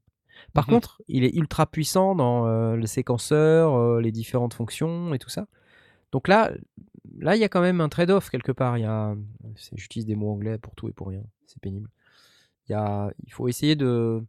Par 0.53 0.67
Mhm. 0.67 0.75
contre, 0.75 1.03
il 1.09 1.25
est 1.25 1.35
ultra 1.35 1.67
puissant 1.67 2.15
dans 2.15 2.47
euh, 2.47 2.77
le 2.77 2.87
séquenceur, 2.87 3.75
euh, 3.75 4.01
les 4.01 4.13
différentes 4.13 4.55
fonctions 4.55 5.13
et 5.15 5.19
tout 5.19 5.29
ça. 5.31 5.47
Donc 6.13 6.29
là, 6.29 6.53
là, 7.19 7.37
il 7.37 7.41
y 7.41 7.45
a 7.45 7.49
quand 7.49 7.61
même 7.61 7.81
un 7.81 7.89
trade-off 7.89 8.31
quelque 8.31 8.53
part. 8.53 8.79
Il 8.79 8.83
y 8.83 8.85
a, 8.87 9.15
c'est- 9.57 9.77
j'utilise 9.77 10.07
des 10.07 10.17
mots 10.17 10.31
anglais 10.33 10.59
pour 10.59 10.75
tout 10.75 10.89
et 10.89 10.93
pour 10.93 11.09
rien. 11.09 11.23
C'est 11.47 11.61
pénible. 11.61 11.89
Il 12.69 12.73
y 12.73 12.75
a, 12.75 13.13
il 13.27 13.33
faut 13.33 13.49
essayer 13.49 13.77
de, 13.77 14.23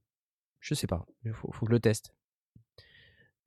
je 0.59 0.73
sais 0.73 0.87
pas. 0.87 1.05
Il 1.25 1.33
faut, 1.33 1.51
faut 1.51 1.65
que 1.65 1.71
je 1.71 1.75
le 1.75 1.79
teste. 1.79 2.13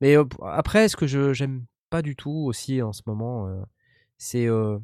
Mais 0.01 0.15
après, 0.43 0.89
ce 0.89 0.95
que 0.97 1.07
j'aime 1.33 1.65
pas 1.89 2.01
du 2.01 2.15
tout 2.15 2.31
aussi 2.47 2.81
en 2.81 2.93
ce 2.93 3.01
moment, 3.05 3.47
euh, 3.47 3.61
c'est 4.17 4.47
euh, 4.47 4.79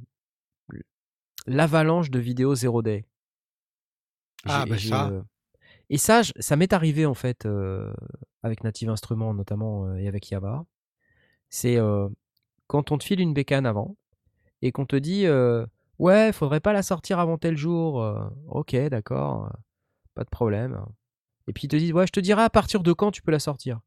l'avalanche 1.48 2.10
de 2.12 2.20
vidéos 2.20 2.56
zero 2.56 2.82
day. 2.82 3.06
Ah, 4.46 4.62
J'ai- 4.64 4.70
bah 4.70 4.78
j'ai, 4.78 4.90
ça. 4.90 5.08
euh, 5.08 5.22
Et 5.90 5.98
ça, 5.98 6.22
je- 6.24 6.34
ça 6.40 6.56
m'est 6.56 6.74
arrivé 6.74 7.06
en 7.06 7.14
fait 7.14 7.46
euh, 7.46 7.94
avec 8.44 8.64
Native 8.64 8.90
Instruments 8.90 9.34
notamment 9.34 9.86
euh, 9.88 9.96
et 9.98 10.08
avec 10.08 10.30
Yamaha. 10.32 10.66
C'est 11.50 11.78
euh, 11.78 12.08
quand 12.68 12.92
on 12.92 12.98
te 12.98 13.04
file 13.04 13.20
une 13.20 13.34
bécane 13.34 13.66
avant 13.66 13.98
et 14.62 14.72
qu'on 14.72 14.86
te 14.86 14.96
dit 14.96 15.26
euh, 15.28 15.66
ouais, 16.00 16.32
faudrait 16.34 16.60
pas 16.62 16.74
la 16.74 16.84
sortir 16.84 17.20
avant 17.20 17.38
tel 17.38 17.58
jour. 17.58 18.02
euh, 18.04 18.28
ok, 18.48 18.76
d'accord, 18.90 19.46
euh, 19.48 19.50
pas 20.16 20.24
de 20.24 20.30
problème. 20.30 20.80
Et 21.48 21.54
puis 21.54 21.66
ils 21.66 21.70
te 21.70 21.76
disent 21.76 21.94
ouais, 21.94 22.08
je 22.08 22.12
te 22.14 22.20
dirai 22.22 22.44
à 22.44 22.50
partir 22.50 22.84
de 22.84 22.94
quand 22.94 23.12
tu 23.12 23.22
peux 23.22 23.32
la 23.32 23.40
sortir. 23.40 23.80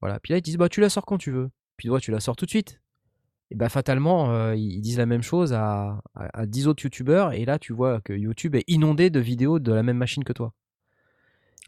Voilà. 0.00 0.20
Puis 0.20 0.32
là 0.32 0.38
ils 0.38 0.42
te 0.42 0.46
disent 0.46 0.58
bah 0.58 0.68
tu 0.68 0.80
la 0.80 0.90
sors 0.90 1.06
quand 1.06 1.18
tu 1.18 1.30
veux. 1.32 1.50
Puis 1.78 1.88
toi 1.88 2.00
tu 2.00 2.10
la 2.10 2.20
sors 2.20 2.36
tout 2.36 2.44
de 2.44 2.50
suite. 2.50 2.82
Et 3.50 3.54
bah 3.54 3.70
fatalement 3.70 4.30
euh, 4.30 4.54
ils 4.54 4.74
ils 4.74 4.80
disent 4.82 4.98
la 4.98 5.06
même 5.06 5.22
chose 5.22 5.54
à, 5.54 6.02
à, 6.14 6.40
à 6.40 6.44
10 6.46 6.68
autres 6.68 6.84
youtubeurs 6.84 7.32
et 7.32 7.46
là 7.46 7.58
tu 7.58 7.72
vois 7.72 8.02
que 8.02 8.12
YouTube 8.12 8.54
est 8.54 8.64
inondé 8.68 9.08
de 9.08 9.20
vidéos 9.20 9.58
de 9.58 9.72
la 9.72 9.82
même 9.82 9.96
machine 9.96 10.22
que 10.22 10.34
toi. 10.34 10.52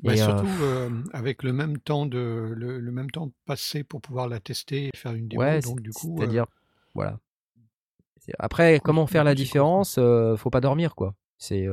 Bah, 0.03 0.15
Et, 0.15 0.21
euh, 0.21 0.25
surtout 0.27 0.63
euh, 0.65 0.91
avec 1.13 1.43
le 1.43 1.53
même 1.53 1.79
temps 1.79 2.05
de 2.07 2.53
le, 2.55 2.79
le 2.81 2.93
même 2.93 3.11
temps 3.11 3.31
passé 3.47 3.83
pour 3.85 4.01
pouvoir 4.03 4.29
la 4.29 4.41
tester 4.41 4.87
et 4.93 4.97
faire 4.97 5.13
une 5.15 5.29
démo. 5.29 5.41
Ouais, 5.43 5.61
donc 5.61 5.81
du 5.81 5.93
coup, 5.93 6.17
c'est-à-dire, 6.19 6.47
voilà. 6.95 7.19
Après, 8.39 8.81
comment 8.81 9.07
faire 9.07 9.25
la 9.25 9.35
différence 9.35 9.99
Faut 10.37 10.51
pas 10.51 10.61
dormir, 10.61 10.95
quoi. 10.95 11.15
C'est 11.39 11.67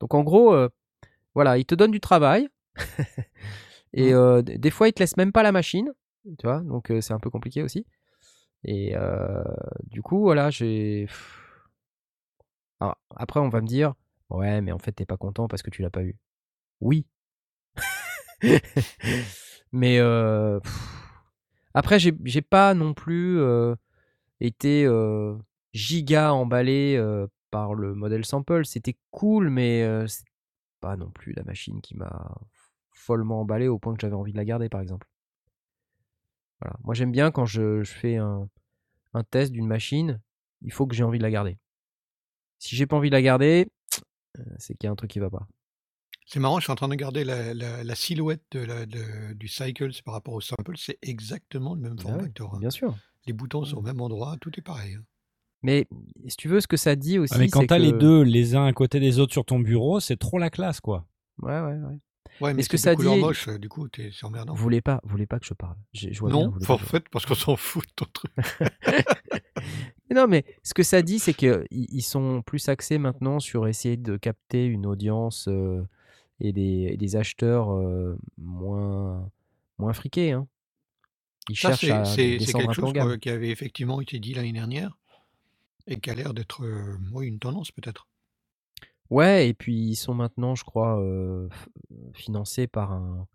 donc 0.00 0.14
en 0.14 0.22
gros, 0.22 0.56
voilà, 1.34 1.58
il 1.58 1.64
te 1.66 1.74
donne 1.74 1.90
du 1.90 2.00
travail 2.00 2.48
et 3.92 4.12
d- 4.12 4.58
des 4.58 4.70
fois, 4.70 4.88
il 4.88 4.92
te 4.92 5.00
laisse 5.00 5.16
même 5.16 5.32
pas 5.32 5.42
la 5.42 5.52
machine, 5.52 5.92
tu 6.38 6.46
vois. 6.46 6.60
Donc 6.60 6.92
c'est 7.00 7.12
un 7.12 7.20
peu 7.20 7.30
compliqué 7.30 7.62
aussi. 7.62 7.86
Et 8.64 8.94
du 9.84 10.02
coup, 10.02 10.20
voilà, 10.20 10.50
j'ai. 10.50 11.06
Après, 13.16 13.40
on 13.40 13.48
va 13.48 13.60
me 13.60 13.66
dire, 13.66 13.94
ouais, 14.30 14.60
mais 14.60 14.72
en 14.72 14.78
fait, 14.78 14.92
t'es 14.92 15.06
pas 15.06 15.16
content 15.16 15.48
parce 15.48 15.62
que 15.62 15.70
tu 15.70 15.82
l'as 15.82 15.90
pas 15.90 16.02
eu. 16.02 16.16
Oui. 16.80 17.06
mais 19.72 20.00
après, 21.74 21.98
j'ai 21.98 22.42
pas 22.42 22.74
non 22.74 22.94
plus 22.94 23.40
été 24.40 24.88
giga 25.72 26.32
emballé 26.32 27.02
par 27.50 27.74
le 27.74 27.94
modèle 27.94 28.24
sample. 28.24 28.64
C'était 28.64 28.96
cool, 29.10 29.50
mais 29.50 30.06
c'est 30.08 30.24
pas 30.80 30.96
non 30.96 31.10
plus 31.10 31.32
la 31.32 31.44
machine 31.44 31.80
qui 31.80 31.96
m'a 31.96 32.34
follement 32.90 33.40
emballé 33.40 33.68
au 33.68 33.78
point 33.78 33.94
que 33.94 34.00
j'avais 34.00 34.14
envie 34.14 34.32
de 34.32 34.38
la 34.38 34.44
garder, 34.44 34.68
par 34.68 34.80
exemple. 34.80 35.06
Voilà. 36.60 36.76
Moi, 36.84 36.94
j'aime 36.94 37.12
bien 37.12 37.30
quand 37.30 37.46
je, 37.46 37.82
je 37.82 37.92
fais 37.92 38.16
un, 38.16 38.48
un 39.12 39.24
test 39.24 39.52
d'une 39.52 39.66
machine, 39.66 40.20
il 40.62 40.72
faut 40.72 40.86
que 40.86 40.94
j'ai 40.94 41.04
envie 41.04 41.18
de 41.18 41.22
la 41.24 41.30
garder. 41.30 41.58
Si 42.58 42.76
j'ai 42.76 42.86
pas 42.86 42.96
envie 42.96 43.10
de 43.10 43.14
la 43.14 43.22
garder, 43.22 43.68
euh, 44.38 44.42
c'est 44.58 44.74
qu'il 44.74 44.86
y 44.86 44.88
a 44.88 44.92
un 44.92 44.96
truc 44.96 45.10
qui 45.10 45.18
va 45.18 45.30
pas. 45.30 45.46
C'est 46.26 46.40
marrant, 46.40 46.58
je 46.58 46.64
suis 46.64 46.72
en 46.72 46.76
train 46.76 46.88
de 46.88 46.92
regarder 46.94 47.22
la, 47.22 47.52
la- 47.52 47.84
la 47.84 47.94
silhouette 47.94 48.42
de 48.52 48.60
la- 48.60 48.86
de- 48.86 49.34
du 49.34 49.46
cycle 49.46 49.92
c'est 49.92 50.02
par 50.02 50.14
rapport 50.14 50.32
au 50.34 50.40
sample, 50.40 50.76
c'est 50.78 50.98
exactement 51.02 51.74
le 51.74 51.82
même 51.82 51.96
Ah 51.98 52.02
form 52.02 52.14
ouais, 52.16 52.22
factor. 52.22 52.54
hein. 52.54 52.58
bien 52.60 52.70
sûr. 52.70 52.96
Les 53.26 53.34
boutons 53.34 53.64
sont 53.64 53.76
au 53.76 53.82
même 53.82 54.00
endroit, 54.00 54.36
tout 54.40 54.50
est 54.58 54.62
pareil. 54.62 54.94
hein. 54.94 55.04
Mais 55.62 55.86
si 56.28 56.36
tu 56.36 56.48
veux, 56.48 56.60
ce 56.60 56.66
que 56.66 56.76
ça 56.76 56.96
dit 56.96 57.18
aussi, 57.18 57.34
Ah, 57.34 57.38
mais 57.38 57.48
quand 57.48 57.66
t'as 57.66 57.76
que... 57.78 57.82
les 57.82 57.92
deux 57.92 58.22
les 58.22 58.54
uns 58.54 58.64
à 58.64 58.72
côté 58.72 59.00
des 59.00 59.18
autres 59.18 59.32
sur 59.32 59.44
ton 59.44 59.58
bureau, 59.58 60.00
c'est 60.00 60.16
trop 60.16 60.38
la 60.38 60.50
classe, 60.50 60.80
quoi. 60.80 61.06
Ouais, 61.38 61.60
ouais, 61.60 61.76
ouais. 61.78 61.98
Ouais, 62.40 62.50
mais, 62.50 62.54
Mais 62.54 62.62
ce 62.62 62.68
que 62.68 62.76
ça 62.76 62.94
dit- 62.96 63.04
moche, 63.20 63.48
euh, 63.48 63.58
du 63.58 63.68
coup, 63.68 63.88
t'es- 63.88 64.10
c'est 64.12 64.24
emmerdant. 64.26 64.54
Vous 64.54 64.62
voulez 64.62 64.80
pas, 64.80 65.00
vous 65.04 65.10
voulez 65.10 65.26
pas 65.26 65.38
que 65.38 65.46
je 65.46 65.54
parle? 65.54 65.76
J'ai- 65.92 66.12
Je 66.12 66.18
vois 66.20 66.30
bien, 66.30 66.40
Non, 66.46 66.52
pas 66.52 66.74
en 66.74 66.78
je- 66.78 66.84
fait, 66.84 67.08
parce 67.08 67.26
qu'on 67.26 67.34
s'en 67.34 67.56
fout 67.56 67.84
de 67.86 67.92
ton 67.94 68.06
truc. 68.12 68.32
Non, 70.14 70.26
mais 70.28 70.44
ce 70.62 70.74
que 70.74 70.82
ça 70.82 71.02
dit, 71.02 71.18
c'est 71.18 71.32
qu'ils 71.34 71.64
ils 71.70 72.02
sont 72.02 72.42
plus 72.42 72.68
axés 72.68 72.98
maintenant 72.98 73.40
sur 73.40 73.66
essayer 73.66 73.96
de 73.96 74.16
capter 74.16 74.64
une 74.66 74.86
audience 74.86 75.48
euh, 75.48 75.82
et, 76.40 76.52
des, 76.52 76.88
et 76.92 76.96
des 76.96 77.16
acheteurs 77.16 77.72
euh, 77.72 78.16
moins, 78.38 79.28
moins 79.78 79.92
friqués. 79.92 80.32
Hein. 80.32 80.46
Ils 81.48 81.56
Ça, 81.56 81.68
cherchent 81.70 81.80
c'est 81.86 81.90
à 81.90 82.04
c'est- 82.04 82.38
quelque 82.52 82.72
chose 82.74 82.92
quoi, 82.92 83.18
qui 83.18 83.30
avait 83.30 83.48
effectivement 83.50 84.00
été 84.00 84.18
dit 84.18 84.34
l'année 84.34 84.52
dernière 84.52 84.96
et 85.86 85.98
qui 85.98 86.10
a 86.10 86.14
l'air 86.14 86.32
d'être 86.34 86.64
euh, 86.64 86.96
oui, 87.12 87.26
une 87.26 87.38
tendance 87.38 87.70
peut-être. 87.72 88.06
Ouais, 89.14 89.48
et 89.48 89.54
puis 89.54 89.74
ils 89.76 89.96
sont 89.96 90.14
maintenant, 90.14 90.54
je 90.54 90.64
crois, 90.64 91.00
euh, 91.00 91.48
financés 92.12 92.66
par 92.66 92.92
un, 92.92 93.26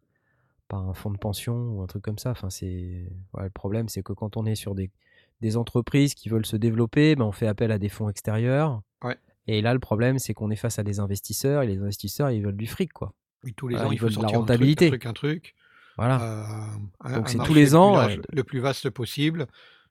par 0.67 0.87
un 0.87 0.93
fonds 0.93 1.11
de 1.11 1.17
pension 1.17 1.55
ou 1.71 1.81
un 1.81 1.87
truc 1.87 2.03
comme 2.03 2.17
ça. 2.17 2.31
Enfin, 2.31 2.49
c'est 2.49 3.05
ouais, 3.33 3.43
le 3.43 3.49
problème, 3.49 3.87
c'est 3.89 4.03
que 4.03 4.13
quand 4.13 4.37
on 4.37 4.45
est 4.45 4.55
sur 4.55 4.75
des, 4.75 4.91
des 5.41 5.57
entreprises 5.57 6.13
qui 6.15 6.29
veulent 6.29 6.45
se 6.45 6.57
développer, 6.57 7.15
ben, 7.15 7.25
on 7.25 7.31
fait 7.31 7.47
appel 7.47 7.71
à 7.71 7.77
des 7.79 7.89
fonds 7.89 8.09
extérieurs. 8.09 8.81
Ouais. 9.03 9.17
Et 9.47 9.61
là, 9.61 9.73
le 9.73 9.79
problème, 9.79 10.19
c'est 10.19 10.33
qu'on 10.33 10.51
est 10.51 10.55
face 10.57 10.79
à 10.79 10.83
des 10.83 10.99
investisseurs 10.99 11.63
et 11.63 11.67
les 11.67 11.77
investisseurs, 11.79 12.29
ils 12.31 12.43
veulent 12.43 12.57
du 12.57 12.67
fric, 12.67 12.91
quoi. 12.93 13.13
Oui, 13.43 13.53
tous 13.53 13.67
les 13.69 13.77
ans, 13.77 13.91
ils 13.91 13.99
veulent 13.99 14.13
de 14.15 14.21
la 14.21 14.27
rentabilité. 14.27 14.85
un 14.87 14.89
truc, 14.89 15.05
un 15.05 15.13
truc. 15.13 15.55
Voilà. 15.97 16.21
Euh, 16.21 16.77
un- 17.01 17.15
Donc 17.15 17.29
c'est 17.29 17.37
tous 17.39 17.53
les 17.53 17.61
le 17.63 17.67
plus 17.69 17.75
ans, 17.75 17.95
large- 17.95 18.17
euh, 18.17 18.21
le 18.33 18.43
plus 18.43 18.59
vaste 18.59 18.89
possible, 18.89 19.47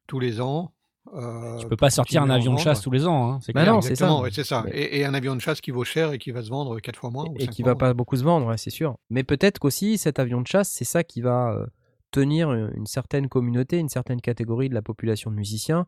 tous 0.06 0.20
les 0.20 0.40
ans. 0.40 0.72
Euh, 1.14 1.56
Tu 1.58 1.66
peux 1.68 1.76
pas 1.76 1.90
sortir 1.90 2.22
un 2.22 2.30
avion 2.30 2.54
de 2.54 2.58
chasse 2.58 2.80
tous 2.80 2.90
les 2.90 3.06
ans, 3.06 3.32
hein, 3.32 3.38
c'est 3.42 3.52
Bah 3.52 3.62
clair. 3.62 3.74
non, 3.74 3.80
c'est 3.80 3.88
ça. 3.88 4.04
Exactement, 4.06 4.20
ouais, 4.22 4.30
c'est 4.32 4.44
ça. 4.44 4.62
Mais- 4.64 4.70
Et, 4.72 5.00
et 5.00 5.04
un 5.04 5.14
avion 5.14 5.34
de 5.36 5.40
chasse 5.40 5.60
qui 5.60 5.70
vaut 5.70 5.84
cher 5.84 6.12
et 6.12 6.18
qui 6.18 6.30
va 6.30 6.42
se 6.42 6.50
vendre 6.50 6.78
quatre 6.80 6.98
fois 6.98 7.10
moins. 7.10 7.24
ou 7.26 7.34
et 7.38 7.48
qui 7.48 7.62
va 7.62 7.74
pas 7.74 7.94
beaucoup 7.94 8.16
se 8.16 8.24
vendre, 8.24 8.46
ouais, 8.46 8.56
c'est 8.58 8.70
sûr. 8.70 8.96
Mais 9.10 9.24
peut-être 9.24 9.58
qu'aussi 9.58 9.98
cet 9.98 10.18
avion 10.18 10.40
de 10.40 10.46
chasse, 10.46 10.70
c'est 10.70 10.84
ça 10.84 11.04
qui 11.04 11.20
va 11.20 11.52
euh, 11.52 11.66
tenir 12.10 12.52
une 12.52 12.70
une 12.74 12.86
certaine 12.86 13.28
communauté, 13.28 13.78
une 13.78 13.88
certaine 13.88 14.20
catégorie 14.20 14.68
de 14.68 14.74
la 14.74 14.82
population 14.82 15.30
de 15.30 15.36
musiciens, 15.36 15.86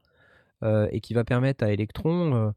euh, 0.62 0.86
et 0.90 1.00
qui 1.00 1.14
va 1.14 1.24
permettre 1.24 1.64
à 1.64 1.72
Electron 1.72 2.34
euh, 2.34 2.50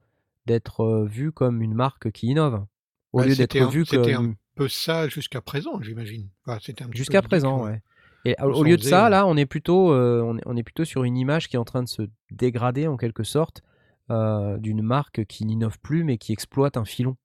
d'être 0.46 0.82
euh, 0.84 1.06
vu 1.06 1.32
comme 1.32 1.62
une 1.62 1.74
marque 1.74 2.12
qui 2.12 2.28
innove, 2.28 2.66
au 3.14 3.20
Bah, 3.20 3.26
lieu 3.26 3.36
c'était 3.36 3.60
d'être 3.60 3.68
un- 3.68 3.72
vu 3.72 3.86
c'était 3.86 4.14
comme 4.14 4.32
un 4.32 4.36
peu 4.56 4.68
ça 4.68 5.08
jusqu'à 5.08 5.42
présent, 5.42 5.82
j'imagine. 5.82 6.30
Enfin, 6.46 6.60
c'était 6.62 6.84
jusqu'à 6.92 7.22
présent, 7.22 7.64
ouais. 7.64 7.82
Et 8.26 8.36
au, 8.42 8.64
lieu 8.64 8.78
de 8.78 8.84
ça, 8.84 9.10
là, 9.10 9.28
on 9.28 9.36
est 9.36 9.46
plutôt, 9.46 9.92
euh, 9.92 10.22
on, 10.22 10.38
est, 10.38 10.42
on 10.46 10.56
est 10.56 10.64
plutôt 10.64 10.86
sur 10.86 11.04
une 11.04 11.18
image 11.18 11.50
qui 11.50 11.58
est 11.58 11.60
en 11.60 11.66
train 11.66 11.84
de 11.84 11.90
se 11.90 12.04
dégrader 12.32 12.88
en 12.88 12.96
quelque 12.96 13.24
sorte 13.24 13.62
euh, 14.10 14.58
d'une 14.58 14.82
marque 14.82 15.26
qui 15.26 15.46
n'innove 15.46 15.78
plus, 15.80 16.06
mais 16.06 16.18
qui 16.18 16.32
exploite 16.32 16.78
un 16.78 16.86
filon. 16.86 17.18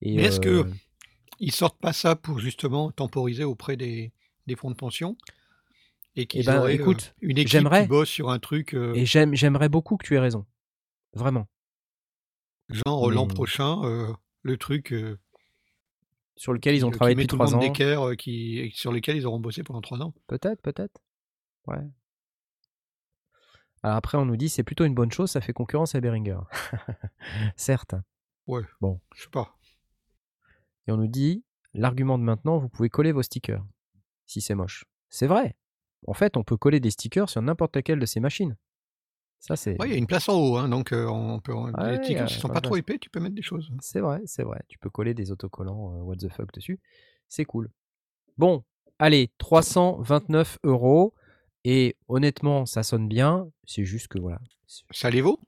Et, 0.00 0.16
Mais 0.16 0.22
est-ce 0.24 0.40
que 0.40 0.48
euh, 0.48 0.70
ils 1.38 1.52
sortent 1.52 1.78
pas 1.78 1.92
ça 1.92 2.16
pour 2.16 2.38
justement 2.38 2.90
temporiser 2.90 3.44
auprès 3.44 3.76
des, 3.76 4.12
des 4.46 4.56
fonds 4.56 4.70
de 4.70 4.76
pension? 4.76 5.16
Et 6.16 6.26
qu'ils 6.26 6.46
ben, 6.46 6.60
auraient 6.60 6.74
écoute, 6.74 7.14
une 7.20 7.36
équipe 7.36 7.48
j'aimerais. 7.50 7.82
qui 7.82 7.88
bosse 7.88 8.08
sur 8.08 8.30
un 8.30 8.38
truc 8.38 8.74
Et 8.74 9.04
j'aime, 9.04 9.34
j'aimerais 9.34 9.68
beaucoup 9.68 9.96
que 9.98 10.06
tu 10.06 10.14
aies 10.14 10.18
raison. 10.18 10.46
Vraiment. 11.12 11.46
genre 12.70 13.10
l'an 13.10 13.26
prochain, 13.26 13.82
le 14.42 14.56
truc 14.56 14.94
Sur 16.38 16.54
lequel 16.54 16.74
ils 16.74 16.86
ont 16.86 16.90
qui, 16.90 16.96
travaillé 16.96 17.16
qui 17.16 17.22
depuis 17.26 17.36
trois 17.36 17.54
ans. 17.54 17.58
d'équerre, 17.58 18.08
euh, 18.08 18.14
qui, 18.14 18.70
sur 18.74 18.92
lesquels 18.92 19.16
ils 19.16 19.26
auront 19.26 19.40
bossé 19.40 19.62
pendant 19.62 19.80
trois 19.80 20.00
ans. 20.00 20.14
Peut-être, 20.28 20.62
peut-être. 20.62 21.02
Ouais. 21.66 21.86
Alors 23.82 23.96
après, 23.96 24.16
on 24.16 24.24
nous 24.24 24.36
dit 24.36 24.48
c'est 24.48 24.62
plutôt 24.62 24.84
une 24.84 24.94
bonne 24.94 25.12
chose, 25.12 25.30
ça 25.30 25.40
fait 25.40 25.52
concurrence 25.52 25.94
à 25.94 26.00
Behringer. 26.00 26.38
Certes. 27.56 27.94
Ouais. 28.46 28.62
Bon. 28.80 29.00
Je 29.14 29.22
sais 29.24 29.30
pas. 29.30 29.58
Et 30.86 30.92
on 30.92 30.96
nous 30.96 31.08
dit 31.08 31.44
l'argument 31.74 32.18
de 32.18 32.24
maintenant, 32.24 32.58
vous 32.58 32.68
pouvez 32.68 32.88
coller 32.88 33.12
vos 33.12 33.22
stickers 33.22 33.64
si 34.26 34.40
c'est 34.40 34.54
moche. 34.54 34.84
C'est 35.08 35.26
vrai. 35.26 35.56
En 36.06 36.14
fait, 36.14 36.36
on 36.36 36.44
peut 36.44 36.56
coller 36.56 36.80
des 36.80 36.90
stickers 36.90 37.28
sur 37.28 37.42
n'importe 37.42 37.74
laquelle 37.74 37.98
de 37.98 38.06
ces 38.06 38.20
machines. 38.20 38.56
Ça, 39.40 39.56
c'est. 39.56 39.80
Ouais, 39.80 39.88
il 39.88 39.92
y 39.92 39.94
a 39.94 39.98
une 39.98 40.06
place 40.06 40.28
en 40.28 40.34
haut, 40.34 40.56
hein, 40.56 40.68
donc 40.68 40.92
euh, 40.92 41.06
on 41.06 41.38
peut, 41.40 41.54
Ah 41.74 41.92
les 41.92 41.98
ouais, 41.98 42.20
euh, 42.20 42.26
s'ils 42.26 42.40
sont 42.40 42.48
pas 42.48 42.60
trop 42.60 42.76
épais, 42.76 42.98
tu 42.98 43.08
peux 43.08 43.20
mettre 43.20 43.34
des 43.36 43.42
choses. 43.42 43.70
C'est 43.80 44.00
vrai, 44.00 44.20
c'est 44.26 44.42
vrai. 44.42 44.60
Tu 44.68 44.78
peux 44.78 44.90
coller 44.90 45.14
des 45.14 45.30
autocollants 45.30 45.94
euh, 45.94 46.02
what 46.02 46.16
the 46.16 46.28
fuck 46.28 46.52
dessus. 46.52 46.80
C'est 47.28 47.44
cool. 47.44 47.70
Bon, 48.36 48.64
allez, 48.98 49.30
329 49.38 50.58
euros. 50.64 51.14
Et 51.64 51.96
honnêtement, 52.08 52.66
ça 52.66 52.82
sonne 52.82 53.08
bien. 53.08 53.48
C'est 53.64 53.84
juste 53.84 54.08
que 54.08 54.18
voilà. 54.18 54.38
Ça 54.90 55.10
les 55.10 55.20
vaut? 55.20 55.40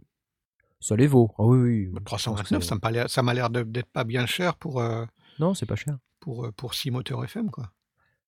Ça 0.80 0.96
les 0.96 1.06
vaut. 1.06 1.30
Ah 1.38 1.44
oui, 1.44 1.58
oui. 1.58 1.68
oui. 1.68 1.86
Bah, 1.92 2.00
Je 2.00 2.10
pense 2.10 2.22
329, 2.22 2.60
que- 2.60 2.66
ça 2.66 3.08
ça 3.08 3.22
m'a 3.22 3.34
l'air 3.34 3.50
d'être 3.50 3.90
pas 3.90 4.04
bien 4.04 4.26
cher 4.26 4.56
pour, 4.56 4.80
euh, 4.80 5.04
Non, 5.38 5.54
c'est 5.54 5.66
pas 5.66 5.76
cher. 5.76 5.98
pour, 6.20 6.52
pour 6.54 6.74
6 6.74 6.90
moteurs 6.90 7.24
FM, 7.24 7.50
quoi. 7.50 7.72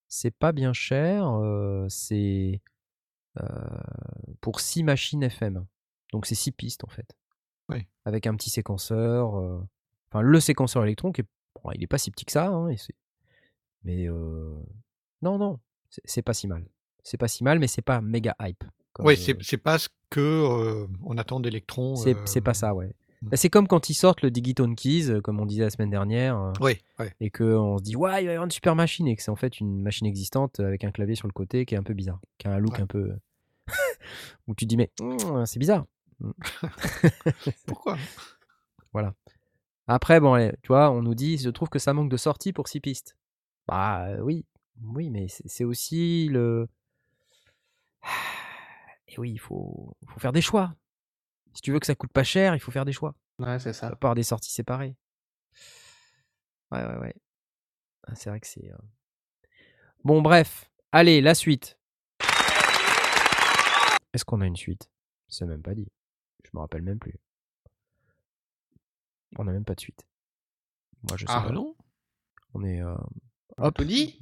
C'est 0.09 0.31
pas 0.35 0.53
bien 0.53 0.73
cher. 0.73 1.27
c'est 1.89 2.61
pour 4.41 4.61
6 4.61 4.83
machines 4.85 5.23
FM. 5.23 5.65
Donc 6.13 6.27
c'est 6.27 6.35
6 6.35 6.53
pistes 6.53 6.85
en 6.85 6.89
fait. 6.89 7.17
Oui. 7.69 7.87
Avec 8.05 8.27
un 8.27 8.35
petit 8.37 8.51
séquenceur. 8.51 9.37
euh, 9.39 9.61
Enfin, 10.11 10.21
le 10.21 10.41
séquenceur 10.41 10.85
électron, 10.85 11.11
qui 11.11 11.23
est... 11.23 11.27
bon, 11.63 11.71
il 11.75 11.83
est 11.83 11.87
pas 11.87 11.97
si 11.97 12.11
petit 12.11 12.27
que 12.27 12.33
ça. 12.33 12.49
hein, 12.49 12.69
et 12.69 12.77
Mais 13.85 14.07
euh, 14.09 14.55
Non, 15.23 15.39
non, 15.39 15.59
c'est 16.05 16.21
pas 16.23 16.35
si 16.35 16.47
mal. 16.47 16.67
C'est 17.03 17.17
pas 17.17 17.29
si 17.29 17.43
mal, 17.45 17.59
mais 17.59 17.67
c'est 17.67 17.81
pas 17.83 18.01
méga 18.03 18.37
hype. 18.41 18.63
Oui, 18.99 19.15
euh, 19.15 19.35
c'est 19.41 19.57
pas 19.57 19.79
ce 19.79 19.89
que 20.11 20.21
euh, 20.21 20.87
on 21.03 21.17
attend 21.17 21.41
c'est 21.97 22.15
euh, 22.15 22.27
c'est 22.27 22.43
pas 22.43 22.53
ça, 22.53 22.75
ouais. 22.75 22.95
Mm. 23.23 23.29
Bah, 23.29 23.37
c'est 23.37 23.49
comme 23.51 23.67
quand 23.69 23.89
ils 23.89 23.95
sortent 23.95 24.23
le 24.23 24.31
Digiton 24.31 24.75
Keys, 24.75 25.11
euh, 25.11 25.21
comme 25.21 25.41
on 25.41 25.47
disait 25.47 25.63
la 25.65 25.71
semaine 25.71 25.91
dernière, 25.91 26.39
euh, 26.39 26.53
Oui, 26.61 26.79
oui. 26.99 27.07
et 27.21 27.31
qu'on 27.31 27.79
se 27.79 27.83
dit, 27.83 27.97
ouais, 27.97 28.23
il 28.23 28.27
va 28.27 28.33
y 28.33 28.35
avoir 28.35 28.45
une 28.45 28.51
super 28.51 28.75
machine, 28.77 29.07
et 29.09 29.17
que 29.17 29.23
c'est 29.23 29.31
en 29.31 29.37
fait 29.37 29.61
une 29.61 29.81
machine 29.83 30.07
existante 30.07 30.61
avec 30.61 30.85
un 30.85 30.91
clavier 30.91 31.15
sur 31.15 31.29
le 31.29 31.33
côté 31.33 31.65
qui 31.65 31.75
est 31.75 31.79
un 31.79 31.83
peu 31.83 31.95
bizarre, 31.95 32.21
qui 32.39 32.49
a 32.49 32.53
un 32.53 32.59
look 32.59 32.75
Ouais. 32.75 32.81
un 32.83 32.87
peu. 32.87 33.13
où 34.49 34.55
tu 34.55 34.65
te 34.67 34.69
dis, 34.69 34.77
mais 34.77 34.91
hmm, 35.01 35.45
c'est 35.47 35.59
bizarre. 35.59 35.87
Pourquoi? 37.67 37.97
Voilà. 38.93 39.15
Après, 39.89 40.21
bon, 40.21 40.35
allez, 40.35 40.53
tu 40.63 40.69
vois, 40.69 40.91
on 40.91 41.03
nous 41.03 41.15
dit, 41.15 41.39
je 41.39 41.51
trouve 41.51 41.69
que 41.69 41.79
ça 41.79 41.93
manque 41.93 42.11
de 42.11 42.17
sortie 42.17 42.53
pour 42.53 42.69
6 42.69 42.81
pistes. 42.81 43.17
Bah 43.67 44.07
euh, 44.09 44.21
oui, 44.21 44.45
oui, 44.83 45.11
mais 45.11 45.29
c'est 45.29 45.47
c'est 45.47 45.65
aussi 45.65 46.29
le. 46.29 46.69
Et 49.09 49.19
oui, 49.19 49.33
il 49.33 49.39
faut, 49.39 49.95
faut 50.07 50.21
faire 50.21 50.33
des 50.33 50.41
choix. 50.41 50.75
Si 51.55 51.61
tu 51.63 51.73
veux 51.73 51.79
que 51.81 51.87
ça 51.87 51.95
coûte 51.95 52.13
pas 52.13 52.25
cher, 52.25 52.55
il 52.55 52.61
faut 52.61 52.71
faire 52.71 52.85
des 52.85 52.93
choix. 52.93 53.15
Ouais, 53.39 53.59
c'est 53.59 53.73
ça. 53.73 53.89
avoir 53.89 54.15
des 54.15 54.23
sorties 54.23 54.53
séparées. 54.53 54.97
Ouais, 56.71 56.85
ouais, 56.85 56.97
ouais. 56.99 57.15
Ah, 58.07 58.15
c'est 58.15 58.31
vrai 58.31 58.41
que 58.41 58.47
c'est. 58.47 58.71
euh, 58.73 58.77
Bon, 60.05 60.23
bref. 60.23 60.71
Allez, 60.93 61.21
la 61.21 61.35
suite. 61.35 61.79
Est-ce 64.13 64.25
qu'on 64.25 64.41
a 64.41 64.47
une 64.47 64.57
suite? 64.57 64.91
C'est 65.29 65.47
même 65.47 65.63
pas 65.63 65.75
dit. 65.75 65.89
Je 66.45 66.51
me 66.55 66.61
rappelle 66.61 66.83
même 66.83 66.99
plus. 66.99 67.15
On 69.39 69.45
n'a 69.45 69.53
même 69.53 69.65
pas 69.65 69.75
de 69.75 69.81
suite. 69.81 70.07
Moi, 71.09 71.17
je 71.17 71.27
sais 71.27 71.33
Ah, 71.35 71.43
pas. 71.47 71.53
non 71.53 71.75
On 72.55 72.63
est, 72.65 72.83
euh, 72.83 72.95
On 73.59 73.65
hop, 73.67 73.77
te 73.77 73.83
dit 73.83 74.21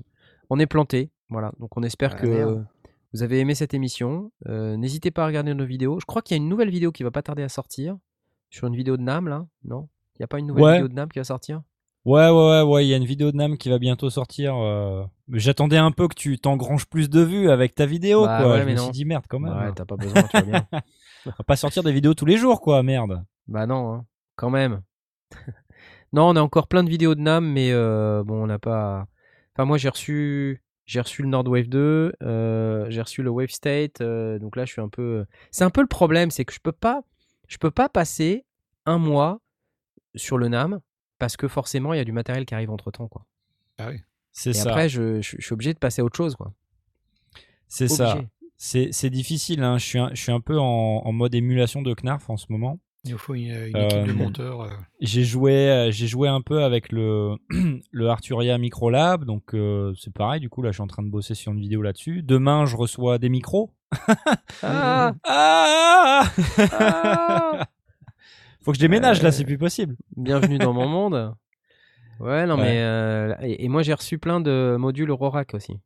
on 0.48 0.58
est 0.58 0.66
planté. 0.66 1.10
Voilà. 1.28 1.52
Donc, 1.58 1.76
on 1.76 1.82
espère 1.82 2.12
Ah, 2.14 2.20
que 2.20 2.26
merde. 2.26 2.66
Vous 3.12 3.22
avez 3.22 3.40
aimé 3.40 3.54
cette 3.54 3.74
émission. 3.74 4.30
Euh, 4.48 4.76
N'hésitez 4.76 5.10
pas 5.10 5.24
à 5.24 5.26
regarder 5.26 5.54
nos 5.54 5.64
vidéos. 5.64 5.98
Je 6.00 6.06
crois 6.06 6.22
qu'il 6.22 6.36
y 6.36 6.40
a 6.40 6.42
une 6.42 6.48
nouvelle 6.48 6.70
vidéo 6.70 6.92
qui 6.92 7.02
va 7.02 7.10
pas 7.10 7.22
tarder 7.22 7.42
à 7.42 7.48
sortir. 7.48 7.96
Sur 8.50 8.66
une 8.66 8.74
vidéo 8.76 8.96
de 8.96 9.02
Nam, 9.02 9.28
là 9.28 9.46
Non? 9.64 9.88
Il 10.14 10.22
n'y 10.22 10.24
a 10.24 10.26
pas 10.26 10.38
une 10.38 10.46
nouvelle 10.46 10.64
Ouais. 10.64 10.72
vidéo 10.74 10.88
de 10.88 10.94
Nam 10.94 11.08
qui 11.08 11.18
va 11.18 11.24
sortir? 11.24 11.62
Ouais, 12.06 12.28
ouais, 12.30 12.48
ouais, 12.48 12.62
ouais, 12.62 12.86
il 12.86 12.88
y 12.88 12.94
a 12.94 12.96
une 12.96 13.04
vidéo 13.04 13.30
de 13.30 13.36
Nam 13.36 13.56
qui 13.58 13.68
va 13.68 13.78
bientôt 13.78 14.08
sortir. 14.10 14.56
euh, 14.56 15.04
mais 15.28 15.38
J'attendais 15.38 15.76
un 15.76 15.92
peu 15.92 16.08
que 16.08 16.14
tu 16.14 16.38
t'engranges 16.38 16.86
plus 16.86 17.10
de 17.10 17.20
vues 17.20 17.50
avec 17.50 17.74
ta 17.74 17.84
vidéo, 17.86 18.24
Bah 18.24 18.40
quoi. 18.42 18.52
ouais, 18.52 18.60
Je 18.60 18.64
mais 18.64 18.72
me 18.72 18.76
non. 18.78 18.82
suis 18.84 18.92
dit, 18.92 19.04
merde, 19.04 19.24
quand 19.28 19.38
même. 19.38 19.56
Ouais, 19.56 19.72
t'as 19.74 19.84
pas 19.84 19.96
besoin, 19.96 20.22
tu 20.22 20.28
vois 20.38 20.42
bien. 20.42 20.66
On 20.72 21.30
va 21.38 21.44
pas 21.46 21.56
sortir 21.56 21.82
des 21.82 21.92
vidéos 21.92 22.14
tous 22.14 22.24
les 22.26 22.36
jours, 22.38 22.60
quoi, 22.62 22.82
merde. 22.82 23.22
Bah 23.48 23.66
non, 23.66 23.92
hein, 23.94 24.06
quand 24.36 24.50
même. 24.50 24.80
non, 26.12 26.28
on 26.30 26.36
a 26.36 26.40
encore 26.40 26.66
plein 26.68 26.82
de 26.84 26.88
vidéos 26.90 27.14
de 27.14 27.20
Nam, 27.20 27.46
mais 27.46 27.70
euh, 27.72 28.22
bon, 28.24 28.42
on 28.42 28.46
n'a 28.46 28.58
pas. 28.58 29.06
Enfin, 29.54 29.64
moi, 29.66 29.76
j'ai 29.78 29.88
reçu, 29.90 30.62
j'ai 30.90 31.00
reçu 31.00 31.22
le 31.22 31.28
Nordwave 31.28 31.68
2, 31.68 32.14
euh, 32.20 32.86
j'ai 32.90 33.00
reçu 33.00 33.22
le 33.22 33.30
Wave 33.30 33.50
State, 33.50 34.00
euh, 34.00 34.40
donc 34.40 34.56
là, 34.56 34.64
je 34.64 34.72
suis 34.72 34.80
un 34.80 34.88
peu. 34.88 35.24
C'est 35.52 35.62
un 35.62 35.70
peu 35.70 35.82
le 35.82 35.86
problème, 35.86 36.32
c'est 36.32 36.44
que 36.44 36.52
je 36.52 36.58
peux 36.58 36.72
pas, 36.72 37.02
je 37.46 37.58
peux 37.58 37.70
pas 37.70 37.88
passer 37.88 38.44
un 38.86 38.98
mois 38.98 39.40
sur 40.16 40.36
le 40.36 40.48
Nam 40.48 40.80
parce 41.20 41.36
que 41.36 41.46
forcément, 41.46 41.94
il 41.94 41.98
y 41.98 42.00
a 42.00 42.04
du 42.04 42.10
matériel 42.10 42.44
qui 42.44 42.54
arrive 42.56 42.70
entre 42.70 42.90
temps, 42.90 43.06
quoi. 43.06 43.24
Ah 43.78 43.90
oui. 43.90 44.00
C'est 44.32 44.50
Et 44.50 44.54
ça. 44.54 44.70
après, 44.70 44.88
je, 44.88 45.20
je- 45.20 45.36
je 45.38 45.44
suis 45.44 45.52
obligé 45.52 45.72
de 45.74 45.78
passer 45.78 46.02
à 46.02 46.04
autre 46.04 46.16
chose, 46.16 46.34
quoi. 46.34 46.52
C'est 47.68 47.86
ça. 47.86 48.20
C'est 48.56 48.88
c'est 48.90 49.10
difficile. 49.10 49.62
Hein. 49.62 49.78
Je, 49.78 49.84
suis 49.86 49.98
un, 50.00 50.10
je 50.12 50.20
suis 50.20 50.32
un 50.32 50.40
peu 50.40 50.58
en, 50.58 50.64
en 51.04 51.12
mode 51.12 51.34
émulation 51.36 51.82
de 51.82 51.94
Knarf 51.94 52.28
en 52.30 52.36
ce 52.36 52.46
moment. 52.50 52.80
Il 53.04 53.12
nous 53.12 53.18
faut 53.18 53.34
une, 53.34 53.44
une 53.44 53.76
équipe 53.76 54.04
de 54.04 54.10
Euh, 54.10 54.14
monteurs. 54.14 54.60
euh, 54.62 54.68
J'ai 55.00 55.24
joué, 55.24 55.70
euh, 55.70 55.90
j'ai 55.90 56.06
joué 56.06 56.28
un 56.28 56.42
peu 56.42 56.62
avec 56.64 56.92
le, 56.92 57.36
le 57.90 58.08
Arturia 58.08 58.58
Microlab, 58.58 59.24
donc 59.24 59.54
euh, 59.54 59.94
c'est 59.98 60.12
pareil. 60.12 60.38
Du 60.40 60.50
coup, 60.50 60.60
là, 60.60 60.70
je 60.70 60.74
suis 60.74 60.82
en 60.82 60.86
train 60.86 61.02
de 61.02 61.08
bosser 61.08 61.34
sur 61.34 61.52
une 61.52 61.60
vidéo 61.60 61.80
là-dessus. 61.80 62.22
Demain, 62.22 62.66
je 62.66 62.76
reçois 62.76 63.18
des 63.18 63.28
micros. 63.30 63.72
Ah, 64.62 65.12
Ah 65.24 66.24
ah 66.72 67.66
Faut 68.62 68.72
que 68.72 68.76
je 68.76 68.80
déménage 68.82 69.22
là, 69.22 69.28
Euh, 69.28 69.32
c'est 69.32 69.44
plus 69.44 69.56
possible. 69.56 69.96
Bienvenue 70.16 70.58
dans 70.58 70.74
mon 70.74 70.86
monde. 70.86 71.34
Ouais, 72.20 72.44
non, 72.44 72.56
Ouais. 72.56 72.62
mais. 72.62 72.82
euh, 72.82 73.34
et, 73.40 73.64
et 73.64 73.68
moi, 73.70 73.82
j'ai 73.82 73.94
reçu 73.94 74.18
plein 74.18 74.40
de 74.40 74.76
modules 74.78 75.10
Rorac 75.10 75.54
aussi. 75.54 75.80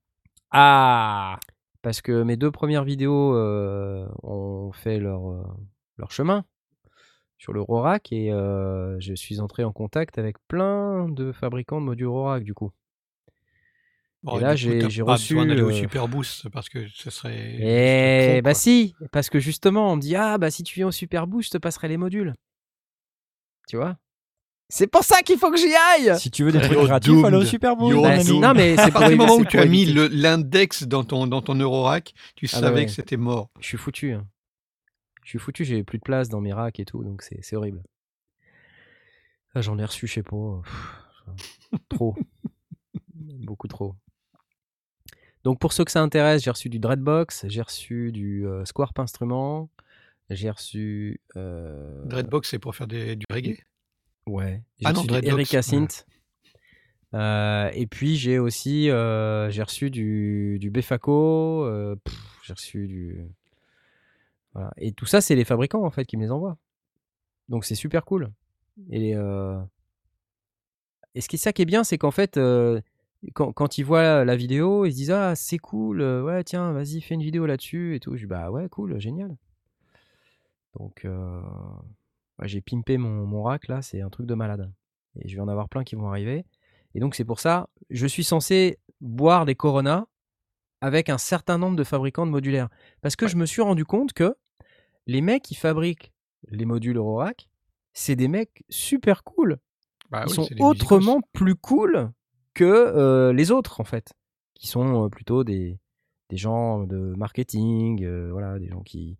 Ah 0.50 1.38
Parce 1.82 2.02
que 2.02 2.24
mes 2.24 2.36
deux 2.36 2.50
premières 2.50 2.82
vidéos 2.82 3.36
euh, 3.36 4.08
ont 4.24 4.72
fait 4.72 4.98
leur, 4.98 5.30
euh, 5.30 5.44
leur 5.96 6.10
chemin 6.10 6.44
sur 7.44 7.52
le 7.52 7.60
Rorac 7.60 8.10
et 8.10 8.32
euh, 8.32 8.96
je 9.00 9.12
suis 9.12 9.38
entré 9.38 9.64
en 9.64 9.72
contact 9.72 10.16
avec 10.16 10.36
plein 10.48 11.10
de 11.10 11.30
fabricants 11.30 11.78
de 11.78 11.84
modules 11.84 12.06
Rorac 12.06 12.42
du 12.42 12.54
coup. 12.54 12.70
bon, 14.22 14.38
et 14.38 14.40
là, 14.40 14.56
j'ai- 14.56 14.78
pas 14.78 15.12
reçu, 15.12 15.34
besoin 15.34 15.46
d'aller 15.46 15.60
au 15.60 15.68
euh, 15.68 15.72
Super 15.74 16.08
Boost 16.08 16.48
parce 16.48 16.70
que 16.70 16.86
ce 16.88 17.10
serait. 17.10 17.56
Et 17.60 18.32
trop, 18.36 18.42
bah 18.44 18.50
quoi. 18.52 18.54
si, 18.54 18.94
parce 19.12 19.28
que 19.28 19.40
justement, 19.40 19.92
on 19.92 19.96
me 19.96 20.00
dit 20.00 20.16
ah 20.16 20.38
bah 20.38 20.50
si 20.50 20.62
tu 20.62 20.74
viens 20.76 20.86
au 20.86 20.90
Super 20.90 21.26
Boost, 21.26 21.48
je 21.48 21.58
te 21.58 21.58
passerai 21.58 21.88
les 21.88 21.98
modules. 21.98 22.32
Tu 23.68 23.76
vois? 23.76 23.98
C'est 24.70 24.86
pour 24.86 25.04
ça 25.04 25.20
qu'il 25.20 25.36
faut 25.38 25.50
que 25.50 25.58
j'y 25.58 25.74
aille. 25.74 26.18
Si 26.18 26.30
tu 26.30 26.44
veux 26.44 26.50
des 26.50 26.62
trucs 26.62 26.78
gratuits, 26.78 27.12
faut 27.20 27.26
aller 27.26 27.36
au. 27.36 27.44
Super 27.44 27.76
Bowl. 27.76 27.94
Bah, 28.00 28.24
non 28.24 28.54
mais 28.54 28.78
À 28.78 28.84
c'est 28.86 28.90
pour, 28.90 29.00
partir 29.00 29.10
du 29.10 29.16
moment 29.16 29.36
où 29.36 29.44
tu 29.44 29.58
as 29.58 29.66
mis 29.66 29.84
le- 29.84 30.06
l'index 30.08 30.84
dans 30.84 31.04
ton, 31.04 31.26
dans 31.26 31.42
ton 31.42 31.54
Eurorack, 31.54 32.14
tu 32.36 32.46
Ah 32.50 32.56
bah 32.56 32.60
savais 32.68 32.76
ouais. 32.80 32.86
que 32.86 32.90
c'était 32.92 33.18
mort. 33.18 33.50
Je 33.60 33.66
suis 33.66 33.76
foutu. 33.76 34.12
hein. 34.12 34.26
Je 35.24 35.30
suis 35.30 35.38
foutu, 35.38 35.64
j'ai 35.64 35.82
plus 35.82 35.98
de 35.98 36.02
place 36.04 36.28
dans 36.28 36.40
mes 36.40 36.52
racks 36.52 36.78
et 36.78 36.84
tout, 36.84 37.02
donc 37.02 37.22
c'est 37.22 37.56
horrible. 37.56 37.82
Ah, 39.54 39.62
J'en 39.62 39.78
ai 39.78 39.84
reçu, 39.84 40.06
je 40.06 40.14
sais 40.14 40.22
pas. 40.22 40.60
pff, 40.62 41.80
trop. 41.88 42.14
Beaucoup 43.14 43.68
trop. 43.68 43.94
Donc 45.44 45.58
pour 45.58 45.72
ceux 45.72 45.84
que 45.84 45.90
ça 45.90 46.02
intéresse, 46.02 46.42
j'ai 46.42 46.50
reçu 46.50 46.68
du 46.68 46.78
Dreadbox, 46.78 47.46
j'ai 47.48 47.62
reçu 47.62 48.12
du 48.12 48.46
euh, 48.46 48.64
Squarp 48.64 48.98
Instrument, 48.98 49.70
j'ai 50.30 50.50
reçu. 50.50 51.20
euh, 51.36 52.04
Dreadbox, 52.06 52.48
c'est 52.50 52.58
pour 52.58 52.74
faire 52.74 52.86
des, 52.86 53.16
du 53.16 53.24
reggae? 53.30 53.58
Ouais. 54.26 54.62
J'ai 54.78 54.86
Ah 54.86 54.92
non, 54.92 55.00
reçu 55.00 55.06
du 55.06 55.12
Dreadbox, 55.20 55.32
Erika 55.54 55.56
ouais. 55.58 55.88
Euh, 57.14 57.70
et 57.74 57.86
puis 57.86 58.16
j'ai 58.16 58.38
aussi 58.38 58.84
j'ai 58.86 59.62
reçu 59.62 59.90
du, 59.90 60.58
du 60.60 60.70
Befaco, 60.70 61.66
j'ai 62.42 62.52
reçu 62.52 62.88
du 62.88 63.26
voilà. 64.54 64.72
Et 64.76 64.92
tout 64.92 65.06
ça 65.06 65.20
c'est 65.20 65.34
les 65.34 65.44
fabricants 65.44 65.84
en 65.84 65.90
fait 65.90 66.04
qui 66.04 66.16
me 66.16 66.22
les 66.22 66.30
envoient. 66.30 66.56
Donc 67.48 67.64
c'est 67.64 67.74
super 67.74 68.04
cool. 68.04 68.32
Et, 68.90 69.14
euh, 69.14 69.60
et 71.14 71.20
ce 71.20 71.28
qui 71.28 71.36
est 71.36 71.38
ça 71.38 71.52
qui 71.52 71.62
est 71.62 71.66
bien 71.66 71.84
c'est 71.84 71.98
qu'en 71.98 72.10
fait 72.10 72.36
euh, 72.36 72.80
quand, 73.34 73.52
quand 73.52 73.78
ils 73.78 73.84
voient 73.84 74.24
la 74.24 74.36
vidéo 74.36 74.84
ils 74.84 74.92
se 74.92 74.96
disent 74.96 75.10
ah 75.10 75.34
c'est 75.36 75.58
cool 75.58 76.00
euh, 76.00 76.22
ouais 76.22 76.42
tiens 76.44 76.72
vas-y 76.72 77.00
fais 77.00 77.14
une 77.14 77.22
vidéo 77.22 77.46
là-dessus 77.46 77.94
et 77.94 78.00
tout. 78.00 78.16
Je 78.16 78.22
dis 78.22 78.26
bah 78.26 78.50
ouais 78.50 78.68
cool 78.68 78.98
génial. 79.00 79.36
Donc 80.78 81.04
euh, 81.04 81.40
ouais, 82.38 82.48
j'ai 82.48 82.60
pimpé 82.60 82.98
mon, 82.98 83.26
mon 83.26 83.42
rack 83.42 83.68
là 83.68 83.82
c'est 83.82 84.00
un 84.00 84.10
truc 84.10 84.26
de 84.26 84.34
malade. 84.34 84.72
Et 85.20 85.28
je 85.28 85.36
vais 85.36 85.42
en 85.42 85.48
avoir 85.48 85.68
plein 85.68 85.84
qui 85.84 85.94
vont 85.94 86.08
arriver. 86.08 86.44
Et 86.94 87.00
donc 87.00 87.14
c'est 87.14 87.24
pour 87.24 87.40
ça, 87.40 87.68
je 87.90 88.06
suis 88.06 88.24
censé 88.24 88.78
boire 89.00 89.44
des 89.44 89.54
Corona 89.54 90.06
avec 90.80 91.08
un 91.08 91.18
certain 91.18 91.58
nombre 91.58 91.76
de 91.76 91.84
fabricants 91.84 92.26
de 92.26 92.30
modulaires. 92.30 92.68
Parce 93.00 93.16
que 93.16 93.26
je 93.28 93.36
me 93.36 93.46
suis 93.46 93.62
rendu 93.62 93.84
compte 93.84 94.12
que 94.12 94.34
les 95.06 95.20
mecs 95.20 95.42
qui 95.42 95.54
fabriquent 95.54 96.12
les 96.48 96.64
modules 96.64 96.96
Eurorack, 96.96 97.48
c'est 97.92 98.16
des 98.16 98.28
mecs 98.28 98.64
super 98.68 99.24
cool. 99.24 99.58
Bah 100.10 100.24
Ils 100.26 100.30
oui, 100.30 100.34
sont 100.34 100.48
autrement 100.60 101.20
plus 101.32 101.54
cool 101.54 102.10
que 102.54 102.64
euh, 102.64 103.32
les 103.32 103.50
autres 103.50 103.80
en 103.80 103.84
fait, 103.84 104.12
qui 104.54 104.66
sont 104.66 105.04
euh, 105.04 105.08
plutôt 105.08 105.42
des, 105.44 105.78
des 106.30 106.36
gens 106.36 106.84
de 106.84 107.14
marketing, 107.16 108.04
euh, 108.04 108.28
voilà, 108.30 108.58
des 108.58 108.68
gens 108.68 108.82
qui 108.82 109.16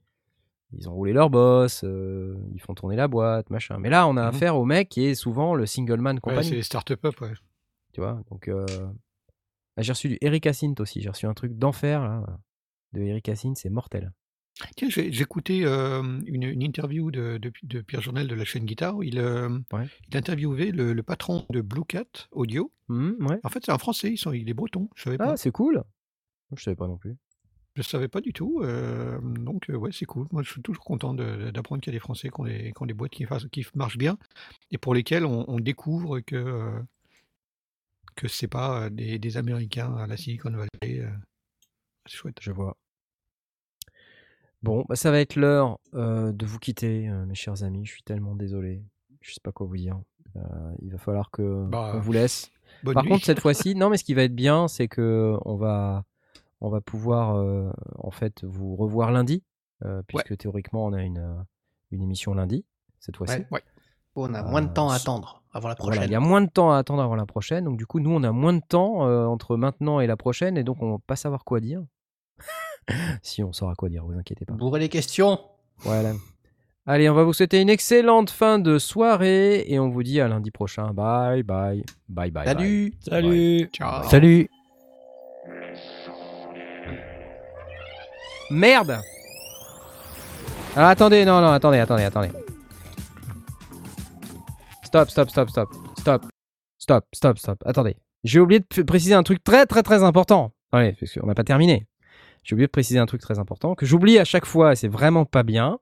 ils 0.76 0.88
ont 0.88 0.92
roulé 0.94 1.12
leur 1.12 1.30
boss, 1.30 1.84
ils 1.84 2.60
font 2.60 2.74
tourner 2.74 2.96
la 2.96 3.06
boîte, 3.06 3.48
machin. 3.50 3.78
Mais 3.78 3.90
là, 3.90 4.08
on 4.08 4.16
a 4.16 4.22
Mhm. 4.22 4.28
affaire 4.28 4.56
au 4.56 4.64
mec 4.64 4.88
qui 4.88 5.04
est 5.04 5.14
souvent 5.14 5.54
le 5.54 5.66
single 5.66 6.00
man 6.00 6.16
Ouais, 6.16 6.20
compagnie. 6.20 6.48
c'est 6.48 6.56
les 6.56 6.62
start-up, 6.64 7.00
ouais. 7.20 7.32
Tu 7.92 8.00
vois, 8.00 8.20
donc 8.28 8.48
ah, 9.76 9.82
j'ai 9.82 9.92
reçu 9.92 10.08
du 10.08 10.18
Eric 10.20 10.52
Synth 10.52 10.80
aussi. 10.80 11.00
J'ai 11.00 11.08
reçu 11.10 11.26
un 11.26 11.34
truc 11.34 11.52
d'enfer 11.56 12.02
là, 12.02 12.24
de 12.92 13.02
Eric 13.02 13.30
Synth, 13.36 13.56
c'est 13.58 13.70
mortel. 13.70 14.12
Tiens, 14.76 14.88
j'ai 14.88 15.10
euh, 15.64 16.20
une, 16.26 16.44
une 16.44 16.62
interview 16.62 17.10
de, 17.10 17.38
de- 17.38 17.52
de 17.64 17.80
Pierre 17.80 18.00
Journel 18.02 18.28
de 18.28 18.34
la 18.36 18.44
chaîne 18.44 18.64
Guitare. 18.64 18.96
où 18.96 19.02
Il, 19.02 19.18
Ouais. 19.20 19.88
il 20.08 20.16
interviewait 20.16 20.70
le, 20.70 20.92
le 20.92 21.02
patron 21.02 21.44
de 21.50 21.60
Blue 21.60 21.84
Cat 21.84 22.28
Audio. 22.30 22.72
Ouais. 22.88 23.40
En 23.42 23.48
fait, 23.48 23.64
c'est 23.66 23.72
un 23.72 23.78
Français, 23.78 24.12
ils 24.12 24.16
sont, 24.18 24.32
il 24.32 24.48
est 24.48 24.54
breton, 24.54 24.88
je 24.94 25.02
savais 25.02 25.18
pas. 25.18 25.32
Ah, 25.32 25.36
c'est 25.36 25.50
cool. 25.50 25.82
Je 26.54 26.62
savais 26.62 26.76
pas 26.76 26.86
non 26.86 26.96
plus. 26.96 27.16
Je 27.74 27.82
savais 27.82 28.06
pas 28.06 28.20
du 28.20 28.32
tout. 28.32 28.62
donc, 28.62 29.66
ouais, 29.68 29.90
c'est 29.92 30.04
cool. 30.06 30.28
Moi, 30.30 30.44
je 30.44 30.52
suis 30.52 30.62
toujours 30.62 30.84
content 30.84 31.14
de- 31.14 31.50
d'apprendre 31.50 31.82
qu'il 31.82 31.92
y 31.92 31.96
a 31.96 31.98
des 31.98 32.00
Français 32.00 32.28
qui 32.28 32.40
ont 32.40 32.44
des, 32.44 32.72
qui 32.72 32.80
ont 32.82 32.86
des 32.86 32.94
boîtes 32.94 33.10
qui, 33.10 33.24
fassent- 33.24 33.48
qui 33.50 33.66
marchent 33.74 33.98
bien 33.98 34.16
et 34.70 34.78
pour 34.78 34.94
lesquelles 34.94 35.24
on, 35.26 35.44
on 35.50 35.58
découvre 35.58 36.20
que, 36.20 36.36
euh, 36.36 36.78
que 38.14 38.28
c'est 38.28 38.46
pas 38.46 38.88
des, 38.90 39.18
des 39.18 39.36
Américains 39.36 39.96
à 39.96 40.06
la 40.06 40.16
Silicon 40.16 40.52
Valley. 40.52 41.04
c'est 42.06 42.16
chouette. 42.16 42.38
Je 42.40 42.52
vois. 42.52 42.76
Bon, 44.64 44.84
bah, 44.88 44.96
ça 44.96 45.10
va 45.10 45.20
être 45.20 45.36
l'heure 45.36 45.78
euh, 45.94 46.32
de 46.32 46.46
vous 46.46 46.58
quitter, 46.58 47.08
euh, 47.08 47.26
mes 47.26 47.34
chers 47.34 47.62
amis. 47.64 47.84
Je 47.84 47.92
suis 47.92 48.02
tellement 48.02 48.34
désolé. 48.34 48.82
Je 49.20 49.32
sais 49.34 49.40
pas 49.42 49.52
quoi 49.52 49.66
vous 49.66 49.76
dire. 49.76 49.98
Euh, 50.36 50.40
il 50.80 50.90
va 50.90 50.98
falloir 50.98 51.30
que 51.30 51.66
Bah, 51.66 51.90
qu'on 51.92 52.00
vous 52.00 52.12
laisse. 52.12 52.50
Bonne 52.82 52.94
Par 52.94 53.04
nuit. 53.04 53.10
contre, 53.10 53.24
cette 53.26 53.40
fois-ci, 53.46 53.74
non, 53.74 53.90
mais 53.90 53.98
ce 53.98 54.04
qui 54.04 54.14
va 54.14 54.22
être 54.22 54.34
bien, 54.34 54.66
c'est 54.68 54.88
que 54.88 55.36
on 55.44 55.56
va, 55.56 56.04
on 56.62 56.70
va 56.70 56.80
pouvoir 56.80 57.36
euh, 57.36 57.70
en 57.98 58.10
fait 58.10 58.42
vous 58.42 58.74
revoir 58.74 59.12
lundi, 59.12 59.42
euh, 59.84 60.02
puisque 60.08 60.36
théoriquement 60.38 60.86
on 60.86 60.92
a 60.94 61.02
une, 61.02 61.44
une 61.90 62.02
émission 62.02 62.32
lundi 62.34 62.64
cette 63.00 63.16
fois-ci. 63.18 63.36
Ouais. 63.36 63.46
Ouais. 63.52 63.62
On 64.16 64.32
a 64.32 64.42
moins 64.42 64.62
de 64.62 64.72
temps 64.72 64.88
à 64.90 64.94
attendre 64.94 65.42
avant 65.52 65.68
la 65.68 65.74
Voilà, 65.78 65.96
prochaine. 65.96 66.10
il 66.10 66.12
y 66.12 66.16
a 66.16 66.20
moins 66.20 66.40
de 66.40 66.48
temps 66.48 66.72
à 66.72 66.78
attendre 66.78 67.02
avant 67.02 67.16
la 67.16 67.26
prochaine, 67.26 67.64
donc 67.64 67.76
du 67.76 67.84
coup, 67.86 68.00
nous, 68.00 68.10
on 68.10 68.22
a 68.22 68.32
moins 68.32 68.52
de 68.54 68.62
temps 68.66 69.06
euh, 69.06 69.26
entre 69.26 69.56
maintenant 69.56 70.00
et 70.00 70.06
la 70.06 70.16
prochaine, 70.16 70.56
et 70.56 70.64
donc 70.64 70.80
on 70.82 70.92
va 70.92 70.98
pas 71.06 71.16
savoir 71.16 71.44
quoi 71.44 71.60
dire. 71.60 71.82
Si 73.22 73.42
on 73.42 73.52
saura 73.52 73.74
quoi 73.74 73.88
dire, 73.88 74.04
vous 74.04 74.18
inquiétez 74.18 74.44
pas. 74.44 74.54
Bourrez 74.54 74.80
les 74.80 74.88
questions. 74.88 75.40
Voilà. 75.78 76.12
Allez, 76.86 77.08
on 77.08 77.14
va 77.14 77.24
vous 77.24 77.32
souhaiter 77.32 77.62
une 77.62 77.70
excellente 77.70 78.28
fin 78.28 78.58
de 78.58 78.78
soirée, 78.78 79.64
et 79.66 79.78
on 79.78 79.88
vous 79.88 80.02
dit 80.02 80.20
à 80.20 80.28
lundi 80.28 80.50
prochain. 80.50 80.92
Bye, 80.92 81.42
bye, 81.42 81.82
bye, 82.08 82.30
bye. 82.30 82.44
bye. 82.44 82.46
Salut. 82.46 82.92
Salut. 83.00 83.70
Ciao. 83.72 84.08
Salut 84.08 84.50
Merde 88.50 89.00
Alors 90.76 90.90
attendez, 90.90 91.24
non, 91.24 91.40
non, 91.40 91.52
attendez, 91.52 91.78
attendez, 91.78 92.04
attendez. 92.04 92.30
Stop, 94.84 95.10
stop, 95.10 95.30
stop, 95.30 95.48
stop, 95.48 95.68
stop, 95.98 96.26
stop, 96.78 97.04
stop, 97.14 97.38
stop. 97.38 97.62
Attendez. 97.64 97.96
J'ai 98.24 98.40
oublié 98.40 98.60
de 98.60 98.82
préciser 98.82 99.14
un 99.14 99.22
truc 99.22 99.42
très, 99.42 99.66
très, 99.66 99.82
très 99.82 100.02
important. 100.02 100.52
Attendez, 100.70 100.94
parce 101.00 101.12
qu'on 101.14 101.26
n'a 101.26 101.34
pas 101.34 101.44
terminé. 101.44 101.86
J'ai 102.44 102.54
oublié 102.54 102.66
de 102.66 102.72
préciser 102.72 102.98
un 102.98 103.06
truc 103.06 103.22
très 103.22 103.38
important 103.38 103.74
que 103.74 103.86
j'oublie 103.86 104.18
à 104.18 104.24
chaque 104.24 104.44
fois 104.44 104.72
et 104.72 104.76
c'est 104.76 104.88
vraiment 104.88 105.24
pas 105.24 105.42
bien. 105.42 105.78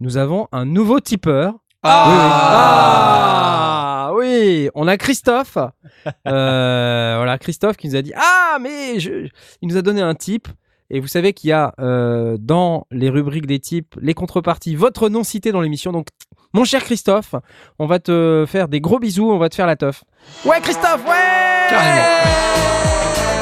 Nous 0.00 0.16
avons 0.16 0.48
un 0.50 0.64
nouveau 0.64 0.98
tipeur. 0.98 1.54
Ah 1.84 2.90
oui, 4.14 4.68
on 4.74 4.88
a 4.88 4.96
Christophe. 4.96 5.56
Euh, 6.26 7.14
voilà, 7.16 7.38
Christophe 7.38 7.76
qui 7.76 7.88
nous 7.88 7.94
a 7.94 8.02
dit 8.02 8.12
Ah, 8.16 8.58
mais 8.60 8.98
je... 8.98 9.28
il 9.62 9.68
nous 9.68 9.76
a 9.76 9.82
donné 9.82 10.00
un 10.02 10.14
tip. 10.14 10.48
Et 10.92 10.98
vous 10.98 11.06
savez 11.06 11.32
qu'il 11.32 11.50
y 11.50 11.52
a 11.52 11.72
euh, 11.78 12.36
dans 12.40 12.88
les 12.90 13.08
rubriques 13.08 13.46
des 13.46 13.60
types, 13.60 13.94
les 14.00 14.14
contreparties, 14.14 14.74
votre 14.74 15.08
nom 15.08 15.22
cité 15.22 15.52
dans 15.52 15.60
l'émission. 15.60 15.92
Donc, 15.92 16.08
mon 16.52 16.64
cher 16.64 16.82
Christophe, 16.82 17.36
on 17.78 17.86
va 17.86 18.00
te 18.00 18.44
faire 18.48 18.66
des 18.66 18.80
gros 18.80 18.98
bisous, 18.98 19.30
on 19.30 19.38
va 19.38 19.48
te 19.48 19.54
faire 19.54 19.68
la 19.68 19.76
teuf. 19.76 20.02
Ouais, 20.44 20.60
Christophe, 20.60 21.06
ouais 21.06 21.68
Carrément. 21.68 22.99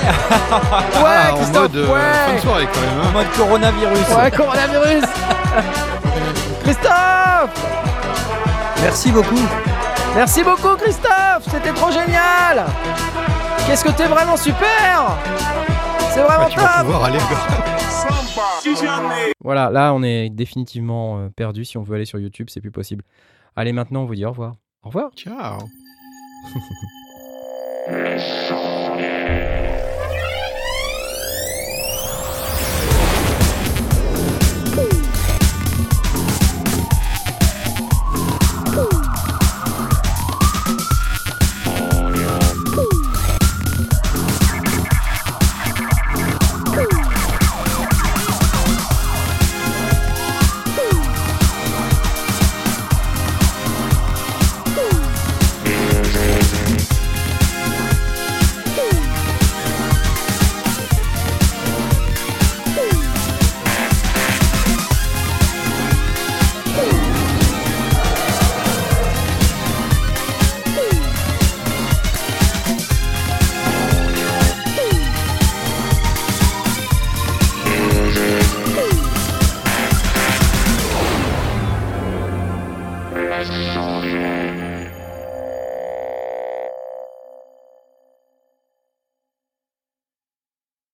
Ouais, 0.08 1.04
Ah, 1.04 1.32
en 1.32 1.36
Christophe, 1.36 1.62
mode 1.62 1.76
euh, 1.76 1.86
fin 1.86 2.30
de 2.30 2.34
ouais 2.34 2.40
soirée 2.40 2.68
quand 2.72 2.80
même. 2.80 3.00
En 3.00 3.08
hein. 3.08 3.12
mode 3.12 3.30
coronavirus. 3.36 4.08
Ouais, 4.16 4.30
coronavirus 4.30 5.04
Christophe 6.62 7.50
Merci 8.82 9.12
beaucoup. 9.12 9.48
Merci 10.14 10.42
beaucoup, 10.42 10.76
Christophe 10.76 11.44
C'était 11.50 11.72
trop 11.72 11.90
génial 11.90 12.64
Qu'est-ce 13.66 13.84
que 13.84 13.90
t'es 13.90 14.06
vraiment 14.06 14.36
super 14.36 15.18
C'est 16.10 16.20
vraiment 16.22 16.44
Ouais, 16.44 16.50
tu 16.50 16.58
vas 16.58 16.68
top 16.68 16.80
pouvoir 16.82 17.04
aller 17.04 17.18
Voilà, 19.44 19.70
là, 19.70 19.92
on 19.94 20.02
est 20.02 20.30
définitivement 20.30 21.18
euh, 21.18 21.28
perdu. 21.28 21.64
Si 21.64 21.76
on 21.76 21.82
veut 21.82 21.96
aller 21.96 22.06
sur 22.06 22.18
YouTube, 22.18 22.48
c'est 22.50 22.60
plus 22.60 22.70
possible. 22.70 23.04
Allez, 23.56 23.72
maintenant, 23.72 24.02
on 24.02 24.06
vous 24.06 24.14
dit 24.14 24.24
au 24.24 24.30
revoir. 24.30 24.54
Au 24.82 24.88
revoir 24.88 25.10
Ciao. 25.14 25.58